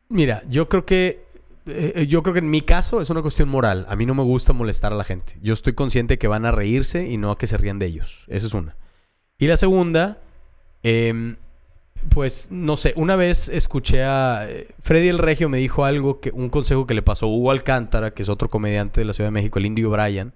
Mira, 0.08 0.42
yo 0.48 0.68
creo 0.70 0.86
que 0.86 1.26
eh, 1.68 2.06
yo 2.08 2.22
creo 2.22 2.32
que 2.32 2.40
en 2.40 2.50
mi 2.50 2.62
caso 2.62 3.00
es 3.00 3.10
una 3.10 3.22
cuestión 3.22 3.48
moral. 3.48 3.86
A 3.88 3.96
mí 3.96 4.06
no 4.06 4.14
me 4.14 4.22
gusta 4.22 4.52
molestar 4.52 4.92
a 4.92 4.96
la 4.96 5.04
gente. 5.04 5.38
Yo 5.42 5.54
estoy 5.54 5.74
consciente 5.74 6.18
que 6.18 6.28
van 6.28 6.44
a 6.44 6.52
reírse 6.52 7.08
y 7.08 7.16
no 7.16 7.30
a 7.30 7.38
que 7.38 7.46
se 7.46 7.56
rían 7.56 7.78
de 7.78 7.86
ellos. 7.86 8.24
Esa 8.28 8.46
es 8.46 8.54
una. 8.54 8.76
Y 9.38 9.46
la 9.46 9.56
segunda, 9.56 10.20
em, 10.82 11.36
pues 12.08 12.48
no 12.50 12.76
sé, 12.76 12.92
una 12.96 13.16
vez 13.16 13.48
escuché 13.48 14.04
a 14.04 14.46
eh, 14.48 14.68
Freddy 14.80 15.08
el 15.08 15.18
Regio 15.18 15.48
me 15.48 15.58
dijo 15.58 15.84
algo 15.84 16.20
que 16.20 16.30
un 16.32 16.48
consejo 16.48 16.86
que 16.86 16.94
le 16.94 17.02
pasó 17.02 17.26
a 17.26 17.28
Hugo 17.28 17.50
Alcántara, 17.50 18.12
que 18.12 18.22
es 18.22 18.28
otro 18.28 18.50
comediante 18.50 19.00
de 19.00 19.04
la 19.04 19.12
Ciudad 19.12 19.28
de 19.28 19.32
México, 19.32 19.58
el 19.58 19.66
Indio 19.66 19.90
Bryan. 19.90 20.32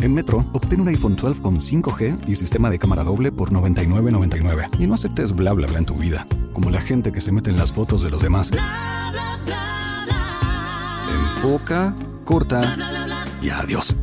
En 0.00 0.14
Metro, 0.14 0.44
obtén 0.52 0.80
un 0.80 0.88
iPhone 0.88 1.16
12 1.16 1.42
con 1.42 1.60
5G 1.60 2.28
y 2.28 2.36
sistema 2.36 2.70
de 2.70 2.78
cámara 2.78 3.02
doble 3.02 3.32
por 3.32 3.50
$99.99. 3.50 4.68
Y 4.78 4.86
no 4.86 4.94
aceptes 4.94 5.32
bla 5.32 5.52
bla 5.52 5.66
bla 5.66 5.78
en 5.78 5.86
tu 5.86 5.94
vida, 5.94 6.24
como 6.52 6.70
la 6.70 6.80
gente 6.80 7.10
que 7.10 7.20
se 7.20 7.32
mete 7.32 7.50
en 7.50 7.56
las 7.56 7.72
fotos 7.72 8.02
de 8.02 8.10
los 8.10 8.22
demás. 8.22 8.52
Enfoca, 11.38 11.94
corta 12.24 12.76
y 13.40 13.50
adiós. 13.50 13.94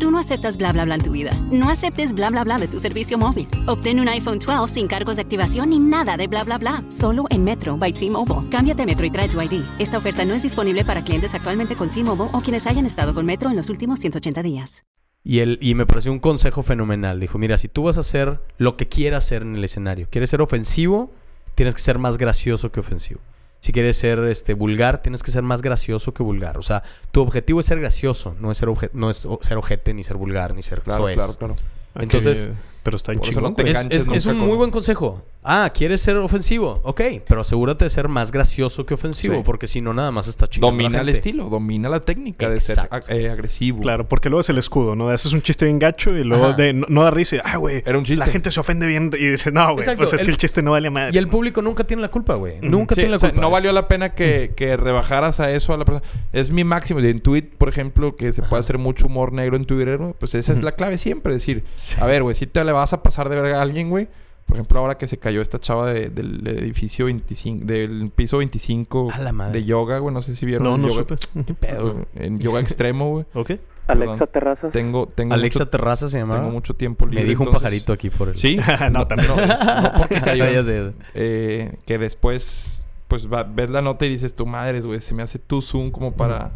Tú 0.00 0.10
no 0.10 0.18
aceptas 0.18 0.56
bla 0.56 0.72
bla 0.72 0.84
bla 0.84 0.96
en 0.96 1.02
tu 1.04 1.12
vida. 1.12 1.30
No 1.52 1.70
aceptes 1.70 2.12
bla 2.12 2.30
bla 2.30 2.42
bla 2.42 2.58
de 2.58 2.66
tu 2.66 2.80
servicio 2.80 3.16
móvil. 3.16 3.46
Obtén 3.68 4.00
un 4.00 4.08
iPhone 4.08 4.40
12 4.40 4.74
sin 4.74 4.88
cargos 4.88 5.14
de 5.14 5.22
activación 5.22 5.70
ni 5.70 5.78
nada 5.78 6.16
de 6.16 6.26
bla 6.26 6.42
bla 6.42 6.58
bla. 6.58 6.82
Solo 6.90 7.26
en 7.30 7.44
Metro 7.44 7.78
by 7.78 7.92
T-Mobile. 7.92 8.50
Cámbiate 8.50 8.82
a 8.82 8.86
Metro 8.86 9.06
y 9.06 9.10
trae 9.10 9.28
tu 9.28 9.40
ID. 9.40 9.62
Esta 9.78 9.98
oferta 9.98 10.24
no 10.24 10.34
es 10.34 10.42
disponible 10.42 10.84
para 10.84 11.04
clientes 11.04 11.32
actualmente 11.32 11.76
con 11.76 11.90
T-Mobile 11.90 12.30
o 12.32 12.40
quienes 12.40 12.66
hayan 12.66 12.86
estado 12.86 13.14
con 13.14 13.24
Metro 13.24 13.50
en 13.50 13.54
los 13.54 13.70
últimos 13.70 14.00
180 14.00 14.42
días. 14.42 14.82
Y, 15.22 15.38
él, 15.38 15.58
y 15.62 15.76
me 15.76 15.86
pareció 15.86 16.10
un 16.10 16.18
consejo 16.18 16.64
fenomenal. 16.64 17.20
Dijo, 17.20 17.38
mira, 17.38 17.56
si 17.56 17.68
tú 17.68 17.84
vas 17.84 17.98
a 17.98 18.00
hacer 18.00 18.40
lo 18.58 18.76
que 18.76 18.88
quieras 18.88 19.26
hacer 19.26 19.42
en 19.42 19.54
el 19.54 19.62
escenario, 19.62 20.08
quieres 20.10 20.30
ser 20.30 20.40
ofensivo, 20.40 21.12
tienes 21.54 21.76
que 21.76 21.82
ser 21.82 21.98
más 21.98 22.18
gracioso 22.18 22.72
que 22.72 22.80
ofensivo. 22.80 23.20
Si 23.60 23.72
quieres 23.72 23.96
ser 23.98 24.18
este, 24.20 24.54
vulgar, 24.54 25.02
tienes 25.02 25.22
que 25.22 25.30
ser 25.30 25.42
más 25.42 25.60
gracioso 25.62 26.14
que 26.14 26.22
vulgar. 26.22 26.56
O 26.58 26.62
sea, 26.62 26.82
tu 27.12 27.20
objetivo 27.20 27.60
es 27.60 27.66
ser 27.66 27.78
gracioso, 27.80 28.34
no 28.40 28.50
es 28.50 28.58
ser, 28.58 28.68
obje- 28.68 28.90
no 28.94 29.10
es 29.10 29.28
ser 29.42 29.56
ojete, 29.58 29.92
ni 29.94 30.02
ser 30.02 30.16
vulgar, 30.16 30.54
ni 30.54 30.62
ser 30.62 30.80
Claro, 30.80 31.04
claro, 31.04 31.34
claro. 31.34 31.56
Ah, 31.94 32.00
Entonces- 32.02 32.50
pero 32.82 32.96
está 32.96 33.14
chingón, 33.14 33.54
no. 33.56 33.64
Es, 34.10 34.26
un 34.26 34.38
con- 34.38 34.46
muy 34.48 34.56
buen 34.56 34.70
consejo. 34.70 35.22
Ah, 35.42 35.70
¿quieres 35.74 36.00
ser 36.02 36.16
ofensivo? 36.16 36.80
Ok, 36.84 37.00
pero 37.26 37.40
asegúrate 37.42 37.84
de 37.84 37.90
ser 37.90 38.08
más 38.08 38.30
gracioso 38.30 38.84
que 38.84 38.92
ofensivo, 38.94 39.36
Sí. 39.36 39.42
porque 39.44 39.66
si 39.66 39.80
no, 39.80 39.92
nada 39.94 40.10
más 40.10 40.28
está 40.28 40.46
la 40.46 40.60
Domina 40.60 41.00
el 41.00 41.08
estilo, 41.08 41.48
domina 41.48 41.88
la 41.88 42.00
técnica 42.00 42.48
de 42.50 42.60
ser 42.60 42.76
ag- 42.90 43.04
eh, 43.08 43.30
agresivo. 43.30 43.80
Claro, 43.80 44.06
porque 44.06 44.28
luego 44.28 44.40
es 44.42 44.48
el 44.50 44.58
escudo, 44.58 44.96
¿no? 44.96 45.08
Haces 45.10 45.32
un 45.32 45.40
chiste 45.42 45.64
bien 45.66 45.78
gacho 45.78 46.14
y 46.16 46.24
luego 46.24 46.48
Ajá. 46.48 46.56
de, 46.56 46.72
no, 46.74 46.86
no 46.90 47.02
da 47.04 47.10
risa. 47.10 47.36
y, 47.36 47.40
Ah, 47.44 47.56
güey. 47.56 47.82
Era 47.86 47.96
un 47.98 48.04
chiste. 48.04 48.24
La 48.24 48.30
gente 48.32 48.50
se 48.50 48.60
ofende 48.60 48.86
bien 48.86 49.10
y 49.18 49.28
dice, 49.28 49.50
no, 49.50 49.72
güey. 49.74 49.86
Pues 49.96 50.12
es 50.12 50.20
el- 50.20 50.26
que 50.26 50.30
el 50.32 50.36
chiste 50.38 50.62
no 50.62 50.72
vale 50.72 50.88
a 50.88 50.90
madre. 50.90 51.10
Y 51.14 51.18
el 51.18 51.28
público 51.28 51.62
nunca 51.62 51.84
tiene 51.84 52.02
la 52.02 52.10
culpa, 52.10 52.34
güey. 52.34 52.60
Nunca 52.62 52.94
Sí, 52.94 53.00
tiene 53.02 53.10
la 53.10 53.16
o 53.16 53.20
sea, 53.20 53.30
culpa. 53.30 53.40
no 53.42 53.50
valió 53.50 53.72
la 53.72 53.88
pena 53.88 54.14
que, 54.14 54.52
que 54.56 54.76
rebajaras 54.76 55.40
a 55.40 55.50
eso 55.50 55.72
a 55.72 55.78
la 55.78 55.84
persona. 55.86 56.06
Es 56.34 56.50
mi 56.50 56.64
máximo. 56.64 57.00
En 57.00 57.20
tweet, 57.20 57.44
por 57.56 57.68
ejemplo, 57.70 58.14
que 58.16 58.32
se 58.32 58.42
puede 58.42 58.60
hacer 58.60 58.76
mucho 58.78 59.06
humor 59.06 59.32
negro 59.32 59.56
en 59.56 59.64
Twitter, 59.64 59.98
pues 60.18 60.34
esa 60.34 60.52
es 60.52 60.62
la 60.62 60.72
clave 60.72 60.98
siempre. 60.98 61.32
Decir, 61.32 61.64
Sí. 61.80 61.96
a 62.00 62.06
ver, 62.06 62.22
güey, 62.22 62.34
si 62.34 62.46
te 62.46 62.62
le 62.64 62.72
vas 62.72 62.92
a 62.92 63.02
pasar 63.02 63.28
de 63.28 63.36
verga 63.36 63.58
a 63.58 63.62
alguien, 63.62 63.88
güey. 63.90 64.08
Por 64.46 64.56
ejemplo, 64.56 64.80
ahora 64.80 64.98
que 64.98 65.06
se 65.06 65.16
cayó 65.18 65.40
esta 65.40 65.60
chava 65.60 65.92
de- 65.92 66.08
del 66.10 66.44
edificio 66.46 67.04
25, 67.06 67.64
del 67.64 68.10
piso 68.14 68.38
25 68.38 69.08
A 69.14 69.18
la 69.20 69.32
madre. 69.32 69.60
de 69.60 69.64
yoga, 69.64 69.98
güey. 69.98 70.12
No 70.12 70.22
sé 70.22 70.34
si 70.34 70.44
vieron 70.44 70.64
No, 70.64 70.76
no 70.76 70.88
yoga. 70.88 71.16
supe. 71.16 71.54
pedo. 71.54 72.06
En 72.16 72.38
yoga 72.38 72.60
extremo, 72.60 73.10
güey. 73.10 73.24
¿Ok? 73.34 73.52
Alexa 73.86 74.12
Perdón. 74.26 74.28
Terrazas. 74.32 74.72
Tengo, 74.72 75.06
tengo 75.08 75.34
Alexa 75.34 75.60
mucho, 75.60 75.70
Terraza 75.70 76.08
se 76.08 76.18
llamaba. 76.18 76.40
tengo 76.40 76.52
mucho 76.52 76.74
tiempo 76.74 77.06
libre. 77.06 77.22
Me 77.22 77.28
dijo 77.28 77.44
un 77.44 77.50
pajarito 77.50 77.92
aquí 77.92 78.10
por 78.10 78.28
el. 78.30 78.36
Sí. 78.38 78.58
No, 78.92 79.06
también. 79.06 79.30
No, 79.30 79.82
no 79.82 79.92
porque 79.98 80.20
cayó. 80.20 80.44
Ya 80.50 80.62
sé. 80.64 80.92
eh, 81.14 81.76
que 81.86 81.98
después, 81.98 82.84
pues 83.08 83.26
va- 83.32 83.44
ves 83.44 83.70
la 83.70 83.82
nota 83.82 84.04
y 84.04 84.08
dices, 84.08 84.34
tu 84.34 84.46
madre, 84.46 84.80
güey, 84.80 85.00
se 85.00 85.14
me 85.14 85.22
hace 85.22 85.38
tu 85.38 85.62
zoom 85.62 85.90
como 85.90 86.12
para, 86.12 86.50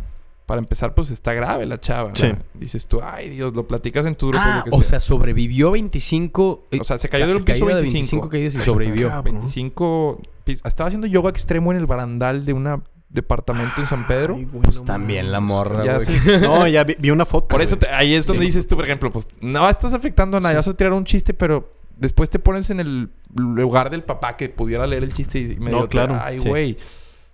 para 0.47 0.59
empezar, 0.61 0.95
pues 0.95 1.11
está 1.11 1.32
grave 1.32 1.64
la 1.66 1.80
chava. 1.80 2.11
Sí. 2.14 2.32
Dices 2.55 2.86
tú, 2.86 3.01
ay 3.03 3.30
Dios, 3.30 3.55
lo 3.55 3.66
platicas 3.66 4.05
en 4.07 4.14
tu 4.14 4.28
grupo. 4.28 4.45
Ah, 4.45 4.62
lo 4.66 4.70
que 4.72 4.76
o 4.76 4.82
sea, 4.82 5.01
sobrevivió 5.01 5.70
25. 5.70 6.66
eh, 6.70 6.78
O 6.80 6.84
sea, 6.84 6.99
se 6.99 7.09
cayó 7.09 7.24
ca- 7.24 7.28
de 7.30 7.36
un 7.36 7.45
piso 7.45 7.64
caída 7.64 7.76
de 7.76 7.82
25. 7.82 8.28
caídas 8.28 8.55
y 8.55 8.59
sobrevivió. 8.59 9.09
Cabrón. 9.09 9.34
25 9.36 10.20
pis- 10.45 10.61
Estaba 10.64 10.88
haciendo 10.88 11.07
yoga 11.07 11.30
extremo 11.30 11.72
en 11.72 11.78
el 11.78 11.86
barandal 11.86 12.45
de 12.45 12.53
un 12.53 12.82
departamento 13.09 13.80
en 13.80 13.86
San 13.86 14.07
Pedro. 14.07 14.34
Ay, 14.36 14.45
Pues 14.47 14.84
también 14.84 15.30
la 15.32 15.40
morra, 15.40 15.84
Ya. 15.84 15.99
No, 16.42 16.66
ya 16.66 16.84
vi, 16.84 16.97
vi 16.99 17.11
una 17.11 17.24
foto. 17.24 17.49
Por 17.49 17.62
eso 17.62 17.78
te- 17.78 17.88
ahí 17.88 18.14
es 18.14 18.26
donde 18.26 18.42
Sí. 18.42 18.47
dices 18.49 18.66
tú, 18.66 18.76
por 18.76 18.84
ejemplo, 18.84 19.11
pues 19.11 19.26
no 19.40 19.68
estás 19.68 19.95
afectando 19.95 20.36
a 20.36 20.40
nadie, 20.40 20.57
vas 20.57 20.68
a 20.68 20.74
tirar 20.76 20.92
un 20.92 21.05
chiste, 21.05 21.32
pero 21.32 21.72
después 21.97 22.28
te 22.28 22.38
pones 22.38 22.68
en 22.70 22.80
el 22.80 23.11
lugar 23.34 23.88
del 23.88 24.03
papá 24.03 24.36
que 24.36 24.49
pudiera 24.51 24.86
leer 24.86 25.05
el 25.05 25.12
chiste 25.14 25.38
y 25.38 25.57
medio 25.57 25.80
No, 25.82 25.88
claro. 25.88 26.18
Ay, 26.22 26.40
Sí. 26.40 26.49
güey. 26.49 26.76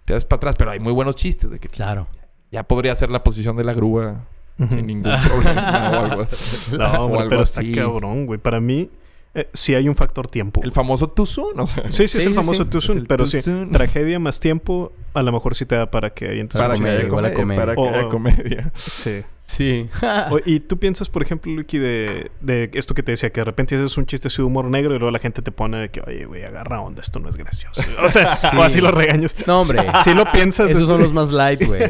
Te 0.04 0.12
das 0.12 0.24
para 0.24 0.36
atrás, 0.38 0.54
pero 0.58 0.70
hay 0.70 0.80
muy 0.80 0.92
buenos 0.92 1.16
chistes 1.16 1.50
de 1.50 1.58
que 1.58 1.68
Claro. 1.68 2.08
Ya 2.50 2.62
podría 2.64 2.94
ser 2.96 3.10
la 3.10 3.22
posición 3.22 3.56
de 3.56 3.64
la 3.64 3.72
grúa 3.74 4.26
sin 4.68 4.86
ningún 4.86 5.12
problema 5.26 5.90
o 5.90 6.04
algo. 6.04 6.26
No, 6.72 7.04
O 7.06 7.18
algo 7.18 7.28
pero 7.28 7.42
está 7.42 7.62
cabrón, 7.74 8.26
güey. 8.26 8.38
Para 8.38 8.60
mí, 8.60 8.90
eh, 9.34 9.48
sí 9.54 9.74
hay 9.74 9.88
un 9.88 9.94
factor 9.94 10.26
tiempo. 10.26 10.60
El 10.62 10.72
famoso 10.72 11.08
too 11.08 11.24
soon, 11.24 11.58
o 11.60 11.66
sea, 11.66 11.84
Sí, 11.90 12.08
sí, 12.08 12.18
es 12.18 12.26
el 12.26 12.32
sí, 12.32 12.34
famoso 12.34 12.64
sí. 12.64 12.70
too 12.70 12.80
soon, 12.80 13.06
pero 13.06 13.24
too 13.24 13.30
sí, 13.30 13.40
soon. 13.42 13.70
tragedia 13.70 14.18
más 14.18 14.38
tiempo, 14.40 14.92
a 15.14 15.22
lo 15.22 15.32
mejor 15.32 15.54
sí 15.54 15.64
te 15.66 15.76
da 15.76 15.90
para 15.90 16.10
que 16.10 16.28
ahí 16.28 16.40
entonces 16.40 16.60
para 16.60 16.74
que 16.74 16.80
comedia, 16.80 16.98
haya 16.98 17.06
igual 17.06 17.24
a 17.24 17.32
comedia, 17.34 17.64
comedia. 17.64 17.64
para 17.64 17.74
que 17.90 17.96
haya 17.96 18.06
O- 18.06 18.10
comedia. 18.10 18.72
Sí. 18.74 19.22
Sí. 19.56 19.88
O- 20.30 20.38
y 20.44 20.60
tú 20.60 20.78
piensas, 20.78 21.08
por 21.08 21.22
ejemplo, 21.22 21.52
Lucky, 21.52 21.78
de, 21.78 22.30
de 22.40 22.70
esto 22.74 22.94
que 22.94 23.02
te 23.02 23.12
decía, 23.12 23.30
que 23.30 23.40
de 23.40 23.44
repente 23.44 23.74
haces 23.74 23.96
un 23.98 24.06
chiste 24.06 24.28
así 24.28 24.38
de 24.38 24.44
humor 24.44 24.66
negro 24.66 24.94
y 24.94 24.98
luego 24.98 25.10
la 25.10 25.18
gente 25.18 25.42
te 25.42 25.50
pone 25.50 25.78
de 25.78 25.88
que, 25.90 26.00
oye, 26.06 26.24
güey, 26.24 26.44
agarra 26.44 26.80
onda, 26.80 27.00
esto 27.00 27.18
no 27.20 27.28
es 27.28 27.36
gracioso. 27.36 27.82
O 28.02 28.08
sea, 28.08 28.34
Sí. 28.36 28.48
o 28.56 28.62
así 28.62 28.80
los 28.80 28.92
regaños. 28.92 29.34
No, 29.46 29.58
hombre. 29.60 29.86
Si 30.04 30.14
lo 30.14 30.24
piensas. 30.30 30.70
Esos 30.70 30.82
es- 30.82 30.88
son 30.88 31.02
los 31.02 31.12
más 31.12 31.32
light, 31.32 31.62
güey. 31.66 31.82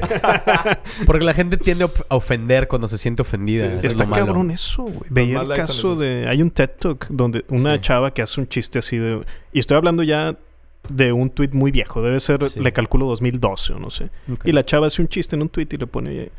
Porque 1.07 1.25
la 1.25 1.35
gente 1.35 1.57
tiende 1.57 1.85
a 1.85 1.87
of- 1.87 2.03
a 2.09 2.17
ofender 2.17 2.69
cuando 2.69 2.89
se 2.89 2.99
siente 2.99 3.23
ofendida. 3.23 3.67
Eso 3.67 3.77
es 3.79 3.85
Está 3.85 4.05
lo 4.05 4.11
malo. 4.11 4.27
cabrón 4.27 4.51
eso, 4.51 4.83
güey. 4.85 5.09
Veía 5.11 5.41
el 5.41 5.49
caso 5.55 5.97
de... 5.97 6.27
Hay 6.29 6.43
un 6.43 6.51
TED 6.51 6.71
Talk 6.79 7.07
donde 7.09 7.45
una 7.49 7.75
Sí. 7.75 7.81
chava 7.83 8.13
que 8.15 8.23
hace 8.23 8.41
un 8.41 8.49
chiste 8.49 8.79
así 8.79 8.97
de... 8.97 9.23
Y 9.53 9.59
estoy 9.61 9.77
hablando 9.77 10.03
ya 10.03 10.37
de 10.89 11.13
un 11.13 11.31
tweet 11.31 11.51
muy 11.53 11.71
viejo. 11.71 12.03
Debe 12.03 12.21
ser, 12.21 12.49
Sí. 12.49 12.61
le 12.61 12.73
calculo 12.73 13.07
2012 13.07 13.75
o 13.75 13.79
no 13.79 13.91
sé. 13.91 14.11
Y 14.45 14.53
la 14.53 14.65
chava 14.65 14.87
hace 14.87 15.03
un 15.03 15.09
chiste 15.09 15.37
en 15.37 15.43
un 15.43 15.49
tweet 15.49 15.69
y 15.73 15.77
le 15.77 15.87
pone... 15.87 16.11
"Oye, 16.11 16.33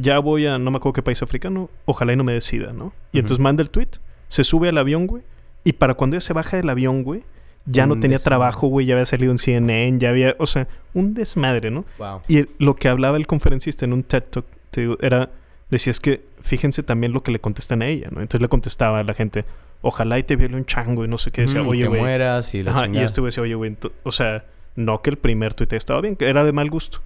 Ya 0.00 0.18
voy 0.18 0.46
a... 0.46 0.58
No 0.58 0.70
me 0.70 0.76
acuerdo 0.78 0.94
qué 0.94 1.02
país 1.02 1.22
africano. 1.22 1.70
Ojalá 1.84 2.12
y 2.12 2.16
no 2.16 2.24
me 2.24 2.32
decida, 2.32 2.72
¿no? 2.72 2.92
Y 3.12 3.18
entonces 3.18 3.40
manda 3.42 3.62
el 3.62 3.70
tweet. 3.70 3.88
Se 4.28 4.44
sube 4.44 4.68
al 4.68 4.78
avión, 4.78 5.06
güey. 5.06 5.22
Y 5.64 5.74
para 5.74 5.94
cuando 5.94 6.16
ella 6.16 6.20
se 6.20 6.32
baja 6.32 6.56
del 6.56 6.68
avión, 6.70 7.02
güey... 7.02 7.22
Ya 7.66 7.86
no 7.86 7.94
Un 7.94 8.00
tenía 8.00 8.18
trabajo, 8.18 8.66
güey. 8.66 8.84
Ya 8.84 8.94
había 8.94 9.06
salido 9.06 9.32
en 9.32 9.38
CNN. 9.38 9.98
Ya 9.98 10.10
había... 10.10 10.36
O 10.38 10.44
sea, 10.46 10.68
un 10.92 11.14
desmadre, 11.14 11.70
¿no? 11.70 11.86
Wow. 11.98 12.20
Y 12.28 12.46
lo 12.58 12.76
que 12.76 12.88
hablaba 12.88 13.16
el 13.16 13.26
conferencista 13.26 13.86
en 13.86 13.94
un 13.94 14.02
TED 14.02 14.22
Talk 14.24 14.44
te 14.70 14.80
digo, 14.82 14.98
era, 15.00 15.30
decía 15.70 15.92
es 15.92 16.00
que 16.00 16.24
fíjense 16.42 16.82
también 16.82 17.12
lo 17.12 17.22
que 17.22 17.30
le 17.32 17.40
contestan 17.40 17.80
a 17.80 17.86
ella, 17.86 18.08
¿no? 18.10 18.20
Entonces 18.20 18.40
le 18.42 18.48
contestaba 18.48 18.98
a 18.98 19.04
la 19.04 19.14
gente, 19.14 19.44
ojalá 19.82 20.18
y 20.18 20.24
te 20.24 20.36
viole 20.36 20.56
un 20.56 20.64
chango 20.66 21.04
y 21.04 21.08
no 21.08 21.16
sé 21.16 21.30
qué. 21.30 21.42
Decía, 21.42 21.62
Mm, 21.62 21.68
oye, 21.68 21.86
güey. 21.86 22.00
mueras 22.00 22.52
y 22.54 22.62
la 22.64 22.72
Ajá, 22.72 22.86
y 22.88 22.98
este 22.98 23.20
güey 23.20 23.28
decía, 23.28 23.44
oye, 23.44 23.54
güey, 23.54 23.76
o 24.02 24.12
sea, 24.12 24.44
no 24.74 25.00
que 25.00 25.10
el 25.10 25.16
primer 25.16 25.54
tuit 25.54 25.72
estaba 25.72 26.00
bien, 26.00 26.16
que 26.16 26.28
era 26.28 26.42
de 26.44 26.52
mal 26.52 26.68
gusto. 26.70 27.00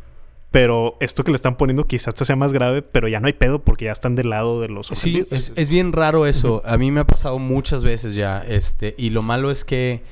Pero 0.50 0.96
esto 1.00 1.24
que 1.24 1.30
le 1.30 1.36
están 1.36 1.56
poniendo 1.56 1.84
quizás 1.84 2.08
hasta 2.08 2.24
sea 2.24 2.36
más 2.36 2.52
grave, 2.52 2.80
pero 2.80 3.06
ya 3.06 3.20
no 3.20 3.26
hay 3.26 3.34
pedo 3.34 3.58
porque 3.58 3.84
ya 3.86 3.92
están 3.92 4.14
del 4.14 4.30
lado 4.30 4.60
de 4.60 4.68
los 4.68 4.86
Sí, 4.86 5.26
es, 5.30 5.52
es 5.56 5.68
bien 5.68 5.92
raro 5.92 6.24
eso. 6.24 6.62
A 6.64 6.78
mí 6.78 6.90
me 6.90 7.00
ha 7.00 7.06
pasado 7.06 7.38
muchas 7.38 7.84
veces 7.84 8.14
ya. 8.14 8.42
Este, 8.46 8.94
y 8.96 9.10
lo 9.10 9.20
malo 9.20 9.50
es 9.50 9.64
que 9.64 10.02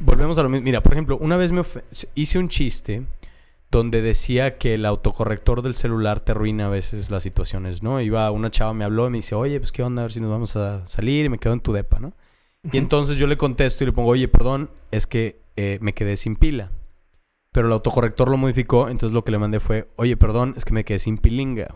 volvemos 0.00 0.38
a 0.38 0.42
lo 0.42 0.48
mismo. 0.48 0.64
Mira, 0.64 0.82
por 0.82 0.92
ejemplo, 0.92 1.18
una 1.18 1.36
vez 1.36 1.52
me 1.52 1.62
hice 2.14 2.38
un 2.38 2.48
chiste 2.48 3.02
donde 3.70 4.02
decía 4.02 4.56
que 4.56 4.74
el 4.74 4.86
autocorrector 4.86 5.60
del 5.62 5.74
celular 5.74 6.20
te 6.20 6.32
arruina 6.32 6.66
a 6.66 6.70
veces 6.70 7.10
las 7.10 7.24
situaciones, 7.24 7.82
¿no? 7.82 8.00
Iba 8.00 8.30
una 8.30 8.50
chava, 8.50 8.72
me 8.72 8.84
habló 8.84 9.08
y 9.08 9.10
me 9.10 9.18
dice, 9.18 9.34
oye, 9.34 9.58
pues 9.58 9.72
qué 9.72 9.82
onda, 9.82 10.02
a 10.02 10.04
ver 10.04 10.12
si 10.12 10.20
nos 10.20 10.30
vamos 10.30 10.54
a 10.56 10.86
salir 10.86 11.24
y 11.24 11.28
me 11.28 11.38
quedo 11.38 11.54
en 11.54 11.60
tu 11.60 11.72
depa, 11.72 11.98
¿no? 11.98 12.12
Y 12.72 12.78
entonces 12.78 13.18
yo 13.18 13.26
le 13.26 13.36
contesto 13.36 13.84
y 13.84 13.88
le 13.88 13.92
pongo, 13.92 14.10
oye, 14.10 14.28
perdón, 14.28 14.70
es 14.90 15.06
que 15.06 15.40
eh, 15.56 15.78
me 15.82 15.92
quedé 15.92 16.16
sin 16.16 16.36
pila. 16.36 16.70
Pero 17.54 17.68
el 17.68 17.72
autocorrector 17.72 18.28
lo 18.28 18.36
modificó, 18.36 18.88
entonces 18.88 19.14
lo 19.14 19.22
que 19.22 19.30
le 19.30 19.38
mandé 19.38 19.60
fue, 19.60 19.88
oye, 19.94 20.16
perdón, 20.16 20.54
es 20.56 20.64
que 20.64 20.72
me 20.72 20.82
quedé 20.82 20.98
sin 20.98 21.18
pilinga. 21.18 21.68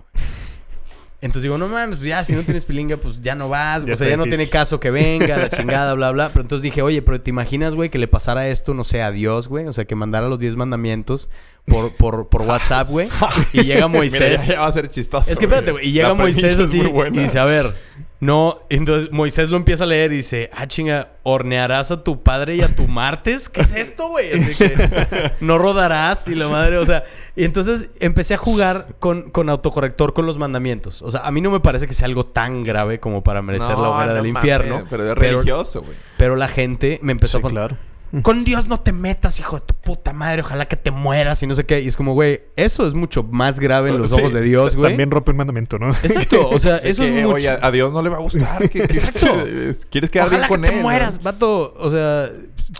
Entonces 1.20 1.44
digo, 1.44 1.56
no 1.56 1.68
mames, 1.68 1.98
pues 1.98 2.08
ya, 2.08 2.24
si 2.24 2.32
no 2.32 2.42
tienes 2.42 2.64
pilinga, 2.64 2.96
pues 2.96 3.22
ya 3.22 3.36
no 3.36 3.48
vas. 3.48 3.86
Ya 3.86 3.92
o 3.92 3.96
sea, 3.96 4.08
ya 4.08 4.16
no 4.16 4.24
tiene 4.24 4.48
caso 4.48 4.80
que 4.80 4.90
venga, 4.90 5.36
la 5.36 5.48
chingada, 5.48 5.94
bla, 5.94 6.10
bla. 6.10 6.30
Pero 6.30 6.40
entonces 6.40 6.64
dije, 6.64 6.82
oye, 6.82 7.00
pero 7.00 7.20
¿te 7.20 7.30
imaginas, 7.30 7.76
güey, 7.76 7.90
que 7.90 7.98
le 7.98 8.08
pasara 8.08 8.48
esto, 8.48 8.74
no 8.74 8.82
sé, 8.82 9.02
a 9.02 9.12
Dios, 9.12 9.46
güey? 9.46 9.66
O 9.68 9.72
sea, 9.72 9.84
que 9.84 9.94
mandara 9.94 10.26
los 10.26 10.40
10 10.40 10.56
mandamientos 10.56 11.28
por, 11.68 11.92
por, 11.92 12.28
por 12.28 12.42
WhatsApp, 12.42 12.88
güey. 12.88 13.08
Y 13.52 13.62
llega 13.62 13.88
Moisés. 13.88 14.20
Mira, 14.20 14.36
ya, 14.36 14.54
ya 14.54 14.60
va 14.60 14.66
a 14.66 14.72
ser 14.72 14.88
chistoso. 14.88 15.30
Es 15.30 15.38
que 15.38 15.44
espérate, 15.46 15.72
güey. 15.72 15.88
Y 15.88 15.92
llega 15.92 16.14
Moisés 16.14 16.58
así 16.58 16.80
y 16.80 17.10
dice, 17.18 17.38
a 17.38 17.44
ver, 17.44 17.74
no. 18.20 18.58
Entonces 18.68 19.10
Moisés 19.12 19.48
lo 19.48 19.56
empieza 19.56 19.84
a 19.84 19.86
leer 19.86 20.12
y 20.12 20.16
dice, 20.16 20.50
ah, 20.54 20.66
chinga, 20.66 21.12
hornearás 21.22 21.90
a 21.90 22.02
tu 22.02 22.22
padre 22.22 22.56
y 22.56 22.62
a 22.62 22.74
tu 22.74 22.88
martes. 22.88 23.48
¿Qué 23.48 23.60
es 23.60 23.72
esto, 23.72 24.08
güey? 24.08 24.32
Así 24.32 24.54
que 24.54 25.32
no 25.40 25.58
rodarás 25.58 26.26
y 26.28 26.34
la 26.34 26.48
madre, 26.48 26.78
o 26.78 26.86
sea. 26.86 27.04
Y 27.36 27.44
entonces 27.44 27.90
empecé 28.00 28.34
a 28.34 28.38
jugar 28.38 28.88
con, 28.98 29.30
con 29.30 29.48
autocorrector 29.48 30.14
con 30.14 30.26
los 30.26 30.38
mandamientos. 30.38 31.02
O 31.02 31.10
sea, 31.10 31.20
a 31.20 31.30
mí 31.30 31.40
no 31.40 31.50
me 31.50 31.60
parece 31.60 31.86
que 31.86 31.92
sea 31.94 32.06
algo 32.06 32.26
tan 32.26 32.64
grave 32.64 32.98
como 32.98 33.22
para 33.22 33.40
merecer 33.42 33.70
No, 33.76 33.82
la 33.82 33.88
hoguera 33.90 34.06
no 34.08 34.14
del 34.14 34.32
mames, 34.32 34.42
infierno. 34.42 34.84
Pero 34.90 35.12
es 35.12 35.18
religioso, 35.18 35.82
güey. 35.82 35.94
pero 36.16 36.34
la 36.36 36.48
gente 36.48 36.98
me 37.02 37.12
empezó 37.12 37.38
Sí, 37.38 37.46
a 37.46 37.50
claro. 37.50 37.76
Con 38.22 38.44
Dios 38.44 38.68
no 38.68 38.80
te 38.80 38.92
metas, 38.92 39.38
hijo 39.40 39.60
de 39.60 39.66
tu 39.66 39.74
puta 39.74 40.12
madre. 40.12 40.42
Ojalá 40.42 40.66
que 40.66 40.76
te 40.76 40.90
mueras 40.90 41.42
y 41.42 41.46
no 41.46 41.54
sé 41.54 41.64
qué. 41.66 41.80
Y 41.80 41.88
es 41.88 41.96
como, 41.96 42.14
güey, 42.14 42.40
eso 42.56 42.86
es 42.86 42.94
mucho 42.94 43.22
más 43.22 43.60
grave 43.60 43.90
en 43.90 43.98
los 43.98 44.10
Sí, 44.14 44.18
ojos 44.20 44.32
de 44.32 44.40
Dios, 44.42 44.76
güey. 44.76 44.90
También 44.90 45.10
rompe 45.10 45.30
el 45.32 45.36
mandamiento, 45.36 45.78
¿no? 45.78 45.90
Exacto. 45.90 46.48
O 46.48 46.58
sea, 46.58 46.76
eso 46.84 47.02
que, 47.02 47.08
es 47.20 47.24
mucho. 47.24 47.36
Oye, 47.36 47.48
a 47.50 47.70
Dios 47.70 47.92
no 47.92 48.02
le 48.02 48.08
va 48.08 48.16
a 48.16 48.20
gustar. 48.20 48.62
Exacto. 48.62 49.26
Quieres 49.90 50.10
quedar 50.10 50.26
Ojalá 50.28 50.46
bien 50.46 50.48
con 50.48 50.60
que 50.62 50.66
te 50.68 50.72
él. 50.74 50.78
¿no? 50.78 50.82
mueras, 50.82 51.22
vato. 51.22 51.74
O 51.78 51.90
sea, 51.90 52.30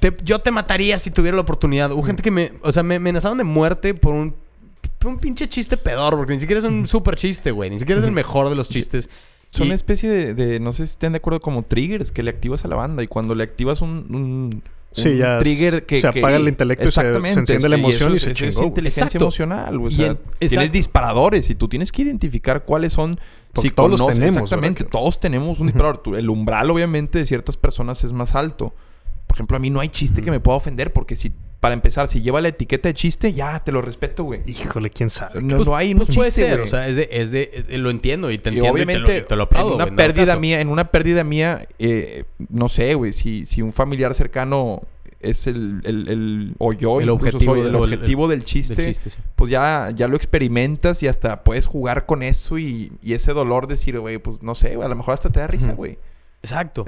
te- 0.01 0.16
yo 0.24 0.39
te 0.41 0.51
mataría 0.51 0.99
si 0.99 1.11
tuviera 1.11 1.35
la 1.37 1.43
oportunidad. 1.43 1.91
Hubo 1.93 2.03
gente 2.03 2.22
que 2.22 2.31
me... 2.31 2.53
O 2.62 2.72
sea, 2.72 2.83
me 2.83 2.97
amenazaban 2.97 3.39
de 3.39 3.45
muerte 3.45 3.95
por 3.95 4.14
un... 4.14 4.35
Por 4.99 5.12
un 5.12 5.18
pinche 5.18 5.49
chiste 5.49 5.76
pedor. 5.76 6.16
Porque 6.16 6.33
ni 6.35 6.41
siquiera 6.41 6.59
es 6.59 6.64
un 6.64 6.87
super 6.87 7.16
chiste, 7.16 7.51
güey. 7.51 7.70
Ni 7.70 7.79
siquiera 7.79 7.99
es 8.01 8.05
el 8.05 8.12
mejor 8.12 8.49
de 8.49 8.55
los 8.57 8.68
chistes. 8.70 9.09
Son 9.51 9.64
Y- 9.64 9.68
una 9.68 9.74
especie 9.76 10.11
de, 10.11 10.35
de- 10.35 10.59
no 10.61 10.72
sé 10.72 10.87
si 10.87 10.93
estén 10.93 11.12
de 11.12 11.18
acuerdo, 11.18 11.41
como 11.41 11.62
triggers 11.62 12.11
que 12.12 12.22
le 12.22 12.31
activas 12.31 12.64
a 12.64 12.68
la 12.68 12.76
banda. 12.76 13.03
Y 13.03 13.07
cuando 13.07 13.35
le 13.35 13.45
activas 13.45 13.81
un, 13.81 14.07
un, 14.14 14.62
Sí, 14.91 15.18
ya 15.18 15.39
trigger 15.39 15.84
que... 15.86 16.01
se 16.01 16.11
que- 16.11 16.18
apaga 16.20 16.36
el 16.39 16.49
intelecto 16.49 16.89
y 16.89 16.91
se- 16.91 17.01
enciende 17.41 17.68
la 17.68 17.76
y 17.76 17.80
emoción 17.80 18.14
eso 18.14 18.14
y 18.14 18.16
es- 18.16 18.22
se 18.22 18.30
eso 18.32 18.45
es 18.47 18.55
chingó. 18.55 18.66
inteligencia 18.68 19.05
Exacto. 19.05 19.24
emocional. 19.24 19.76
O 19.78 19.86
Y 19.89 19.91
sea, 19.93 20.07
en- 20.41 20.49
tienes 20.49 20.72
disparadores 20.72 21.51
y 21.51 21.55
tú 21.55 21.68
tienes 21.68 21.93
que 21.93 22.03
identificar 22.03 22.64
cuáles 22.64 22.93
son... 22.95 23.20
Porque 23.53 23.68
si 23.68 23.74
todos 23.74 23.91
los 23.91 24.07
tenemos, 24.07 24.36
Exactamente. 24.36 24.84
¿verdad? 24.84 24.99
Todos 24.99 25.20
tenemos 25.20 25.61
un 25.61 25.66
disparador. 25.68 26.03
El 26.16 26.30
umbral, 26.30 26.70
obviamente, 26.70 27.18
de 27.18 27.26
ciertas 27.26 27.57
personas 27.57 28.03
es 28.05 28.12
más 28.12 28.34
alto. 28.34 28.74
Por 29.26 29.36
ejemplo, 29.36 29.57
a 29.57 29.61
mí 29.61 29.68
no 29.70 29.80
hay 29.80 29.89
chiste 29.91 30.22
que 30.22 30.30
me 30.30 30.41
pueda 30.41 30.57
ofender 30.57 30.93
porque 30.93 31.16
si... 31.16 31.32
Para 31.61 31.74
empezar, 31.74 32.06
si 32.06 32.22
lleva 32.22 32.40
la 32.40 32.48
etiqueta 32.48 32.88
de 32.88 32.94
chiste, 32.94 33.32
ya 33.32 33.59
te 33.64 33.72
lo 33.72 33.82
respeto, 33.82 34.22
güey. 34.22 34.42
Híjole, 34.46 34.90
quién 34.90 35.11
sabe. 35.11 35.42
No, 35.42 35.56
Pues- 35.56 35.68
no 35.68 35.74
hay 35.76 35.92
pues 35.94 36.14
puede 36.14 36.28
chiste, 36.30 36.42
ser. 36.42 36.52
güey. 36.52 36.64
O 36.64 36.66
sea, 36.68 36.86
es 36.86 36.94
de... 36.96 37.09
Es 37.11 37.30
de 37.32 37.64
eh, 37.68 37.78
lo 37.78 37.90
entiendo 37.90 38.30
y 38.30 38.38
te 38.38 38.50
Y 38.50 38.59
entiendo 38.59 38.72
obviamente, 38.72 39.00
y 39.11 39.14
te 39.14 39.20
lo, 39.22 39.26
te 39.26 39.36
lo 39.36 39.42
aplaudo, 39.42 39.70
en 39.70 39.74
una 39.74 39.84
güey, 39.86 39.96
pérdida 39.96 40.36
mía, 40.36 40.61
en 40.61 40.68
una 40.68 40.90
pérdida 40.92 41.24
mía, 41.24 41.66
eh, 41.80 42.24
no 42.48 42.68
sé, 42.68 42.94
güey, 42.94 43.12
si, 43.12 43.44
si 43.44 43.61
un 43.61 43.72
familiar 43.72 44.14
cercano 44.14 44.82
es 45.18 45.48
el, 45.48 45.80
el, 45.82 46.09
el- 46.09 46.54
o 46.59 46.72
yo 46.72 47.00
El 47.00 47.11
objetivo 47.11 47.56
soy 47.56 47.66
el 47.66 47.74
objetivo 47.74 48.28
del 48.28 48.38
Del 48.38 48.46
chiste, 48.46 48.94
sí. 48.94 49.11
pues 49.34 49.50
ya, 49.50 49.90
ya 49.92 50.06
lo 50.06 50.14
experimentas 50.14 51.02
y 51.02 51.09
hasta 51.09 51.42
puedes 51.42 51.66
jugar 51.66 52.06
con 52.06 52.22
eso 52.22 52.56
y, 52.59 52.92
y 53.02 53.14
ese 53.14 53.32
dolor 53.32 53.66
decir, 53.66 53.98
güey, 53.98 54.18
pues 54.18 54.40
no 54.44 54.54
sé, 54.54 54.76
güey, 54.76 54.86
a 54.86 54.88
lo 54.88 54.94
mejor 54.94 55.14
hasta 55.14 55.28
te 55.30 55.40
da 55.40 55.48
risa, 55.48 55.72
güey. 55.72 55.98
Exacto. 56.40 56.84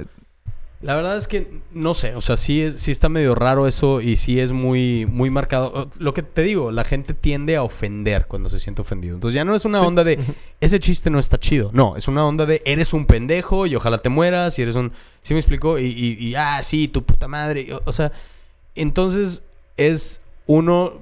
La 0.82 0.96
verdad 0.96 1.18
es 1.18 1.28
que 1.28 1.60
no 1.72 1.92
sé, 1.92 2.14
o 2.14 2.22
sea, 2.22 2.38
sí, 2.38 2.62
es, 2.62 2.80
sí 2.80 2.90
está 2.90 3.10
medio 3.10 3.34
raro 3.34 3.66
eso 3.66 4.00
y 4.00 4.16
sí 4.16 4.40
es 4.40 4.50
muy, 4.50 5.04
muy 5.04 5.28
marcado. 5.28 5.90
Lo 5.98 6.14
que 6.14 6.22
te 6.22 6.40
digo, 6.40 6.72
la 6.72 6.84
gente 6.84 7.12
tiende 7.12 7.56
a 7.56 7.62
ofender 7.62 8.26
cuando 8.26 8.48
se 8.48 8.58
siente 8.58 8.80
ofendido. 8.80 9.14
Entonces 9.14 9.34
ya 9.34 9.44
no 9.44 9.54
es 9.54 9.66
una 9.66 9.82
onda 9.82 10.04
de 10.04 10.18
ese 10.60 10.80
chiste 10.80 11.10
no 11.10 11.18
está 11.18 11.38
chido. 11.38 11.70
No, 11.74 11.96
es 11.96 12.08
una 12.08 12.24
onda 12.24 12.46
de 12.46 12.62
eres 12.64 12.94
un 12.94 13.04
pendejo 13.04 13.66
y 13.66 13.76
ojalá 13.76 13.98
te 13.98 14.08
mueras 14.08 14.58
y 14.58 14.62
eres 14.62 14.74
un. 14.74 14.92
¿Sí 15.20 15.34
me 15.34 15.40
explicó? 15.40 15.78
Y, 15.78 15.84
y, 15.84 16.28
y, 16.28 16.34
ah, 16.34 16.62
sí, 16.62 16.88
tu 16.88 17.02
puta 17.02 17.28
madre. 17.28 17.74
O, 17.74 17.82
o 17.84 17.92
sea, 17.92 18.10
entonces 18.74 19.42
es 19.76 20.22
uno 20.54 20.94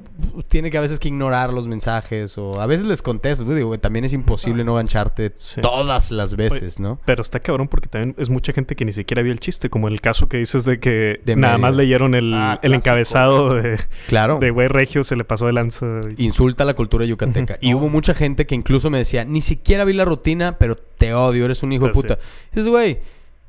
tiene 0.49 0.71
que 0.71 0.77
a 0.77 0.81
veces 0.81 0.99
que 0.99 1.09
ignorar 1.09 1.53
los 1.53 1.67
mensajes 1.69 2.37
o 2.39 2.61
a 2.61 2.67
veces 2.67 2.87
les 2.87 3.03
contestas. 3.03 3.47
Digo, 3.49 3.69
güey, 3.69 3.79
también 3.81 4.05
es 4.05 4.13
imposible 4.13 4.65
no 4.65 4.75
gancharte 4.75 5.33
Sí. 5.37 5.61
todas 5.61 6.11
las 6.11 6.35
veces, 6.35 6.81
¿no? 6.81 7.01
Pero 7.07 7.23
está 7.23 7.39
cabrón 7.41 7.69
porque 7.69 7.89
también 7.89 8.15
es 8.19 8.29
mucha 8.29 8.53
gente 8.53 8.75
que 8.77 8.85
ni 8.85 8.93
siquiera 8.93 9.23
vio 9.23 9.33
el 9.33 9.39
chiste, 9.41 9.71
como 9.71 9.87
el 9.89 10.01
caso 10.01 10.29
que 10.29 10.39
dices 10.39 10.65
de 10.65 10.81
que 10.81 11.21
De 11.25 11.37
nada 11.37 11.57
más 11.57 11.75
leyeron 11.77 12.15
el, 12.17 12.35
Ah, 12.35 12.59
el 12.63 12.75
encabezado 12.75 13.55
de, 13.55 13.79
Claro. 14.09 14.39
de 14.41 14.51
güey 14.51 14.69
regio, 14.69 15.05
se 15.05 15.15
le 15.17 15.25
pasó 15.25 15.47
de 15.47 15.53
lanza. 15.53 15.87
y- 16.17 16.25
insulta 16.25 16.65
a 16.65 16.67
la 16.67 16.75
cultura 16.75 17.05
yucateca. 17.07 17.57
Y 17.61 17.75
hubo 17.75 17.89
mucha 17.89 18.13
gente 18.13 18.45
que 18.45 18.55
incluso 18.57 18.91
me 18.91 18.99
decía, 18.99 19.25
ni 19.25 19.41
siquiera 19.41 19.85
vi 19.85 19.93
la 19.93 20.05
rutina, 20.05 20.59
pero 20.59 20.75
te 20.75 21.15
odio, 21.15 21.45
eres 21.45 21.63
un 21.63 21.73
hijo 21.73 21.87
de 21.87 21.93
Pues 21.93 22.03
puta. 22.07 22.19
Dices, 22.51 22.67
güey, 22.69 22.99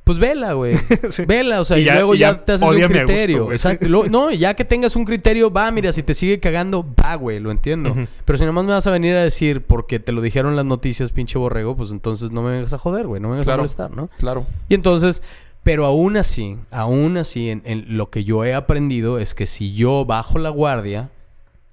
pues 0.10 0.18
vela, 0.18 0.54
güey. 0.54 0.76
Sí. 1.12 1.26
Vela, 1.26 1.62
o 1.62 1.64
sea, 1.64 1.78
Y 1.78 1.82
y, 1.82 1.86
ya- 1.86 1.96
luego 1.98 2.16
y 2.16 2.18
ya, 2.18 2.32
ya 2.32 2.46
te 2.46 2.54
haces 2.54 2.68
un 2.68 2.74
gusto, 2.76 2.88
criterio. 2.90 3.52
Exacto. 3.52 3.88
No, 4.10 4.32
ya 4.32 4.56
que 4.56 4.66
tengas 4.66 4.96
un 4.96 5.06
criterio, 5.06 5.52
va, 5.52 5.70
mira, 5.70 5.94
si 5.94 6.02
te 6.02 6.16
sigue 6.16 6.40
cagando, 6.40 6.84
va, 7.00 7.14
güey, 7.14 7.40
lo 7.40 7.52
entiendo. 7.52 7.96
Pero 8.26 8.40
si 8.40 8.46
nomás 8.46 8.66
me 8.66 8.72
vas 8.72 8.88
a 8.88 8.92
venir 8.92 9.16
a 9.16 9.24
decir 9.24 9.62
porque 9.62 10.00
te 10.00 10.12
lo 10.12 10.22
dijeron 10.22 10.56
las 10.56 10.66
noticias, 10.66 11.12
pinche 11.12 11.38
borrego, 11.38 11.76
pues 11.78 11.92
entonces 11.92 12.32
no 12.32 12.42
me 12.42 12.50
vengas 12.50 12.74
a 12.74 12.80
joder, 12.80 13.06
güey, 13.06 13.22
no 13.22 13.28
me 13.28 13.34
vengas 13.36 13.46
Claro. 13.46 13.60
a 13.60 13.62
molestar, 13.62 13.92
¿no? 13.92 14.10
Claro. 14.18 14.48
Y 14.68 14.74
entonces, 14.74 15.22
pero 15.62 15.86
aún 15.86 16.18
así, 16.18 16.58
aún 16.72 17.18
así, 17.18 17.52
en, 17.52 17.62
en 17.66 17.86
lo 17.98 18.10
que 18.10 18.24
yo 18.24 18.44
he 18.46 18.56
aprendido 18.56 19.20
es 19.20 19.36
que 19.36 19.46
si 19.46 19.76
yo 19.76 20.06
bajo 20.06 20.40
la 20.40 20.50
guardia, 20.50 21.12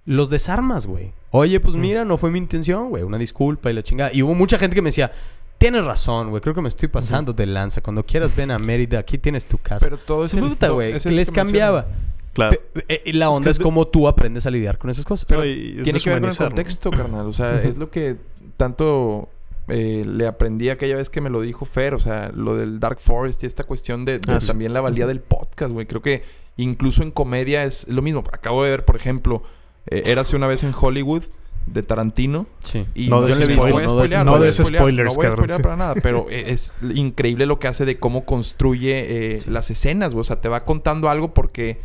los 0.05 0.29
desarmas, 0.29 0.87
güey. 0.87 1.13
Oye, 1.31 1.59
pues 1.61 1.75
mira, 1.75 2.05
no 2.05 2.17
fue 2.19 2.31
mi 2.31 2.39
intención, 2.39 2.89
güey. 2.91 3.03
Una 3.03 3.19
disculpa 3.19 3.71
y 3.71 3.75
la 3.75 3.83
chingada. 3.83 4.11
Y 4.15 4.23
hubo 4.23 4.35
mucha 4.35 4.59
gente 4.59 4.75
que 4.75 4.83
me 4.83 4.89
decía, 4.89 5.13
tienes 5.59 5.85
razón, 5.85 6.31
güey. 6.31 6.41
Creo 6.41 6.55
que 6.55 6.61
me 6.63 6.69
estoy 6.69 6.89
pasando 6.89 7.33
de 7.33 7.47
lanza. 7.47 7.81
Cuando 7.81 8.03
quieras 8.05 8.35
ven 8.37 8.51
a 8.51 8.59
Mérida, 8.59 8.99
aquí 8.99 9.19
tienes 9.19 9.47
tu 9.47 9.59
casa. 9.59 9.85
Pero 9.87 9.99
todo 9.99 10.25
es 10.25 10.35
puta, 10.35 10.69
güey. 10.71 10.93
Les 10.95 11.07
el 11.07 11.25
que 11.27 11.33
cambiaba. 11.33 11.87
Claro. 12.35 12.59
Pe- 12.73 12.85
eh, 12.89 13.03
y 13.07 13.13
la 13.13 13.27
Es 13.27 13.31
onda 13.37 13.45
que 13.45 13.51
es, 13.51 13.59
de- 13.59 13.65
como 13.65 13.87
tú 13.89 14.09
aprendes 14.09 14.45
a 14.47 14.51
lidiar 14.51 14.77
con 14.79 14.91
esas 14.91 15.05
cosas. 15.05 15.25
Pero 15.27 15.45
y- 15.47 15.81
Tiene 15.83 15.99
que 16.01 16.11
ver 16.11 16.21
con 16.21 16.31
el 16.31 16.37
contexto, 16.37 16.91
carnal. 16.91 17.27
O 17.27 17.33
sea, 17.33 17.63
es 17.63 17.77
lo 17.79 17.91
que 17.91 18.17
tanto 18.59 19.29
eh, 19.69 20.05
le 20.07 20.27
aprendí 20.27 20.69
aquella 20.71 20.97
vez 20.97 21.09
que 21.11 21.21
me 21.21 21.31
lo 21.31 21.41
dijo 21.41 21.65
Fer. 21.65 21.95
O 21.95 21.99
sea, 21.99 22.31
lo 22.35 22.55
del 22.57 22.79
Dark 22.79 23.01
Forest 23.01 23.43
y 23.43 23.47
esta 23.47 23.65
cuestión 23.65 24.05
de, 24.05 24.19
de 24.19 24.35
Ah, 24.35 24.41
sí. 24.41 24.47
también 24.49 24.73
la 24.75 24.81
valía 24.81 25.07
del 25.07 25.21
podcast, 25.21 25.73
güey. 25.73 25.87
Creo 25.87 26.03
que 26.03 26.23
incluso 26.57 27.03
en 27.03 27.11
comedia 27.11 27.65
es 27.65 27.89
lo 27.89 28.03
mismo. 28.03 28.23
Acabo 28.33 28.63
de 28.65 28.71
ver, 28.71 28.85
por 28.85 28.97
ejemplo, 28.97 29.43
eh, 29.89 30.03
Érase 30.07 30.37
una 30.37 30.47
vez 30.47 30.63
en 30.63 30.73
Hollywood. 30.79 31.23
De 31.67 31.83
Tarantino. 31.83 32.47
Sí. 32.61 32.87
Y 32.95 33.09
No 33.09 33.23
des 33.23 33.37
a 33.37 33.41
no 33.41 33.47
des- 33.47 33.57
spoilear, 33.59 34.25
no 34.27 34.33
voy 34.33 34.43
a 34.43 34.45
des 34.47 34.55
spoilers, 34.57 35.09
No 35.11 35.15
voy 35.17 35.27
a 35.27 35.31
spoilear 35.31 35.63
para 35.63 35.77
nada, 35.77 35.95
pero 36.03 36.27
e- 36.31 36.51
es 36.53 36.79
increíble 36.95 37.47
lo 37.47 37.59
que 37.59 37.69
hace 37.69 37.85
de 37.85 37.99
cómo 37.99 38.25
construye 38.25 39.35
eh, 39.35 39.39
las 39.49 39.71
escenas, 39.71 40.13
güey. 40.15 40.21
O 40.23 40.25
sea, 40.25 40.41
te 40.41 40.49
va 40.49 40.65
contando 40.65 41.09
algo 41.11 41.35
porque 41.35 41.79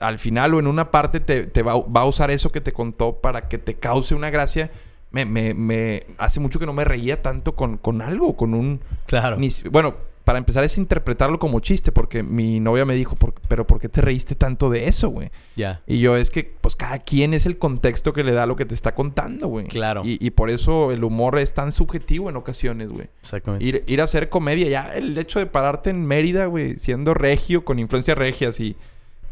al 0.00 0.18
final 0.18 0.54
o 0.54 0.58
en 0.60 0.66
una 0.66 0.90
parte 0.90 1.20
te, 1.20 1.44
te 1.44 1.62
va, 1.62 1.74
va 1.78 2.02
a 2.02 2.04
usar 2.06 2.30
eso 2.30 2.50
que 2.50 2.60
te 2.60 2.72
contó 2.72 3.14
para 3.20 3.48
que 3.48 3.58
te 3.58 3.74
cause 3.74 4.14
una 4.14 4.30
gracia. 4.30 4.70
Me, 5.10 5.24
me, 5.24 5.54
me 5.54 6.04
hace 6.18 6.40
mucho 6.40 6.58
que 6.58 6.66
no 6.66 6.72
me 6.72 6.84
reía 6.84 7.22
tanto 7.22 7.54
con, 7.54 7.76
con 7.78 8.02
algo, 8.02 8.36
con 8.36 8.52
un... 8.52 8.80
Claro. 9.06 9.36
ni 9.36 9.48
bueno, 9.70 9.94
para 10.24 10.38
empezar 10.38 10.64
es 10.64 10.78
interpretarlo 10.78 11.38
como 11.38 11.60
chiste, 11.60 11.92
porque 11.92 12.22
mi 12.22 12.58
novia 12.58 12.86
me 12.86 12.94
dijo, 12.94 13.14
"¿Por- 13.14 13.34
pero 13.46 13.66
¿por 13.66 13.78
qué 13.78 13.90
te 13.90 14.00
reíste 14.00 14.34
tanto 14.34 14.70
de 14.70 14.88
eso, 14.88 15.10
güey? 15.10 15.30
Ya. 15.54 15.82
Y 15.86 15.98
yo, 16.00 16.16
es 16.16 16.30
que, 16.30 16.44
pues, 16.60 16.76
cada 16.76 16.98
quien 17.00 17.34
es 17.34 17.44
el 17.44 17.58
contexto 17.58 18.14
que 18.14 18.24
le 18.24 18.32
da 18.32 18.46
lo 18.46 18.56
que 18.56 18.64
te 18.64 18.74
está 18.74 18.94
contando, 18.94 19.48
güey. 19.48 19.66
Claro. 19.68 20.00
Y, 20.04 20.16
y 20.20 20.30
por 20.30 20.48
eso 20.48 20.92
el 20.92 21.04
humor 21.04 21.38
es 21.38 21.52
tan 21.52 21.72
subjetivo 21.72 22.30
en 22.30 22.36
ocasiones, 22.36 22.88
güey. 22.88 23.08
Exactamente. 23.20 23.64
Ir, 23.66 23.84
ir 23.86 24.00
a 24.00 24.04
hacer 24.04 24.30
comedia, 24.30 24.66
ya 24.68 24.94
el 24.94 25.16
hecho 25.18 25.38
de 25.40 25.46
pararte 25.46 25.90
en 25.90 26.06
Mérida, 26.06 26.46
güey, 26.46 26.78
siendo 26.78 27.12
regio, 27.12 27.64
con 27.66 27.78
influencias 27.78 28.16
regias 28.16 28.60
y, 28.60 28.76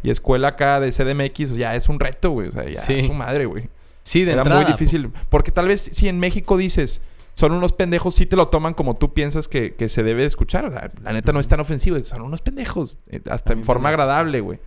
y 0.03 0.11
escuela 0.11 0.49
acá 0.49 0.79
de 0.79 0.93
CDMX, 0.93 1.55
ya 1.57 1.75
es 1.75 1.89
un 1.89 2.01
reto, 2.01 2.33
güey. 2.33 2.49
O 2.49 2.53
sea, 2.53 2.69
ya 2.69 2.75
Sí. 2.81 2.93
es 2.95 3.07
su 3.07 3.15
madre, 3.15 3.47
güey. 3.47 3.71
Sí, 4.03 4.25
de 4.25 4.33
Era 4.33 4.43
entrada. 4.43 4.63
muy 4.63 4.73
difícil. 4.73 5.11
Porque 5.31 5.53
tal 5.53 5.69
vez 5.69 5.81
si 5.93 6.09
en 6.09 6.19
México 6.19 6.57
dices, 6.59 7.01
son 7.35 7.53
unos 7.53 7.73
pendejos, 7.73 8.15
sí 8.15 8.27
te 8.27 8.37
lo 8.37 8.49
toman 8.49 8.75
como 8.75 8.95
tú 8.95 9.15
piensas 9.15 9.49
que, 9.49 9.75
que 9.75 9.89
se 9.89 10.03
debe 10.03 10.25
escuchar. 10.25 10.67
O 10.67 10.71
sea, 10.71 10.91
la 11.03 11.13
neta 11.13 11.33
no 11.33 11.41
es 11.41 11.49
tan 11.49 11.61
ofensivo, 11.61 12.01
son 12.03 12.23
unos 12.23 12.43
pendejos. 12.43 12.99
eh, 13.11 13.21
Hasta 13.31 13.53
en 13.53 13.65
forma 13.65 13.89
agradable, 13.89 14.41
güey. 14.41 14.59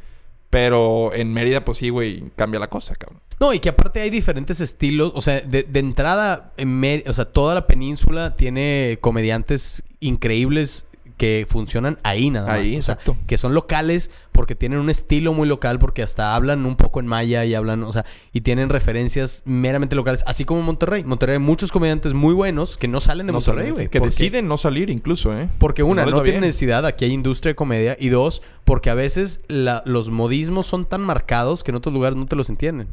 Pero 0.50 1.14
en 1.14 1.34
Mérida, 1.34 1.66
pues 1.66 1.80
sí, 1.80 1.90
güey, 1.90 2.24
cambia 2.36 2.60
la 2.60 2.70
cosa, 2.70 2.96
cabrón. 2.96 3.22
No, 3.40 3.54
y 3.54 3.60
que 3.60 3.70
aparte 3.70 4.00
hay 4.00 4.10
diferentes 4.10 4.62
estilos. 4.62 5.12
O 5.16 5.22
sea, 5.22 5.42
de, 5.42 5.64
de 5.64 5.80
entrada, 5.80 6.54
en 6.56 6.80
Mer- 6.80 7.04
o 7.08 7.14
sea, 7.14 7.26
toda 7.26 7.54
la 7.56 7.68
península 7.68 8.36
tiene 8.36 8.98
comediantes 9.02 9.84
increíbles 10.00 10.88
que 11.18 11.46
funcionan 11.50 11.98
ahí 12.04 12.30
nada 12.30 12.48
más. 12.48 12.56
Ahí, 12.58 12.78
O 12.78 12.82
sea, 12.82 12.94
exacto. 12.96 13.18
que 13.28 13.38
son 13.38 13.54
locales 13.54 14.12
porque 14.32 14.54
tienen 14.56 14.80
un 14.80 14.90
estilo 14.90 15.32
muy 15.34 15.48
local, 15.48 15.80
porque 15.80 16.04
hasta 16.04 16.36
hablan 16.36 16.66
un 16.66 16.76
poco 16.76 17.00
en 17.00 17.08
maya 17.08 17.46
y 17.46 17.56
hablan, 17.56 17.84
o 17.84 17.92
sea, 17.94 18.06
y 18.34 18.42
tienen 18.42 18.68
referencias 18.70 19.44
meramente 19.46 19.96
locales, 19.96 20.24
así 20.28 20.44
como 20.44 20.62
Monterrey. 20.62 21.04
Monterrey 21.06 21.34
hay 21.36 21.40
muchos 21.40 21.72
comediantes 21.72 22.14
muy 22.14 22.34
buenos 22.34 22.78
que 22.78 22.88
no 22.90 23.00
salen 23.00 23.28
de 23.28 23.32
No 23.34 23.38
Monterrey, 23.40 23.72
güey. 23.72 23.88
Que 23.90 24.00
deciden 24.02 24.48
no 24.48 24.58
salir 24.58 24.90
incluso, 24.90 25.38
¿eh? 25.38 25.48
Porque 25.58 25.84
una, 25.84 26.06
no, 26.06 26.18
va 26.18 26.24
tiene 26.24 26.40
bien. 26.40 26.50
necesidad, 26.50 26.86
aquí 26.86 27.06
hay 27.06 27.12
industria 27.14 27.52
de 27.52 27.56
comedia. 27.56 27.96
Y 28.00 28.10
dos, 28.10 28.42
porque 28.66 28.90
a 28.90 28.94
veces 28.96 29.44
la- 29.48 29.84
los 29.86 30.10
modismos 30.10 30.66
son 30.66 30.86
tan 30.86 31.02
marcados 31.02 31.64
que 31.64 31.72
en 31.72 31.76
otros 31.76 31.94
lugares 31.94 32.18
no 32.18 32.26
te 32.26 32.36
los 32.36 32.50
entienden. 32.50 32.90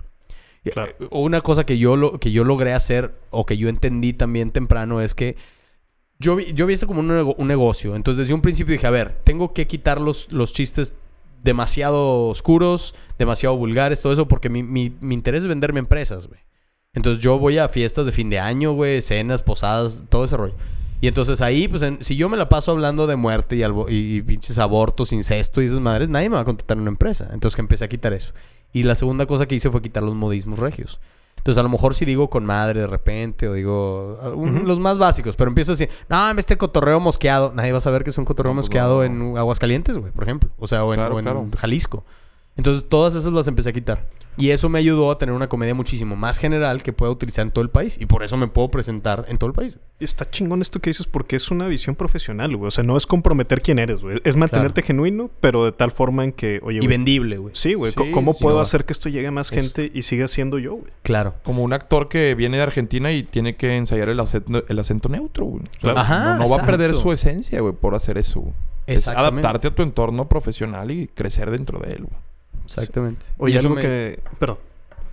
Claro. 0.72 0.92
eh, 1.00 1.08
Una 1.10 1.40
cosa 1.40 1.66
que 1.66 1.76
yo, 1.78 1.96
lo, 1.96 2.20
que 2.20 2.30
yo 2.30 2.44
logré 2.44 2.72
hacer 2.72 3.12
o 3.30 3.46
que 3.46 3.56
yo 3.58 3.68
entendí 3.68 4.12
también 4.12 4.52
temprano 4.52 5.00
es 5.00 5.14
que 5.16 5.36
yo 6.22 6.36
vi, 6.36 6.52
yo 6.54 6.66
vi 6.66 6.72
esto 6.74 6.86
como 6.86 7.00
un, 7.00 7.08
nego- 7.08 7.34
un 7.36 7.48
negocio. 7.48 7.94
Entonces 7.96 8.18
desde 8.24 8.34
un 8.34 8.40
principio 8.40 8.72
dije, 8.72 8.86
a 8.86 8.90
ver, 8.90 9.20
tengo 9.24 9.52
que 9.52 9.66
quitar 9.66 10.00
los, 10.00 10.32
los 10.32 10.52
chistes 10.52 10.94
demasiado 11.42 12.28
oscuros, 12.28 12.94
demasiado 13.18 13.56
vulgares, 13.56 14.00
todo 14.00 14.12
eso, 14.12 14.28
porque 14.28 14.48
mi, 14.48 14.62
mi, 14.62 14.94
mi 15.00 15.14
interés 15.14 15.42
es 15.42 15.48
venderme 15.48 15.80
empresas, 15.80 16.28
güey. 16.28 16.40
Entonces 16.94 17.22
yo 17.22 17.38
voy 17.38 17.58
a 17.58 17.68
fiestas 17.68 18.06
de 18.06 18.12
fin 18.12 18.30
de 18.30 18.38
año, 18.38 18.72
güey, 18.72 19.00
cenas, 19.02 19.42
posadas, 19.42 20.04
todo 20.08 20.24
ese 20.24 20.36
rollo. 20.36 20.54
Y 21.00 21.08
entonces 21.08 21.40
ahí, 21.40 21.66
pues, 21.66 21.82
si 22.00 22.16
yo 22.16 22.28
me 22.28 22.36
la 22.36 22.48
paso 22.48 22.70
hablando 22.70 23.06
de 23.08 23.16
muerte 23.16 23.56
y, 23.56 23.62
albo- 23.62 23.86
y 23.88 24.22
pinches 24.22 24.58
abortos, 24.58 25.12
incesto 25.12 25.60
y 25.60 25.64
esas 25.66 25.80
madres, 25.80 26.08
nadie 26.08 26.28
me 26.28 26.36
va 26.36 26.42
a 26.42 26.44
contratar 26.44 26.76
en 26.76 26.82
una 26.82 26.90
empresa. 26.90 27.28
Entonces 27.32 27.56
que 27.56 27.62
empecé 27.62 27.84
a 27.84 27.88
quitar 27.88 28.12
eso. 28.12 28.32
Y 28.72 28.84
la 28.84 28.94
segunda 28.94 29.26
cosa 29.26 29.46
que 29.46 29.54
hice 29.56 29.70
fue 29.70 29.82
quitar 29.82 30.02
los 30.04 30.14
modismos 30.14 30.58
regios. 30.60 31.00
Entonces 31.42 31.58
a 31.58 31.64
lo 31.64 31.68
mejor 31.68 31.96
si 31.96 32.04
digo 32.04 32.30
con 32.30 32.44
madre 32.46 32.82
de 32.82 32.86
repente 32.86 33.48
o 33.48 33.54
digo 33.54 34.16
algún- 34.22 34.64
los 34.64 34.78
más 34.78 34.96
básicos, 34.98 35.34
pero 35.34 35.48
empiezo 35.48 35.72
así, 35.72 35.88
no, 36.08 36.30
este 36.38 36.56
cotorreo 36.56 37.00
mosqueado, 37.00 37.52
nadie 37.54 37.72
va 37.72 37.78
a 37.78 37.80
saber 37.80 38.04
que 38.04 38.10
es 38.10 38.18
un 38.18 38.24
cotorreo 38.24 38.52
No, 38.52 38.58
pues, 38.60 38.66
mosqueado 38.66 38.98
no. 38.98 39.02
en 39.32 39.38
Aguascalientes, 39.38 39.98
güey, 39.98 40.12
por 40.12 40.22
ejemplo. 40.24 40.50
O 40.58 40.68
sea, 40.68 40.84
o 40.84 40.94
en, 40.94 41.00
Claro, 41.00 41.16
o 41.16 41.18
en 41.18 41.24
claro. 41.24 41.46
Jalisco. 41.58 42.04
Entonces 42.56 42.88
todas 42.88 43.14
esas 43.14 43.32
las 43.32 43.48
empecé 43.48 43.70
a 43.70 43.72
quitar. 43.72 44.08
Y 44.38 44.48
eso 44.48 44.70
me 44.70 44.78
ayudó 44.78 45.10
a 45.10 45.18
tener 45.18 45.34
una 45.34 45.50
comedia 45.50 45.74
muchísimo 45.74 46.16
más 46.16 46.38
general 46.38 46.82
que 46.82 46.94
pueda 46.94 47.12
utilizar 47.12 47.42
en 47.44 47.50
todo 47.50 47.62
el 47.62 47.68
país. 47.68 47.98
Y 48.00 48.06
por 48.06 48.22
eso 48.22 48.38
me 48.38 48.48
puedo 48.48 48.70
presentar 48.70 49.26
en 49.28 49.36
todo 49.36 49.48
el 49.48 49.52
país. 49.54 49.76
Está 50.00 50.28
chingón 50.30 50.62
esto 50.62 50.80
que 50.80 50.88
dices 50.88 51.06
porque 51.06 51.36
es 51.36 51.50
una 51.50 51.66
visión 51.66 51.96
profesional, 51.96 52.56
güey. 52.56 52.68
O 52.68 52.70
sea, 52.70 52.82
no 52.82 52.96
es 52.96 53.06
comprometer 53.06 53.60
quién 53.60 53.78
eres, 53.78 54.00
güey. 54.00 54.22
Es 54.24 54.36
mantenerte 54.36 54.80
genuino, 54.80 55.30
pero 55.40 55.66
de 55.66 55.72
tal 55.72 55.90
forma 55.90 56.24
en 56.24 56.32
que, 56.32 56.60
oye, 56.62 56.76
Y 56.76 56.80
güey, 56.80 56.88
vendible, 56.88 57.36
güey. 57.36 57.54
Sí, 57.54 57.74
güey. 57.74 57.92
Sí, 57.92 58.10
¿Cómo 58.10 58.32
sí, 58.32 58.38
puedo 58.42 58.56
no. 58.56 58.62
hacer 58.62 58.86
que 58.86 58.94
esto 58.94 59.10
llegue 59.10 59.26
a 59.26 59.30
más 59.32 59.52
Eso. 59.52 59.60
gente 59.60 59.90
y 59.92 60.00
siga 60.00 60.26
siendo 60.28 60.58
yo, 60.58 60.76
güey? 60.76 60.90
Claro. 61.02 61.34
Como 61.42 61.62
un 61.62 61.74
actor 61.74 62.08
que 62.08 62.34
viene 62.34 62.56
de 62.56 62.62
Argentina 62.62 63.12
y 63.12 63.24
tiene 63.24 63.56
que 63.56 63.76
ensayar 63.76 64.08
el 64.08 64.18
acento, 64.18 64.64
el 64.66 64.78
acento 64.78 65.10
neutro, 65.10 65.44
güey. 65.44 65.62
Claro. 65.78 65.98
Ajá, 65.98 66.38
no, 66.38 66.44
no 66.44 66.50
va 66.50 66.62
a 66.62 66.66
perder 66.66 66.94
su 66.94 67.12
esencia, 67.12 67.60
güey, 67.60 67.74
por 67.74 67.94
hacer 67.94 68.16
eso. 68.16 68.40
güey. 68.40 68.54
Es 68.86 69.06
adaptarte 69.08 69.68
a 69.68 69.74
tu 69.74 69.82
entorno 69.82 70.26
profesional 70.26 70.90
y 70.90 71.08
crecer 71.08 71.50
dentro 71.50 71.78
de 71.78 71.92
él, 71.92 72.04
güey. 72.04 72.16
Exactamente. 72.80 73.26
Oye, 73.38 73.54
Y 73.54 73.56
eso 73.58 73.66
algo 73.68 73.76
me- 73.76 73.82
que... 73.82 74.20
Perdón. 74.38 74.58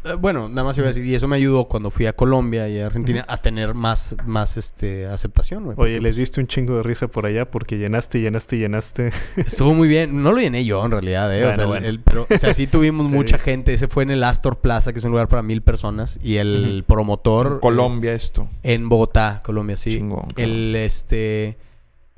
Eh, 0.06 0.14
Bueno, 0.18 0.48
nada 0.48 0.64
más 0.64 0.78
iba 0.78 0.86
a 0.86 0.88
decir, 0.88 1.04
y 1.04 1.14
eso 1.14 1.28
me 1.28 1.36
ayudó 1.36 1.66
cuando 1.66 1.92
fui 1.92 2.06
a 2.06 2.14
Colombia 2.16 2.70
y 2.70 2.80
a 2.80 2.86
Argentina 2.86 3.26
a 3.28 3.36
tener 3.36 3.74
más, 3.74 4.16
más 4.26 4.56
este, 4.56 5.06
aceptación, 5.08 5.66
güey. 5.66 5.76
Oye, 5.78 6.00
les 6.00 6.16
diste 6.16 6.40
un 6.40 6.48
chingo 6.48 6.78
de 6.78 6.84
risa 6.84 7.10
por 7.10 7.26
allá 7.26 7.52
porque 7.52 7.78
llenaste, 7.78 8.22
llenaste, 8.22 8.58
llenaste. 8.58 9.10
pues, 9.36 9.48
Estuvo 9.48 9.74
muy 9.74 9.90
bien. 9.90 10.24
No 10.24 10.32
lo 10.32 10.38
llené 10.40 10.64
yo, 10.64 10.86
en 10.86 10.92
realidad, 10.92 11.38
¿eh? 11.38 11.46
o 11.46 11.52
sea, 11.52 11.64
el- 11.66 11.70
bueno. 11.70 11.86
el- 11.88 12.00
pero, 12.00 12.26
o 12.34 12.38
sea, 12.38 12.54
sí 12.54 12.66
tuvimos 12.66 13.08
mucha 13.12 13.38
gente. 13.38 13.74
Ese 13.74 13.90
fue 13.90 14.04
en 14.04 14.12
el 14.12 14.24
Astor 14.24 14.60
Plaza, 14.60 14.94
que 14.94 15.00
es 15.00 15.06
un 15.06 15.12
lugar 15.12 15.28
para 15.28 15.44
mil 15.44 15.62
personas. 15.62 16.18
Y 16.24 16.38
el 16.38 16.86
promotor... 16.88 17.60
Colombia 17.60 18.14
esto. 18.14 18.48
en 18.64 18.88
Bogotá, 18.88 19.42
Colombia, 19.44 19.76
sí. 19.76 19.92
Chingón, 19.98 20.28
el, 20.38 20.76
este... 20.78 21.58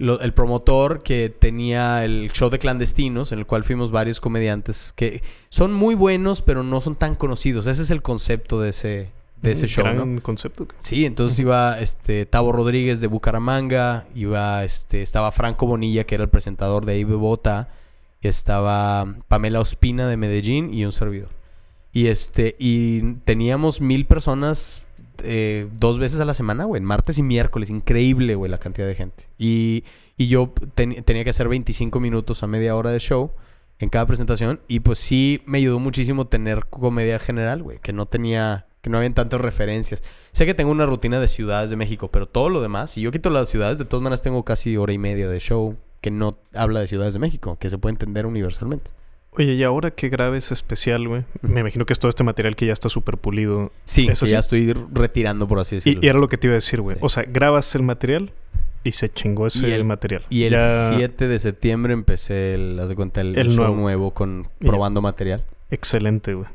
lo- 0.01 0.19
el 0.19 0.33
promotor 0.33 1.01
que 1.03 1.29
tenía 1.29 2.03
el 2.03 2.31
show 2.31 2.49
de 2.49 2.59
clandestinos, 2.59 3.31
en 3.31 3.39
el 3.39 3.45
cual 3.45 3.63
fuimos 3.63 3.91
varios 3.91 4.19
comediantes 4.19 4.93
que 4.95 5.21
son 5.49 5.73
muy 5.73 5.95
buenos, 5.95 6.41
pero 6.41 6.63
no 6.63 6.81
son 6.81 6.95
tan 6.95 7.15
conocidos. 7.15 7.67
Ese 7.67 7.83
es 7.83 7.91
el 7.91 8.01
concepto 8.01 8.59
de 8.59 8.69
ese, 8.69 9.09
de 9.41 9.51
ese 9.51 9.67
show, 9.67 9.83
Gran 9.83 10.15
¿no? 10.15 10.21
concepto. 10.21 10.67
Sí, 10.79 11.05
entonces 11.05 11.39
iba 11.39 11.79
este 11.79 12.25
Tavo 12.25 12.51
Rodríguez 12.51 13.01
de 13.01 13.07
Bucaramanga, 13.07 14.05
iba 14.15 14.63
este 14.63 15.01
estaba 15.01 15.31
Franco 15.31 15.65
Bonilla 15.65 16.03
que 16.03 16.15
era 16.15 16.23
el 16.23 16.29
presentador 16.29 16.85
de 16.85 16.93
ahí 16.93 17.03
Bogotá, 17.03 17.69
y 18.21 18.27
estaba 18.27 19.15
Pamela 19.27 19.59
Ospina 19.59 20.07
de 20.07 20.17
Medellín 20.17 20.73
y 20.73 20.85
un 20.85 20.91
servidor. 20.91 21.29
Y 21.93 22.07
este 22.07 22.55
y 22.59 23.13
teníamos 23.25 23.81
mil 23.81 24.05
personas 24.05 24.85
eh, 25.23 25.67
dos 25.79 25.99
veces 25.99 26.19
a 26.19 26.25
la 26.25 26.33
semana, 26.33 26.65
güey, 26.65 26.81
martes 26.81 27.17
y 27.17 27.23
miércoles, 27.23 27.69
increíble, 27.69 28.35
güey, 28.35 28.49
la 28.51 28.57
cantidad 28.59 28.87
de 28.87 28.95
gente. 28.95 29.25
Y, 29.37 29.83
y 30.17 30.27
yo 30.27 30.53
ten- 30.75 31.03
tenía 31.03 31.23
que 31.23 31.29
hacer 31.31 31.47
25 31.47 31.99
minutos 31.99 32.43
a 32.43 32.47
media 32.47 32.75
hora 32.75 32.91
de 32.91 32.99
show 32.99 33.31
en 33.79 33.89
cada 33.89 34.05
presentación 34.05 34.59
y 34.67 34.81
pues 34.81 34.99
sí 34.99 35.41
me 35.45 35.57
ayudó 35.57 35.79
muchísimo 35.79 36.27
tener 36.27 36.65
comedia 36.67 37.17
general, 37.19 37.63
güey, 37.63 37.79
que 37.79 37.93
no 37.93 38.05
tenía 38.05 38.67
que 38.81 38.89
no 38.89 38.97
habían 38.97 39.13
tantas 39.13 39.39
referencias. 39.39 40.03
Sé 40.31 40.47
que 40.47 40.55
tengo 40.55 40.71
una 40.71 40.87
rutina 40.87 41.19
de 41.19 41.27
ciudades 41.27 41.69
de 41.69 41.75
México, 41.75 42.09
pero 42.11 42.25
todo 42.27 42.49
lo 42.49 42.61
demás, 42.63 42.89
si 42.89 43.01
yo 43.01 43.11
quito 43.11 43.29
las 43.29 43.47
ciudades, 43.47 43.77
de 43.77 43.85
todas 43.85 44.01
maneras 44.03 44.23
tengo 44.23 44.43
casi 44.43 44.75
hora 44.75 44.91
y 44.91 44.97
media 44.97 45.29
de 45.29 45.39
show 45.39 45.77
que 46.01 46.09
no 46.09 46.39
habla 46.55 46.79
de 46.79 46.87
ciudades 46.87 47.13
de 47.13 47.19
México, 47.19 47.57
que 47.59 47.69
se 47.69 47.77
puede 47.77 47.93
entender 47.93 48.25
universalmente. 48.25 48.89
Oye, 49.37 49.53
y 49.53 49.63
ahora 49.63 49.91
que 49.91 50.09
grabes 50.09 50.51
especial, 50.51 51.07
güey. 51.07 51.23
Me 51.41 51.61
imagino 51.61 51.85
que 51.85 51.93
es 51.93 51.99
todo 51.99 52.09
este 52.09 52.23
material 52.23 52.55
que 52.55 52.65
ya 52.65 52.73
está 52.73 52.89
súper 52.89 53.17
pulido. 53.17 53.71
Sí, 53.85 54.07
Eso 54.09 54.25
que 54.25 54.31
ya 54.31 54.39
estoy 54.39 54.73
retirando, 54.93 55.47
por 55.47 55.59
así 55.59 55.75
decirlo. 55.77 56.01
Y, 56.01 56.05
y 56.05 56.09
era 56.09 56.19
lo 56.19 56.27
que 56.27 56.37
te 56.37 56.47
iba 56.47 56.53
a 56.53 56.55
decir, 56.55 56.81
güey. 56.81 56.97
Sí. 56.97 57.01
O 57.05 57.07
sea, 57.09 57.23
grabas 57.23 57.73
el 57.75 57.83
material 57.83 58.33
y 58.83 58.91
se 58.91 59.07
chingó 59.09 59.47
ese 59.47 59.69
Y 59.69 59.71
el- 59.71 59.85
material. 59.85 60.25
Y 60.29 60.43
el 60.43 60.51
Ya- 60.53 60.91
7 60.97 61.27
de 61.29 61.39
septiembre 61.39 61.93
empecé 61.93 62.55
el, 62.55 62.77
haz 62.79 62.89
de 62.89 62.95
cuenta, 62.95 63.21
el, 63.21 63.37
El 63.37 63.47
show 63.51 63.65
nuevo. 63.67 63.75
nuevo. 63.81 64.11
con 64.11 64.47
probando 64.59 65.01
material. 65.01 65.45
Excelente, 65.69 66.33
güey. 66.33 66.47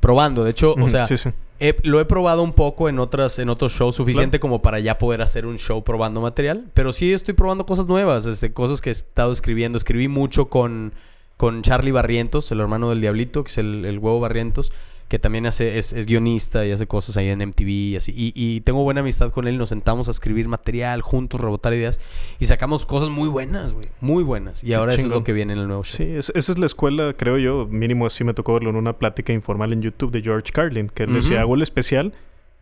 Probando, 0.00 0.44
de 0.44 0.50
hecho, 0.50 0.74
o 0.78 0.88
sea, 0.88 1.06
sí, 1.06 1.16
sí. 1.16 1.30
he- 1.58 1.76
lo 1.82 1.98
he 1.98 2.04
probado 2.04 2.42
un 2.42 2.52
poco 2.52 2.88
en 2.90 2.98
otras, 2.98 3.38
en 3.38 3.48
otros 3.48 3.72
shows, 3.72 3.96
suficiente 3.96 4.38
como 4.38 4.60
para 4.62 4.78
ya 4.80 4.98
poder 4.98 5.22
hacer 5.22 5.46
un 5.46 5.58
show 5.58 5.82
probando 5.82 6.20
material. 6.20 6.70
Pero 6.74 6.92
sí 6.92 7.12
estoy 7.12 7.32
probando 7.34 7.64
cosas 7.64 7.86
nuevas, 7.86 8.26
este, 8.26 8.52
cosas 8.52 8.80
que 8.82 8.90
he 8.90 8.92
estado 8.92 9.32
escribiendo. 9.32 9.78
Escribí 9.78 10.06
mucho 10.08 10.48
con, 10.50 10.92
con 11.38 11.62
Charlie 11.62 11.92
Barrientos, 11.92 12.52
el 12.52 12.60
hermano 12.60 12.90
del 12.90 13.00
Diablito, 13.00 13.42
que 13.44 13.50
es 13.50 13.56
el, 13.58 13.86
el 13.86 13.98
huevo 13.98 14.20
Barrientos, 14.20 14.70
que 15.08 15.18
también 15.18 15.46
hace, 15.46 15.78
es, 15.78 15.94
es 15.94 16.04
guionista 16.04 16.66
y 16.66 16.70
hace 16.70 16.86
cosas 16.86 17.16
ahí 17.16 17.28
en 17.30 17.38
MTV 17.38 17.68
y 17.68 17.96
así. 17.96 18.12
Y, 18.14 18.32
y 18.34 18.60
tengo 18.60 18.82
buena 18.82 19.00
amistad 19.00 19.30
con 19.30 19.48
él, 19.48 19.56
nos 19.56 19.70
sentamos 19.70 20.08
a 20.08 20.10
escribir 20.10 20.48
material 20.48 21.00
juntos, 21.00 21.40
rebotar 21.40 21.72
ideas 21.72 21.98
y 22.38 22.44
sacamos 22.44 22.84
cosas 22.84 23.08
muy 23.08 23.30
buenas, 23.30 23.72
güey. 23.72 23.88
Muy 24.02 24.22
buenas. 24.22 24.62
Y 24.62 24.74
ahora 24.74 24.92
eso 24.92 25.02
es 25.04 25.08
lo 25.08 25.24
que 25.24 25.32
viene 25.32 25.54
en 25.54 25.60
el 25.60 25.66
nuevo 25.66 25.82
show. 25.82 25.96
Sí, 25.96 26.12
es- 26.12 26.30
esa 26.34 26.52
es 26.52 26.58
la 26.58 26.66
escuela, 26.66 27.14
creo 27.16 27.38
yo. 27.38 27.66
Mínimo 27.70 28.04
así 28.04 28.22
me 28.22 28.34
tocó 28.34 28.52
verlo 28.52 28.68
en 28.68 28.76
una 28.76 28.98
plática 28.98 29.32
informal 29.32 29.72
en 29.72 29.80
YouTube 29.80 30.10
de 30.10 30.20
George 30.20 30.52
Carlin. 30.52 30.90
Que 30.90 31.04
él 31.04 31.14
decía, 31.14 31.40
hago 31.40 31.54
el 31.54 31.62
especial 31.62 32.12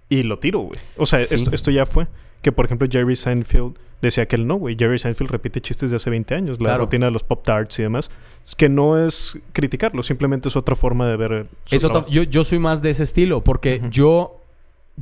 y 0.08 0.22
lo 0.22 0.38
tiro, 0.38 0.60
güey. 0.60 0.78
O 0.96 1.06
sea, 1.06 1.18
Sí. 1.20 1.34
esto, 1.34 1.50
esto 1.52 1.70
ya 1.70 1.86
fue. 1.86 2.06
Que 2.42 2.52
por 2.52 2.64
ejemplo 2.66 2.86
Jerry 2.90 3.16
Seinfeld 3.16 3.74
decía 4.02 4.26
que 4.26 4.36
él 4.36 4.46
no, 4.46 4.54
güey. 4.56 4.76
Jerry 4.78 4.98
Seinfeld 4.98 5.30
repite 5.30 5.60
chistes 5.60 5.90
de 5.90 5.96
hace 5.96 6.10
20 6.10 6.34
años. 6.34 6.58
La 6.60 6.66
Claro. 6.70 6.84
rutina 6.84 7.06
de 7.06 7.12
los 7.12 7.22
Pop 7.24 7.42
Tarts 7.44 7.78
y 7.78 7.82
demás. 7.82 8.10
Es 8.44 8.54
que 8.54 8.68
no 8.68 9.04
es 9.04 9.36
criticarlo, 9.52 10.02
simplemente 10.04 10.48
es 10.48 10.54
otra 10.56 10.76
forma 10.76 11.08
de 11.08 11.16
ver 11.16 11.46
su 11.64 11.74
Es 11.74 11.82
otra- 11.82 11.92
trabajo. 11.94 12.12
yo, 12.12 12.22
yo 12.22 12.44
soy 12.44 12.58
más 12.60 12.82
de 12.82 12.90
ese 12.90 13.02
estilo, 13.02 13.42
porque 13.42 13.82
yo 13.90 14.40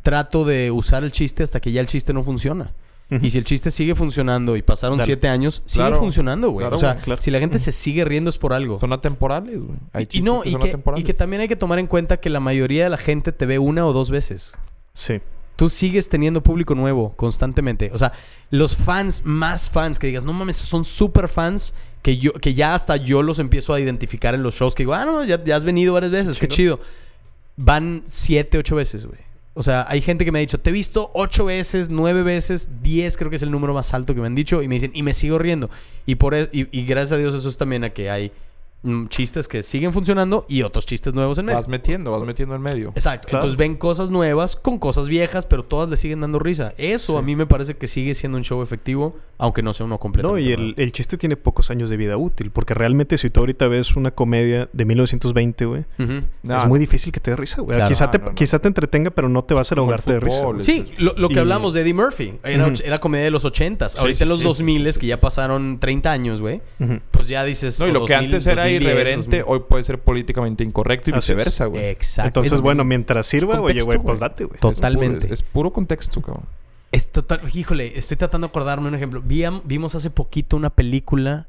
trato 0.03 0.45
de 0.45 0.71
usar 0.71 1.05
el 1.05 1.13
chiste 1.13 1.43
hasta 1.43 1.61
que 1.61 1.71
ya 1.73 1.81
el 1.81 1.87
chiste 1.87 2.13
no 2.13 2.23
funciona. 2.23 2.73
Y 3.21 3.29
si 3.31 3.37
el 3.39 3.45
chiste 3.45 3.71
sigue 3.71 3.95
funcionando 3.95 4.57
y 4.57 4.63
pasaron 4.63 4.97
Dale. 4.97 5.05
siete 5.07 5.29
años, 5.29 5.63
sigue 5.67 5.83
Claro. 5.87 5.99
funcionando, 6.01 6.49
güey. 6.51 6.65
Claro, 6.65 6.77
o 6.77 6.81
sea, 6.81 6.97
claro. 6.97 7.21
si 7.21 7.31
la 7.31 7.39
gente 7.39 7.59
se 7.59 7.71
sigue 7.71 8.05
riendo 8.05 8.31
es 8.31 8.39
por 8.39 8.55
algo. 8.55 8.81
Son 8.81 8.93
atemporales, 8.95 9.61
güey. 9.63 9.79
Hay 9.93 10.09
Y, 10.11 10.23
no, 10.23 10.41
que 10.41 10.49
y 10.49 10.57
que, 10.57 10.79
y 10.97 11.03
que 11.05 11.13
también 11.15 11.43
hay 11.43 11.49
que 11.49 11.55
tomar 11.55 11.79
en 11.79 11.87
cuenta 11.87 12.17
que 12.17 12.31
la 12.31 12.41
mayoría 12.41 12.85
de 12.85 12.91
la 12.91 12.97
gente 12.97 13.31
te 13.31 13.45
ve 13.45 13.59
una 13.59 13.87
o 13.87 13.93
dos 13.93 14.11
veces. 14.11 14.55
Sí. 14.95 15.21
Tú 15.57 15.69
sigues 15.69 16.09
teniendo 16.09 16.43
público 16.43 16.75
nuevo 16.75 17.13
constantemente. 17.17 17.91
O 17.93 17.99
sea, 17.99 18.13
los 18.51 18.77
fans, 18.77 19.23
más 19.25 19.71
fans, 19.71 19.99
que 19.99 20.07
digas, 20.09 20.25
no 20.25 20.33
mames, 20.33 20.57
son 20.57 20.85
súper 20.85 21.29
fans, 21.29 21.75
que, 22.03 22.19
yo, 22.19 22.33
que 22.33 22.55
ya 22.55 22.75
hasta 22.75 22.97
yo 22.97 23.23
los 23.23 23.39
empiezo 23.39 23.73
a 23.73 23.81
identificar 23.81 24.35
en 24.35 24.43
los 24.43 24.55
shows, 24.55 24.75
que 24.75 24.83
digo, 24.83 24.95
ah, 24.95 25.05
no, 25.05 25.25
ya, 25.25 25.43
ya 25.45 25.57
has 25.57 25.65
venido 25.65 25.93
varias 25.93 26.11
veces, 26.13 26.39
qué 26.39 26.49
chido. 26.49 26.81
Van 27.57 28.03
siete, 28.05 28.59
ocho 28.59 28.75
veces, 28.75 29.07
güey. 29.07 29.19
O 29.57 29.63
sea, 29.63 29.87
hay 29.89 30.01
gente 30.01 30.25
que 30.25 30.33
me 30.33 30.41
ha 30.41 30.41
dicho, 30.41 30.59
te 30.59 30.71
he 30.71 30.73
visto 30.73 31.13
ocho 31.15 31.45
veces, 31.45 31.89
nueve 31.89 32.25
veces, 32.25 32.83
diez 32.83 33.17
creo 33.17 33.31
que 33.31 33.37
es 33.37 33.43
el 33.43 33.53
número 33.53 33.73
más 33.73 33.95
alto 33.95 34.13
que 34.13 34.21
me 34.21 34.27
han 34.27 34.35
dicho, 34.35 34.61
y 34.61 34.67
me 34.67 34.75
dicen, 34.75 34.91
y 34.95 35.05
me 35.05 35.15
sigo 35.15 35.39
riendo. 35.39 35.71
Y, 36.07 36.17
por 36.17 36.35
e- 36.35 36.51
y, 36.53 36.67
y 36.77 36.85
gracias 36.85 37.13
a 37.13 37.19
Dios 37.19 37.33
eso 37.35 37.49
es 37.49 37.57
también 37.57 37.85
a 37.85 37.91
que 37.91 38.11
hay 38.11 38.33
chistes 39.09 39.49
que 39.49 39.63
siguen 39.63 39.93
funcionando 39.93 40.45
y 40.49 40.63
otros 40.63 40.85
chistes 40.87 41.15
nuevos 41.15 41.39
en 41.39 41.47
medio. 41.47 41.59
Vas 41.59 41.69
metiendo, 41.69 42.11
vas 42.13 42.23
metiendo 42.23 42.55
en 42.55 42.63
medio. 42.63 42.89
Exacto. 42.91 43.29
Claro. 43.29 43.45
Entonces 43.45 43.57
ven 43.59 43.77
cosas 43.77 44.11
nuevas 44.11 44.57
con 44.57 44.79
cosas 44.79 45.09
viejas, 45.09 45.47
pero 45.47 45.65
todas 45.65 45.89
le 45.89 45.97
siguen 45.97 46.21
dando 46.21 46.39
risa. 46.39 46.75
Eso 46.77 47.19
a 47.19 47.23
mí 47.23 47.35
me 47.37 47.47
parece 47.47 47.77
que 47.77 47.87
sigue 47.87 48.15
siendo 48.15 48.39
un 48.39 48.45
show 48.45 48.63
efectivo, 48.63 49.17
aunque 49.39 49.63
no 49.63 49.73
sea 49.73 49.87
uno 49.87 49.99
completo. 49.99 50.29
No, 50.29 50.39
y 50.39 50.53
el, 50.53 50.75
el 50.77 50.93
chiste 50.93 51.17
tiene 51.17 51.37
pocos 51.37 51.71
años 51.71 51.89
de 51.91 51.97
vida 51.97 52.17
útil, 52.17 52.51
porque 52.51 52.75
realmente 52.75 53.19
si 53.19 53.31
tú 53.31 53.41
ahorita 53.41 53.67
ves 53.69 53.97
una 53.97 54.11
comedia 54.11 54.69
de 54.73 54.85
1920, 54.85 55.65
güey, 55.65 55.85
No, 56.43 56.57
es 56.57 56.67
muy 56.67 56.79
difícil 56.79 57.13
que 57.13 57.21
te 57.21 57.31
dé 57.31 57.37
risa, 57.37 57.63
güey. 57.63 57.77
Claro. 57.77 57.89
quizá, 57.89 58.11
te, 58.11 58.19
No, 58.19 58.25
no, 58.25 58.31
no. 58.31 58.35
quizá 58.37 58.59
te 58.59 58.69
entretenga, 58.69 59.11
pero 59.11 59.29
no 59.29 59.45
te 59.45 59.55
vas 59.55 59.73
a 59.73 59.75
ahogarte 59.75 60.13
de 60.13 60.21
risa. 60.21 60.45
Sí, 60.61 60.87
lo, 60.99 61.15
lo 61.17 61.29
que 61.29 61.37
Y- 61.37 61.39
hablamos 61.39 61.73
de 61.75 61.81
Eddie 61.81 61.95
Murphy. 61.95 62.35
Era, 62.45 63.01
comedia 63.01 63.25
de 63.25 63.31
los 63.31 63.45
ochentas. 63.45 63.97
Ahorita 63.97 64.19
sí, 64.19 64.23
en 64.25 64.29
los 64.29 64.39
sí. 64.41 64.45
2000 64.45 64.85
que 64.99 65.07
ya 65.07 65.21
pasaron 65.21 65.79
30 65.81 66.11
años, 66.13 66.41
güey. 66.41 66.61
Pues 67.11 67.29
ya 67.29 67.45
dices... 67.45 67.81
No, 67.81 67.89
y 67.89 67.93
lo 67.93 68.05
que 68.05 68.13
2000, 68.15 68.27
antes 68.35 68.47
era 68.47 68.63
2010, 68.63 68.74
irreverente, 68.83 69.39
2000. 69.39 69.45
hoy 69.47 69.61
puede 69.69 69.85
ser 69.85 69.99
políticamente 70.01 70.65
incorrecto 70.65 71.11
y 71.11 71.13
Así 71.15 71.33
viceversa, 71.33 71.67
güey. 71.67 71.85
Exacto. 71.87 72.29
Entonces, 72.29 72.53
Es- 72.55 72.61
bueno, 72.61 72.85
mientras 72.85 73.27
sirva, 73.27 73.61
oye, 73.61 73.83
güey, 73.83 73.97
güey. 73.99 74.07
pues 74.07 74.21
date, 74.21 74.45
güey. 74.45 74.57
Es 74.57 74.61
Totalmente. 74.61 75.21
puro- 75.23 75.35
Es 75.35 75.43
puro 75.43 75.73
contexto, 75.73 76.21
cabrón. 76.21 76.45
Es 76.93 77.11
total... 77.11 77.41
Híjole, 77.53 77.99
estoy 77.99 78.17
tratando 78.17 78.47
de 78.47 78.51
acordarme 78.51 78.89
un 78.89 78.95
ejemplo. 78.95 79.21
Víam- 79.23 79.63
vimos 79.65 79.95
hace 79.95 80.11
poquito 80.11 80.57
una 80.57 80.71
película... 80.71 81.49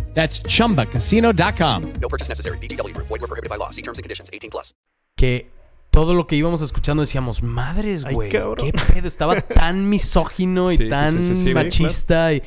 That's 0.13 0.43
chumbacasino.com. 0.43 1.93
No 1.99 2.09
purchase 2.09 2.29
necessary. 2.29 2.59
VGW 2.59 2.93
Group. 2.93 3.07
Void 3.07 3.21
were 3.21 3.27
prohibited 3.27 3.49
by 3.49 3.57
law. 3.57 3.71
See 3.71 3.81
terms 3.81 3.97
and 3.97 4.03
conditions. 4.03 4.29
18 4.31 4.51
plus. 4.51 4.75
que 5.15 5.51
todo 5.91 6.13
lo 6.13 6.25
que 6.25 6.35
íbamos 6.35 6.61
escuchando 6.61 7.01
decíamos, 7.01 7.43
madres, 7.43 8.05
güey, 8.05 8.31
qué 8.31 8.73
pedo, 8.93 9.07
estaba 9.07 9.39
tan 9.41 9.89
misógino 9.89 10.71
y 10.71 10.77
Sí, 10.77 10.83
sí, 10.83 10.89
tan 10.89 11.23
sí, 11.23 11.35
sí, 11.35 11.47
sí, 11.47 11.53
machista 11.53 12.33
y 12.33 12.41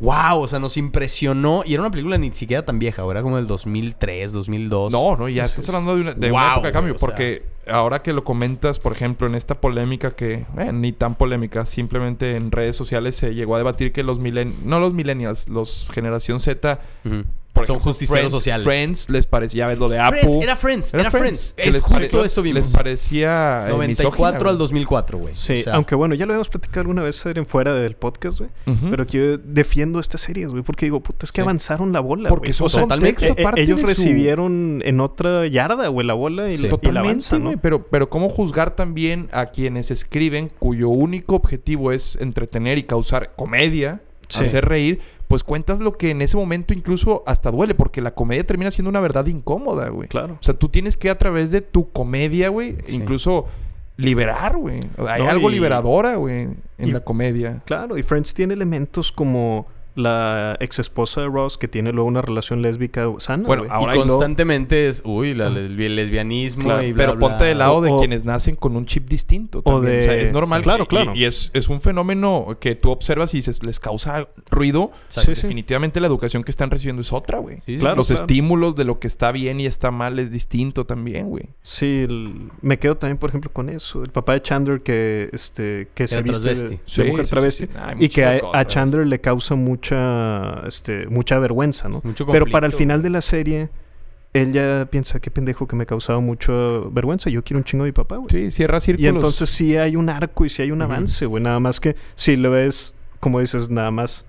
wow, 0.00 0.40
o 0.40 0.48
sea, 0.48 0.58
nos 0.58 0.76
impresionó 0.76 1.62
y 1.64 1.72
era 1.74 1.82
una 1.82 1.90
película 1.90 2.18
ni 2.18 2.32
siquiera 2.32 2.64
tan 2.64 2.78
vieja, 2.78 3.02
era 3.10 3.22
como 3.22 3.36
del 3.36 3.46
2003, 3.46 4.32
2002. 4.32 4.92
No, 4.92 5.16
no, 5.16 5.28
ya 5.28 5.44
estás 5.44 5.68
hablando 5.68 5.94
de 5.94 6.00
una, 6.02 6.14
de 6.14 6.30
una 6.30 6.40
Wow, 6.42 6.52
época 6.52 6.66
de 6.68 6.72
cambio. 6.72 6.98
sea. 6.98 7.06
porque 7.06 7.42
ahora 7.66 8.02
que 8.02 8.12
lo 8.12 8.22
comentas, 8.22 8.78
por 8.78 8.92
ejemplo, 8.92 9.26
en 9.26 9.34
esta 9.34 9.60
polémica 9.60 10.12
que, 10.14 10.44
eh, 10.58 10.72
ni 10.72 10.92
tan 10.92 11.14
polémica, 11.14 11.64
simplemente 11.66 12.36
en 12.36 12.52
redes 12.52 12.76
sociales 12.76 13.16
se 13.16 13.34
llegó 13.34 13.54
a 13.54 13.58
debatir 13.58 13.92
que 13.92 14.02
los 14.02 14.18
millennials, 14.18 14.64
no 14.64 14.80
los 14.80 14.92
millennials, 14.92 15.48
los 15.48 15.90
generación 15.92 16.40
Z. 16.40 16.78
por 17.56 17.66
Son 17.66 17.76
ejemplo, 17.76 17.92
justicieros 17.92 18.30
Friends- 18.30 18.30
sociales. 18.36 18.64
Friends 18.64 19.10
les 19.10 19.26
parecía, 19.26 19.58
ya 19.64 19.66
ves 19.68 19.78
lo 19.78 19.88
de 19.88 19.98
Apu. 19.98 20.16
Friends, 20.16 20.36
era 20.44 20.56
Friends, 20.56 20.94
era 20.94 21.10
Friends. 21.10 21.54
que 21.56 21.62
Es 21.64 21.72
les 21.72 21.82
justo 21.82 22.16
pare- 22.18 22.26
eso 22.26 22.42
vimos. 22.42 22.64
Les 22.64 22.72
parecía 22.72 23.64
eh, 23.66 23.70
94 23.70 24.10
misógina, 24.10 24.28
al 24.38 24.44
güey. 24.44 24.56
2004, 24.58 25.18
güey. 25.18 25.34
Sí, 25.34 25.60
O 25.60 25.64
sea, 25.64 25.74
aunque 25.74 25.94
bueno, 25.94 26.14
ya 26.14 26.26
lo 26.26 26.32
habíamos 26.32 26.48
platicado 26.48 26.80
alguna 26.82 27.02
vez 27.02 27.24
en 27.26 27.46
fuera 27.46 27.72
del 27.74 27.96
podcast, 27.96 28.38
güey. 28.40 28.50
Pero 28.90 29.06
que 29.06 29.16
yo 29.18 29.38
defiendo 29.38 29.98
estas 30.00 30.20
series, 30.20 30.48
güey, 30.48 30.62
porque 30.62 30.86
digo, 30.86 31.00
puta, 31.00 31.24
es 31.26 31.32
que 31.32 31.40
Sí. 31.40 31.42
avanzaron 31.42 31.92
la 31.92 32.00
bola, 32.00 32.28
Porque 32.28 32.52
son 32.52 32.66
O 32.66 32.68
sea, 32.68 32.82
totalmente 32.82 33.26
eh, 33.28 33.34
eh, 33.36 33.42
parte 33.42 33.62
ellos 33.62 33.76
de 33.78 33.82
su- 33.82 33.88
recibieron 33.88 34.82
en 34.84 35.00
otra 35.00 35.46
yarda, 35.46 35.88
güey, 35.88 36.06
la 36.06 36.14
bola 36.14 36.50
y, 36.50 36.56
Sí. 36.56 36.62
la- 36.62 36.68
y 36.68 36.70
la 36.70 36.76
Totalmente, 36.76 37.08
avanza, 37.08 37.38
¿no? 37.38 37.44
güey, 37.46 37.56
pero, 37.60 37.86
pero 37.88 38.10
¿cómo 38.10 38.28
juzgar 38.28 38.76
también 38.76 39.28
a 39.32 39.46
quienes 39.46 39.90
escriben 39.90 40.50
cuyo 40.58 40.88
único 40.88 41.34
objetivo 41.36 41.92
es 41.92 42.16
entretener 42.20 42.78
y 42.78 42.82
causar 42.84 43.34
comedia, 43.36 44.00
Sí. 44.28 44.44
hacer 44.44 44.64
reír? 44.64 45.00
Pues 45.28 45.42
cuentas 45.42 45.80
lo 45.80 45.92
que 45.98 46.10
en 46.10 46.22
ese 46.22 46.36
momento 46.36 46.72
incluso 46.72 47.24
hasta 47.26 47.50
duele, 47.50 47.74
porque 47.74 48.00
la 48.00 48.14
comedia 48.14 48.46
termina 48.46 48.70
siendo 48.70 48.90
una 48.90 49.00
verdad 49.00 49.26
incómoda, 49.26 49.88
güey. 49.88 50.08
Claro. 50.08 50.34
O 50.40 50.42
sea, 50.42 50.54
tú 50.54 50.68
tienes 50.68 50.96
que 50.96 51.10
a 51.10 51.18
través 51.18 51.50
de 51.50 51.60
tu 51.62 51.90
comedia, 51.90 52.48
güey, 52.48 52.76
Sí. 52.84 52.96
incluso 52.96 53.46
liberar, 53.96 54.56
güey. 54.56 54.78
Hay 55.08 55.22
No, 55.22 55.30
algo 55.30 55.50
y- 55.50 55.54
liberadora, 55.54 56.16
güey, 56.16 56.42
en 56.42 56.88
y- 56.88 56.92
la 56.92 57.00
comedia. 57.00 57.62
Claro, 57.64 57.96
y 57.98 58.02
Friends 58.02 58.34
tiene 58.34 58.54
elementos 58.54 59.10
como 59.10 59.66
la 59.96 60.56
ex 60.60 60.78
esposa 60.78 61.22
de 61.22 61.26
Ross 61.26 61.58
que 61.58 61.68
tiene 61.68 61.90
luego 61.92 62.06
una 62.08 62.22
relación 62.22 62.62
lésbica 62.62 63.10
sana. 63.18 63.44
Bueno, 63.46 63.64
ahora 63.70 63.96
y 63.96 63.98
hay 63.98 64.06
lo- 64.06 64.12
constantemente 64.12 64.86
es, 64.88 65.02
uy, 65.04 65.34
la 65.34 65.46
el 65.48 65.96
lesbianismo 65.96 66.64
Claro, 66.64 66.82
y 66.82 66.92
bla, 66.92 67.04
Pero 67.06 67.16
bla. 67.18 67.28
ponte 67.28 67.44
del 67.46 67.58
lado 67.58 67.80
de 67.80 67.90
O- 67.90 67.98
quienes 67.98 68.24
nacen 68.24 68.56
con 68.56 68.76
un 68.76 68.86
chip 68.86 69.08
distinto. 69.08 69.62
o 69.64 69.80
de- 69.80 70.00
O 70.00 70.04
sea, 70.04 70.14
es 70.14 70.32
normal. 70.32 70.62
Claro, 70.62 70.86
claro. 70.86 71.12
Y, 71.14 71.24
es, 71.24 71.50
es 71.54 71.68
un 71.68 71.80
fenómeno 71.80 72.56
que 72.60 72.74
tú 72.74 72.90
observas 72.90 73.32
y 73.34 73.38
dices, 73.38 73.62
les 73.64 73.80
causa 73.80 74.28
ruido. 74.50 74.90
Sí, 75.08 75.20
sí. 75.34 75.42
Definitivamente 75.42 76.00
la 76.00 76.06
educación 76.06 76.44
que 76.44 76.50
están 76.50 76.70
recibiendo 76.70 77.02
es 77.02 77.12
otra, 77.12 77.38
güey. 77.38 77.58
Claro, 77.78 77.96
Los 77.96 78.08
claro. 78.08 78.22
estímulos 78.22 78.76
de 78.76 78.84
lo 78.84 78.98
que 78.98 79.06
está 79.06 79.32
bien 79.32 79.60
y 79.60 79.66
está 79.66 79.90
mal 79.90 80.18
es 80.18 80.30
distinto 80.30 80.84
también, 80.86 81.28
güey. 81.28 81.44
Sí, 81.62 82.04
el- 82.06 82.50
me 82.60 82.78
quedo 82.78 82.96
también, 82.96 83.18
por 83.18 83.30
ejemplo, 83.30 83.50
con 83.52 83.68
eso. 83.68 84.02
El 84.02 84.10
papá 84.10 84.34
de 84.34 84.42
Chandler 84.42 84.82
que, 84.82 85.30
este, 85.32 85.88
que 85.94 86.06
se 86.06 86.22
viste 86.22 86.48
de, 86.50 86.54
travesti. 86.54 86.76
de 86.76 86.80
Sí, 86.84 87.02
mujer 87.10 87.24
sí, 87.26 87.30
travesti. 87.30 87.66
sí, 87.66 87.72
sí. 87.72 87.78
Ay, 87.82 87.96
y 88.00 88.08
que 88.08 88.24
a, 88.24 88.40
a. 88.52 88.66
Chandler 88.66 89.06
le 89.06 89.20
causa 89.20 89.54
mucha, 89.94 90.66
este, 90.66 91.06
mucha 91.08 91.38
vergüenza, 91.38 91.88
¿no? 91.88 92.00
Mucho 92.04 92.26
Pero 92.26 92.46
para 92.46 92.66
el 92.66 92.72
final 92.72 93.02
de 93.02 93.10
la 93.10 93.20
serie, 93.20 93.70
él 94.32 94.52
ya 94.52 94.86
piensa, 94.90 95.20
qué 95.20 95.30
pendejo 95.30 95.66
que 95.66 95.76
me 95.76 95.86
causaba 95.86 96.20
mucha 96.20 96.52
vergüenza. 96.90 97.30
Yo 97.30 97.42
quiero 97.42 97.58
un 97.58 97.64
chingo 97.64 97.84
de 97.84 97.90
mi 97.90 97.92
papá, 97.92 98.16
güey. 98.16 98.30
Sí, 98.30 98.50
cierra 98.50 98.80
círculos. 98.80 99.04
y 99.04 99.14
entonces 99.14 99.48
sí 99.48 99.76
hay 99.76 99.96
un 99.96 100.08
arco 100.08 100.44
y 100.44 100.48
sí 100.48 100.62
hay 100.62 100.70
un 100.70 100.82
avance, 100.82 101.26
güey. 101.26 101.42
Nada 101.42 101.60
más 101.60 101.80
que 101.80 101.96
si 102.14 102.36
lo 102.36 102.50
ves, 102.50 102.94
como 103.20 103.40
dices, 103.40 103.70
nada 103.70 103.90
más 103.90 104.26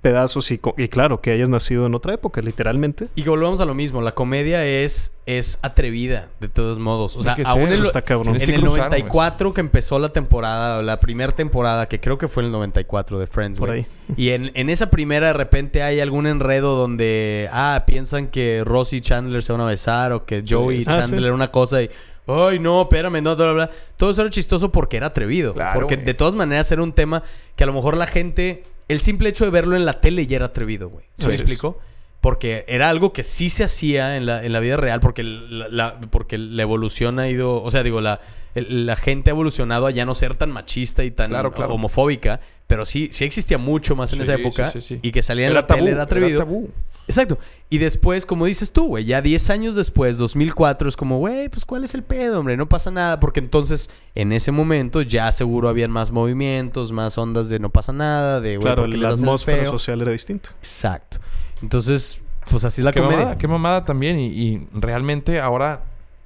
pedazos 0.00 0.50
y, 0.50 0.58
co- 0.58 0.74
y 0.78 0.88
claro, 0.88 1.20
que 1.20 1.30
hayas 1.30 1.48
nacido 1.50 1.84
en 1.86 1.94
otra 1.94 2.14
época, 2.14 2.40
literalmente. 2.40 3.08
Y 3.14 3.22
que 3.22 3.30
volvamos 3.30 3.60
a 3.60 3.64
lo 3.66 3.74
mismo, 3.74 4.00
la 4.00 4.12
comedia 4.12 4.64
es, 4.64 5.12
es 5.26 5.58
atrevida, 5.62 6.28
de 6.40 6.48
todos 6.48 6.78
modos. 6.78 7.16
O 7.16 7.22
sea, 7.22 7.34
que 7.34 7.42
aún 7.44 7.68
ser. 7.68 7.68
en, 7.68 7.72
Eso 7.74 7.82
lo- 7.82 7.86
está 7.88 8.02
cabrón. 8.02 8.36
En 8.36 8.40
que 8.46 8.54
el 8.54 8.60
cruzar, 8.60 8.78
94 8.90 9.52
que 9.52 9.60
empezó 9.60 9.98
la 9.98 10.08
temporada, 10.08 10.82
la 10.82 11.00
primera 11.00 11.32
temporada, 11.32 11.86
que 11.86 12.00
creo 12.00 12.16
que 12.16 12.28
fue 12.28 12.42
el 12.44 12.50
94 12.50 13.18
de 13.18 13.26
Friends, 13.26 13.58
Por 13.58 13.70
ahí. 13.70 13.86
Y 14.16 14.30
en, 14.30 14.50
en 14.54 14.70
esa 14.70 14.88
primera 14.90 15.28
de 15.28 15.32
repente 15.34 15.82
hay 15.82 16.00
algún 16.00 16.26
enredo 16.26 16.76
donde, 16.76 17.48
ah, 17.52 17.84
piensan 17.86 18.28
que 18.28 18.62
Ross 18.64 18.92
y 18.94 19.00
Chandler 19.02 19.42
se 19.42 19.52
van 19.52 19.60
a 19.60 19.66
besar 19.66 20.12
o 20.12 20.24
que 20.24 20.42
Joey 20.48 20.78
y 20.80 20.84
Ah, 20.86 21.00
Chandler 21.00 21.30
sí. 21.30 21.34
una 21.34 21.50
cosa 21.50 21.82
y... 21.82 21.90
Ay, 22.26 22.60
no, 22.60 22.82
espérame, 22.82 23.20
no, 23.22 23.34
bla, 23.34 23.46
bla, 23.46 23.52
bla". 23.52 23.70
Todo 23.96 24.12
eso 24.12 24.20
era 24.20 24.30
chistoso 24.30 24.70
porque 24.70 24.96
era 24.98 25.08
atrevido. 25.08 25.52
Claro, 25.52 25.80
porque 25.80 25.96
güey. 25.96 26.06
de 26.06 26.14
todas 26.14 26.34
maneras 26.34 26.70
era 26.70 26.80
un 26.82 26.92
tema 26.92 27.22
que 27.56 27.64
a 27.64 27.66
lo 27.66 27.72
mejor 27.72 27.96
la 27.96 28.06
gente... 28.06 28.64
El 28.90 29.00
simple 29.00 29.28
hecho 29.28 29.44
de 29.44 29.50
verlo 29.50 29.76
en 29.76 29.84
la 29.84 30.00
tele 30.00 30.26
ya 30.26 30.36
era 30.36 30.46
atrevido, 30.46 30.88
güey. 30.88 31.04
¿Se 31.16 31.28
me 31.28 31.34
explico? 31.34 31.78
Porque 32.20 32.64
era 32.68 32.90
algo 32.90 33.12
que 33.12 33.22
sí 33.22 33.48
se 33.48 33.64
hacía 33.64 34.16
en 34.16 34.26
la, 34.26 34.44
en 34.44 34.52
la 34.52 34.60
vida 34.60 34.76
real, 34.76 35.00
porque 35.00 35.22
la, 35.22 35.68
la- 35.68 36.00
porque 36.10 36.36
la 36.38 36.62
evolución 36.62 37.18
ha 37.18 37.28
ido, 37.28 37.62
o 37.62 37.70
sea, 37.70 37.82
digo, 37.82 38.00
la, 38.02 38.20
la 38.54 38.96
gente 38.96 39.30
ha 39.30 39.32
evolucionado 39.32 39.86
a 39.86 39.90
ya 39.90 40.04
no 40.04 40.14
ser 40.14 40.36
tan 40.36 40.50
machista 40.50 41.02
y 41.04 41.10
tan 41.10 41.30
Claro, 41.30 41.52
claro. 41.52 41.74
homofóbica, 41.74 42.40
pero 42.66 42.84
sí, 42.84 43.08
sí 43.12 43.24
existía 43.24 43.56
mucho 43.58 43.96
más 43.96 44.12
en 44.12 44.18
Sí, 44.18 44.22
esa 44.24 44.34
época. 44.34 44.70
sí, 44.70 44.80
sí. 44.82 44.98
Y 45.02 45.12
que 45.12 45.22
salía 45.22 45.46
en 45.46 45.52
Era 45.52 45.62
la 45.62 45.66
tele 45.66 45.90
era 45.92 46.02
atrevido. 46.02 46.40
era 46.40 46.44
tabú. 46.44 46.68
Exacto. 47.10 47.38
Y 47.68 47.78
después, 47.78 48.24
como 48.24 48.46
dices 48.46 48.72
tú, 48.72 48.86
güey, 48.86 49.04
ya 49.04 49.20
10 49.20 49.50
años 49.50 49.74
después, 49.74 50.16
2004, 50.18 50.88
es 50.88 50.96
como, 50.96 51.18
güey, 51.18 51.48
pues 51.48 51.64
¿cuál 51.64 51.84
es 51.84 51.94
el 51.94 52.02
pedo, 52.02 52.40
hombre? 52.40 52.56
No 52.56 52.68
pasa 52.68 52.90
nada. 52.90 53.20
Porque 53.20 53.40
entonces, 53.40 53.90
en 54.14 54.32
ese 54.32 54.52
momento, 54.52 55.02
ya 55.02 55.30
seguro 55.32 55.68
habían 55.68 55.90
más 55.90 56.10
movimientos, 56.10 56.92
más 56.92 57.18
ondas 57.18 57.48
de 57.48 57.58
no 57.58 57.70
pasa 57.70 57.92
nada, 57.92 58.40
de, 58.40 58.56
güey, 58.56 58.64
Claro, 58.66 58.82
¿por 58.82 58.90
qué 58.90 58.96
les 58.96 59.02
la 59.02 59.14
atmósfera 59.14 59.62
feo? 59.62 59.70
social 59.72 60.00
era 60.00 60.12
distinta. 60.12 60.50
Exacto. 60.58 61.18
Entonces, 61.62 62.20
pues 62.50 62.64
así 62.64 62.80
es 62.80 62.84
la 62.84 62.92
qué 62.92 63.00
comedia. 63.00 63.18
mamada, 63.18 63.38
qué 63.38 63.48
mamada 63.48 63.84
también. 63.84 64.18
Y, 64.18 64.26
y 64.28 64.66
realmente 64.72 65.40
ahora 65.40 65.84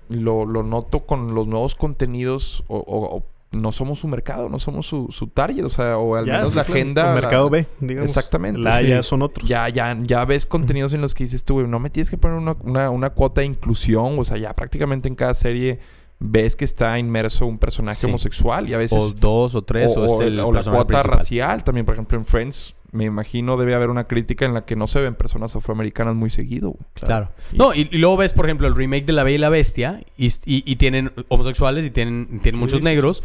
lo, 0.08 0.44
lo 0.46 0.62
noto 0.62 1.00
con 1.00 1.34
los 1.34 1.46
nuevos 1.46 1.74
contenidos. 1.74 2.62
O, 2.68 2.76
o- 2.78 3.16
o 3.16 3.24
no 3.54 3.72
somos 3.72 3.98
su 4.00 4.08
mercado, 4.08 4.48
no 4.48 4.58
somos 4.58 4.86
su, 4.86 5.08
su 5.10 5.28
target. 5.28 5.64
O 5.64 5.70
sea, 5.70 5.98
o 5.98 6.16
al 6.16 6.26
Ya, 6.26 6.34
menos 6.34 6.50
sí, 6.50 6.56
la 6.56 6.62
agenda. 6.62 7.02
El 7.02 7.08
la- 7.08 7.14
mercado 7.20 7.50
B, 7.50 7.66
digamos. 7.80 8.10
Exactamente. 8.10 8.60
La 8.60 8.76
A 8.76 8.80
sí. 8.80 8.88
ya 8.88 9.02
son 9.02 9.22
otros. 9.22 9.48
Ya, 9.48 9.68
ya, 9.68 9.96
ya 10.02 10.24
ves 10.24 10.46
contenidos 10.46 10.92
en 10.94 11.00
los 11.00 11.14
que 11.14 11.24
dices 11.24 11.44
tú, 11.44 11.54
güey, 11.54 11.66
no 11.66 11.78
me 11.78 11.90
tienes 11.90 12.10
que 12.10 12.18
poner 12.18 12.36
una, 12.38 12.56
una, 12.62 12.90
una 12.90 13.10
cuota 13.10 13.40
de 13.40 13.46
inclusión. 13.46 14.18
O 14.18 14.24
sea, 14.24 14.36
ya 14.36 14.54
prácticamente 14.54 15.08
en 15.08 15.14
cada 15.14 15.34
serie 15.34 15.78
ves 16.20 16.56
que 16.56 16.64
está 16.64 16.98
inmerso 16.98 17.44
un 17.46 17.58
personaje 17.58 17.96
Sí. 17.98 18.06
homosexual. 18.06 18.68
Y 18.68 18.74
a 18.74 18.78
veces. 18.78 19.02
O 19.02 19.10
dos 19.12 19.54
o 19.54 19.62
tres, 19.62 19.96
o, 19.96 20.04
es 20.04 20.20
el 20.26 20.38
o 20.40 20.52
la 20.52 20.62
cuota 20.62 20.86
principal. 20.86 21.04
racial 21.18 21.64
también. 21.64 21.84
Por 21.84 21.94
ejemplo, 21.94 22.16
en 22.16 22.24
Friends, 22.24 22.74
me 22.92 23.04
imagino 23.04 23.56
debe 23.56 23.74
haber 23.74 23.90
una 23.90 24.04
crítica 24.06 24.44
en 24.44 24.54
la 24.54 24.64
que 24.64 24.76
no 24.76 24.86
se 24.86 25.00
ven 25.00 25.16
personas 25.16 25.56
afroamericanas 25.56 26.14
muy 26.14 26.30
seguido, 26.30 26.70
güey. 26.70 26.84
Claro. 26.94 27.30
Y- 27.52 27.56
No, 27.58 27.74
y, 27.74 27.88
y 27.90 27.98
luego 27.98 28.16
ves, 28.16 28.32
por 28.32 28.44
ejemplo, 28.46 28.68
el 28.68 28.76
remake 28.76 29.04
de 29.04 29.12
La 29.12 29.24
Bella 29.24 29.34
y 29.34 29.38
la 29.38 29.48
Bestia 29.48 30.00
y, 30.16 30.26
y- 30.28 30.62
y 30.64 30.76
tienen 30.76 31.10
homosexuales 31.28 31.84
y 31.84 31.90
tienen, 31.90 32.38
tienen 32.40 32.60
muchos 32.60 32.80
negros. 32.82 33.24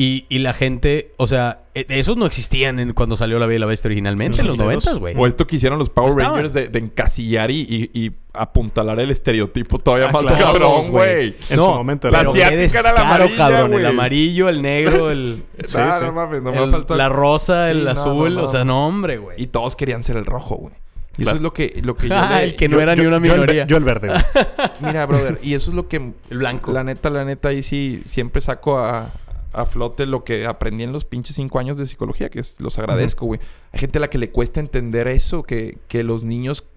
Y, 0.00 0.26
y 0.28 0.38
la 0.38 0.54
gente, 0.54 1.12
o 1.16 1.26
sea, 1.26 1.62
e- 1.74 1.84
esos 1.88 2.16
no 2.16 2.24
existían 2.24 2.78
en, 2.78 2.92
cuando 2.92 3.16
salió 3.16 3.40
La 3.40 3.46
Bella 3.46 3.56
y 3.56 3.58
la 3.58 3.66
Bestia 3.66 3.88
originalmente, 3.88 4.40
en 4.42 4.46
los 4.46 4.54
Sí, 4.54 4.58
de 4.60 4.64
los- 4.64 4.84
noventas, 4.84 4.98
güey. 5.00 5.14
O 5.18 5.26
esto 5.26 5.44
que 5.44 5.56
hicieron 5.56 5.76
los 5.76 5.90
Power 5.90 6.10
Estaban. 6.10 6.34
Rangers 6.34 6.52
de, 6.52 6.68
de 6.68 6.78
encasillar 6.78 7.50
y, 7.50 7.62
y- 7.92 8.00
y 8.06 8.12
apuntalar 8.32 9.00
el 9.00 9.10
estereotipo 9.10 9.80
todavía 9.80 10.06
Ah, 10.08 10.12
más 10.12 10.22
claro. 10.22 10.44
cabrón, 10.44 10.90
güey. 10.92 11.34
En 11.50 11.56
No, 11.56 11.64
su 11.64 11.70
momento. 11.74 12.10
la 12.12 12.20
asiática 12.20 12.78
era 12.78 12.92
la 12.92 13.00
amarilla, 13.00 13.36
cabrón. 13.36 13.74
El 13.74 13.86
amarillo, 13.86 14.48
el 14.48 14.62
negro, 14.62 15.10
el, 15.10 15.42
Sí, 15.66 15.72
sí. 15.72 15.78
no 16.04 16.12
mames, 16.12 16.42
no 16.42 16.52
me 16.52 16.62
el- 16.62 16.84
la 16.96 17.08
rosa, 17.08 17.68
el 17.68 17.88
azul. 17.88 18.34
no, 18.36 18.40
no. 18.42 18.44
O 18.44 18.46
sea, 18.46 18.64
no, 18.64 18.86
hombre, 18.86 19.18
güey. 19.18 19.42
Y 19.42 19.48
todos 19.48 19.74
querían 19.74 20.04
ser 20.04 20.16
el 20.16 20.26
rojo, 20.26 20.54
güey. 20.58 20.74
Y 21.16 21.22
Claro. 21.24 21.30
eso 21.30 21.36
es 21.38 21.42
lo 21.42 21.52
que, 21.52 21.80
lo 21.84 21.96
que 21.96 22.06
yo 22.08 22.14
Ah, 22.16 22.36
le- 22.38 22.44
el 22.44 22.54
que 22.54 22.68
no 22.68 22.76
yo- 22.76 22.82
era 22.82 22.94
yo- 22.94 23.02
ni 23.02 23.08
una 23.08 23.16
yo, 23.18 23.34
el, 23.34 23.40
minoría. 23.40 23.66
yo 23.66 23.76
el 23.76 23.82
verde. 23.82 24.06
güey. 24.10 24.20
Mira, 24.80 25.06
brother, 25.06 25.40
y 25.42 25.54
eso 25.54 25.72
es 25.72 25.74
lo 25.74 25.88
que... 25.88 25.96
El 26.30 26.38
blanco. 26.38 26.70
La 26.70 26.84
neta, 26.84 27.10
la 27.10 27.24
neta, 27.24 27.48
ahí 27.48 27.64
sí 27.64 28.00
siempre 28.06 28.40
saco 28.40 28.78
a, 28.78 29.10
a 29.52 29.66
flote 29.66 30.06
lo 30.06 30.24
que 30.24 30.46
aprendí 30.46 30.84
en 30.84 30.92
los 30.92 31.04
pinches 31.04 31.36
cinco 31.36 31.58
años 31.58 31.76
de 31.76 31.86
psicología, 31.86 32.28
que 32.28 32.40
es, 32.40 32.60
los 32.60 32.78
agradezco, 32.78 33.26
güey. 33.26 33.40
Hay 33.72 33.80
gente 33.80 33.98
a 33.98 34.00
la 34.00 34.10
que 34.10 34.18
le 34.18 34.30
cuesta 34.30 34.60
entender 34.60 35.08
eso, 35.08 35.42
que, 35.42 35.78
que 35.88 36.02
los 36.02 36.24
niños 36.24 36.67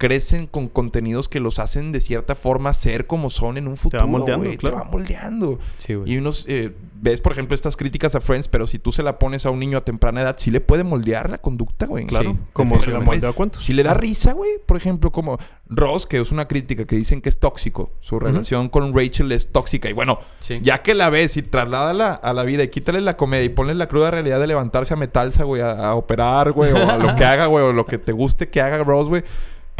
crecen 0.00 0.46
con 0.46 0.68
contenidos 0.68 1.28
que 1.28 1.40
los 1.40 1.58
hacen 1.58 1.92
de 1.92 2.00
cierta 2.00 2.34
forma 2.34 2.72
ser 2.72 3.06
como 3.06 3.28
son 3.28 3.58
en 3.58 3.68
un 3.68 3.76
futuro. 3.76 4.06
moldeando, 4.08 4.46
güey. 4.46 4.56
claro. 4.56 4.76
Te 4.78 4.82
va 4.82 4.90
moldeando. 4.90 5.58
Sí, 5.76 5.92
güey. 5.92 6.10
Y 6.10 6.16
unos, 6.16 6.46
eh, 6.48 6.74
ves, 6.94 7.20
por 7.20 7.32
ejemplo, 7.32 7.54
estas 7.54 7.76
críticas 7.76 8.14
a 8.14 8.20
Friends, 8.22 8.48
pero 8.48 8.66
si 8.66 8.78
tú 8.78 8.92
se 8.92 9.02
la 9.02 9.18
pones 9.18 9.44
a 9.44 9.50
un 9.50 9.58
niño 9.60 9.76
a 9.76 9.84
temprana 9.84 10.22
edad, 10.22 10.36
sí 10.38 10.50
le 10.50 10.62
puede 10.62 10.84
moldear 10.84 11.30
la 11.30 11.36
conducta, 11.36 11.84
güey. 11.84 12.06
Claro. 12.06 12.30
Sí, 12.30 12.38
como 12.54 12.80
se 12.80 12.90
la 12.92 13.00
moldeó 13.00 13.28
a 13.28 13.34
cuentos. 13.34 13.62
Si 13.62 13.74
le 13.74 13.82
da 13.82 13.92
risa, 13.92 14.32
güey, 14.32 14.52
por 14.64 14.78
ejemplo, 14.78 15.12
como 15.12 15.38
Ross, 15.68 16.06
que 16.06 16.18
es 16.18 16.32
una 16.32 16.48
crítica 16.48 16.86
que 16.86 16.96
dicen 16.96 17.20
que 17.20 17.28
es 17.28 17.38
tóxico. 17.38 17.90
Su 18.00 18.18
relación 18.18 18.70
con 18.70 18.96
Rachel 18.96 19.30
es 19.32 19.52
tóxica. 19.52 19.90
Y 19.90 19.92
bueno, 19.92 20.18
Sí. 20.38 20.60
ya 20.62 20.80
que 20.80 20.94
la 20.94 21.10
ves 21.10 21.36
y 21.36 21.42
trasládala 21.42 22.14
a 22.14 22.32
la 22.32 22.44
vida 22.44 22.64
y 22.64 22.68
quítale 22.68 23.02
la 23.02 23.18
comedia 23.18 23.44
y 23.44 23.50
ponle 23.50 23.74
la 23.74 23.86
cruda 23.86 24.10
realidad 24.10 24.40
de 24.40 24.46
levantarse 24.46 24.94
a 24.94 24.96
metalsa, 24.96 25.44
güey, 25.44 25.60
a, 25.60 25.72
a 25.90 25.94
operar, 25.94 26.52
güey, 26.52 26.72
o 26.72 26.90
a 26.90 26.96
lo 26.96 27.14
que 27.16 27.24
haga, 27.26 27.44
güey, 27.46 27.64
o 27.66 27.74
lo 27.74 27.84
que 27.84 27.98
te 27.98 28.12
guste 28.12 28.48
que 28.48 28.62
haga 28.62 28.82
Ross, 28.82 29.08
güey, 29.08 29.22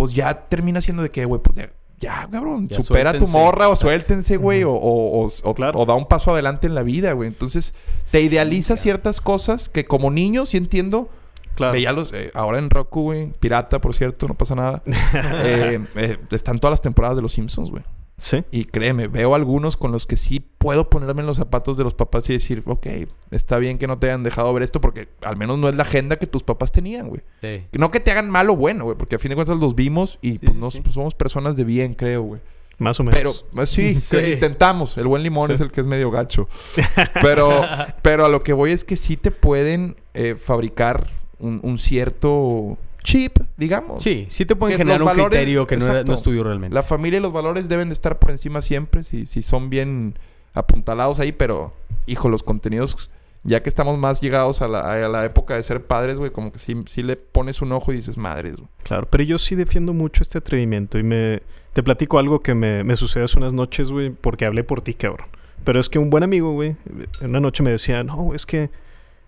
pues 0.00 0.14
ya 0.14 0.34
termina 0.48 0.80
siendo 0.80 1.02
de 1.02 1.10
que, 1.10 1.24
güey, 1.26 1.40
pues 1.42 1.56
ya, 1.58 1.70
ya, 1.98 2.26
cabrón, 2.30 2.66
Ya 2.68 2.80
supera 2.80 3.12
tu 3.18 3.26
morra 3.26 3.68
o 3.68 3.72
Exacto. 3.72 3.88
suéltense, 3.88 4.36
güey, 4.38 4.64
o, 4.64 4.72
o- 4.72 5.24
o- 5.26 5.30
o- 5.44 5.54
Claro. 5.54 5.78
o 5.78 5.84
da 5.84 5.92
un 5.94 6.06
paso 6.06 6.32
adelante 6.32 6.66
en 6.66 6.74
la 6.74 6.82
vida, 6.82 7.12
güey. 7.12 7.28
Entonces, 7.28 7.74
te 8.10 8.22
idealiza 8.22 8.78
ciertas 8.78 9.20
cosas 9.20 9.68
que 9.68 9.84
como 9.84 10.10
niño 10.10 10.46
sí 10.46 10.56
entiendo. 10.56 11.10
Claro. 11.56 11.74
Veía 11.74 11.92
los... 11.92 12.10
eh, 12.14 12.30
ahora 12.32 12.58
en 12.58 12.70
Roku, 12.70 13.02
güey. 13.02 13.32
Pirata, 13.38 13.80
por 13.80 13.94
cierto. 13.94 14.26
No 14.28 14.34
pasa 14.34 14.54
nada. 14.54 14.82
Eh, 15.44 15.84
eh, 15.96 16.16
están 16.30 16.58
todas 16.58 16.72
las 16.72 16.80
temporadas 16.80 17.16
de 17.16 17.22
Los 17.22 17.32
Simpsons, 17.32 17.70
güey. 17.70 17.82
Sí. 18.22 18.44
Y 18.50 18.66
créeme, 18.66 19.08
veo 19.08 19.34
algunos 19.34 19.78
con 19.78 19.92
los 19.92 20.04
que 20.04 20.18
sí 20.18 20.44
puedo 20.58 20.90
ponerme 20.90 21.22
en 21.22 21.26
los 21.26 21.38
zapatos 21.38 21.78
de 21.78 21.84
los 21.84 21.94
papás 21.94 22.28
y 22.28 22.34
decir... 22.34 22.62
Ok, 22.66 22.86
está 23.30 23.56
bien 23.56 23.78
que 23.78 23.86
no 23.86 23.98
te 23.98 24.08
hayan 24.08 24.22
dejado 24.22 24.52
ver 24.52 24.62
esto 24.62 24.78
porque 24.82 25.08
al 25.22 25.38
menos 25.38 25.58
no 25.58 25.70
es 25.70 25.74
la 25.74 25.84
agenda 25.84 26.16
que 26.16 26.26
tus 26.26 26.42
papás 26.42 26.70
tenían, 26.70 27.08
güey. 27.08 27.22
Sí. 27.40 27.64
No 27.72 27.90
que 27.90 27.98
te 27.98 28.10
hagan 28.10 28.28
mal 28.28 28.50
o 28.50 28.56
bueno, 28.56 28.84
güey. 28.84 28.96
Porque 28.98 29.16
a 29.16 29.18
fin 29.18 29.30
de 29.30 29.36
cuentas 29.36 29.56
los 29.58 29.74
vimos 29.74 30.18
y 30.20 30.32
Sí, 30.32 30.38
pues, 30.40 30.52
sí, 30.52 30.58
nos- 30.60 30.76
pues, 30.80 30.94
somos 30.94 31.14
personas 31.14 31.56
de 31.56 31.64
bien, 31.64 31.94
creo, 31.94 32.20
güey. 32.22 32.40
Más 32.76 33.00
o 33.00 33.04
menos. 33.04 33.18
Pero 33.18 33.34
pues, 33.54 33.70
sí, 33.70 33.96
que 34.10 34.30
intentamos. 34.34 34.98
El 34.98 35.06
buen 35.06 35.22
limón 35.22 35.50
es 35.50 35.60
el 35.60 35.70
que 35.70 35.80
es 35.80 35.86
medio 35.86 36.10
gacho. 36.10 36.46
Pero, 37.22 37.62
pero 38.02 38.24
a 38.26 38.28
lo 38.28 38.42
que 38.42 38.52
voy 38.52 38.72
es 38.72 38.84
que 38.84 38.96
sí 38.96 39.16
te 39.16 39.30
pueden 39.30 39.96
eh, 40.14 40.34
fabricar 40.34 41.08
un, 41.38 41.60
un 41.62 41.78
cierto 41.78 42.76
chip, 43.02 43.38
digamos. 43.56 44.02
Sí, 44.02 44.26
sí 44.28 44.44
te 44.46 44.56
pueden 44.56 44.74
Que 44.76 44.78
generar 44.84 45.02
un 45.02 45.08
valores- 45.08 45.28
criterio 45.38 45.66
que 45.66 45.76
no, 45.76 45.84
era- 45.84 45.92
no 45.94 45.98
exacto. 46.00 46.14
es 46.14 46.22
tuyo 46.22 46.44
realmente. 46.44 46.74
La 46.74 46.82
familia 46.82 47.18
y 47.18 47.20
los 47.22 47.32
valores 47.32 47.68
deben 47.68 47.88
de 47.88 47.94
estar 47.94 48.18
por 48.18 48.30
encima 48.30 48.62
siempre, 48.62 49.02
si, 49.02 49.26
si 49.26 49.42
son 49.42 49.70
bien 49.70 50.18
apuntalados 50.54 51.20
ahí, 51.20 51.32
pero, 51.32 51.72
hijo, 52.06 52.28
los 52.28 52.42
contenidos, 52.42 53.10
ya 53.42 53.62
que 53.62 53.68
estamos 53.68 53.98
más 53.98 54.20
llegados 54.20 54.60
a 54.62 54.68
la, 54.68 54.80
a 55.04 55.08
la 55.08 55.24
época 55.24 55.54
de 55.54 55.62
ser 55.62 55.86
padres, 55.86 56.18
güey, 56.18 56.30
como 56.30 56.52
que 56.52 56.58
sí, 56.58 56.74
sí 56.86 57.02
le 57.02 57.16
pones 57.16 57.62
un 57.62 57.72
ojo 57.72 57.92
y 57.92 57.96
dices, 57.96 58.16
madres, 58.18 58.56
güey. 58.56 58.68
Claro, 58.82 59.08
pero 59.10 59.24
yo 59.24 59.38
sí 59.38 59.54
defiendo 59.54 59.92
mucho 59.94 60.22
este 60.22 60.38
atrevimiento 60.38 60.98
y 60.98 61.02
me... 61.02 61.42
Te 61.72 61.82
platico 61.84 62.18
algo 62.18 62.40
que 62.40 62.54
me, 62.54 62.82
me 62.82 62.96
sucedió 62.96 63.26
hace 63.26 63.38
unas 63.38 63.52
noches, 63.54 63.90
güey, 63.92 64.10
porque 64.10 64.44
hablé 64.44 64.64
por 64.64 64.82
ti, 64.82 64.92
cabrón. 64.94 65.28
Pero 65.64 65.78
es 65.78 65.88
que 65.88 66.00
un 66.00 66.10
buen 66.10 66.24
amigo, 66.24 66.52
güey, 66.52 66.74
en 67.20 67.30
una 67.30 67.38
noche 67.40 67.62
me 67.62 67.70
decía, 67.70 68.02
no, 68.02 68.34
es 68.34 68.44
que 68.44 68.70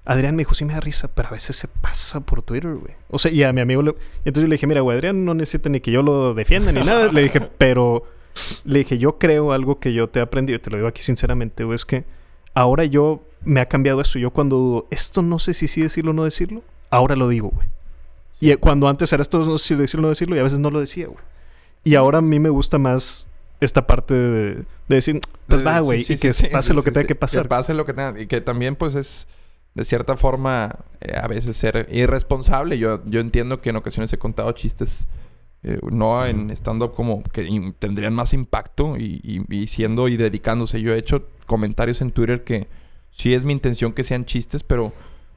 Adrián 0.04 0.34
me 0.34 0.40
dijo, 0.40 0.54
sí 0.54 0.64
me 0.64 0.72
da 0.72 0.80
risa, 0.80 1.08
pero 1.08 1.28
a 1.28 1.32
veces 1.32 1.54
se 1.54 1.68
pasa 1.68 2.20
por 2.20 2.42
Twitter, 2.42 2.74
güey. 2.74 2.94
O 3.08 3.18
sea, 3.18 3.30
y 3.30 3.42
a 3.44 3.52
mi 3.52 3.60
amigo 3.60 3.82
le... 3.82 3.94
Entonces 4.24 4.42
yo 4.42 4.48
le 4.48 4.56
dije, 4.56 4.66
mira, 4.66 4.80
güey, 4.80 4.96
Adrián 4.96 5.24
no 5.24 5.34
necesita 5.34 5.68
ni 5.68 5.80
que 5.80 5.92
yo 5.92 6.02
lo 6.02 6.34
defienda 6.34 6.72
ni 6.72 6.82
nada. 6.82 7.10
Le 7.12 7.22
dije, 7.22 7.40
pero... 7.58 8.04
Le 8.64 8.80
dije, 8.80 8.98
yo 8.98 9.18
creo 9.18 9.52
algo 9.52 9.78
que 9.78 9.92
yo 9.92 10.08
te 10.08 10.18
he 10.18 10.22
aprendido, 10.22 10.56
y 10.56 10.58
te 10.58 10.70
lo 10.70 10.78
digo 10.78 10.88
aquí 10.88 11.02
sinceramente, 11.02 11.64
güey, 11.64 11.76
es 11.76 11.84
que 11.84 12.04
ahora 12.54 12.86
yo 12.86 13.22
me 13.44 13.60
ha 13.60 13.66
cambiado 13.66 14.00
esto. 14.00 14.18
Yo 14.18 14.30
cuando 14.30 14.56
dudo, 14.56 14.86
esto 14.90 15.22
no 15.22 15.38
sé 15.38 15.52
si 15.52 15.68
sí 15.68 15.82
decirlo 15.82 16.12
o 16.12 16.14
no 16.14 16.24
decirlo, 16.24 16.62
ahora 16.90 17.14
lo 17.14 17.28
digo, 17.28 17.50
güey. 17.50 17.68
Y 18.40 18.54
cuando 18.56 18.88
antes 18.88 19.12
era 19.12 19.22
esto 19.22 19.38
no 19.38 19.58
sé 19.58 19.68
si 19.68 19.74
decirlo 19.74 20.06
o 20.06 20.08
no 20.08 20.08
decirlo, 20.08 20.34
y 20.34 20.38
a 20.38 20.42
veces 20.42 20.58
no 20.58 20.70
lo 20.70 20.80
decía, 20.80 21.06
güey. 21.06 21.22
Y 21.84 21.94
ahora 21.94 22.18
a 22.18 22.22
mí 22.22 22.40
me 22.40 22.48
gusta 22.48 22.78
más 22.78 23.28
esta 23.60 23.86
parte 23.86 24.14
de, 24.14 24.54
de 24.54 24.64
decir, 24.88 25.20
pues 25.46 25.64
va, 25.64 25.80
güey, 25.80 26.04
sí, 26.04 26.14
y 26.14 26.18
que 26.18 26.32
pase 26.50 26.74
lo 26.74 26.82
que 26.82 26.90
tenga 26.90 27.06
que 27.06 27.14
pasar. 27.14 27.42
Que 27.42 27.48
pase 27.48 27.74
lo 27.74 27.84
que 27.86 27.92
tenga. 27.92 28.18
Y 28.18 28.26
que 28.26 28.40
también, 28.40 28.76
pues, 28.76 28.94
es 28.94 29.28
de 29.74 29.84
cierta 29.84 30.16
forma 30.16 30.76
eh, 31.00 31.14
a 31.20 31.26
veces 31.28 31.56
ser 31.56 31.88
irresponsable. 31.90 32.78
Yo, 32.78 33.02
yo 33.06 33.20
entiendo 33.20 33.60
que 33.60 33.70
en 33.70 33.76
ocasiones 33.76 34.12
he 34.12 34.18
contado 34.18 34.52
chistes, 34.52 35.08
eh, 35.62 35.78
no 35.90 36.26
en 36.26 36.50
stand-up 36.50 36.94
como 36.94 37.22
que 37.22 37.72
tendrían 37.78 38.14
más 38.14 38.32
impacto 38.34 38.96
y, 38.98 39.20
y- 39.22 39.56
y 39.62 39.66
siendo 39.68 40.08
y 40.08 40.16
dedicándose. 40.16 40.80
Yo 40.82 40.92
he 40.94 40.98
hecho 40.98 41.28
comentarios 41.46 42.00
en 42.00 42.10
Twitter 42.10 42.44
que 42.44 42.66
sí 43.10 43.32
es 43.34 43.44
mi 43.44 43.52
intención 43.52 43.92
que 43.92 44.04
sean 44.04 44.24
chistes, 44.24 44.62
pero 44.62 44.92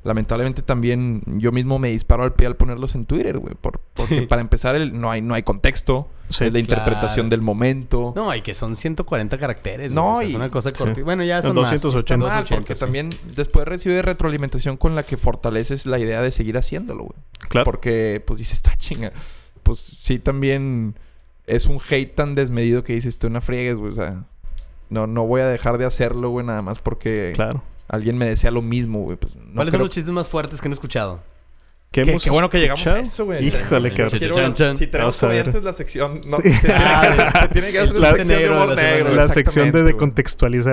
lamentablemente 0.06 0.62
también 0.62 1.22
yo 1.26 1.52
mismo 1.52 1.78
me 1.80 1.90
disparo 1.90 2.24
al 2.24 2.34
pie 2.34 2.48
al 2.48 2.56
ponerlos 2.56 2.96
en 2.96 3.06
Twitter, 3.06 3.40
güey. 3.40 3.56
Por- 3.56 3.82
porque 3.94 4.20
Sí. 4.22 4.26
para 4.28 4.42
empezar, 4.42 4.76
el- 4.76 4.98
no, 5.00 5.12
hay, 5.12 5.22
no 5.22 5.34
hay 5.34 5.44
contexto. 5.44 6.08
Sí, 6.30 6.46
es 6.46 6.54
la 6.54 6.60
interpretación 6.60 7.30
del 7.30 7.42
momento. 7.42 8.14
No, 8.16 8.34
y 8.34 8.42
que 8.42 8.54
son 8.54 8.76
140 8.76 9.38
caracteres. 9.38 9.94
No, 9.94 10.02
No, 10.02 10.14
o 10.14 10.18
sea, 10.20 10.28
es 10.28 10.34
una 10.34 10.50
cosa 10.50 10.70
sí. 10.70 10.76
corta. 10.78 11.02
Bueno, 11.04 11.24
ya 11.24 11.42
Son 11.42 11.54
son 11.56 11.64
más. 11.64 11.82
280. 11.82 12.18
Mal, 12.26 12.36
280, 12.44 12.56
porque 12.62 12.76
sí. 12.76 12.80
también 12.80 13.10
después 13.36 13.68
recibe 13.68 14.02
retroalimentación 14.02 14.78
con 14.78 14.96
la 14.96 15.04
que 15.04 15.18
fortaleces 15.18 15.86
la 15.86 16.00
idea 16.00 16.22
de 16.22 16.32
seguir 16.32 16.58
haciéndolo, 16.58 17.04
güey. 17.04 17.20
Claro. 17.50 17.66
Porque, 17.66 18.24
pues 18.26 18.40
dices, 18.40 18.56
está 18.56 18.76
chinga. 18.78 19.12
Pues 19.64 19.80
sí, 19.80 20.18
también 20.20 20.96
es 21.48 21.68
un 21.68 21.80
hate 21.90 22.16
tan 22.16 22.34
desmedido 22.34 22.84
que 22.84 22.94
dices, 22.94 23.20
tú 23.20 23.30
no 23.30 23.40
friegues, 23.42 23.78
güey. 23.78 23.92
O 23.92 23.96
sea, 23.96 24.24
no, 24.90 25.06
no 25.08 25.26
voy 25.28 25.42
a 25.42 25.48
dejar 25.48 25.78
de 25.78 25.86
hacerlo, 25.86 26.30
güey, 26.30 26.46
nada 26.46 26.62
más 26.64 26.80
porque 26.80 27.34
Claro. 27.36 27.62
Alguien 27.88 28.18
me 28.18 28.26
desea 28.28 28.52
lo 28.52 28.62
mismo, 28.62 29.00
güey. 29.04 29.18
Pues, 29.18 29.36
no 29.36 29.56
¿Cuáles 29.56 29.72
creo- 29.72 29.80
son 29.80 29.88
los 29.88 29.90
chistes 29.90 30.14
más 30.14 30.28
fuertes 30.28 30.62
que 30.62 30.68
han 30.68 30.74
escuchado? 30.74 31.22
¿Qué, 31.92 32.04
Qué, 32.22 32.30
bueno 32.30 32.50
que 32.50 32.60
llegamos 32.60 32.86
a 32.88 33.00
eso, 33.00 33.24
güey. 33.24 33.48
Híjole, 33.48 33.90
chan, 33.94 33.96
Quiero-. 33.96 34.76
Si 34.76 34.88
tenemos 34.88 35.18
comediantes, 35.18 35.64
la 35.64 35.72
sección... 35.72 36.20
No, 36.28 36.38
se, 36.42 36.50
tiene 37.54 37.72
que 37.72 37.80
hacer 37.80 37.98
La- 37.98 38.12
la 38.12 38.16
sección 38.16 38.28
de 38.28 38.36
negro 38.36 38.54
de 38.56 38.64
humor 38.64 38.76
la 38.76 38.84
negro. 38.84 39.28
Sección 39.30 39.72
de, 39.72 39.80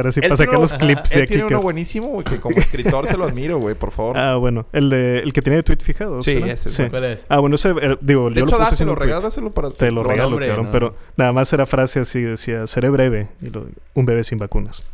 así 0.09 0.19
Él 0.21 0.25
para 0.25 0.37
sacar 0.37 0.59
los 0.59 0.73
clips 0.75 1.11
de 1.11 1.17
Él 1.17 1.23
aquí. 1.23 1.29
tiene 1.29 1.45
uno 1.45 1.59
que- 1.59 1.63
buenísimo, 1.63 2.09
güey, 2.09 2.25
que 2.25 2.41
como 2.41 2.57
escritor 2.59 3.07
se 3.07 3.17
lo 3.17 3.25
admiro, 3.27 3.59
güey, 3.59 3.77
por 3.77 3.93
favor. 3.93 4.19
Ah, 4.19 4.35
bueno. 4.35 4.67
El 4.73 4.91
de 4.91 5.19
el 5.21 5.33
que 5.33 5.43
tiene 5.43 5.59
de 5.59 5.63
tweet 5.63 5.79
fijado. 5.81 6.23
Sí, 6.23 6.33
ese 6.45 6.53
es 6.53 6.61
Sí. 6.75 6.83
bueno. 6.83 6.91
¿Cuál 6.91 7.05
es? 7.05 7.27
Ah, 7.29 7.39
bueno, 7.39 7.55
ese, 7.55 7.69
eh, 7.71 7.97
digo, 8.01 8.29
de 8.29 8.41
yo 8.41 8.45
hecho, 8.45 8.57
lo 8.57 8.59
puse 8.65 8.71
dáselo, 8.73 8.95
regáláselo 8.97 9.51
para... 9.53 9.71
Te 9.71 9.93
lo 9.93 10.03
regalo, 10.03 10.41
cabrón. 10.41 10.71
Pero 10.73 10.97
nada 11.17 11.33
más 11.33 11.53
era 11.53 11.67
frase 11.67 12.01
así, 12.01 12.21
decía, 12.21 12.67
seré 12.67 12.89
breve. 12.89 13.29
Y 13.41 13.47
lo- 13.51 13.69
un 13.95 14.07
bebé 14.07 14.25
sin 14.25 14.39
vacunas. 14.39 14.85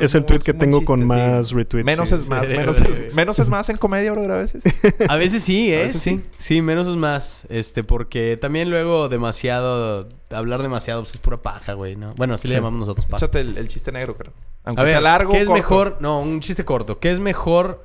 Es 0.00 0.14
el 0.14 0.24
tweet 0.24 0.40
que 0.40 0.54
tengo 0.54 0.78
chiste, 0.78 0.84
con 0.86 0.98
sí. 1.00 1.04
más 1.04 1.50
retweets. 1.52 1.86
Menos 1.86 2.08
sí. 2.08 2.14
es 2.16 2.28
más, 2.28 2.46
Sí, 2.46 2.52
menos 2.56 2.80
es, 2.80 2.96
sí. 2.96 3.16
menos 3.16 3.38
es 3.38 3.48
más 3.48 3.68
en 3.68 3.76
comedia, 3.76 4.12
brother, 4.12 4.30
a 4.32 4.36
veces. 4.36 4.64
A 5.08 5.16
veces 5.16 5.42
sí, 5.42 5.72
¿eh? 5.72 5.84
Veces 5.84 6.00
sí. 6.02 6.22
sí. 6.36 6.62
menos 6.62 6.86
es 6.88 6.96
más. 6.96 7.46
Este, 7.50 7.84
porque 7.84 8.36
también 8.40 8.70
luego 8.70 9.08
demasiado... 9.08 10.08
Hablar 10.30 10.62
demasiado 10.62 11.02
pues, 11.02 11.14
es 11.14 11.20
pura 11.20 11.38
paja, 11.38 11.72
güey, 11.72 11.96
¿no? 11.96 12.12
Bueno, 12.16 12.34
así 12.34 12.48
Sí. 12.48 12.54
le 12.54 12.60
llamamos 12.60 12.80
nosotros 12.80 13.06
paja. 13.06 13.24
Échate 13.24 13.40
el, 13.40 13.56
el 13.56 13.68
chiste 13.68 13.92
negro, 13.92 14.14
creo. 14.16 14.32
Aunque 14.64 14.80
A 14.80 14.84
ver, 14.84 14.90
sea 14.92 15.00
largo 15.00 15.32
¿qué 15.32 15.40
es 15.40 15.46
corto. 15.48 15.56
mejor? 15.62 15.96
No, 16.00 16.20
un 16.20 16.40
chiste 16.40 16.64
corto. 16.64 16.98
¿Qué 16.98 17.10
es 17.10 17.18
mejor 17.20 17.84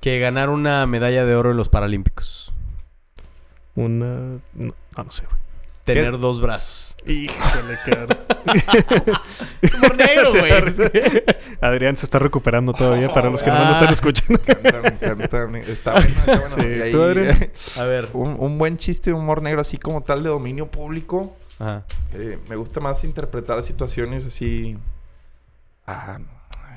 que 0.00 0.18
ganar 0.18 0.48
una 0.48 0.86
medalla 0.86 1.24
de 1.26 1.34
oro 1.34 1.50
en 1.50 1.56
los 1.58 1.68
Paralímpicos? 1.68 2.52
Una... 3.74 4.38
No, 4.54 4.74
ah, 4.96 5.02
no 5.04 5.10
sé, 5.10 5.24
güey. 5.26 5.36
Tener 5.84 6.18
dos 6.18 6.40
brazos. 6.40 6.91
Híjole, 7.06 7.78
qué 7.84 7.92
Humor 9.76 9.96
negro, 9.96 10.30
güey. 10.38 10.52
Adrián 11.60 11.96
se 11.96 12.06
está 12.06 12.18
recuperando 12.18 12.72
todavía 12.72 13.12
para 13.12 13.30
los 13.30 13.42
que 13.42 13.50
no 13.50 13.58
lo 13.58 13.64
Ah. 13.64 13.72
están 13.72 13.92
escuchando. 13.92 14.40
Encanta, 14.46 15.16
me- 15.16 15.24
Está 15.24 15.44
bueno, 15.46 15.58
está 15.66 15.92
bueno. 15.92 16.42
Sí, 16.46 16.60
ahí, 16.60 16.90
¿tú, 16.92 17.02
Adrián? 17.02 17.50
A 17.78 17.84
ver. 17.84 18.08
un, 18.12 18.36
un 18.38 18.58
buen 18.58 18.76
chiste 18.76 19.10
de 19.10 19.14
humor 19.14 19.42
negro 19.42 19.60
así 19.60 19.78
como 19.78 20.00
tal 20.00 20.22
de 20.22 20.28
dominio 20.28 20.70
público. 20.70 21.36
Ajá. 21.58 21.84
Eh, 22.14 22.38
me 22.48 22.56
gusta 22.56 22.80
más 22.80 23.04
interpretar 23.04 23.62
situaciones 23.62 24.26
así. 24.26 24.76
Ah, 25.86 26.18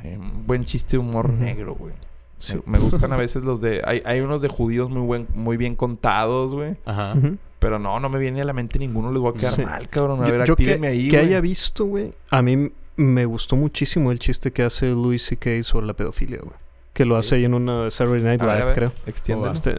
eh, 0.03 0.17
un 0.17 0.45
buen 0.45 0.65
chiste 0.65 0.91
de 0.93 0.97
humor 0.99 1.29
negro, 1.29 1.75
güey. 1.75 1.93
Sí. 2.37 2.59
Me, 2.65 2.77
me 2.77 2.79
gustan 2.79 3.13
a 3.13 3.15
veces 3.15 3.43
los 3.43 3.61
de. 3.61 3.81
Hay, 3.85 4.01
hay 4.05 4.19
unos 4.19 4.41
de 4.41 4.49
judíos 4.49 4.89
muy 4.89 5.01
buen, 5.01 5.27
muy 5.33 5.57
bien 5.57 5.75
contados, 5.75 6.53
güey. 6.53 6.75
Ajá. 6.85 7.15
Pero 7.59 7.79
no, 7.79 7.99
no 7.99 8.09
me 8.09 8.19
viene 8.19 8.41
a 8.41 8.45
la 8.45 8.53
mente 8.53 8.77
ninguno. 8.79 9.11
Les 9.11 9.19
voy 9.19 9.31
a 9.31 9.33
quedar 9.39 9.53
Sí. 9.53 9.63
mal, 9.63 9.89
cabrón. 9.89 10.23
A 10.23 10.27
Yo- 10.27 10.37
ver, 10.37 10.47
yo 10.47 10.55
que, 10.55 10.79
ahí, 10.87 11.07
que 11.07 11.17
haya 11.17 11.41
visto, 11.41 11.85
güey. 11.85 12.11
A 12.29 12.41
mí 12.41 12.71
me 12.97 13.25
gustó 13.25 13.55
muchísimo 13.55 14.11
el 14.11 14.19
chiste 14.19 14.51
que 14.51 14.63
hace 14.63 14.87
Louis 14.91 15.21
C.K. 15.25 15.63
sobre 15.63 15.85
la 15.87 15.93
pedofilia, 15.93 16.39
güey. 16.39 16.55
Que 16.93 17.05
lo 17.05 17.17
hace 17.17 17.35
ahí 17.35 17.45
en 17.45 17.53
una 17.53 17.89
Saturday 17.91 18.23
Night 18.23 18.41
A 18.41 18.45
Live, 18.55 18.65
ver, 18.67 18.73
creo. 18.75 18.91
extiéndelo. 19.05 19.51
Este- 19.51 19.75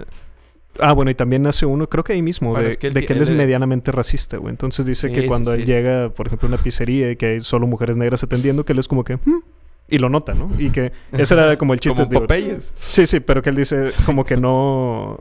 ah, 0.80 0.92
bueno, 0.92 1.10
y 1.10 1.14
también 1.14 1.46
hace 1.46 1.64
uno, 1.64 1.88
creo 1.88 2.04
que 2.04 2.12
ahí 2.12 2.20
mismo, 2.22 2.50
Bueno, 2.50 2.64
de, 2.64 2.70
es 2.72 2.78
que 2.78 2.88
él 2.88 2.92
de 2.94 3.00
ti- 3.00 3.06
que 3.06 3.12
él 3.14 3.18
él 3.20 3.22
es 3.22 3.30
medianamente 3.30 3.90
racista, 3.92 4.36
güey. 4.36 4.50
Entonces 4.50 4.84
dice 4.84 5.08
Sí, 5.08 5.14
que 5.14 5.26
cuando 5.26 5.52
él 5.54 5.64
llega, 5.64 6.10
por 6.10 6.26
ejemplo, 6.26 6.46
a 6.46 6.50
una 6.52 6.58
pizzería 6.58 7.10
y 7.10 7.16
que 7.16 7.26
hay 7.26 7.40
solo 7.40 7.66
mujeres 7.66 7.96
negras 7.96 8.22
atendiendo, 8.22 8.64
que 8.64 8.72
él 8.74 8.78
es 8.80 8.88
como 8.88 9.02
que... 9.04 9.14
"Hmm", 9.16 9.40
y 9.88 9.98
lo 9.98 10.08
nota, 10.10 10.34
¿no? 10.34 10.50
Y 10.58 10.68
que 10.70 10.92
ese 11.12 11.32
era 11.34 11.56
como 11.56 11.72
el 11.72 11.80
chiste. 11.80 12.04
Como 12.06 12.20
Popeyes. 12.20 12.74
Sí, 12.76 13.06
sí, 13.06 13.20
pero 13.20 13.40
que 13.40 13.50
él 13.50 13.56
dice 13.56 13.92
como 14.04 14.24
que 14.24 14.36
no... 14.36 15.20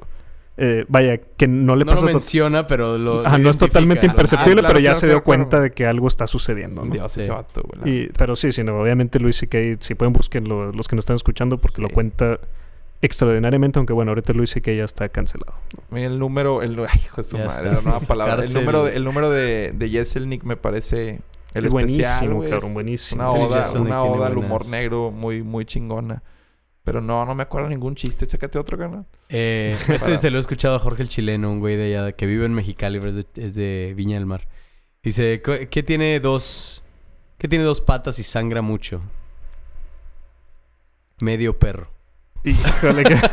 eh, 0.57 0.85
vaya, 0.87 1.17
que 1.17 1.47
no 1.47 1.75
le 1.75 1.83
No 1.85 1.91
lo 1.91 1.95
pasa... 1.97 2.07
to- 2.07 2.13
menciona, 2.13 2.65
pero 2.67 2.97
lo. 2.97 3.25
Ajá, 3.25 3.37
lo 3.37 3.43
no 3.45 3.49
es 3.49 3.57
totalmente 3.57 4.05
imperceptible, 4.05 4.59
Ah, 4.59 4.61
claro, 4.61 4.67
pero 4.69 4.79
ya 4.79 4.91
claro, 4.91 4.99
se 4.99 5.05
dio 5.07 5.11
claro, 5.15 5.23
claro. 5.23 5.49
cuenta 5.49 5.59
de 5.61 5.71
que 5.71 5.85
algo 5.85 6.07
está 6.07 6.27
sucediendo, 6.27 6.85
¿no? 6.85 6.93
Dios, 6.93 7.11
Sí. 7.11 7.21
ese 7.21 7.31
vato, 7.31 7.61
güey. 7.63 7.93
Y, 8.03 8.09
pero 8.17 8.35
sí, 8.35 8.51
sí, 8.51 8.63
no, 8.63 8.79
obviamente 8.79 9.19
Luis 9.19 9.35
C.K. 9.37 9.57
si 9.79 9.95
pueden 9.95 10.13
busquen 10.13 10.47
los 10.47 10.87
que 10.87 10.95
nos 10.95 11.03
están 11.03 11.17
escuchando 11.17 11.57
porque 11.57 11.81
lo 11.81 11.89
cuenta 11.89 12.39
extraordinariamente, 13.01 13.79
aunque 13.79 13.93
bueno, 13.93 14.11
ahorita 14.11 14.33
Luis 14.33 14.51
C.K. 14.51 14.71
ya 14.71 14.83
está 14.85 15.09
cancelado. 15.09 15.53
Mira, 15.89 16.07
El 16.07 16.19
número, 16.19 16.61
el, 16.61 16.79
ay, 16.89 16.99
hijo 17.03 17.21
de 17.21 17.27
su 17.27 17.37
Ya 17.37 17.45
madre, 17.45 17.65
está. 17.67 17.75
la 17.75 17.81
nueva 17.81 17.99
palabra. 17.99 18.43
El 18.43 18.53
número, 18.53 18.83
de, 18.85 18.95
el 18.95 19.03
número 19.03 19.29
de, 19.29 19.73
de 19.75 19.89
Yeselnik 19.89 20.43
me 20.43 20.55
parece 20.57 21.19
el 21.53 21.65
Es 21.65 21.71
buenísimo, 21.71 22.05
especial, 22.05 22.33
güey. 22.33 22.49
cabrón, 22.49 22.69
Es 22.69 22.73
buenísimo. 22.73 23.21
Una 23.33 23.45
oda, 23.45 23.71
una 23.79 24.03
oda 24.03 24.27
al 24.27 24.37
humor 24.37 24.65
negro 24.67 25.11
muy, 25.11 25.43
muy 25.43 25.65
chingona. 25.65 26.23
Pero 26.85 27.01
no, 27.01 27.25
no 27.25 27.35
me 27.35 27.43
acuerdo 27.43 27.67
ningún 27.67 27.95
chiste. 27.95 28.25
Chécate 28.27 28.57
otro, 28.59 28.77
canal. 28.77 29.05
Eh, 29.27 29.75
este 29.89 30.17
se 30.17 30.29
lo 30.29 30.37
he 30.37 30.39
escuchado 30.39 30.75
a 30.75 30.79
Jorge 30.79 31.01
el 31.01 31.09
chileno, 31.09 31.51
un 31.51 31.59
güey 31.59 31.75
de 31.75 31.97
allá 31.97 32.11
que 32.13 32.25
vive 32.27 32.45
en 32.45 32.53
Mexicali, 32.53 32.99
pero 32.99 33.09
es 33.09 33.15
de, 33.15 33.25
es 33.43 33.55
de 33.55 33.93
Viña 33.97 34.15
del 34.17 34.27
Mar. 34.27 34.47
Dice, 35.03 35.41
"¿Qué- 35.43 35.67
¿qué 35.67 35.83
tiene 35.83 36.19
dos... 36.21 36.81
¿Qué 37.37 37.49
tiene 37.49 37.65
dos 37.65 37.81
patas 37.81 38.17
y 38.19 38.23
sangra 38.23 38.61
mucho? 38.61 39.01
Medio 41.21 41.57
perro. 41.59 41.89
Híjole, 42.43 43.03
que... 43.03 43.15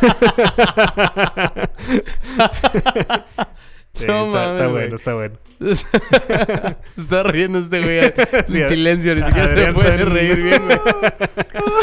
Sí, 3.94 4.06
No 4.06 4.24
está, 4.26 4.66
bueno, 4.68 4.94
está 4.94 5.14
bueno. 5.14 5.34
Está 6.96 7.22
riendo 7.22 7.58
este 7.60 7.80
güey 7.80 8.12
Sí, 8.46 8.62
a- 8.62 8.68
silencio, 8.68 9.14
ni 9.14 9.22
siquiera 9.22 9.46
se 9.54 9.72
puede 9.72 10.04
reír 10.06 10.42
bien, 10.42 10.62
güey. 10.64 10.76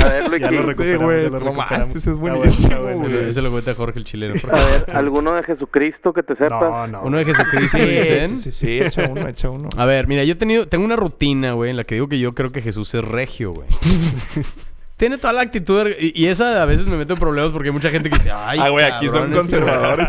A 0.02 0.06
ver, 0.10 0.30
Ricky, 0.30 0.44
Ya 0.44 0.52
lo 0.52 0.74
Sí, 0.74 0.96
güey, 0.96 1.30
lo 1.30 1.54
mames, 1.54 1.96
ese 1.96 2.12
es 2.12 2.18
buenísimo, 2.18 2.78
bueno. 2.82 2.98
Güey. 3.00 3.12
lo- 3.14 3.20
Eso 3.22 3.42
lo 3.42 3.52
cuenta 3.52 3.74
Jorge 3.76 4.00
el 4.00 4.06
chileno. 4.06 4.34
a 4.52 4.56
ver, 4.66 4.86
alguno 4.96 5.34
de 5.34 5.44
Jesucristo 5.44 6.12
que 6.12 6.24
te 6.24 6.36
sepas. 6.36 6.60
No, 6.62 6.88
no. 6.88 7.02
Uno 7.04 7.18
de 7.20 7.26
Jesucristo, 7.26 7.78
Sí, 7.78 7.86
dicen. 7.86 8.38
sí, 8.38 8.52
sí, 8.52 8.66
sí, 8.68 8.82
echa 8.82 9.08
uno, 9.10 9.28
echa 9.28 9.50
uno. 9.50 9.70
A 9.78 9.86
ver, 9.86 10.08
mira, 10.08 10.24
yo 10.26 10.34
he 10.34 10.38
tenido, 10.38 10.68
tengo 10.68 10.84
una 10.84 10.96
rutina, 10.98 11.54
güey, 11.54 11.70
en 11.70 11.78
la 11.78 11.84
que 11.86 11.96
digo 11.96 12.10
que 12.10 12.20
yo 12.20 12.34
creo 12.36 12.52
que 12.52 12.62
Jesús 12.62 12.94
es 12.96 13.04
regio, 13.06 13.54
güey. 13.54 13.68
Tiene 15.00 15.18
toda 15.18 15.34
la 15.34 15.42
actitud 15.42 15.84
de- 15.86 15.98
y, 16.14 16.26
y 16.26 16.28
esa 16.28 16.62
a 16.62 16.66
veces 16.66 16.86
me 16.86 16.98
mete 16.98 17.14
en 17.14 17.20
problemas 17.20 17.52
porque 17.52 17.70
hay 17.70 17.74
mucha 17.74 17.90
gente 17.90 18.10
que 18.10 18.18
dice, 18.18 18.32
ay, 18.36 18.60
Ah, 18.62 18.70
güey, 18.70 18.86
aquí 18.86 19.06
son 19.08 19.16
este 19.16 19.28
güey". 19.28 19.38
conservadores. 19.40 20.08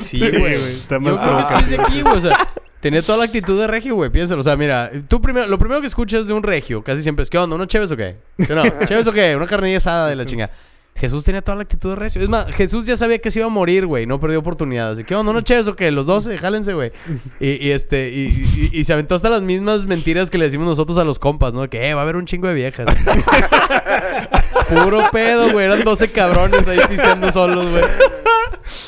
Sí, 0.00 0.18
güey. 0.18 0.40
güey, 0.40 0.54
está 0.54 0.94
Yo 0.96 1.00
más 1.02 1.18
creo 1.18 1.36
que 1.38 1.44
sí 1.44 1.54
es 1.62 1.68
de 1.68 1.80
aquí, 1.82 2.02
güey. 2.02 2.16
O 2.16 2.20
sea, 2.20 2.48
tenía 2.80 3.02
toda 3.02 3.18
la 3.18 3.24
actitud 3.24 3.60
de 3.60 3.66
regio, 3.66 3.94
güey. 3.94 4.10
Piénsalo. 4.10 4.40
O 4.40 4.44
sea, 4.44 4.56
mira, 4.56 4.90
tú 5.06 5.20
primero, 5.20 5.46
lo 5.46 5.58
primero 5.58 5.80
que 5.82 5.86
escuchas 5.86 6.26
de 6.26 6.32
un 6.32 6.42
regio 6.42 6.82
casi 6.82 7.02
siempre 7.02 7.22
es, 7.24 7.30
¿qué 7.30 7.36
onda? 7.38 7.56
¿Uno 7.56 7.66
chéves 7.66 7.92
o 7.92 7.96
qué? 7.96 8.16
¿Sí 8.38 8.50
o 8.50 8.54
no? 8.56 8.62
¿Chéves 8.86 9.06
o 9.06 9.12
qué? 9.12 9.36
Una 9.36 9.46
carnilla 9.46 9.76
asada 9.76 10.08
de 10.08 10.16
la 10.16 10.24
chinga. 10.24 10.50
Jesús 10.94 11.24
tenía 11.24 11.42
toda 11.42 11.56
la 11.56 11.62
actitud 11.62 11.90
de 11.90 11.96
recio. 11.96 12.22
Es 12.22 12.28
más, 12.28 12.46
Jesús 12.54 12.84
ya 12.86 12.96
sabía 12.96 13.18
que 13.18 13.30
se 13.30 13.40
iba 13.40 13.46
a 13.46 13.50
morir, 13.50 13.86
güey. 13.86 14.06
No 14.06 14.20
perdió 14.20 14.38
oportunidad. 14.38 14.92
Así 14.92 15.02
que, 15.02 15.08
¿qué 15.08 15.14
onda? 15.16 15.30
¿Uno 15.32 15.40
chéves 15.40 15.66
o 15.66 15.74
qué? 15.74 15.90
Los 15.90 16.06
12, 16.06 16.38
jálense, 16.38 16.74
güey. 16.74 16.92
Y, 17.40 17.66
y 17.66 17.70
este, 17.72 18.10
y, 18.10 18.46
y- 18.72 18.78
y 18.80 18.84
se 18.84 18.92
aventó 18.92 19.14
hasta 19.16 19.28
las 19.28 19.42
mismas 19.42 19.86
mentiras 19.86 20.30
que 20.30 20.38
le 20.38 20.44
decimos 20.44 20.66
nosotros 20.66 20.98
a 20.98 21.04
los 21.04 21.18
compas, 21.18 21.54
¿no? 21.54 21.68
Que, 21.68 21.88
eh, 21.88 21.94
va 21.94 22.00
a 22.00 22.04
haber 22.04 22.16
un 22.16 22.26
chingo 22.26 22.46
de 22.46 22.54
viejas. 22.54 22.86
Puro 24.68 25.00
pedo, 25.10 25.50
güey. 25.50 25.66
Eran 25.66 25.82
12 25.82 26.12
cabrones 26.12 26.68
ahí 26.68 26.78
pisteando 26.88 27.32
solos, 27.32 27.68
güey. 27.70 27.82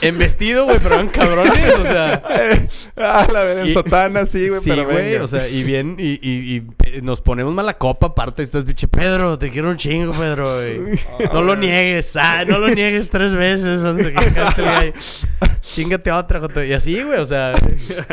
En 0.01 0.19
vestido, 0.19 0.65
güey, 0.65 0.79
pero 0.83 0.97
eran 0.97 1.09
cabrones, 1.09 1.79
o 1.79 1.83
sea. 1.83 2.23
ah, 2.97 3.27
la 3.33 3.43
verdad, 3.43 3.63
en 3.65 3.69
Y- 3.71 3.73
sotana, 3.75 4.27
sí, 4.27 4.49
güey, 4.49 4.61
Sí, 4.61 4.71
pero 4.71 4.85
güey, 4.85 5.13
venga. 5.13 5.25
o 5.25 5.27
sea, 5.27 5.49
y 5.49 5.63
bien, 5.63 5.97
y, 5.99 6.13
y- 6.23 6.63
nos 7.03 7.21
ponemos 7.21 7.53
mala 7.55 7.77
copa 7.79 8.09
aparte. 8.09 8.43
Estás, 8.43 8.65
pinche 8.65 8.87
Pedro, 8.89 9.39
te 9.39 9.51
quiero 9.51 9.71
un 9.71 9.77
chingo, 9.77 10.13
Pedro. 10.15 10.55
güey. 10.55 10.99
No 11.33 11.43
lo 11.43 11.57
niegues, 11.57 12.15
ah, 12.17 12.45
no 12.47 12.59
lo 12.59 12.69
niegues 12.69 13.09
tres 13.11 13.35
veces. 13.35 13.85
antes 13.85 14.07
de 14.07 14.13
que. 14.15 14.93
Chingate 15.65 16.13
otra, 16.13 16.41
joto. 16.41 16.63
Y 16.63 16.73
así, 16.73 17.03
güey, 17.03 17.19
o 17.19 17.25
sea, 17.27 17.53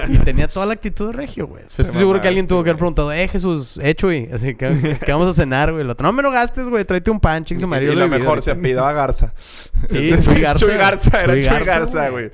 y 0.08 0.18
tenía 0.20 0.48
toda 0.48 0.66
la 0.66 0.74
actitud 0.74 1.08
de 1.08 1.14
regio, 1.14 1.48
güey. 1.48 1.64
O 1.66 1.70
sea, 1.70 1.84
estoy 1.84 2.00
seguro 2.00 2.22
que 2.22 2.28
alguien 2.28 2.48
tuvo 2.48 2.64
que 2.64 2.70
haber 2.70 2.78
preguntado, 2.78 3.12
eh, 3.12 3.28
Jesús, 3.28 3.78
hecho, 3.84 4.08
güey. 4.08 4.30
Así 4.32 4.56
que, 4.56 4.98
que 5.06 5.12
vamos 5.12 5.28
a 5.28 5.34
cenar, 5.34 5.72
güey. 5.72 5.84
El 5.84 5.90
otro, 5.90 6.06
no 6.08 6.14
me 6.14 6.24
lo 6.24 6.32
gastes, 6.32 6.70
güey, 6.70 6.86
tráete 6.86 7.12
un 7.12 7.20
pan, 7.20 7.44
ching, 7.44 7.60
su 7.60 7.66
y, 7.66 7.70
marido. 7.70 7.94
y 7.94 7.96
lo 7.98 8.08
mejor 8.08 8.28
ahorita". 8.30 8.46
se 8.46 8.52
apellidaba 8.52 8.94
Garza. 8.94 9.34
Sí, 9.38 9.66
Entonces, 9.92 10.26
Chuy 10.34 10.42
Garza. 10.42 10.66
Chuy 10.66 10.76
Garza, 10.78 11.24
era 11.24 11.34
Chuy 11.34 11.42
Chuy 11.42 11.52
Garza, 11.54 11.80
Garza, 11.80 12.10
güey. 12.10 12.28
güey. 12.30 12.32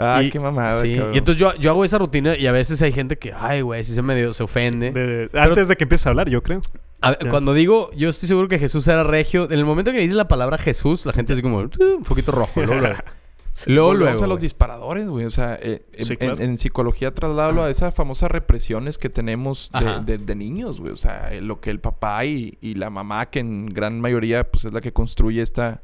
Ay, 0.00 0.26
Y- 0.26 0.30
qué 0.30 0.38
mamada, 0.40 0.80
Sí, 0.82 0.94
cabrón. 0.96 1.14
y 1.14 1.18
entonces 1.18 1.40
yo, 1.40 1.54
yo 1.56 1.70
hago 1.70 1.84
esa 1.84 1.98
rutina 1.98 2.36
y 2.36 2.46
a 2.46 2.52
veces 2.52 2.80
hay 2.82 2.92
gente 2.92 3.16
que, 3.16 3.32
ay, 3.36 3.62
güey, 3.62 3.82
si 3.84 3.94
se 3.94 4.02
medio 4.02 4.32
se 4.32 4.42
ofende. 4.44 4.90
De- 4.92 5.30
antes 5.38 5.66
de 5.68 5.76
que 5.76 5.84
empieces 5.84 6.06
a 6.06 6.10
hablar, 6.10 6.28
yo 6.28 6.42
creo. 6.42 6.60
A. 7.00 7.14
Cuando 7.30 7.54
digo, 7.54 7.90
yo 7.96 8.08
estoy 8.08 8.28
seguro 8.28 8.48
que 8.48 8.58
Jesús 8.58 8.86
era 8.88 9.04
regio. 9.04 9.44
En 9.44 9.52
el 9.58 9.64
momento 9.64 9.92
que 9.92 9.98
dices 10.00 10.16
la 10.16 10.26
palabra 10.28 10.58
Jesús, 10.58 11.06
la 11.06 11.12
gente 11.12 11.32
así 11.32 11.42
como 11.42 11.58
"Uh, 11.58 11.70
un 11.96 12.02
poquito 12.04 12.32
rojo. 12.32 12.60
Luego, 12.62 12.88
luego. 13.66 13.94
Luego, 13.94 14.24
a 14.24 14.26
los 14.26 14.40
disparadores, 14.40 15.08
güey. 15.08 15.26
O 15.26 15.30
sea, 15.30 15.58
eh, 15.60 15.86
en- 15.92 16.06
Sí, 16.06 16.12
en, 16.14 16.18
claro. 16.18 16.38
en 16.40 16.58
psicología 16.58 17.12
traslado 17.14 17.62
a 17.64 17.70
esas 17.70 17.94
famosas 17.94 18.30
represiones 18.30 18.98
que 18.98 19.08
tenemos 19.10 19.70
de, 19.72 20.00
de- 20.16 20.24
de 20.24 20.34
niños, 20.34 20.80
güey. 20.80 20.92
O 20.92 20.96
sea, 20.96 21.32
eh, 21.32 21.40
lo 21.40 21.60
que 21.60 21.70
el 21.70 21.80
papá 21.80 22.24
y, 22.24 22.58
y 22.60 22.74
la 22.74 22.90
mamá, 22.90 23.26
que 23.30 23.40
en 23.40 23.66
gran 23.66 24.00
mayoría, 24.00 24.50
pues 24.50 24.64
es 24.64 24.72
la 24.72 24.80
que 24.80 24.92
construye 24.92 25.42
esta, 25.42 25.82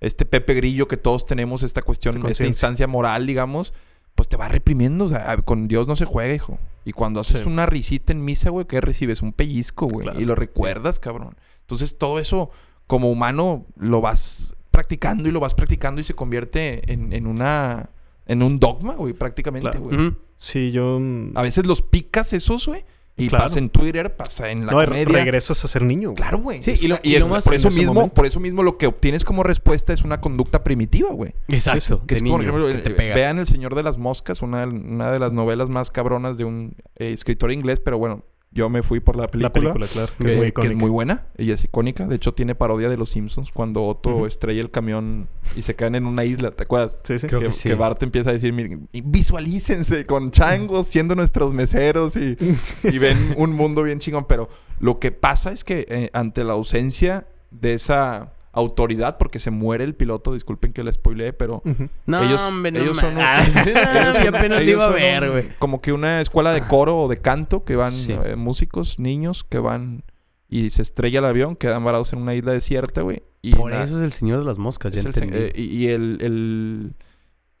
este 0.00 0.24
Pepe 0.26 0.54
Grillo 0.54 0.88
que 0.88 0.96
todos 0.96 1.24
tenemos, 1.26 1.62
esta 1.62 1.82
cuestión, 1.82 2.24
Esta 2.26 2.46
instancia 2.46 2.86
moral, 2.86 3.26
digamos, 3.26 3.72
pues 4.14 4.28
te 4.28 4.36
va 4.36 4.48
reprimiendo. 4.48 5.04
O 5.06 5.08
sea, 5.08 5.36
con 5.38 5.68
Dios 5.68 5.86
no 5.88 5.96
se 5.96 6.04
juega, 6.04 6.34
hijo. 6.34 6.58
Y 6.84 6.92
cuando 6.92 7.20
haces 7.20 7.42
Sí. 7.42 7.48
una 7.48 7.66
risita 7.66 8.12
en 8.12 8.24
misa, 8.24 8.50
güey, 8.50 8.66
¿qué 8.66 8.80
recibes? 8.80 9.20
Un 9.20 9.32
pellizco, 9.32 9.86
güey. 9.88 10.04
Claro. 10.04 10.20
Y 10.20 10.24
lo 10.24 10.34
recuerdas, 10.34 11.00
cabrón. 11.00 11.36
Entonces, 11.62 11.98
todo 11.98 12.18
eso, 12.18 12.50
como 12.86 13.10
humano, 13.10 13.66
lo 13.76 14.00
vas 14.00 14.55
practicando 14.76 15.28
y 15.28 15.32
lo 15.32 15.40
vas 15.40 15.54
practicando 15.54 16.00
y 16.00 16.04
se 16.04 16.14
convierte 16.14 16.92
en, 16.92 17.12
en 17.12 17.26
una... 17.26 17.90
En 18.28 18.42
un 18.42 18.58
dogma, 18.58 18.94
güey, 18.94 19.12
prácticamente, 19.14 19.70
Claro. 19.70 19.84
güey. 19.86 20.12
Sí, 20.36 20.72
yo... 20.72 20.98
mm, 21.00 21.32
A 21.36 21.42
veces 21.42 21.64
los 21.64 21.80
picas 21.80 22.32
esos, 22.32 22.66
güey. 22.66 22.84
Y 23.16 23.28
Claro. 23.28 23.44
pasa 23.44 23.58
en 23.60 23.70
Twitter, 23.70 24.14
pasa 24.16 24.50
en 24.50 24.66
la 24.66 24.72
no, 24.72 24.84
comedia. 24.84 25.04
regresas 25.06 25.64
a 25.64 25.68
ser 25.68 25.82
niño. 25.82 26.08
güey. 26.10 26.16
Claro, 26.16 26.38
güey. 26.38 26.60
Sí, 26.60 26.72
Es 26.72 26.82
y 26.82 26.88
lo- 26.88 26.96
una- 26.96 27.00
y 27.04 27.14
es 27.14 27.20
lo 27.20 27.26
una- 27.26 27.34
más 27.36 27.44
por 27.44 27.54
eso 27.54 27.70
mismo, 27.70 27.94
momento. 27.94 28.14
por 28.14 28.26
eso 28.26 28.40
mismo 28.40 28.62
lo 28.64 28.76
que 28.78 28.86
obtienes 28.88 29.24
como 29.24 29.42
respuesta 29.44 29.92
es 29.94 30.02
una 30.02 30.20
conducta 30.20 30.62
primitiva, 30.64 31.10
güey. 31.12 31.32
Exacto. 31.48 32.00
Que 32.04 32.14
de 32.14 32.18
es 32.18 32.22
como, 32.22 32.32
por 32.34 32.40
niño, 32.42 32.50
ejemplo, 32.58 32.76
que 32.76 32.82
te 32.82 32.90
eh, 32.90 32.94
pega. 32.96 33.14
vean 33.14 33.38
El 33.38 33.46
Señor 33.46 33.74
de 33.76 33.82
las 33.84 33.96
Moscas, 33.96 34.42
una, 34.42 34.66
una 34.66 35.10
de 35.12 35.18
las 35.20 35.32
novelas 35.32 35.70
más 35.70 35.90
cabronas 35.90 36.36
de 36.36 36.44
un 36.44 36.74
eh, 36.96 37.12
escritor 37.12 37.52
inglés, 37.52 37.80
pero 37.80 37.96
bueno, 37.96 38.24
Yo 38.52 38.70
me 38.70 38.82
fui 38.82 39.00
por 39.00 39.16
la 39.16 39.26
película. 39.26 39.48
La 39.48 39.52
película, 39.52 39.86
claro. 39.86 40.12
Que, 40.16 40.24
Que 40.24 40.30
es 40.32 40.36
muy 40.38 40.52
que 40.52 40.66
es 40.68 40.76
muy 40.76 40.88
buena. 40.88 41.26
Ella 41.36 41.54
es 41.54 41.64
icónica. 41.64 42.06
De 42.06 42.16
hecho, 42.16 42.32
tiene 42.32 42.54
parodia 42.54 42.88
de 42.88 42.96
los 42.96 43.10
Simpsons 43.10 43.50
cuando 43.52 43.84
Otto 43.84 44.26
estrella 44.26 44.62
el 44.62 44.70
camión 44.70 45.28
y 45.56 45.62
se 45.62 45.74
caen 45.76 45.94
en 45.94 46.06
una 46.06 46.24
isla. 46.24 46.52
¿Te 46.52 46.62
acuerdas? 46.62 47.02
Sí, 47.04 47.18
sí. 47.18 47.26
Creo 47.26 47.40
que, 47.40 47.46
que 47.46 47.52
sí. 47.52 47.68
que 47.68 47.74
Bart 47.74 48.02
empieza 48.02 48.30
a 48.30 48.32
decir, 48.32 48.52
"Miren, 48.54 48.88
visualícense 48.92 50.06
con 50.06 50.30
changos 50.30 50.86
siendo 50.86 51.14
nuestros 51.14 51.52
meseros 51.52 52.16
y, 52.16 52.36
y 52.84 52.98
ven 52.98 53.34
un 53.36 53.52
mundo 53.52 53.82
bien 53.82 53.98
chingón. 53.98 54.24
Pero 54.26 54.48
lo 54.80 54.98
que 55.00 55.12
pasa 55.12 55.52
es 55.52 55.62
que 55.62 55.84
eh, 55.88 56.10
ante 56.14 56.42
la 56.42 56.54
ausencia 56.54 57.26
de 57.50 57.74
esa 57.74 58.32
autoridad, 58.56 59.18
porque 59.18 59.38
se 59.38 59.50
muere 59.50 59.84
el 59.84 59.94
piloto, 59.94 60.32
disculpen 60.34 60.72
que 60.72 60.82
le 60.82 60.92
spoileé, 60.92 61.32
pero 61.32 61.62
Ujú. 61.64 61.88
No, 62.06 62.22
ellos, 62.24 62.40
hombre, 62.40 62.72
no 62.72 62.80
ellos 62.80 62.96
son, 62.96 63.10
un- 63.10 63.14
ma- 63.22 63.40
ellos 63.44 63.54
Ah, 63.76 64.12
son- 64.14 64.22
yo 64.24 64.28
apenas 64.30 64.58
lo 64.58 64.64
ellos 64.64 64.72
iba 64.72 64.86
a 64.86 64.90
ver, 64.90 65.30
güey. 65.30 65.44
Como 65.58 65.80
que 65.80 65.92
una 65.92 66.20
escuela 66.20 66.52
de 66.52 66.62
coro 66.62 66.98
o 66.98 67.08
de 67.08 67.18
canto 67.18 67.64
que 67.64 67.76
van 67.76 67.92
Sí. 67.92 68.12
eh, 68.24 68.34
músicos, 68.36 68.98
niños 68.98 69.44
que 69.44 69.58
van 69.58 70.02
y 70.48 70.70
se 70.70 70.82
estrella 70.82 71.18
el 71.18 71.24
avión, 71.26 71.54
quedan 71.56 71.84
varados 71.84 72.12
en 72.12 72.20
una 72.20 72.34
isla 72.34 72.52
desierta, 72.52 73.02
güey. 73.02 73.22
Y 73.42 73.54
Por 73.54 73.70
na- 73.72 73.82
eso 73.84 73.96
es 73.98 74.02
el 74.02 74.12
señor 74.12 74.38
de 74.40 74.44
las 74.46 74.58
moscas, 74.58 74.92
ya 74.92 75.00
es 75.00 75.06
el- 75.06 75.12
entendí. 75.22 75.36
eh, 75.38 75.52
y 75.54 75.86
el, 75.88 76.18
el, 76.22 76.94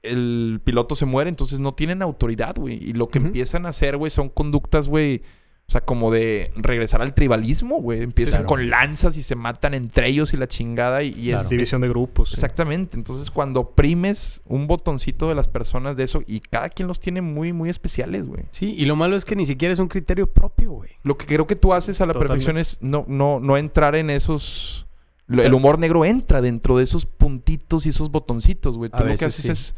el 0.02 0.60
piloto 0.64 0.94
se 0.94 1.04
muere, 1.04 1.28
entonces 1.30 1.58
no 1.60 1.72
tienen 1.72 2.00
autoridad, 2.02 2.54
güey. 2.56 2.76
Y 2.82 2.92
lo 2.92 3.08
que 3.08 3.18
empiezan 3.18 3.66
a 3.66 3.70
hacer, 3.70 3.96
güey, 3.96 4.10
son 4.10 4.28
conductas, 4.28 4.88
güey. 4.88 5.22
O 5.68 5.72
sea, 5.72 5.80
como 5.80 6.12
de 6.12 6.52
regresar 6.54 7.02
al 7.02 7.12
tribalismo, 7.12 7.80
güey. 7.80 8.02
Empiezan 8.02 8.42
claro. 8.42 8.46
con 8.48 8.70
lanzas 8.70 9.16
y 9.16 9.24
se 9.24 9.34
matan 9.34 9.74
entre 9.74 10.06
ellos 10.06 10.32
y 10.32 10.36
la 10.36 10.46
chingada. 10.46 11.02
Y, 11.02 11.08
y 11.18 11.30
es, 11.32 11.38
Claro. 11.38 11.48
División 11.48 11.80
de 11.80 11.88
grupos. 11.88 12.28
sí. 12.28 12.34
Exactamente. 12.34 12.96
Entonces, 12.96 13.32
cuando 13.32 13.60
oprimes 13.60 14.42
un 14.46 14.68
botoncito 14.68 15.28
de 15.28 15.34
las 15.34 15.48
personas 15.48 15.96
de 15.96 16.04
eso, 16.04 16.22
y 16.24 16.38
cada 16.38 16.68
quien 16.68 16.86
los 16.86 17.00
tiene 17.00 17.20
muy, 17.20 17.52
muy 17.52 17.68
especiales, 17.68 18.26
güey. 18.28 18.44
Sí, 18.50 18.76
y 18.78 18.84
lo 18.84 18.94
malo 18.94 19.16
es 19.16 19.24
que 19.24 19.34
ni 19.34 19.44
siquiera 19.44 19.72
es 19.72 19.80
un 19.80 19.88
criterio 19.88 20.28
propio, 20.32 20.70
güey. 20.70 20.90
Lo 21.02 21.18
que 21.18 21.26
creo 21.26 21.48
que 21.48 21.56
tú 21.56 21.74
haces 21.74 22.00
a 22.00 22.06
la 22.06 22.12
Totalmente. 22.12 22.44
perfección 22.44 22.58
es 22.58 22.78
no, 22.80 23.04
no, 23.08 23.40
no 23.40 23.56
entrar 23.56 23.96
en 23.96 24.10
esos. 24.10 24.86
El 25.28 25.52
humor 25.52 25.80
negro 25.80 26.04
entra 26.04 26.40
dentro 26.40 26.78
de 26.78 26.84
esos 26.84 27.06
puntitos 27.06 27.86
y 27.86 27.88
esos 27.88 28.12
botoncitos, 28.12 28.76
güey. 28.78 28.88
Tú 28.90 28.98
A 28.98 29.00
lo 29.00 29.16
que 29.16 29.24
haces 29.24 29.44
sí. 29.44 29.50
es. 29.50 29.74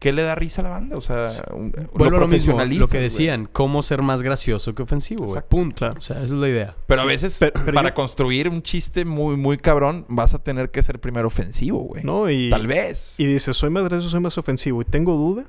¿Qué 0.00 0.12
le 0.12 0.22
da 0.22 0.34
risa 0.34 0.62
a 0.62 0.64
la 0.64 0.70
banda? 0.70 0.96
O 0.96 1.00
sea, 1.02 1.26
un, 1.52 1.70
Vuelvo 1.70 2.18
lo 2.18 2.26
mismo, 2.26 2.52
lo 2.54 2.56
profesionalizas, 2.56 2.90
que 2.90 2.96
güey. 2.96 3.02
decían, 3.04 3.48
cómo 3.52 3.82
ser 3.82 4.00
más 4.02 4.22
gracioso 4.22 4.74
que 4.74 4.82
ofensivo, 4.82 5.20
güey. 5.24 5.30
Exacto. 5.36 5.48
Punto. 5.56 5.76
Claro. 5.76 5.94
O 5.98 6.00
sea, 6.00 6.16
esa 6.16 6.24
es 6.24 6.30
la 6.32 6.48
idea. 6.48 6.74
Pero 6.86 7.02
a 7.02 7.04
veces, 7.04 7.36
pero- 7.38 7.52
pero 7.52 7.74
para 7.74 7.90
yo- 7.90 7.94
construir 7.94 8.48
un 8.48 8.62
chiste 8.62 9.04
muy, 9.04 9.36
muy 9.36 9.58
cabrón, 9.58 10.06
vas 10.08 10.32
a 10.34 10.38
tener 10.42 10.70
que 10.70 10.82
ser 10.82 11.00
primero 11.00 11.28
ofensivo, 11.28 11.80
güey. 11.80 12.02
¿No? 12.02 12.28
Y, 12.30 12.48
Tal 12.50 12.66
vez. 12.66 13.20
Y 13.20 13.26
dices, 13.26 13.54
soy 13.56 13.68
más 13.70 13.84
gracioso, 13.84 14.08
soy 14.08 14.20
más 14.20 14.36
ofensivo. 14.38 14.80
Y 14.80 14.86
tengo 14.86 15.14
duda. 15.14 15.44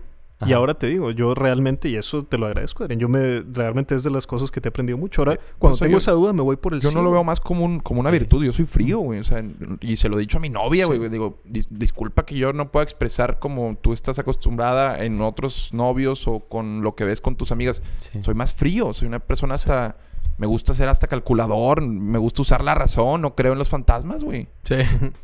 Y 0.46 0.54
ahora 0.54 0.74
te 0.74 0.88
digo, 0.88 1.12
yo 1.12 1.36
realmente, 1.36 1.88
y 1.90 1.96
eso 1.96 2.24
te 2.24 2.38
lo 2.38 2.48
agradezco, 2.48 2.84
Adrián, 2.84 3.00
yo 3.00 3.08
me, 3.10 3.42
realmente 3.52 3.96
es 3.96 4.04
de 4.04 4.10
las 4.10 4.26
cosas 4.26 4.50
que 4.52 4.60
te 4.62 4.68
he 4.68 4.72
aprendido 4.72 4.98
mucho. 4.98 5.22
Ahora, 5.22 5.34
Eh, 5.34 5.40
cuando 5.60 5.78
sea, 5.78 5.86
tengo 5.86 5.94
yo- 5.96 5.98
esa 6.00 6.12
duda, 6.14 6.34
me 6.34 6.42
voy 6.42 6.56
por 6.56 6.74
el 6.74 6.82
Yo 6.82 6.90
sí, 6.90 6.96
no 6.96 7.02
lo 7.02 7.10
güey. 7.10 7.18
veo 7.20 7.24
más 7.24 7.40
como, 7.40 7.64
un, 7.66 7.80
como 7.80 8.00
una 8.00 8.10
virtud. 8.12 8.44
Yo 8.44 8.52
soy 8.52 8.66
frío, 8.66 9.00
güey. 9.00 9.20
O 9.20 9.24
sea, 9.24 9.44
y 9.82 9.96
se 9.98 10.10
lo 10.10 10.18
he 10.18 10.22
dicho 10.22 10.38
a 10.38 10.42
mi 10.42 10.50
novia, 10.50 10.86
güey. 10.86 11.00
Digo, 11.10 11.42
"Dis- 11.46 11.68
disculpa 11.70 12.26
que 12.26 12.36
yo 12.36 12.54
no 12.54 12.72
pueda 12.72 12.84
expresar 12.84 13.40
como 13.40 13.78
tú 13.80 13.94
estás 13.94 14.18
acostumbrada 14.20 15.04
en 15.04 15.22
otros 15.22 15.74
novios 15.74 16.28
o 16.28 16.40
con 16.40 16.82
lo 16.82 16.96
que 16.96 17.04
ves 17.06 17.22
con 17.22 17.36
tus 17.36 17.52
amigas. 17.52 17.84
Sí. 18.00 18.20
Soy 18.24 18.34
más 18.34 18.54
frío. 18.54 18.94
Soy 18.94 19.08
una 19.08 19.20
persona 19.20 19.56
hasta... 19.56 19.98
Me 20.42 20.48
gusta 20.48 20.74
ser 20.74 20.90
hasta 20.90 21.06
calculador. 21.06 21.82
Me 21.84 22.18
gusta 22.18 22.42
usar 22.42 22.64
la 22.64 22.74
razón. 22.74 23.22
No 23.22 23.36
creo 23.36 23.52
en 23.54 23.60
los 23.60 23.70
fantasmas, 23.70 24.24
güey. 24.24 24.48
Sí. 24.64 24.78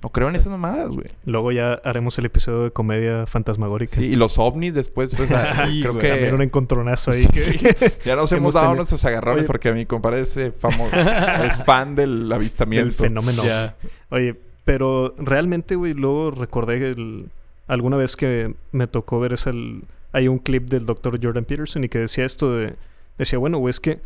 No 0.03 0.10
creo 0.10 0.30
en 0.30 0.35
esas 0.35 0.49
mamadas, 0.52 0.89
güey. 0.89 1.07
Luego 1.26 1.52
ya 1.52 1.73
haremos 1.84 2.19
el 2.19 2.26
episodio 2.26 2.65
de 2.65 2.72
comedia 2.72 3.26
fantasmagórica. 3.26 3.95
Sí, 3.95 4.06
y 4.06 4.15
los 4.15 4.38
ovnis 4.38 4.76
después, 4.76 5.15
pues, 5.15 5.30
Sí, 5.65 5.81
creo 5.81 5.94
güey. 5.94 6.02
que... 6.03 6.10
También 6.11 6.35
un 6.35 6.44
encontronazo 6.44 7.10
ahí. 7.10 7.23
Sí. 7.23 7.30
que- 7.30 7.76
Ya 8.06 8.15
nos 8.15 8.31
hemos 8.31 8.41
hemos 8.41 8.53
dado 8.53 8.65
tenido. 8.68 8.76
nuestros 8.76 9.03
agarrones 9.06 9.39
Oye. 9.39 9.48
porque 9.48 9.69
a 9.69 9.73
mi 9.73 9.88
compadre 9.88 10.22
es 10.22 10.38
eh, 10.38 10.52
famoso. 10.52 10.95
es 11.44 11.57
fan 11.65 11.95
del 11.95 12.31
avistamiento. 12.31 12.85
el 12.88 12.94
fenómeno. 12.94 13.44
Ya. 13.44 13.76
Oye, 14.11 14.35
pero 14.65 15.15
realmente, 15.18 15.76
güey, 15.76 15.95
luego 15.95 16.30
recordé 16.30 16.91
el- 16.91 17.31
alguna 17.68 17.98
vez 17.98 18.15
que 18.15 18.53
me 18.72 18.85
tocó 18.85 19.19
ver 19.19 19.34
ese, 19.34 19.49
el- 19.49 19.84
hay 20.11 20.27
un 20.27 20.38
clip 20.38 20.69
del 20.69 20.85
doctor 20.85 21.19
Jordan 21.19 21.44
Peterson 21.45 21.84
y 21.84 21.89
que 21.89 21.98
decía 21.98 22.23
esto 22.23 22.56
de, 22.56 22.76
decía, 23.18 23.39
bueno, 23.39 23.57
güey, 23.57 23.72
es 23.72 23.80
que 23.80 23.99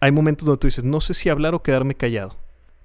hay 0.00 0.12
momentos 0.12 0.46
donde 0.46 0.58
tú 0.60 0.66
dices, 0.66 0.84
no 0.84 1.00
sé 1.00 1.14
si 1.14 1.28
hablar 1.28 1.54
o 1.54 1.62
quedarme 1.62 1.94
callado. 1.94 2.36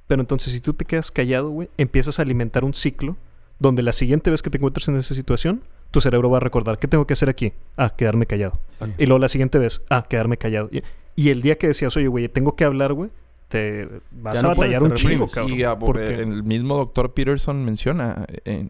Pero 0.08 0.22
entonces 0.22 0.54
si 0.54 0.60
tú 0.62 0.74
te 0.74 0.86
quedas 0.86 1.12
callado, 1.12 1.50
güey, 1.50 1.70
empiezas 1.78 2.20
a 2.20 2.22
alimentar 2.24 2.64
un 2.64 2.74
ciclo 2.74 3.18
donde 3.60 3.84
la 3.84 3.92
siguiente 3.94 4.32
vez 4.32 4.42
que 4.42 4.50
te 4.50 4.58
encuentres 4.58 4.88
en 4.88 4.96
esa 4.98 5.14
situación, 5.14 5.64
tu 5.92 6.02
cerebro 6.02 6.30
va 6.30 6.38
a 6.38 6.40
recordar, 6.40 6.78
¿qué 6.80 6.88
tengo 6.88 7.06
que 7.06 7.14
hacer 7.14 7.30
aquí? 7.30 7.54
Ah, 7.78 7.90
quedarme 7.96 8.26
callado. 8.26 8.60
Y 8.98 9.06
luego 9.06 9.20
la 9.20 9.30
siguiente 9.30 9.60
vez, 9.60 9.82
ah, 9.90 10.06
quedarme 10.10 10.38
callado. 10.38 10.70
Y, 10.72 10.82
y 11.16 11.30
el 11.30 11.42
día 11.42 11.58
que 11.58 11.68
decías, 11.68 11.96
oye, 11.96 12.08
güey, 12.08 12.28
tengo 12.28 12.56
que 12.56 12.64
hablar, 12.64 12.94
güey, 12.94 13.12
te 13.50 13.88
vas 14.12 14.36
Ya 14.36 14.40
a 14.40 14.44
no 14.44 14.50
batallar 14.50 14.82
un 14.84 14.94
chingo, 14.96 15.28
cabrón. 15.28 15.60
Y 15.60 15.64
Porque- 15.80 16.16
el 16.16 16.44
mismo 16.44 16.78
doctor 16.78 17.14
Peterson 17.14 17.64
menciona 17.64 18.26
eh, 18.46 18.70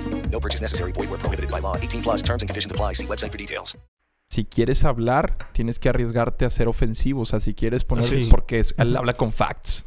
No 0.41 0.47
purchase 0.47 0.63
necessary. 0.63 0.91
Void 0.93 1.09
where 1.11 1.19
prohibited 1.19 1.51
by 1.51 1.61
law. 1.61 1.75
18 1.77 2.01
plus 2.01 2.23
terms 2.23 2.41
and 2.41 2.49
conditions 2.49 2.71
apply. 2.71 2.95
See 2.95 3.05
website 3.05 3.31
for 3.31 3.37
details. 3.37 3.77
si 4.29 4.45
quieres 4.45 4.85
hablar, 4.85 5.37
tienes 5.51 5.77
que 5.77 5.89
arriesgarte 5.89 6.45
a 6.45 6.49
ser 6.49 6.69
ofensivo. 6.69 7.21
O 7.21 7.25
sea, 7.25 7.41
si 7.41 7.53
quieres 7.53 7.83
poner... 7.83 8.05
Sí. 8.07 8.27
Porque 8.31 8.59
es- 8.59 8.73
él 8.77 8.95
habla 8.95 9.13
con 9.13 9.31
facts. 9.33 9.85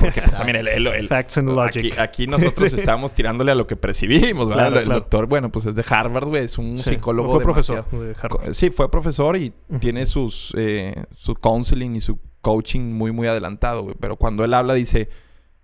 Porque 0.00 0.20
pues, 0.22 0.30
también 0.30 0.56
el, 0.56 0.66
el- 0.68 0.86
el- 0.86 1.08
Facts 1.08 1.36
and 1.38 1.50
logic. 1.50 1.92
Aquí, 1.92 2.00
aquí 2.00 2.26
nosotros 2.26 2.70
Sí. 2.70 2.76
estamos 2.76 3.12
tirándole 3.12 3.52
a 3.52 3.54
lo 3.54 3.66
que 3.66 3.76
percibimos, 3.76 4.48
¿verdad? 4.48 4.68
Claro, 4.68 4.78
el 4.78 4.84
claro. 4.86 5.00
doctor, 5.00 5.26
bueno, 5.26 5.52
pues 5.52 5.66
es 5.66 5.74
de 5.74 5.84
Harvard, 5.86 6.26
güey. 6.28 6.44
Es 6.44 6.56
un 6.56 6.78
Sí, 6.78 6.90
psicólogo 6.90 7.32
fue 7.34 7.42
profesor 7.42 7.84
de 7.90 8.16
Harvard. 8.20 8.54
Sí, 8.54 8.70
fue 8.70 8.90
profesor 8.90 9.36
y 9.36 9.52
tiene 9.78 10.06
sus... 10.06 10.54
eh, 10.56 11.04
su 11.14 11.34
counseling 11.34 11.94
y 11.96 12.00
su 12.00 12.18
coaching 12.40 12.92
muy, 12.94 13.12
muy 13.12 13.26
adelantado, 13.28 13.82
güey. 13.82 13.94
Pero 14.00 14.16
cuando 14.16 14.42
él 14.44 14.54
habla 14.54 14.72
dice, 14.72 15.10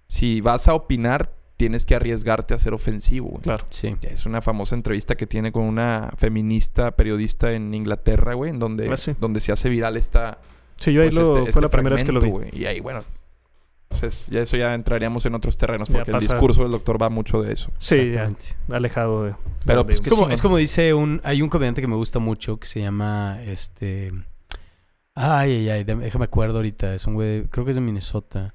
si 0.06 0.42
vas 0.42 0.68
a 0.68 0.74
opinar, 0.74 1.32
tienes 1.58 1.84
que 1.84 1.94
arriesgarte 1.94 2.54
a 2.54 2.58
ser 2.58 2.72
ofensivo, 2.72 3.28
güey. 3.28 3.42
Claro. 3.42 3.66
Sí. 3.68 3.94
Es 4.02 4.24
una 4.24 4.40
famosa 4.40 4.74
entrevista 4.76 5.16
que 5.16 5.26
tiene 5.26 5.52
con 5.52 5.64
una 5.64 6.10
feminista 6.16 6.92
periodista 6.92 7.52
en 7.52 7.74
Inglaterra, 7.74 8.32
güey, 8.34 8.50
en 8.50 8.58
donde, 8.58 8.88
Ah, 8.90 8.96
sí. 8.96 9.14
donde 9.20 9.40
se 9.40 9.52
hace 9.52 9.68
viral 9.68 9.96
esta... 9.98 10.38
Sí, 10.76 10.92
yo 10.92 11.02
ahí 11.02 11.08
pues, 11.10 11.16
lo, 11.16 11.22
este- 11.24 11.38
fue 11.40 11.48
este 11.50 11.60
la 11.60 11.68
primera 11.68 11.96
vez 11.96 12.04
que 12.04 12.12
lo 12.12 12.20
vi. 12.20 12.30
güey. 12.30 12.48
Y 12.52 12.64
ahí, 12.66 12.78
bueno, 12.78 13.04
entonces 13.90 14.28
ya 14.30 14.40
eso 14.40 14.56
ya 14.56 14.72
entraríamos 14.74 15.26
en 15.26 15.34
otros 15.34 15.56
terrenos 15.56 15.88
porque 15.90 16.12
el 16.12 16.18
discurso 16.20 16.62
del 16.62 16.70
doctor 16.70 17.02
va 17.02 17.10
mucho 17.10 17.42
de 17.42 17.52
eso. 17.54 17.72
Sí, 17.80 18.12
ya, 18.12 18.30
alejado 18.70 19.24
de... 19.24 19.34
Pero, 19.66 19.84
pues, 19.84 20.00
qué 20.00 20.10
como, 20.10 20.30
es 20.30 20.40
como 20.40 20.56
dice 20.58 20.94
un... 20.94 21.20
Hay 21.24 21.42
un 21.42 21.48
comediante 21.48 21.80
que 21.80 21.88
me 21.88 21.96
gusta 21.96 22.20
mucho 22.20 22.58
que 22.60 22.66
se 22.68 22.80
llama... 22.80 23.42
Este... 23.42 24.12
Ay, 25.14 25.52
ay, 25.52 25.70
ay. 25.70 25.84
déjame- 25.84 26.04
Déjame 26.04 26.24
acuerdo 26.26 26.56
ahorita. 26.58 26.94
Es 26.94 27.06
un 27.08 27.14
güey... 27.14 27.42
Creo 27.46 27.64
que 27.64 27.72
es 27.72 27.76
de 27.76 27.80
Minnesota. 27.80 28.54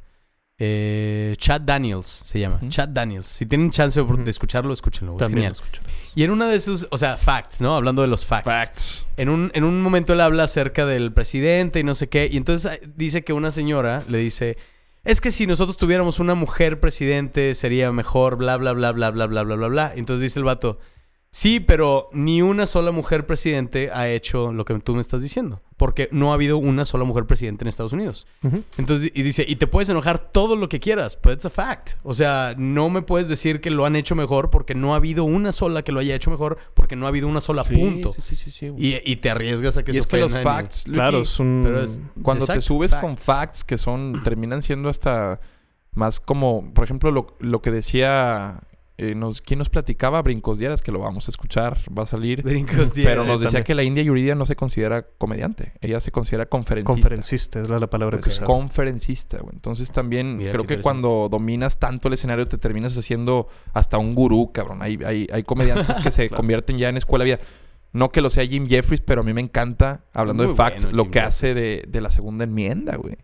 Eh, 0.65 1.35
Chad 1.38 1.61
Daniels 1.61 2.07
se 2.07 2.40
llama. 2.40 2.61
Chad 2.69 2.88
Daniels. 2.88 3.27
Si 3.27 3.45
tienen 3.45 3.69
chance 3.69 4.02
de 4.02 4.30
escucharlo, 4.30 4.73
escúchenlo. 4.73 5.14
Es 5.14 5.18
También 5.18 5.53
genial. 5.53 5.81
Y 6.15 6.23
en 6.23 6.31
una 6.31 6.48
de 6.48 6.60
sus... 6.61 6.88
O 6.90 6.98
sea, 6.98 7.18
facts, 7.18 7.60
¿no? 7.60 7.76
Hablando 7.76 8.02
de 8.02 8.07
los 8.07 8.26
facts. 8.26 8.45
Facts. 8.45 9.07
En 9.18 9.27
un, 9.27 9.52
en 9.56 9.65
un 9.65 9.81
momento 9.81 10.14
él 10.14 10.22
habla 10.22 10.44
acerca 10.44 10.85
del 10.85 11.11
presidente 11.11 11.81
y 11.81 11.84
no 11.84 11.95
sé 11.95 12.07
qué. 12.07 12.30
Y 12.31 12.38
entonces 12.38 12.72
eh, 12.72 12.90
dice 12.95 13.26
que 13.26 13.34
una 13.34 13.52
señora 13.52 14.03
le 14.07 14.19
dice... 14.19 14.57
Es 15.03 15.19
que 15.19 15.31
si 15.31 15.48
nosotros 15.48 15.76
tuviéramos 15.76 16.19
una 16.19 16.34
mujer 16.34 16.80
presidente 16.80 17.56
sería 17.56 17.91
mejor, 17.91 18.38
bla, 18.38 18.56
bla, 18.56 18.72
bla, 18.72 18.94
bla, 18.94 19.11
bla, 19.11 19.27
bla, 19.27 19.44
bla, 19.44 19.56
bla, 19.56 19.68
bla. 19.68 19.94
Entonces 19.95 20.22
dice 20.22 20.40
el 20.40 20.45
vato... 20.45 20.80
Sí, 21.36 21.60
pero 21.60 22.10
ni 22.14 22.44
una 22.44 22.68
sola 22.68 22.92
mujer 22.92 23.26
presidente 23.26 23.90
ha 23.92 24.08
hecho 24.08 24.54
lo 24.54 24.66
que 24.66 24.76
tú 24.82 24.94
me 24.94 25.02
estás 25.02 25.24
diciendo. 25.24 25.64
Porque 25.78 26.08
no 26.12 26.30
ha 26.30 26.36
habido 26.36 26.60
una 26.60 26.86
sola 26.86 27.06
mujer 27.06 27.26
presidente 27.26 27.64
en 27.64 27.70
Estados 27.70 27.92
Unidos. 27.92 28.28
Entonces, 28.78 29.10
y 29.16 29.24
dice, 29.24 29.44
y 29.48 29.56
te 29.56 29.66
puedes 29.66 29.90
enojar 29.90 30.20
todo 30.32 30.56
lo 30.56 30.70
que 30.70 30.80
quieras, 30.80 31.18
but 31.24 31.34
it's 31.34 31.46
a 31.46 31.50
fact. 31.50 31.94
O 32.04 32.14
sea, 32.14 32.54
no 32.56 32.92
me 32.92 33.02
puedes 33.02 33.30
decir 33.30 33.62
que 33.62 33.72
lo 33.72 33.88
han 33.88 33.96
hecho 33.96 34.14
mejor 34.14 34.52
porque 34.52 34.76
no 34.76 34.94
ha 34.94 34.98
habido 34.98 35.24
una 35.24 35.52
sola 35.52 35.82
que 35.82 35.92
lo 35.92 36.02
haya 36.02 36.14
hecho 36.14 36.30
mejor, 36.30 36.60
porque 36.76 36.96
no 36.96 37.08
ha 37.08 37.10
habido 37.10 37.28
una 37.28 37.42
sola 37.42 37.64
Sí, 37.64 37.78
punto. 37.78 38.12
sí, 38.12 38.22
sí, 38.22 38.36
sí, 38.36 38.52
sí, 38.52 38.72
y, 38.78 38.98
y 39.12 39.16
te 39.16 39.32
arriesgas 39.32 39.76
a 39.78 39.84
que 39.84 39.90
y 39.90 39.94
se 39.96 40.00
es 40.02 40.08
que 40.08 40.18
los 40.20 40.38
facts, 40.38 40.84
Claro, 40.84 41.18
Lucky, 41.18 41.42
un... 41.42 41.62
Pero 41.64 41.82
es- 41.82 42.00
cuando 42.22 42.44
Exacto, 42.46 42.62
te 42.62 42.68
subes 42.68 42.94
con 42.94 43.18
facts. 43.18 43.26
facts 43.26 43.64
que 43.64 43.80
son 43.80 44.22
terminan 44.24 44.62
siendo 44.62 44.88
hasta 44.88 45.40
más 45.96 46.20
como 46.20 46.72
por 46.76 46.84
ejemplo 46.84 47.10
lo, 47.10 47.36
lo 47.40 47.64
que 47.64 47.72
decía 47.72 48.62
eh, 48.98 49.15
nos, 49.15 49.41
¿quién 49.41 49.57
nos 49.57 49.70
platicaba? 49.70 50.22
Brincos 50.22 50.60
Dieras, 50.60 50.82
que 50.82 50.91
lo 50.91 50.99
vamos 50.99 51.28
a 51.28 51.32
escuchar, 51.32 51.80
va 51.98 52.03
a 52.03 52.06
salir. 52.06 52.44
Brincos 52.44 52.94
Dieras, 52.94 53.14
Pero 53.18 53.26
nos 53.26 53.40
decía 53.41 53.60
también. 53.60 53.64
que 53.65 53.76
la 53.76 53.84
India 53.84 54.03
Yuridia 54.03 54.36
no 54.36 54.45
se 54.45 54.56
considera 54.56 55.02
comediante. 55.18 55.74
Ella 55.82 55.99
se 55.99 56.11
considera 56.11 56.45
conferencista. 56.45 56.94
Conferencista 56.94 57.61
es 57.61 57.70
la, 57.70 57.80
la 57.80 57.90
palabra 57.90 58.20
que 58.20 58.30
Es 58.30 58.36
usaba. 58.36 58.48
conferencista, 58.48 59.40
güey. 59.40 59.53
Entonces 59.56 59.91
también 59.91 60.38
Mira 60.38 60.52
creo 60.52 60.68
que 60.68 60.80
cuando 60.82 61.28
dominas 61.30 61.80
tanto 61.80 62.07
el 62.07 62.14
escenario 62.14 62.48
te 62.48 62.57
terminas 62.57 62.98
haciendo 62.98 63.48
hasta 63.74 63.98
un 63.98 64.14
gurú, 64.14 64.52
cabrón. 64.53 64.82
Hay, 64.84 64.99
hay, 65.06 65.28
hay 65.34 65.44
comediantes 65.44 65.99
que 65.99 66.11
se 66.11 66.30
convierten 66.30 66.78
ya 66.78 66.90
en 66.90 66.98
escuela 66.98 67.26
vida. 67.26 67.40
No 67.94 68.10
que 68.11 68.22
lo 68.22 68.30
sea 68.30 68.45
Jim 68.45 68.68
Jeffries, 68.68 69.02
pero 69.02 69.22
a 69.22 69.24
mí 69.24 69.34
me 69.34 69.41
encanta, 69.41 70.06
hablando 70.14 70.44
Muy 70.44 70.52
de 70.53 70.57
facts, 70.57 70.84
bueno 70.86 70.98
lo 70.98 71.03
Jim 71.03 71.11
que 71.11 71.20
hace 71.20 71.53
de, 71.53 71.84
de 71.88 72.02
la 72.02 72.10
segunda 72.10 72.44
enmienda, 72.44 72.95
güey. 72.95 73.18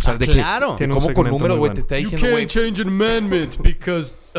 O 0.00 0.02
sea, 0.04 0.12
Ah, 0.14 0.18
de 0.18 0.26
claro. 0.26 0.76
que, 0.76 0.88
cómo 0.88 1.12
con 1.12 1.28
números, 1.28 1.58
güey, 1.58 1.74
te 1.74 1.80
está 1.80 1.98
You 1.98 2.10
diciendo, 2.10 2.30
güey, 2.30 2.46
can't 2.46 2.50
change 2.76 2.80
an 2.82 2.88
amendment 2.88 3.56
because, 3.62 4.18
uh, 4.36 4.38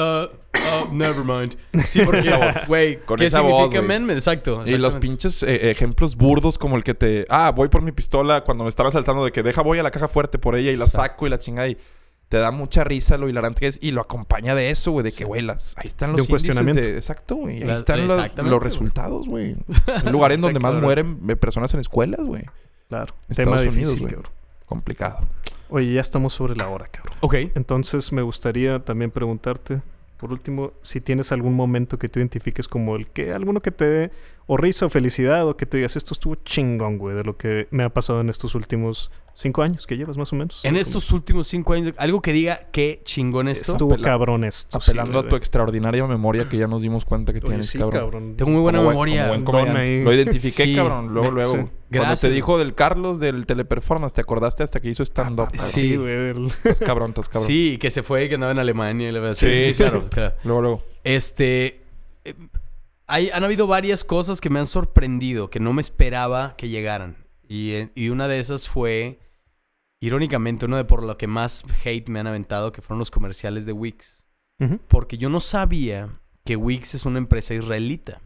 uh, 0.55 0.93
never 0.93 1.23
mind. 1.25 1.57
Sí, 1.89 2.01
porque, 2.05 2.31
güey, 2.67 2.99
Con 3.03 3.17
¿qué 3.19 3.25
esa 3.25 3.39
significa 3.39 3.65
voz, 3.65 3.75
amendment? 3.75 4.17
Exacto. 4.17 4.63
Y 4.65 4.77
los 4.77 4.95
pinches 4.95 5.43
eh, 5.43 5.69
ejemplos 5.71 6.15
burdos 6.15 6.57
como 6.57 6.77
el 6.77 6.83
que 6.83 6.93
te... 6.93 7.25
Ah, 7.29 7.51
voy 7.53 7.67
por 7.67 7.81
mi 7.81 7.91
pistola 7.91 8.43
cuando 8.45 8.63
me 8.63 8.69
estaba 8.69 8.89
saltando 8.89 9.25
de 9.25 9.31
que 9.33 9.43
deja 9.43 9.61
voy 9.61 9.79
a 9.79 9.83
la 9.83 9.91
caja 9.91 10.07
fuerte 10.07 10.39
por 10.39 10.55
ella 10.55 10.71
y 10.71 10.77
la 10.77 10.87
saco 10.87 11.27
y 11.27 11.29
la 11.29 11.39
chingada 11.39 11.67
y... 11.67 11.77
Te 12.29 12.37
da 12.37 12.51
mucha 12.51 12.83
risa 12.83 13.17
lo 13.17 13.27
hilarante 13.27 13.61
que 13.61 13.65
es 13.65 13.79
y 13.81 13.89
lo 13.89 14.01
acompaña 14.01 14.53
de 14.53 14.69
eso, 14.69 14.91
güey, 14.91 15.03
de 15.03 15.11
que, 15.11 15.25
güey, 15.25 15.41
las, 15.41 15.73
ahí 15.79 15.87
están 15.87 16.11
los 16.11 16.17
De 16.17 16.21
un 16.21 16.27
cuestionamiento. 16.27 16.79
de- 16.79 16.95
exacto, 16.95 17.35
güey. 17.37 17.63
Ahí 17.63 17.71
están 17.71 18.05
los, 18.47 18.61
resultados, 18.61 19.27
güey. 19.27 19.55
Un 20.05 20.11
lugar 20.11 20.31
en 20.31 20.35
Está 20.35 20.47
donde 20.47 20.59
más 20.59 20.75
mueren 20.75 21.19
eh, 21.27 21.35
personas 21.35 21.73
en 21.73 21.79
escuelas, 21.79 22.21
güey. 22.23 22.43
Claro. 22.87 23.15
Estados 23.29 23.61
Tema 23.61 23.71
Unidos, 23.73 23.95
difícil. 23.95 24.17
Complicado. 24.69 25.27
Oye, 25.69 25.93
ya 25.93 26.01
estamos 26.01 26.33
sobre 26.33 26.55
la 26.55 26.69
hora, 26.69 26.85
cabrón. 26.85 27.17
Ok. 27.21 27.33
Entonces 27.55 28.11
me 28.11 28.21
gustaría 28.21 28.77
también 28.79 29.09
preguntarte, 29.09 29.81
por 30.17 30.31
último, 30.31 30.73
si 30.83 31.01
tienes 31.01 31.31
algún 31.31 31.55
momento 31.55 31.97
que 31.97 32.07
tú 32.07 32.19
identifiques 32.19 32.67
como 32.67 32.95
el 32.95 33.07
que, 33.07 33.33
alguno 33.33 33.61
que 33.61 33.71
te 33.71 33.85
dé 33.85 34.11
o 34.51 34.57
risa 34.57 34.87
o 34.87 34.89
felicidad 34.89 35.47
o 35.47 35.55
que 35.55 35.67
te 35.67 35.77
digas, 35.77 35.95
esto 35.95 36.15
estuvo 36.15 36.33
chingón, 36.33 36.97
güey, 36.97 37.15
de 37.15 37.23
lo 37.23 37.37
que 37.37 37.67
me 37.69 37.83
ha 37.83 37.89
pasado 37.89 38.19
en 38.21 38.29
estos 38.31 38.55
últimos 38.55 39.11
cinco 39.33 39.61
años 39.61 39.85
que 39.85 39.95
llevas 39.95 40.17
más 40.17 40.33
o 40.33 40.35
menos. 40.35 40.65
En 40.65 40.71
Como- 40.71 40.81
estos 40.81 41.11
últimos 41.11 41.47
cinco 41.47 41.73
años, 41.73 41.93
algo 41.97 42.19
que 42.19 42.33
diga 42.33 42.67
qué 42.71 42.99
chingón 43.05 43.47
esto. 43.47 43.73
Estuvo 43.73 43.93
Apela- 43.93 44.03
cabrón 44.03 44.43
esto. 44.43 44.81
sí, 44.81 44.89
Apelando 44.89 45.19
a 45.19 45.27
tu 45.29 45.35
extraordinaria 45.35 46.03
memoria 46.07 46.49
que 46.49 46.57
ya 46.57 46.65
nos 46.65 46.81
dimos 46.81 47.05
cuenta 47.05 47.31
que 47.31 47.37
Oye, 47.37 47.47
tienes, 47.47 47.67
sí, 47.67 47.77
cabrón. 47.77 47.99
cabrón. 48.01 48.35
Tengo 48.37 48.49
muy 48.51 48.61
buena 48.61 48.79
Como 48.79 48.85
buen- 48.87 48.95
memoria. 48.95 49.21
como 49.21 49.29
buen 49.33 49.45
comediante. 49.45 49.79
ahí. 49.81 50.03
Lo 50.03 50.13
identifiqué, 50.13 50.63
Sí, 50.65 50.75
cabrón. 50.75 51.13
Luego, 51.13 51.29
me- 51.31 51.35
luego. 51.35 51.51
sí. 51.51 51.57
Cuando 51.59 51.71
Gracias. 51.91 52.21
te 52.21 52.29
dijo 52.31 52.57
del 52.57 52.73
Carlos 52.73 53.19
del 53.19 53.45
teleperformance, 53.45 54.13
te 54.15 54.21
acordaste 54.21 54.63
hasta 54.63 54.79
que 54.79 54.89
hizo 54.89 55.03
stand-up. 55.03 55.49
Ah, 55.53 55.57
Sí. 55.59 55.95
Güey. 55.95 56.07
del- 56.07 56.47
Estás 56.47 56.79
cabrón, 56.79 57.09
estás 57.11 57.29
cabrón. 57.29 57.47
Sí, 57.47 57.77
que 57.79 57.91
se 57.91 58.01
fue 58.01 58.25
y 58.25 58.29
que 58.29 58.33
andaba 58.35 58.51
en 58.51 58.57
Alemania. 58.59 59.09
y 59.09 59.11
la 59.11 59.19
verdad. 59.19 59.35
Sí, 59.35 59.45
Sí, 59.45 59.53
sí, 59.65 59.73
sí, 59.73 59.77
claro, 59.83 60.05
claro. 60.09 60.33
Luego, 60.43 60.61
luego. 60.61 60.83
Este. 61.03 61.83
Hay, 63.09 63.29
han 63.31 63.43
habido 63.43 63.67
varias 63.67 64.03
cosas 64.03 64.39
que 64.39 64.49
me 64.49 64.59
han 64.59 64.65
sorprendido, 64.65 65.49
que 65.49 65.59
no 65.59 65.73
me 65.73 65.81
esperaba 65.81 66.55
que 66.55 66.69
llegaran. 66.69 67.17
Y, 67.47 67.71
eh, 67.71 67.91
y 67.95 68.09
una 68.09 68.27
de 68.27 68.39
esas 68.39 68.67
fue, 68.67 69.19
irónicamente, 69.99 70.65
una 70.65 70.77
de 70.77 70.85
por 70.85 71.03
lo 71.03 71.17
que 71.17 71.27
más 71.27 71.63
hate 71.83 72.09
me 72.09 72.19
han 72.19 72.27
aventado, 72.27 72.71
que 72.71 72.81
fueron 72.81 72.99
los 72.99 73.11
comerciales 73.11 73.65
de 73.65 73.73
Wix. 73.73 74.25
Porque 74.89 75.17
yo 75.17 75.29
no 75.29 75.39
sabía 75.39 76.19
que 76.43 76.57
Wix 76.57 76.93
es 76.93 77.05
una 77.05 77.17
empresa 77.17 77.53
israelita. 77.53 78.21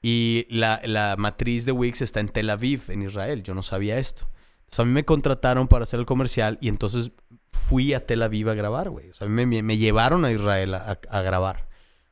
Y 0.00 0.46
la, 0.48 0.80
la 0.84 1.16
matriz 1.18 1.66
de 1.66 1.72
Wix 1.72 2.00
está 2.00 2.20
en 2.20 2.30
Tel 2.30 2.48
Aviv, 2.48 2.84
en 2.88 3.02
Israel. 3.02 3.42
Yo 3.42 3.54
no 3.54 3.62
sabía 3.62 3.98
esto. 3.98 4.30
Entonces 4.60 4.78
a 4.78 4.84
mí 4.84 4.92
me 4.92 5.04
contrataron 5.04 5.68
para 5.68 5.82
hacer 5.82 6.00
el 6.00 6.06
comercial 6.06 6.56
y 6.62 6.68
entonces 6.68 7.12
fui 7.52 7.92
a 7.92 8.06
Tel 8.06 8.22
Aviv 8.22 8.48
a 8.48 8.54
grabar, 8.54 8.88
güey. 8.88 9.10
O 9.10 9.14
sea, 9.14 9.26
a 9.26 9.30
mí 9.30 9.44
me, 9.44 9.62
me 9.62 9.76
llevaron 9.76 10.24
a 10.24 10.32
Israel 10.32 10.74
a, 10.74 10.98
a 11.10 11.22
grabar. 11.22 11.68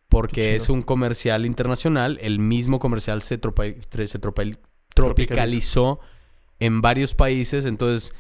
Porque 0.09 0.57
es 0.57 0.71
un 0.71 0.83
comercial 0.83 1.45
internacional. 1.47 2.19
El 2.23 2.39
mismo 2.39 2.79
comercial 2.79 3.21
se, 3.23 3.41
tropa- 3.41 3.75
tre- 3.91 4.07
se 4.07 4.19
tropa- 4.21 4.59
tropicalizó 4.95 6.01
en 6.61 6.81
varios 6.81 7.15
países. 7.15 7.67
Entonces 7.67 8.15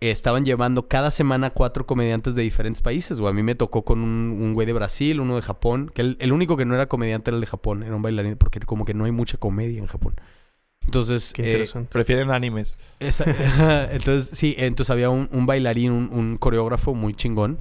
estaban 0.00 0.44
llevando 0.44 0.88
cada 0.88 1.10
semana 1.10 1.50
cuatro 1.50 1.86
comediantes 1.86 2.34
de 2.34 2.42
diferentes 2.42 2.82
países. 2.82 3.18
O 3.20 3.28
a 3.28 3.32
mí 3.32 3.42
me 3.42 3.54
tocó 3.54 3.84
con 3.84 4.00
un, 4.00 4.36
un 4.40 4.54
güey 4.54 4.66
de 4.66 4.72
Brasil, 4.72 5.20
uno 5.20 5.36
de 5.36 5.42
Japón. 5.42 5.90
Que 5.94 6.02
el, 6.02 6.16
el 6.20 6.32
único 6.32 6.56
que 6.56 6.64
no 6.64 6.74
era 6.74 6.86
comediante 6.86 7.30
era 7.30 7.36
el 7.36 7.40
de 7.42 7.46
Japón. 7.46 7.82
Era 7.82 7.94
un 7.94 8.02
bailarín. 8.02 8.36
Porque 8.36 8.60
como 8.60 8.84
que 8.84 8.94
no 8.94 9.04
hay 9.04 9.12
mucha 9.12 9.36
comedia 9.36 9.78
en 9.78 9.86
Japón. 9.86 10.14
Entonces... 10.86 11.32
Qué 11.32 11.42
eh, 11.42 11.46
interesante. 11.52 11.90
Prefieren 11.92 12.30
animes. 12.30 12.76
esa- 13.00 13.90
entonces, 13.92 14.36
sí, 14.38 14.54
entonces 14.58 14.90
había 14.90 15.10
un, 15.10 15.28
un 15.30 15.46
bailarín, 15.46 15.92
un, 15.92 16.10
un 16.12 16.36
coreógrafo 16.38 16.94
muy 16.94 17.14
chingón. 17.14 17.58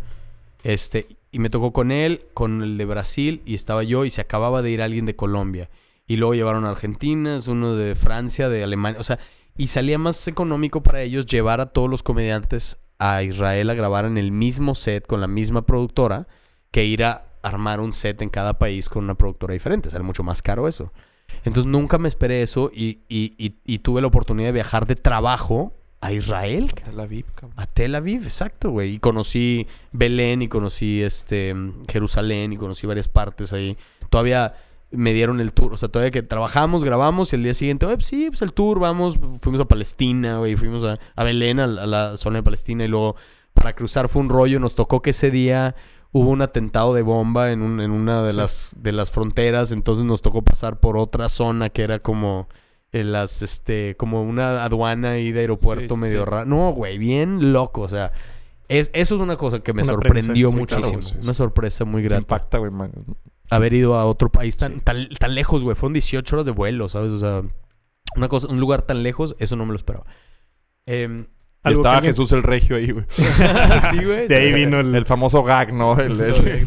Este, 0.64 1.08
y 1.34 1.40
me 1.40 1.50
tocó 1.50 1.74
con 1.74 1.92
él, 1.92 2.26
con 2.34 2.62
el 2.64 2.78
de 2.78 2.86
Brasil, 2.86 3.42
y 3.46 3.56
estaba 3.56 3.84
yo, 3.84 4.06
y 4.06 4.10
se 4.10 4.22
acababa 4.22 4.62
de 4.62 4.72
ir 4.72 4.82
alguien 4.82 5.06
de 5.06 5.16
Colombia. 5.16 5.70
Y 6.08 6.16
luego 6.18 6.34
llevaron 6.36 6.64
a 6.66 6.70
Argentina, 6.70 7.40
uno 7.48 7.76
de 7.76 7.96
Francia, 7.96 8.48
de 8.50 8.64
Alemania. 8.64 9.00
O 9.00 9.04
sea, 9.04 9.20
y 9.58 9.68
salía 9.68 9.98
más 9.98 10.28
económico 10.28 10.82
para 10.84 11.02
ellos 11.02 11.26
llevar 11.26 11.60
a 11.62 11.68
todos 11.68 11.90
los 11.90 12.04
comediantes 12.04 12.78
a 13.00 13.24
Israel 13.24 13.70
a 13.70 13.74
grabar 13.74 14.06
en 14.06 14.18
el 14.18 14.32
mismo 14.32 14.76
set 14.76 15.06
con 15.08 15.20
la 15.22 15.28
misma 15.28 15.66
productora 15.66 16.28
que 16.72 16.86
ir 16.86 17.04
a 17.04 17.26
armar 17.42 17.80
un 17.82 17.92
set 17.94 18.22
en 18.22 18.30
cada 18.30 18.58
país 18.58 18.88
con 18.90 19.04
una 19.04 19.16
productora 19.16 19.54
diferente. 19.54 19.90
Sale 19.90 20.04
mucho 20.04 20.24
más 20.24 20.42
caro 20.42 20.68
eso. 20.68 20.94
Entonces 21.44 21.66
nunca 21.72 21.98
me 21.98 22.08
esperé 22.08 22.42
eso 22.42 22.72
y, 22.74 23.00
y- 23.10 23.34
y- 23.38 23.60
y 23.66 23.80
tuve 23.80 24.02
la 24.02 24.08
oportunidad 24.08 24.48
de 24.50 24.54
viajar 24.54 24.86
de 24.88 24.96
trabajo 24.96 25.74
a 26.06 26.12
Israel. 26.12 26.74
cabrón. 26.74 26.86
Tel 26.96 27.00
Aviv, 27.00 27.26
cabrón. 27.36 27.54
A 27.58 27.66
Tel 27.68 27.96
Aviv, 27.96 28.24
exacto, 28.24 28.72
güey. 28.72 28.94
Y 28.96 29.00
conocí 29.00 29.68
Belén 29.92 30.42
y 30.42 30.48
conocí 30.48 31.02
este 31.02 31.56
Jerusalén 31.90 32.54
y 32.54 32.58
conocí 32.58 32.86
varias 32.88 33.08
partes 33.08 33.54
ahí. 33.54 33.78
Todavía 34.10 34.54
me 34.92 35.12
dieron 35.14 35.40
el 35.42 35.54
tour, 35.54 35.74
o 35.74 35.78
sea, 35.78 35.90
todavía 35.90 36.12
que 36.12 36.22
trabajamos, 36.22 36.84
grabamos 36.84 37.34
y 37.34 37.38
el 37.38 37.44
día 37.44 37.56
siguiente, 37.56 37.86
"Oye, 37.88 37.96
pues 37.96 38.06
sí, 38.06 38.28
pues 38.30 38.44
el 38.44 38.54
tour, 38.54 38.80
vamos, 38.80 39.20
fuimos 39.42 39.60
a 39.60 39.66
Palestina, 39.66 40.38
güey, 40.38 40.56
fuimos 40.56 40.84
a, 40.84 41.00
a 41.16 41.24
Belén, 41.24 41.60
a, 41.60 41.66
la- 41.66 41.84
a 41.84 41.88
la 41.88 42.18
zona 42.18 42.38
de 42.38 42.44
Palestina 42.44 42.84
y 42.86 42.88
luego 42.88 43.16
para 43.56 43.74
cruzar 43.74 44.08
fue 44.08 44.22
un 44.22 44.30
rollo, 44.30 44.60
nos 44.60 44.76
tocó 44.76 45.02
que 45.02 45.10
ese 45.10 45.32
día 45.32 45.74
hubo 46.12 46.30
un 46.30 46.44
atentado 46.44 46.94
de 46.94 47.02
bomba 47.02 47.52
en, 47.52 47.64
un- 47.64 47.82
en 47.82 47.90
una 47.90 48.22
de, 48.22 48.32
Sí. 48.34 48.38
las, 48.38 48.76
de 48.78 48.92
las 48.92 49.10
fronteras, 49.10 49.72
entonces 49.72 50.06
nos 50.06 50.22
tocó 50.22 50.44
pasar 50.44 50.80
por 50.80 50.96
otra 50.98 51.28
zona 51.28 51.70
que 51.72 51.82
era 51.82 51.98
como 51.98 52.48
en 52.94 53.12
las, 53.12 53.42
este, 53.42 53.96
como 53.98 54.24
una 54.24 54.64
aduana 54.64 55.12
ahí 55.12 55.32
de 55.32 55.42
aeropuerto 55.42 55.96
Sí, 55.96 56.00
medio 56.02 56.24
sí. 56.24 56.30
raro. 56.30 56.46
No, 56.46 56.72
güey, 56.72 56.98
bien 56.98 57.52
loco, 57.52 57.82
o 57.82 57.90
sea, 57.90 58.12
es, 58.70 58.90
eso 58.94 59.16
es 59.16 59.22
una 59.22 59.36
cosa 59.36 59.60
que 59.60 59.74
me 59.74 59.84
sorprendió 59.84 60.50
claro, 60.52 60.60
muchísimo. 60.88 61.22
Una 61.22 61.34
sorpresa 61.34 61.84
muy 61.86 62.02
grata. 62.04 62.20
impacta, 62.20 62.58
güey. 62.60 62.72
man. 62.72 62.92
Haber 63.50 63.74
ido 63.74 63.96
a 63.96 64.06
otro 64.06 64.32
país 64.32 64.58
tan, 64.58 64.80
tan, 64.80 65.10
tan 65.20 65.36
lejos, 65.36 65.64
güey. 65.64 65.76
Fueron 65.76 65.94
18 65.94 66.36
horas 66.36 66.46
de 66.46 66.54
vuelo, 66.54 66.88
¿sabes? 66.88 67.12
O 67.12 67.20
sea, 67.20 67.42
una 68.16 68.28
cosa, 68.30 68.48
un 68.48 68.60
lugar 68.60 68.84
tan 68.84 69.04
lejos, 69.04 69.36
eso 69.40 69.56
no 69.56 69.66
me 69.66 69.72
lo 69.74 69.78
esperaba. 69.78 70.06
Em, 70.86 71.26
Y 71.66 71.68
que 71.70 71.74
estaba 71.74 72.02
Jesús 72.02 72.32
el 72.32 72.42
Regio 72.44 72.78
ahí, 72.78 72.92
güey. 72.92 73.06
sí, 73.92 74.04
güey. 74.04 74.28
De 74.28 74.36
ahí 74.36 74.54
vino 74.54 74.80
el... 74.80 74.96
El 74.96 75.06
famoso 75.06 75.44
gag, 75.44 75.74
¿no? 75.74 76.00
El, 76.00 76.20
el- 76.20 76.66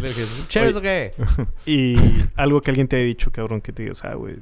¿Chéveres 0.48 0.76
o 0.76 0.80
qué? 0.80 1.12
Y 1.66 1.96
algo 2.36 2.60
que 2.60 2.70
alguien 2.70 2.88
te 2.88 2.96
haya 2.96 3.04
dicho, 3.06 3.30
cabrón, 3.32 3.60
que 3.60 3.72
te 3.72 3.82
digas, 3.84 4.04
ah, 4.04 4.14
güey, 4.14 4.36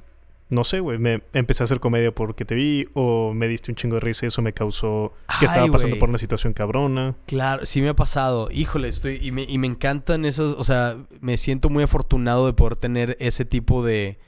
no 0.51 0.63
sé, 0.63 0.81
güey, 0.81 0.99
me 0.99 1.23
empecé 1.33 1.63
a 1.63 1.65
hacer 1.65 1.81
comedia 1.81 2.15
porque 2.15 2.45
te 2.45 2.55
vi 2.55 2.87
o 2.95 3.33
me 3.35 3.49
diste 3.49 3.73
un 3.73 3.77
chingo 3.77 3.95
de 3.97 4.01
risa 4.01 4.27
y 4.27 4.29
eso 4.29 4.43
me 4.43 4.53
causó 4.53 5.13
que 5.41 5.47
estaba 5.47 5.67
pasando 5.69 5.99
por 5.99 6.09
una 6.09 6.19
situación 6.19 6.53
cabrona. 6.53 7.17
Claro, 7.27 7.65
sí 7.67 7.81
me 7.81 7.89
ha 7.89 7.97
pasado. 7.97 8.49
Híjole, 8.51 8.89
estoy. 8.89 9.19
Y 9.21 9.33
me, 9.33 9.43
y 9.45 9.59
me 9.59 9.67
encantan 9.67 10.25
esas. 10.25 10.53
O 10.53 10.63
sea, 10.65 10.97
me 11.21 11.37
siento 11.37 11.71
muy 11.71 11.83
afortunado 11.83 12.47
de 12.47 12.53
poder 12.53 12.77
tener 12.77 13.17
ese 13.21 13.45
tipo 13.45 13.83
de, 13.83 14.19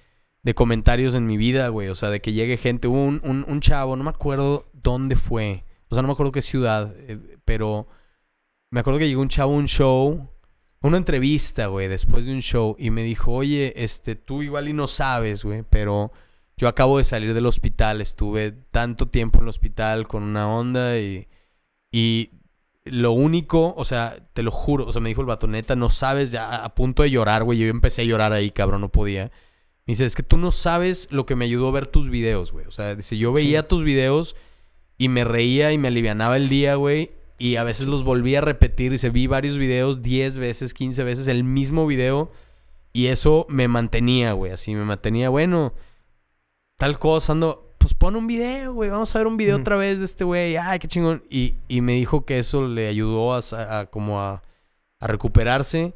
de 0.42 0.54
comentarios 0.54 1.14
en 1.14 1.26
mi 1.26 1.36
vida, 1.36 1.68
güey. 1.68 1.88
O 1.88 1.94
sea, 1.94 2.10
de 2.10 2.20
que 2.20 2.32
llegue 2.32 2.56
gente. 2.56 2.88
Hubo 2.88 3.04
un, 3.04 3.20
un, 3.22 3.44
un 3.46 3.60
chavo, 3.60 3.94
no 3.96 4.02
me 4.04 4.10
acuerdo 4.10 4.68
dónde 4.72 5.16
fue. 5.16 5.64
O 5.88 5.94
sea, 5.94 6.02
no 6.02 6.08
me 6.08 6.12
acuerdo 6.12 6.32
qué 6.32 6.42
ciudad. 6.42 6.94
eh, 6.98 7.18
pero 7.44 7.86
me 8.70 8.80
acuerdo 8.80 8.98
que 8.98 9.06
llegó 9.06 9.22
un 9.22 9.28
chavo 9.28 9.52
a 9.52 9.56
un 9.56 9.66
show. 9.68 10.28
Una 10.82 10.98
entrevista, 10.98 11.66
güey, 11.66 11.88
después 11.88 12.26
de 12.26 12.32
un 12.32 12.40
show. 12.40 12.76
Y 12.78 12.90
me 12.90 13.02
dijo, 13.02 13.32
oye, 13.32 13.72
este, 13.82 14.14
tú 14.14 14.42
igual 14.42 14.68
y 14.68 14.72
no 14.72 14.86
sabes, 14.86 15.44
güey, 15.44 15.62
pero. 15.68 16.12
Yo 16.58 16.68
acabo 16.68 16.96
de 16.96 17.04
salir 17.04 17.34
del 17.34 17.44
hospital, 17.44 18.00
estuve 18.00 18.50
tanto 18.50 19.08
tiempo 19.08 19.36
en 19.36 19.44
el 19.44 19.50
hospital 19.50 20.08
con 20.08 20.22
una 20.22 20.48
onda 20.48 20.98
y, 20.98 21.28
y 21.92 22.30
lo 22.86 23.12
único, 23.12 23.74
o 23.76 23.84
sea, 23.84 24.16
te 24.32 24.42
lo 24.42 24.50
juro, 24.50 24.86
o 24.86 24.92
sea, 24.92 25.02
me 25.02 25.08
dijo 25.08 25.20
el 25.20 25.26
vato, 25.26 25.48
neta, 25.48 25.76
no 25.76 25.90
sabes, 25.90 26.30
ya 26.30 26.64
a 26.64 26.74
punto 26.74 27.02
de 27.02 27.10
llorar, 27.10 27.44
güey. 27.44 27.58
Yo 27.58 27.66
empecé 27.66 28.02
a 28.02 28.04
llorar 28.06 28.32
ahí, 28.32 28.50
cabrón, 28.50 28.80
no 28.80 28.90
podía. 28.90 29.32
Me 29.86 29.92
dice, 29.92 30.04
es 30.04 30.14
que 30.14 30.22
tú 30.22 30.36
no 30.38 30.50
sabes 30.50 31.08
lo 31.10 31.26
que 31.26 31.36
me 31.36 31.44
ayudó 31.44 31.68
a 31.68 31.72
ver 31.72 31.86
tus 31.86 32.10
videos, 32.10 32.52
güey. 32.52 32.66
O 32.66 32.70
sea, 32.70 32.94
dice, 32.94 33.18
yo 33.18 33.32
veía 33.32 33.68
tus 33.68 33.84
videos 33.84 34.36
y 34.98 35.08
me 35.08 35.24
reía 35.24 35.72
y 35.72 35.78
me 35.78 35.88
alivianaba 35.88 36.36
el 36.36 36.48
día, 36.48 36.76
güey. 36.76 37.12
Y 37.38 37.56
a 37.56 37.64
veces 37.64 37.86
los 37.86 38.04
volvía 38.04 38.38
a 38.38 38.42
repetir. 38.42 38.92
Dice, 38.92 39.10
vi 39.10 39.26
varios 39.26 39.58
videos, 39.58 40.02
10 40.02 40.38
veces, 40.38 40.74
15 40.74 41.04
veces, 41.04 41.28
el 41.28 41.44
mismo 41.44 41.86
video. 41.86 42.30
Y 42.92 43.08
eso 43.08 43.46
me 43.48 43.68
mantenía, 43.68 44.32
güey. 44.32 44.52
Así 44.52 44.74
me 44.74 44.84
mantenía, 44.84 45.28
bueno, 45.28 45.74
tal 46.78 46.98
cosa, 46.98 47.32
ando, 47.32 47.74
pues 47.78 47.92
pon 47.94 48.16
un 48.16 48.26
video, 48.26 48.72
güey. 48.72 48.88
Vamos 48.88 49.14
a 49.14 49.18
ver 49.18 49.26
un 49.26 49.36
video 49.36 49.56
otra 49.58 49.76
vez 49.76 49.98
de 49.98 50.06
este 50.06 50.24
güey. 50.24 50.56
Ay, 50.56 50.78
qué 50.78 50.88
chingón. 50.88 51.22
Y, 51.28 51.54
y 51.68 51.82
me 51.82 51.92
dijo 51.92 52.24
que 52.24 52.38
eso 52.38 52.66
le 52.66 52.88
ayudó 52.88 53.34
a, 53.34 53.40
a 53.80 53.86
como 53.86 54.20
a, 54.20 54.42
a 54.98 55.06
recuperarse. 55.06 55.94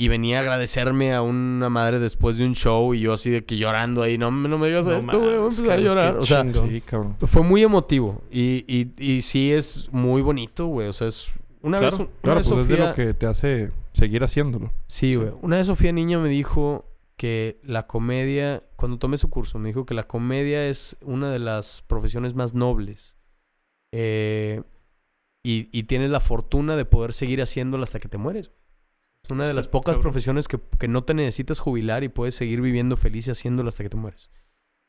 Y 0.00 0.08
venía 0.08 0.38
a 0.38 0.40
agradecerme 0.40 1.12
a 1.12 1.20
una 1.20 1.68
madre 1.68 1.98
después 1.98 2.38
de 2.38 2.46
un 2.46 2.54
show. 2.54 2.94
Y 2.94 3.00
yo 3.00 3.12
así 3.12 3.28
de 3.28 3.44
que 3.44 3.58
llorando 3.58 4.00
ahí. 4.00 4.16
No, 4.16 4.30
no 4.30 4.56
me 4.56 4.68
digas 4.68 4.86
No 4.86 4.96
esto, 4.96 5.20
güey. 5.20 5.36
Voy 5.36 5.68
a 5.68 5.72
a 5.74 5.76
llorar. 5.76 6.16
O 6.16 6.24
sea, 6.24 6.40
chingón. 6.40 6.70
Sí, 6.70 6.80
cabrón. 6.80 7.16
fue 7.20 7.42
muy 7.42 7.62
emotivo. 7.62 8.22
Y, 8.30 8.64
y, 8.66 8.94
y 8.96 9.20
sí 9.20 9.52
es 9.52 9.92
muy 9.92 10.22
bonito, 10.22 10.68
güey. 10.68 10.88
O 10.88 10.94
sea, 10.94 11.06
es... 11.06 11.34
Una 11.60 11.80
claro, 11.80 11.98
vez, 11.98 12.00
una 12.00 12.20
claro, 12.22 12.38
vez 12.38 12.48
pues 12.48 12.60
es 12.60 12.68
de 12.68 12.76
Sofía... 12.76 12.88
lo 12.88 12.94
que 12.94 13.12
te 13.12 13.26
hace 13.26 13.72
seguir 13.92 14.24
haciéndolo. 14.24 14.72
Sí, 14.86 15.16
güey. 15.16 15.32
Una 15.42 15.58
vez 15.58 15.66
Sofía 15.66 15.92
Niña 15.92 16.18
me 16.18 16.30
dijo 16.30 16.86
que 17.18 17.60
la 17.62 17.86
comedia, 17.86 18.62
cuando 18.76 18.98
tomé 18.98 19.18
su 19.18 19.28
curso, 19.28 19.58
me 19.58 19.68
dijo 19.68 19.84
que 19.84 19.92
la 19.92 20.08
comedia 20.08 20.66
es 20.66 20.96
una 21.02 21.30
de 21.30 21.40
las 21.40 21.84
profesiones 21.86 22.32
más 22.32 22.54
nobles. 22.54 23.18
Eh, 23.92 24.62
y, 25.44 25.68
y 25.78 25.82
tienes 25.82 26.08
la 26.08 26.20
fortuna 26.20 26.74
de 26.74 26.86
poder 26.86 27.12
seguir 27.12 27.42
haciéndola 27.42 27.84
hasta 27.84 28.00
que 28.00 28.08
te 28.08 28.16
mueres. 28.16 28.50
Es 29.24 29.30
una 29.30 29.46
de 29.46 29.54
las 29.54 29.68
pocas 29.68 29.94
cabrón. 29.96 30.02
profesiones 30.02 30.48
que, 30.48 30.58
que 30.78 30.88
no 30.88 31.04
te 31.04 31.14
necesitas 31.14 31.58
jubilar 31.60 32.02
y 32.04 32.08
puedes 32.08 32.34
seguir 32.34 32.60
viviendo 32.60 32.96
feliz 32.96 33.28
y 33.28 33.30
haciéndola 33.30 33.68
hasta 33.68 33.82
que 33.84 33.90
te 33.90 33.96
mueres. 33.96 34.30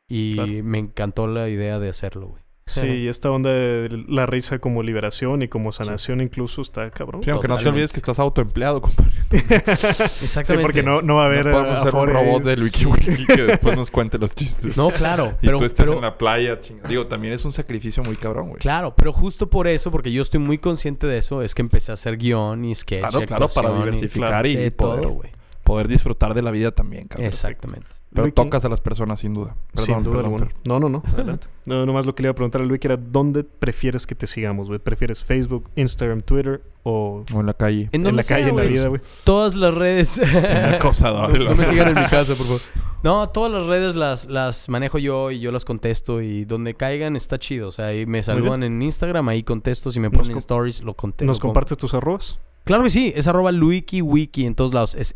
Y 0.07 0.35
Claro. 0.35 0.51
me 0.63 0.77
encantó 0.79 1.27
la 1.27 1.47
idea 1.49 1.79
de 1.79 1.89
hacerlo, 1.89 2.27
güey. 2.29 2.43
Sí, 2.79 2.87
y 2.87 3.07
esta 3.07 3.29
onda 3.29 3.49
de 3.51 4.05
la 4.07 4.25
risa 4.25 4.59
como 4.59 4.81
liberación 4.83 5.41
y 5.41 5.47
como 5.47 5.71
sanación 5.71 6.21
incluso 6.21 6.61
está 6.61 6.89
cabrón. 6.91 7.21
Sí, 7.23 7.29
aunque 7.29 7.47
no 7.47 7.57
te 7.57 7.67
olvides 7.67 7.91
que 7.91 7.97
estás 7.99 8.19
autoempleado, 8.19 8.81
compadre. 8.81 9.11
Exactamente. 9.31 10.55
Sí, 10.55 10.61
porque 10.61 10.83
no, 10.83 11.01
no 11.01 11.15
va 11.15 11.23
a 11.23 11.25
haber... 11.27 11.45
no 11.45 11.51
podemos 11.51 11.79
ser 11.79 11.93
un 11.93 12.01
afuera 12.01 12.13
robot 12.21 12.43
del 12.43 12.63
WikiWiki 12.63 13.25
que 13.25 13.43
después 13.43 13.75
nos 13.75 13.91
cuente 13.91 14.17
los 14.17 14.33
chistes. 14.33 14.77
No, 14.77 14.89
claro. 14.89 15.37
Y 15.41 15.47
pero, 15.47 15.57
tú 15.57 15.65
estás 15.65 15.85
pero- 15.85 15.95
en 15.97 16.01
la 16.01 16.17
playa, 16.17 16.59
chinga. 16.59 16.87
Digo, 16.87 17.07
también 17.07 17.33
es 17.33 17.45
un 17.45 17.53
sacrificio 17.53 18.03
muy 18.03 18.15
cabrón, 18.15 18.47
güey. 18.49 18.59
Claro, 18.59 18.95
pero 18.95 19.13
justo 19.13 19.49
por 19.49 19.67
eso, 19.67 19.91
porque 19.91 20.11
yo 20.11 20.21
estoy 20.21 20.39
muy 20.39 20.57
consciente 20.57 21.07
de 21.07 21.17
eso, 21.17 21.41
es 21.41 21.55
que 21.55 21.61
empecé 21.61 21.91
a 21.91 21.95
hacer 21.95 22.17
guion 22.17 22.63
y 22.65 22.75
sketch. 22.75 22.99
Claro, 23.01 23.21
y 23.23 23.25
claro, 23.25 23.47
para 23.53 23.69
y- 23.71 23.73
diversificar 23.77 24.45
y 24.45 24.55
de 24.55 24.71
poder, 24.71 25.01
todo, 25.01 25.11
güey. 25.13 25.31
poder 25.63 25.87
disfrutar 25.87 26.33
de 26.33 26.41
la 26.41 26.51
vida 26.51 26.71
también, 26.71 27.07
cabrón. 27.07 27.27
Exactamente. 27.27 27.87
Pero 28.13 28.31
tocas 28.33 28.65
a 28.65 28.69
las 28.69 28.81
personas 28.81 29.19
sin 29.19 29.33
duda. 29.33 29.55
Perdón, 29.73 29.85
Sin 29.85 30.03
duda 30.03 30.15
perdón, 30.17 30.25
alguna. 30.25 30.45
Fer. 30.47 30.55
No, 30.65 30.79
no, 30.79 30.89
no. 30.89 31.03
Adelante. 31.13 31.47
No, 31.63 31.85
nomás 31.85 32.07
lo 32.07 32.15
que 32.15 32.23
le 32.23 32.25
iba 32.27 32.31
a 32.31 32.35
preguntar 32.35 32.61
a 32.61 32.65
Luis 32.65 32.83
era 32.83 32.97
¿dónde 32.97 33.43
prefieres 33.43 34.07
que 34.07 34.15
te 34.15 34.25
sigamos, 34.25 34.67
güey? 34.67 34.79
¿Prefieres 34.79 35.23
Facebook, 35.23 35.69
Instagram, 35.75 36.21
Twitter 36.21 36.63
o 36.81 37.23
O 37.35 37.39
en 37.39 37.45
la 37.45 37.53
calle. 37.53 37.87
En 37.91 38.03
la 38.03 38.23
calle, 38.23 38.23
sea, 38.23 38.37
en 38.39 38.55
la 38.55 38.63
vida, 38.63 38.87
güey? 38.87 38.99
Todas 39.23 39.55
las 39.55 39.71
redes. 39.71 40.19
acosador. 40.19 41.37
no, 41.37 41.45
no 41.51 41.55
me 41.55 41.65
sigan 41.65 41.89
en 41.89 41.93
mi 41.93 42.01
casa, 42.09 42.33
por 42.33 42.47
favor. 42.47 42.61
No, 43.03 43.29
todas 43.29 43.51
las 43.51 43.67
redes 43.67 43.95
las, 43.95 44.27
las 44.27 44.69
manejo 44.69 44.97
yo 44.97 45.29
y 45.29 45.39
yo 45.39 45.51
las 45.51 45.65
contesto. 45.65 46.19
Y 46.21 46.45
donde 46.45 46.73
caigan 46.73 47.15
está 47.15 47.37
chido. 47.37 47.69
O 47.69 47.71
sea, 47.71 47.87
ahí 47.87 48.07
me 48.07 48.23
saludan 48.23 48.63
en 48.63 48.81
Instagram, 48.81 49.29
ahí 49.29 49.43
contesto. 49.43 49.91
Si 49.91 49.99
me 49.99 50.09
ponen 50.09 50.37
stories, 50.37 50.83
lo 50.83 50.95
contesto. 50.95 51.25
¿Nos 51.25 51.39
compartes 51.39 51.77
tus 51.77 51.93
arrobas? 51.93 52.39
Claro 52.63 52.83
que 52.83 52.89
sí, 52.89 53.13
es 53.15 53.27
arroba 53.27 53.51
LuikiWiki 53.51 54.45
en 54.45 54.55
todos 54.55 54.73
lados. 54.73 54.95
Es 54.95 55.15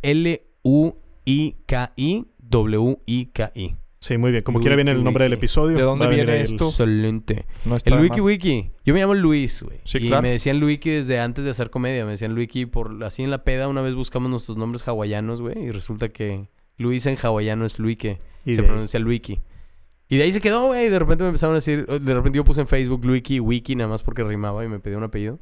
L-U-I-K-I-W-I-K-I. 2.51 3.75
Sí, 3.99 4.17
muy 4.19 4.29
bien. 4.31 4.43
Como 4.43 4.59
quiera 4.59 4.75
viene 4.75 4.91
el 4.91 5.03
nombre 5.03 5.23
del 5.23 5.31
Wiki. 5.33 5.39
episodio. 5.39 5.77
¿De 5.77 5.83
dónde 5.83 6.07
viene 6.07 6.31
ahí 6.33 6.39
el- 6.39 6.43
esto? 6.45 6.67
Excelente. 6.67 7.45
No 7.65 7.75
El 7.83 7.93
Wiki 7.99 8.17
más. 8.17 8.25
Wiki. 8.25 8.71
Yo 8.85 8.93
me 8.93 8.99
llamo 8.99 9.15
Luis, 9.15 9.63
güey. 9.63 9.79
Sí, 9.83 9.97
y 9.99 10.07
claro. 10.09 10.21
me 10.21 10.29
decían 10.29 10.61
Wiki 10.63 10.91
desde 10.91 11.19
antes 11.19 11.43
de 11.43 11.49
hacer 11.51 11.71
comedia. 11.71 12.05
Me 12.05 12.11
decían 12.11 12.37
Wiki 12.37 12.67
por 12.67 13.03
así 13.03 13.23
en 13.23 13.31
la 13.31 13.43
peda. 13.43 13.67
Una 13.67 13.81
vez 13.81 13.95
buscamos 13.95 14.29
nuestros 14.29 14.57
nombres 14.57 14.87
hawaianos, 14.87 15.41
güey. 15.41 15.57
Y 15.57 15.71
resulta 15.71 16.09
que 16.09 16.49
Luis 16.77 17.07
en 17.07 17.17
hawaiano 17.17 17.65
es 17.65 17.79
Luike. 17.79 18.19
Y 18.45 18.53
se 18.53 18.61
pronuncia 18.61 18.99
Luiki. 18.99 19.39
Y 20.07 20.17
de 20.17 20.23
ahí 20.23 20.31
se 20.31 20.39
quedó, 20.39 20.67
güey. 20.67 20.85
Y 20.85 20.89
de 20.89 20.99
repente 20.99 21.23
me 21.23 21.29
empezaron 21.29 21.53
a 21.53 21.57
decir... 21.57 21.87
De 21.87 22.13
repente 22.13 22.37
yo 22.37 22.43
puse 22.45 22.61
en 22.61 22.67
Facebook 22.67 23.03
Luiki 23.05 23.39
Wiki 23.39 23.75
nada 23.75 23.89
más 23.89 24.03
porque 24.03 24.23
rimaba 24.23 24.63
y 24.63 24.67
me 24.67 24.79
pedía 24.79 24.99
un 24.99 25.03
apellido. 25.03 25.39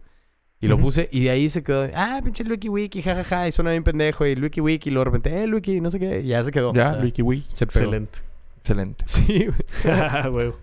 Y 0.64 0.68
lo 0.68 0.78
puse. 0.80 1.10
Y 1.12 1.24
de 1.26 1.30
ahí 1.30 1.50
se 1.50 1.64
quedó... 1.64 1.88
Ah, 1.96 2.22
pinche 2.24 2.44
Luiki 2.44 2.70
Wiki, 2.70 3.02
jajaja. 3.02 3.48
Y 3.48 3.52
suena 3.52 3.72
bien 3.72 3.84
pendejo. 3.84 4.26
Y 4.26 4.36
Luiki 4.36 4.62
Wiki. 4.62 4.90
Y 4.90 4.94
luego 4.94 5.06
de 5.12 5.18
repente... 5.18 5.44
Eh, 5.44 5.48
Luiki, 5.48 5.82
no 5.82 5.92
sé 5.92 6.00
qué. 6.00 6.22
Y 6.22 6.28
ya 6.28 6.44
se 6.44 6.52
quedó. 6.52 6.74
Ya, 6.74 6.90
O 6.90 6.94
sea, 6.94 7.04
Wiki 7.04 7.22
Wiki. 7.22 7.48
Se 7.54 7.68
pegó. 7.68 7.80
Excelente. 7.80 8.20
Excelente. 8.58 9.06
Sí, 9.08 9.46
güey. 9.48 9.60
Ah, 10.00 10.30
huevo. 10.30 10.56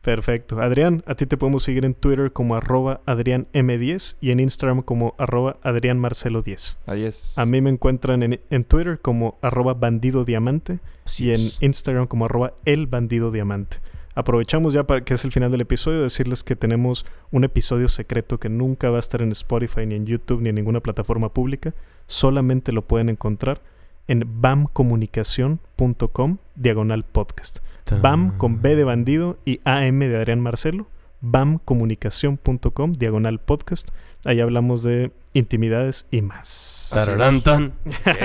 Perfecto. 0.00 0.60
Adrián, 0.60 1.04
a 1.06 1.14
ti 1.14 1.26
te 1.26 1.36
podemos 1.36 1.62
seguir 1.62 1.84
en 1.84 1.94
Twitter 1.94 2.32
como 2.32 2.56
arroba 2.56 3.02
AdriánM10 3.06 4.16
y 4.20 4.32
en 4.32 4.40
Instagram 4.40 4.82
como 4.82 5.14
arroba 5.16 5.58
AdriánMarcelo10. 5.62 6.78
Ahí 6.86 7.04
es. 7.04 7.38
A 7.38 7.46
mí 7.46 7.60
me 7.60 7.70
encuentran 7.70 8.22
en, 8.24 8.40
en 8.50 8.64
Twitter 8.64 8.98
como 9.00 9.38
arroba 9.42 9.74
bandido 9.74 10.24
diamante 10.24 10.80
Así 11.04 11.26
y 11.26 11.28
en 11.28 11.34
es. 11.36 11.62
Instagram 11.62 12.08
como 12.08 12.24
arroba 12.24 12.54
el 12.64 12.88
bandido 12.88 13.30
diamante. 13.30 13.76
Aprovechamos 14.14 14.74
ya 14.74 14.84
para 14.84 15.02
que 15.02 15.14
es 15.14 15.24
el 15.24 15.32
final 15.32 15.50
del 15.50 15.62
episodio 15.62 16.02
decirles 16.02 16.44
que 16.44 16.54
tenemos 16.54 17.06
un 17.30 17.44
episodio 17.44 17.88
secreto 17.88 18.38
que 18.38 18.50
nunca 18.50 18.90
va 18.90 18.96
a 18.96 19.00
estar 19.00 19.22
en 19.22 19.32
Spotify 19.32 19.86
ni 19.86 19.94
en 19.94 20.06
YouTube 20.06 20.42
ni 20.42 20.50
en 20.50 20.54
ninguna 20.56 20.80
plataforma 20.80 21.32
pública. 21.32 21.74
Solamente 22.06 22.72
lo 22.72 22.82
pueden 22.82 23.08
encontrar 23.08 23.62
en 24.08 24.24
bamcomunicación.com 24.40 26.38
diagonal 26.56 27.04
podcast. 27.04 27.60
BAM 28.00 28.36
con 28.36 28.60
B 28.62 28.76
de 28.76 28.84
bandido 28.84 29.38
y 29.44 29.60
AM 29.64 30.00
de 30.00 30.16
Adrián 30.16 30.40
Marcelo. 30.40 30.88
bamcomunicación.com 31.20 32.92
diagonal 32.92 33.38
podcast. 33.40 33.88
Ahí 34.24 34.40
hablamos 34.40 34.82
de 34.82 35.12
intimidades 35.32 36.06
y 36.10 36.20
más. 36.22 36.90
Tararán, 36.92 37.40
tan. 37.40 37.72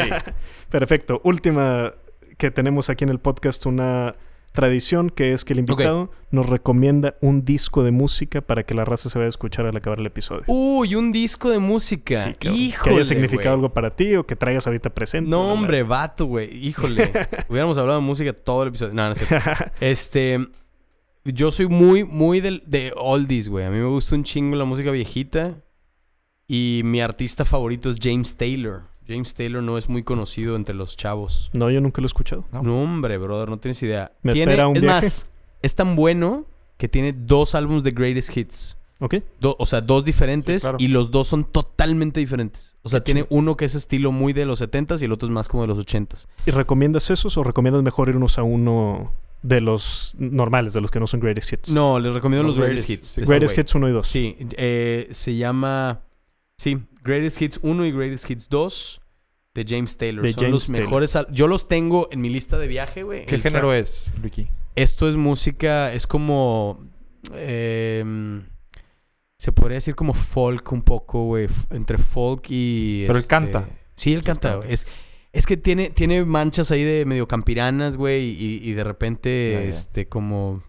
Perfecto. 0.70 1.22
Última 1.24 1.94
que 2.38 2.52
tenemos 2.52 2.90
aquí 2.90 3.04
en 3.04 3.10
el 3.10 3.20
podcast, 3.20 3.66
una 3.66 4.16
tradición 4.52 5.10
que 5.10 5.34
es 5.34 5.46
que 5.46 5.54
el 5.54 5.60
invitado 5.60 6.10
nos 6.32 6.48
recomienda 6.48 7.16
un 7.22 7.46
disco 7.46 7.84
de 7.84 7.92
música 7.92 8.42
para 8.42 8.64
que 8.64 8.74
la 8.74 8.86
raza 8.86 9.10
se 9.10 9.20
vaya 9.20 9.28
a 9.28 9.30
escuchar 9.30 9.66
al 9.68 9.76
acabar 9.78 10.00
el 10.00 10.06
episodio. 10.08 10.44
Uy, 10.48 10.96
un 10.96 11.12
disco 11.12 11.50
de 11.50 11.60
música. 11.60 12.24
Sí, 12.24 12.34
cabrón. 12.34 12.60
Híjole, 12.60 12.90
que 12.92 12.96
haya 12.96 13.06
significado 13.06 13.56
algo 13.56 13.74
para 13.74 13.92
ti 13.92 14.16
o 14.16 14.26
que 14.26 14.36
traigas 14.36 14.66
ahorita 14.66 14.90
presente. 14.90 15.30
No, 15.30 15.54
hombre, 15.54 15.84
vato, 15.84 16.26
güey. 16.26 16.50
Híjole. 16.66 17.12
Hubiéramos 17.50 17.78
hablado 17.78 18.00
de 18.00 18.06
música 18.06 18.34
todo 18.34 18.64
el 18.64 18.70
episodio. 18.70 18.94
No, 18.94 19.10
no 19.10 19.16
cierto. 19.16 19.50
Este. 19.80 20.40
Yo 21.24 21.52
soy 21.52 21.68
muy, 21.68 22.04
muy 22.06 22.40
del- 22.40 22.64
de 22.66 22.94
oldies, 22.96 23.50
güey. 23.50 23.66
A 23.66 23.70
mí 23.70 23.78
me 23.78 23.86
gusta 23.86 24.16
un 24.16 24.24
chingo 24.24 24.56
la 24.56 24.66
música 24.66 24.92
viejita. 24.92 25.62
Y 26.48 26.82
mi 26.86 27.02
artista 27.02 27.44
favorito 27.44 27.90
es 27.90 27.98
James 28.02 28.38
Taylor. 28.38 28.84
James 29.08 29.34
Taylor 29.34 29.64
no 29.64 29.78
es 29.78 29.90
muy 29.90 30.04
conocido 30.04 30.56
entre 30.56 30.76
los 30.76 30.98
chavos. 30.98 31.50
No, 31.54 31.70
yo 31.72 31.82
nunca 31.82 32.02
lo 32.02 32.06
he 32.06 32.08
escuchado. 32.08 32.46
No, 32.52 32.82
hombre, 32.82 33.18
brother, 33.18 33.50
no 33.50 33.58
tienes 33.58 33.82
idea. 33.84 34.12
Me 34.22 34.34
Tiene- 34.34 34.52
espera 34.52 34.68
un 34.68 34.76
es 34.76 34.82
viaje. 34.82 35.06
más, 35.06 35.30
es 35.62 35.76
tan 35.76 35.96
bueno 35.96 36.46
que 36.78 36.88
tiene 36.88 37.14
dos 37.14 37.56
álbumes 37.56 37.84
de 37.84 37.92
Greatest 37.92 38.36
Hits. 38.36 38.78
¿Ok? 39.00 39.16
Do- 39.40 39.56
o 39.60 39.66
sea, 39.68 39.82
dos 39.82 40.04
diferentes 40.06 40.64
Sí, 40.64 40.66
claro. 40.66 40.78
y 40.80 40.88
los 40.88 41.12
dos 41.12 41.28
son 41.28 41.44
totalmente 41.46 42.20
diferentes. 42.20 42.76
O 42.82 42.90
sea, 42.90 43.04
tiene 43.04 43.28
uno 43.30 43.56
que 43.56 43.66
es 43.66 43.76
estilo 43.76 44.12
muy 44.12 44.34
de 44.34 44.46
los 44.48 44.60
70s 44.60 45.02
y 45.02 45.06
el 45.06 45.12
otro 45.12 45.28
es 45.28 45.34
más 45.34 45.48
como 45.48 45.62
de 45.64 45.68
los 45.68 45.78
80s. 45.78 46.28
¿Y 46.48 46.52
recomiendas 46.52 47.10
esos 47.12 47.38
o 47.38 47.44
recomiendas 47.44 47.84
mejor 47.84 48.10
irnos 48.10 48.40
a 48.40 48.44
uno 48.44 49.14
de 49.44 49.62
los 49.62 50.16
normales, 50.18 50.74
de 50.74 50.82
los 50.82 50.90
que 50.90 51.00
no 51.00 51.06
son 51.06 51.20
Greatest 51.20 51.54
Hits? 51.54 51.70
No, 51.70 52.00
les 52.00 52.12
recomiendo 52.16 52.42
los, 52.48 52.58
Los 52.58 52.66
Greatest, 52.66 52.90
Greatest- 52.90 53.18
Hits. 53.20 53.30
Greatest. 53.30 53.58
Hits 53.60 53.76
1 53.76 53.88
y 53.88 53.92
2. 53.92 54.08
Sí, 54.08 54.36
eh, 54.58 55.08
se 55.12 55.36
llama... 55.36 56.02
Sí, 56.60 56.80
Greatest 57.08 57.42
Hits 57.42 57.60
1 57.64 57.86
y 57.86 57.92
Greatest 57.92 58.30
Hits 58.30 58.50
2 58.50 59.02
de 59.56 59.66
James 59.68 59.98
Taylor. 59.98 60.24
De 60.24 60.34
son 60.34 60.42
James 60.42 60.54
los 60.54 60.68
Taylor. 60.68 60.84
mejores... 60.84 61.18
Yo 61.32 61.48
los 61.48 61.68
tengo 61.68 62.10
en 62.12 62.22
mi 62.22 62.30
lista 62.30 62.58
de 62.58 62.68
viaje, 62.68 63.04
güey. 63.04 63.26
¿Qué 63.26 63.40
género 63.40 63.74
es, 63.74 64.14
Luiki? 64.22 64.50
Esto 64.76 65.08
es 65.10 65.16
música... 65.16 65.94
Es 65.94 66.06
como... 66.06 66.86
em, 67.34 68.44
se 69.40 69.52
podría 69.52 69.76
decir 69.76 69.96
como 69.96 70.14
folk 70.14 70.72
un 70.72 70.82
poco, 70.82 71.24
güey. 71.26 71.48
Entre 71.72 71.98
folk 71.98 72.46
y... 72.50 73.04
Pero 73.08 73.14
él 73.18 73.22
este, 73.22 73.30
canta. 73.30 73.70
Sí, 73.96 74.14
él 74.14 74.24
canta. 74.24 74.56
güey. 74.58 74.74
Es, 74.74 74.86
es 75.32 75.46
que 75.46 75.58
tiene, 75.58 75.90
tiene 75.92 76.26
manchas 76.26 76.72
ahí 76.72 76.84
de 76.84 77.06
medio 77.06 77.28
campiranas, 77.28 77.98
güey. 77.98 78.24
Y, 78.30 78.60
y 78.64 78.74
de 78.74 78.84
repente, 78.84 79.68
este, 79.68 80.08
como... 80.08 80.62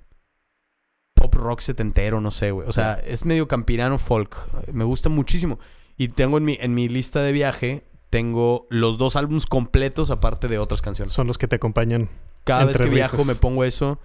Pop 1.14 1.34
rock 1.34 1.60
setentero, 1.60 2.20
no 2.20 2.30
sé, 2.30 2.52
güey. 2.52 2.68
O 2.68 2.72
sea, 2.72 2.94
es 2.94 3.24
medio 3.24 3.48
campirano 3.48 3.98
folk. 3.98 4.36
Me 4.72 4.84
gusta 4.84 5.08
muchísimo. 5.08 5.58
Y 5.98 6.08
tengo 6.08 6.38
en 6.38 6.44
mi, 6.44 6.56
en 6.60 6.74
mi 6.74 6.88
lista 6.88 7.22
de 7.22 7.32
viaje... 7.32 7.84
Tengo 8.10 8.66
los 8.70 8.96
dos 8.96 9.16
álbumes 9.16 9.44
completos 9.44 10.10
aparte 10.10 10.48
de 10.48 10.58
otras 10.58 10.80
canciones. 10.80 11.12
Son 11.12 11.26
los 11.26 11.36
que 11.36 11.46
te 11.46 11.56
acompañan. 11.56 12.08
Cada 12.44 12.64
vez 12.64 12.78
que 12.78 12.88
viajo 12.88 13.22
me 13.26 13.34
pongo 13.34 13.64
eso 13.64 13.98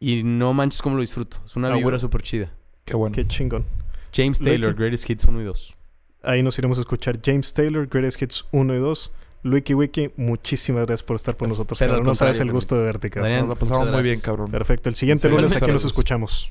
y 0.00 0.24
no 0.24 0.52
manches 0.54 0.82
cómo 0.82 0.96
lo 0.96 1.02
disfruto. 1.02 1.36
Es 1.46 1.54
una 1.54 1.68
Ah, 1.68 1.74
vibra 1.74 1.84
bueno. 1.84 1.98
súper 2.00 2.22
chida. 2.22 2.52
Qué 2.84 2.96
bueno. 2.96 3.14
Qué 3.14 3.28
chingón. 3.28 3.64
James 4.12 4.40
Lucky. 4.40 4.50
Taylor, 4.50 4.74
Greatest 4.74 5.08
Hits 5.08 5.24
1 5.26 5.40
y 5.40 5.44
2. 5.44 5.76
Ahí 6.24 6.42
nos 6.42 6.58
iremos 6.58 6.78
a 6.78 6.80
escuchar 6.80 7.20
James 7.24 7.54
Taylor, 7.54 7.86
Greatest 7.86 8.20
Hits 8.20 8.44
1 8.50 8.74
y 8.74 8.78
2. 8.78 9.12
Luiki 9.44 9.74
Wiki, 9.74 10.10
muchísimas 10.16 10.86
gracias 10.86 11.04
por 11.04 11.14
estar 11.14 11.36
por 11.36 11.48
nosotros. 11.48 11.78
Pero. 11.78 12.02
No 12.02 12.16
sabes 12.16 12.40
el 12.40 12.50
gusto 12.50 12.74
de 12.74 12.82
verte, 12.82 13.08
cabrón. 13.08 13.30
Adrián, 13.30 13.46
Nos 13.46 13.56
la 13.56 13.60
pasamos 13.60 13.88
muy 13.92 14.02
bien, 14.02 14.18
cabrón. 14.18 14.50
Perfecto. 14.50 14.88
El 14.88 14.96
siguiente 14.96 15.28
lunes 15.28 15.54
aquí 15.54 15.70
nos 15.70 15.84
escuchamos. 15.84 16.50